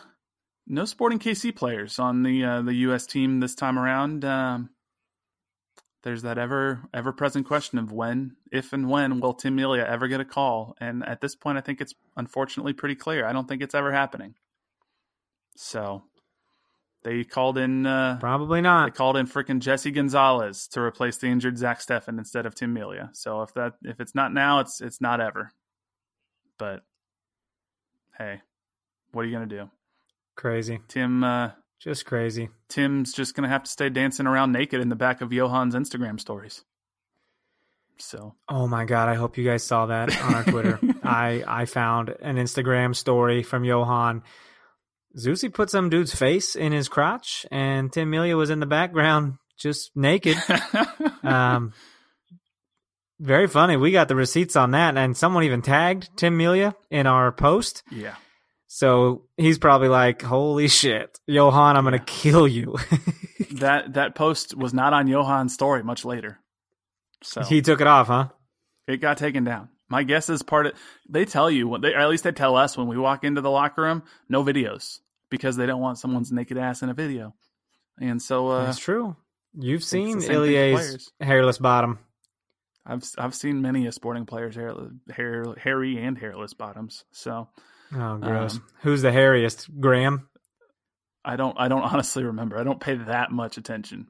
no 0.68 0.86
Sporting 0.86 1.20
KC 1.20 1.55
players 1.55 1.99
on 1.99 2.22
the 2.24 2.43
uh, 2.43 2.61
the 2.61 2.74
U.S. 2.74 3.05
team 3.05 3.39
this 3.39 3.55
time 3.55 3.80
around. 3.80 4.26
Um, 4.26 4.70
there's 6.03 6.24
that 6.24 6.38
ever 6.38 6.82
ever 6.93 7.13
present 7.13 7.47
question 7.47 7.80
of 7.80 7.91
when, 7.91 8.36
if, 8.51 8.74
and 8.74 8.89
when 8.89 9.22
will 9.22 9.34
Tim 9.34 9.55
Melia 9.55 9.86
ever 9.86 10.07
get 10.07 10.20
a 10.20 10.26
call? 10.26 10.76
And 10.80 11.03
at 11.07 11.22
this 11.22 11.36
point, 11.36 11.57
I 11.57 11.61
think 11.61 11.82
it's 11.82 11.95
unfortunately 12.18 12.74
pretty 12.74 12.95
clear. 12.95 13.26
I 13.26 13.34
don't 13.34 13.47
think 13.47 13.61
it's 13.61 13.74
ever 13.74 13.91
happening. 13.91 14.36
So, 15.55 16.03
they 17.05 17.24
called 17.24 17.57
in. 17.57 17.86
Uh, 17.86 18.18
Probably 18.20 18.59
not. 18.59 18.86
they 18.88 18.97
called 18.97 19.16
in 19.16 19.28
freaking 19.28 19.59
Jesse 19.59 19.91
Gonzalez 19.91 20.68
to 20.70 20.82
replace 20.82 21.18
the 21.18 21.28
injured 21.28 21.57
Zach 21.57 21.80
Steffen 21.80 22.18
instead 22.18 22.45
of 22.45 22.53
Tim 22.53 22.74
Melia. 22.74 23.11
So 23.13 23.43
if 23.43 23.53
that 23.53 23.74
if 23.84 24.01
it's 24.01 24.13
not 24.13 24.34
now, 24.34 24.59
it's 24.59 24.82
it's 24.82 24.99
not 24.99 25.22
ever. 25.22 25.51
But 26.57 26.82
hey, 28.18 28.41
what 29.16 29.24
are 29.24 29.28
you 29.28 29.34
gonna 29.34 29.45
do? 29.45 29.70
Crazy. 30.36 30.82
Tim 30.89 31.24
uh, 31.24 31.51
Just 31.80 32.05
crazy. 32.05 32.49
Tim's 32.68 33.13
just 33.13 33.34
gonna 33.36 33.47
have 33.47 33.63
to 33.63 33.72
stay 33.72 33.89
dancing 33.89 34.28
around 34.28 34.51
naked 34.51 34.82
in 34.82 34.89
the 34.89 34.95
back 34.95 35.22
of 35.22 35.32
Johan's 35.32 35.74
Instagram 35.76 36.20
stories. 36.20 36.63
So 37.97 38.36
Oh 38.49 38.68
my 38.68 38.84
god! 38.84 39.07
I 39.07 39.16
hope 39.16 39.38
you 39.38 39.45
guys 39.45 39.63
saw 39.63 39.86
that 39.86 40.22
on 40.22 40.36
our 40.36 40.43
Twitter. 40.43 40.80
I 41.03 41.43
I 41.47 41.66
found 41.66 42.09
an 42.09 42.36
Instagram 42.36 42.93
story 42.93 43.41
from 43.41 43.63
Johan. 43.63 44.22
Zusi 45.18 45.53
put 45.53 45.70
some 45.70 45.89
dude's 45.89 46.13
face 46.13 46.57
in 46.57 46.74
his 46.74 46.89
crotch, 46.89 47.45
and 47.49 47.91
Tim 47.93 48.09
Melia 48.09 48.36
was 48.36 48.49
in 48.49 48.59
the 48.59 48.66
background, 48.66 49.36
just 49.57 49.91
naked. 49.95 50.38
Um, 51.24 51.74
very 53.20 53.47
funny. 53.47 53.78
We 53.78 53.91
got 53.91 54.09
the 54.09 54.16
receipts 54.16 54.55
on 54.55 54.72
that, 54.72 54.95
and 54.95 55.18
someone 55.18 55.43
even 55.43 55.63
tagged 55.63 56.09
Tim 56.18 56.38
Melia 56.38 56.76
in 56.91 57.07
our 57.07 57.32
post. 57.32 57.82
yeah, 57.89 58.13
So 58.76 59.23
he's 59.38 59.57
probably 59.57 59.88
like, 59.88 60.21
"Holy 60.21 60.67
shit, 60.67 61.17
Johan, 61.28 61.78
I'm 61.78 61.86
gonna 61.86 61.97
kill 61.97 62.45
you." 62.45 62.76
that 63.53 63.93
that 63.93 64.15
post 64.15 64.53
was 64.53 64.73
not 64.73 64.91
on 64.91 65.07
Johan's 65.07 65.53
story 65.53 65.82
much 65.82 66.03
later. 66.03 66.41
So 67.23 67.41
he 67.43 67.61
took 67.61 67.80
it 67.80 67.88
off, 67.88 68.07
huh? 68.07 68.28
It 68.86 68.97
got 68.97 69.17
taken 69.17 69.45
down. 69.45 69.69
My 69.88 70.03
guess 70.03 70.28
is 70.28 70.43
part 70.43 70.65
of 70.65 70.73
they 71.07 71.23
tell 71.23 71.49
you 71.49 71.69
when 71.69 71.80
they 71.80 71.93
or 71.93 71.99
at 71.99 72.09
least 72.09 72.26
they 72.26 72.34
tell 72.34 72.57
us 72.57 72.76
when 72.76 72.88
we 72.88 72.97
walk 72.97 73.23
into 73.23 73.39
the 73.39 73.49
locker 73.49 73.82
room, 73.82 74.03
no 74.28 74.43
videos 74.43 74.99
because 75.30 75.55
they 75.55 75.67
don't 75.67 75.80
want 75.80 75.97
someone's 75.97 76.34
naked 76.34 76.57
ass 76.57 76.82
in 76.82 76.89
a 76.89 76.93
video. 76.93 77.34
And 77.97 78.21
so 78.21 78.49
uh, 78.49 78.65
That's 78.65 78.78
true. 78.78 79.15
You've 79.57 79.86
seen 79.86 80.17
the 80.17 80.21
same 80.23 80.32
thing 80.32 80.41
for 80.41 80.47
Ilie's 80.47 80.82
players. 80.82 81.11
hairless 81.21 81.59
bottom. 81.59 81.99
I've 82.86 83.09
I've 83.17 83.36
seen 83.36 83.61
many 83.61 83.88
a 83.88 83.93
sporting 83.93 84.26
players 84.26 84.55
hair, 84.55 84.76
hair 85.09 85.45
hairy 85.63 85.97
and 85.97 86.17
hairless 86.17 86.53
bottoms. 86.53 87.05
So 87.13 87.47
Oh, 87.93 88.17
gross. 88.17 88.55
Um, 88.55 88.63
Who's 88.81 89.01
the 89.01 89.11
hairiest? 89.11 89.69
Graham? 89.79 90.27
I 91.23 91.36
don't 91.36 91.55
I 91.59 91.67
don't 91.67 91.81
honestly 91.81 92.23
remember. 92.23 92.57
I 92.57 92.63
don't 92.63 92.79
pay 92.79 92.95
that 92.95 93.31
much 93.31 93.57
attention. 93.57 94.07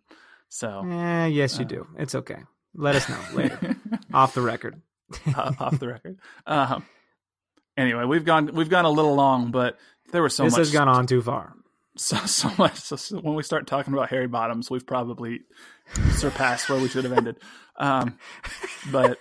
So 0.49 0.85
Eh, 0.89 1.27
yes, 1.27 1.57
you 1.57 1.65
uh, 1.65 1.67
do. 1.69 1.87
It's 1.97 2.15
okay. 2.15 2.39
Let 2.73 2.95
us 2.95 3.07
know 3.09 3.19
later. 3.33 3.75
Off 4.13 4.33
the 4.33 4.41
record. 4.41 4.81
off 5.35 5.59
off 5.61 5.79
the 5.79 5.87
record. 5.87 6.17
Um, 6.45 6.85
anyway, 7.77 8.03
we've 8.05 8.25
gone 8.25 8.51
we've 8.53 8.69
gone 8.69 8.85
a 8.85 8.89
little 8.89 9.15
long, 9.15 9.51
but 9.51 9.77
there 10.11 10.21
was 10.21 10.35
so 10.35 10.43
this 10.43 10.53
much 10.53 10.59
This 10.59 10.67
has 10.69 10.73
gone 10.73 10.87
on 10.89 11.07
too 11.07 11.21
far. 11.21 11.53
so 11.95 12.17
so 12.25 12.51
much. 12.57 12.75
So, 12.79 12.95
so 12.97 13.19
when 13.19 13.35
we 13.35 13.43
start 13.43 13.65
talking 13.67 13.93
about 13.93 14.09
hairy 14.09 14.27
bottoms, 14.27 14.69
we've 14.69 14.85
probably 14.85 15.41
surpassed 16.15 16.69
where 16.69 16.79
we 16.79 16.87
should 16.89 17.03
have 17.05 17.13
ended. 17.13 17.37
Um, 17.77 18.17
but 18.91 19.19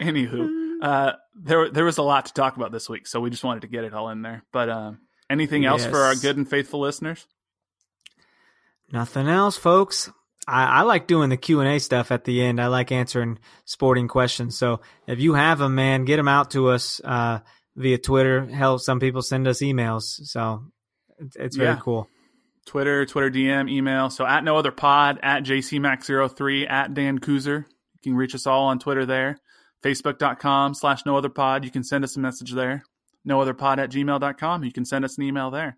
anywho, 0.00 0.69
uh, 0.80 1.12
there 1.34 1.70
there 1.70 1.84
was 1.84 1.98
a 1.98 2.02
lot 2.02 2.26
to 2.26 2.32
talk 2.34 2.56
about 2.56 2.72
this 2.72 2.88
week, 2.88 3.06
so 3.06 3.20
we 3.20 3.30
just 3.30 3.44
wanted 3.44 3.60
to 3.62 3.68
get 3.68 3.84
it 3.84 3.94
all 3.94 4.08
in 4.10 4.22
there. 4.22 4.42
But 4.52 4.68
um, 4.70 4.98
anything 5.28 5.64
else 5.64 5.84
for 5.86 5.98
our 5.98 6.14
good 6.14 6.36
and 6.36 6.48
faithful 6.48 6.80
listeners? 6.80 7.26
Nothing 8.92 9.28
else, 9.28 9.56
folks. 9.56 10.10
I, 10.48 10.64
I 10.64 10.82
like 10.82 11.06
doing 11.06 11.30
the 11.30 11.36
Q 11.36 11.60
and 11.60 11.68
A 11.68 11.78
stuff 11.78 12.10
at 12.10 12.24
the 12.24 12.42
end. 12.42 12.60
I 12.60 12.66
like 12.66 12.90
answering 12.92 13.38
sporting 13.64 14.08
questions. 14.08 14.56
So 14.58 14.80
if 15.06 15.20
you 15.20 15.34
have 15.34 15.58
them, 15.58 15.74
man, 15.74 16.04
get 16.04 16.16
them 16.16 16.28
out 16.28 16.50
to 16.52 16.68
us 16.68 17.00
uh, 17.04 17.40
via 17.76 17.98
Twitter. 17.98 18.46
Hell, 18.46 18.78
some 18.78 18.98
people 19.00 19.22
send 19.22 19.46
us 19.46 19.60
emails. 19.62 20.02
So 20.24 20.64
it's, 21.18 21.36
it's 21.36 21.56
very 21.56 21.70
Yeah. 21.70 21.80
cool. 21.80 22.08
Twitter, 22.66 23.06
Twitter 23.06 23.30
DM, 23.30 23.70
email. 23.70 24.10
So 24.10 24.26
at 24.26 24.44
no 24.44 24.56
other 24.56 24.70
pod, 24.72 25.18
at 25.22 25.44
JCMax03, 25.44 26.68
at 26.70 26.94
Dan 26.94 27.18
Kuzer. 27.18 27.64
You 27.66 28.12
can 28.12 28.14
reach 28.16 28.34
us 28.34 28.46
all 28.46 28.66
on 28.66 28.78
Twitter 28.78 29.06
there. 29.06 29.38
Facebook.com 29.82 30.74
slash 30.74 31.04
no 31.06 31.16
other 31.16 31.28
pod. 31.28 31.64
You 31.64 31.70
can 31.70 31.82
send 31.84 32.04
us 32.04 32.16
a 32.16 32.20
message 32.20 32.52
there. 32.52 32.82
No 33.24 33.40
other 33.40 33.54
pod 33.54 33.78
at 33.78 33.90
gmail.com. 33.90 34.64
You 34.64 34.72
can 34.72 34.84
send 34.84 35.04
us 35.04 35.16
an 35.18 35.24
email 35.24 35.50
there. 35.50 35.76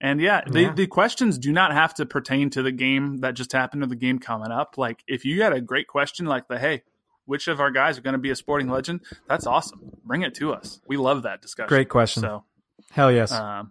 And 0.00 0.20
yeah, 0.20 0.42
the, 0.46 0.62
Yeah. 0.62 0.72
the 0.72 0.86
questions 0.86 1.38
do 1.38 1.52
not 1.52 1.72
have 1.72 1.94
to 1.94 2.06
pertain 2.06 2.50
to 2.50 2.62
the 2.62 2.72
game 2.72 3.18
that 3.18 3.34
just 3.34 3.52
happened 3.52 3.82
or 3.82 3.86
the 3.86 3.96
game 3.96 4.18
coming 4.18 4.50
up. 4.50 4.76
Like 4.76 5.02
if 5.06 5.24
you 5.24 5.38
got 5.38 5.52
a 5.52 5.60
great 5.60 5.86
question 5.86 6.26
like 6.26 6.48
the 6.48 6.58
hey, 6.58 6.82
which 7.24 7.46
of 7.46 7.60
our 7.60 7.70
guys 7.70 7.96
are 7.98 8.02
going 8.02 8.14
to 8.14 8.18
be 8.18 8.30
a 8.30 8.36
sporting 8.36 8.68
legend? 8.68 9.00
That's 9.28 9.46
awesome. 9.46 9.92
Bring 10.04 10.22
it 10.22 10.34
to 10.36 10.52
us. 10.52 10.80
We 10.88 10.96
love 10.96 11.22
that 11.22 11.40
discussion. 11.40 11.68
Great 11.68 11.88
question. 11.88 12.22
So 12.22 12.44
Hell 12.90 13.12
yes. 13.12 13.30
um, 13.32 13.70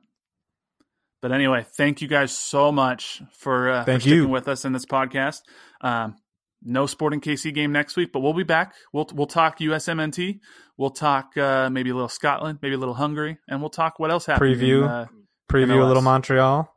but 1.22 1.32
anyway, 1.34 1.66
thank 1.76 2.02
you 2.02 2.08
guys 2.08 2.36
so 2.36 2.72
much 2.72 3.22
for, 3.34 3.70
uh, 3.70 3.84
Thank 3.84 3.98
for 4.02 4.08
sticking 4.08 4.20
you. 4.24 4.28
with 4.30 4.48
us 4.48 4.64
in 4.66 4.72
this 4.74 4.86
podcast. 4.86 5.42
Um, 5.82 6.16
no 6.64 6.86
Sporting 6.86 7.22
KC 7.22 7.54
game 7.54 7.72
next 7.72 7.96
week, 7.96 8.12
but 8.12 8.20
we'll 8.20 8.34
be 8.34 8.44
back. 8.44 8.74
We'll 8.94 9.08
we'll 9.14 9.28
talk 9.28 9.60
USMNT. 9.60 10.40
We'll 10.78 10.92
talk 10.92 11.36
uh, 11.38 11.70
maybe 11.70 11.90
a 11.90 11.94
little 11.94 12.10
Scotland, 12.10 12.60
maybe 12.62 12.76
a 12.76 12.78
little 12.78 12.94
Hungary, 12.94 13.38
and 13.48 13.62
we'll 13.62 13.70
talk 13.70 14.00
what 14.00 14.12
else 14.12 14.26
happened. 14.26 14.56
Preview. 14.56 14.84
in, 14.84 14.90
uh, 14.90 15.06
Preview 15.50 15.84
a 15.84 15.86
little 15.86 16.02
Montreal. 16.02 16.74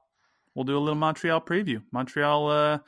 we'll 0.55 0.65
do 0.65 0.77
a 0.77 0.81
little 0.81 0.97
Montreal 0.97 1.41
preview. 1.41 1.83
Montreal, 1.93 2.51
uh, 2.51 2.79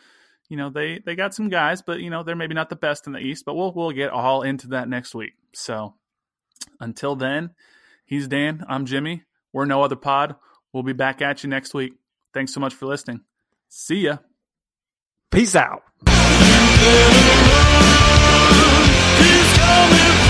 you 0.49 0.57
know, 0.57 0.71
they 0.71 1.01
they 1.05 1.15
got 1.15 1.33
some 1.35 1.49
guys, 1.49 1.83
but 1.83 2.01
you 2.01 2.11
know 2.11 2.23
they're 2.23 2.35
maybe 2.37 2.55
not 2.55 2.69
the 2.69 2.77
best 2.77 3.07
in 3.07 3.13
the 3.13 3.21
East. 3.21 3.45
But 3.45 3.55
we'll 3.55 3.73
we'll 3.73 3.93
get 3.93 4.11
all 4.11 4.43
into 4.43 4.69
that 4.69 4.89
next 4.89 5.15
week. 5.15 5.35
So 5.55 5.95
until 6.81 7.15
then, 7.15 7.51
he's 8.05 8.27
Dan. 8.29 8.65
I'm 8.69 8.87
Jimmy. 8.87 9.23
We're 9.53 9.65
no 9.65 9.83
other 9.83 9.97
pod. 9.97 10.37
We'll 10.73 10.83
be 10.83 10.93
back 10.93 11.23
at 11.23 11.43
you 11.43 11.49
next 11.49 11.73
week. 11.73 11.93
Thanks 12.35 12.53
so 12.53 12.61
much 12.61 12.75
for 12.75 12.87
listening. 12.87 13.21
See 13.69 14.01
ya. 14.01 14.19
Peace 15.31 15.57
out. 15.57 15.83
He's 19.19 19.51
coming 19.59 20.26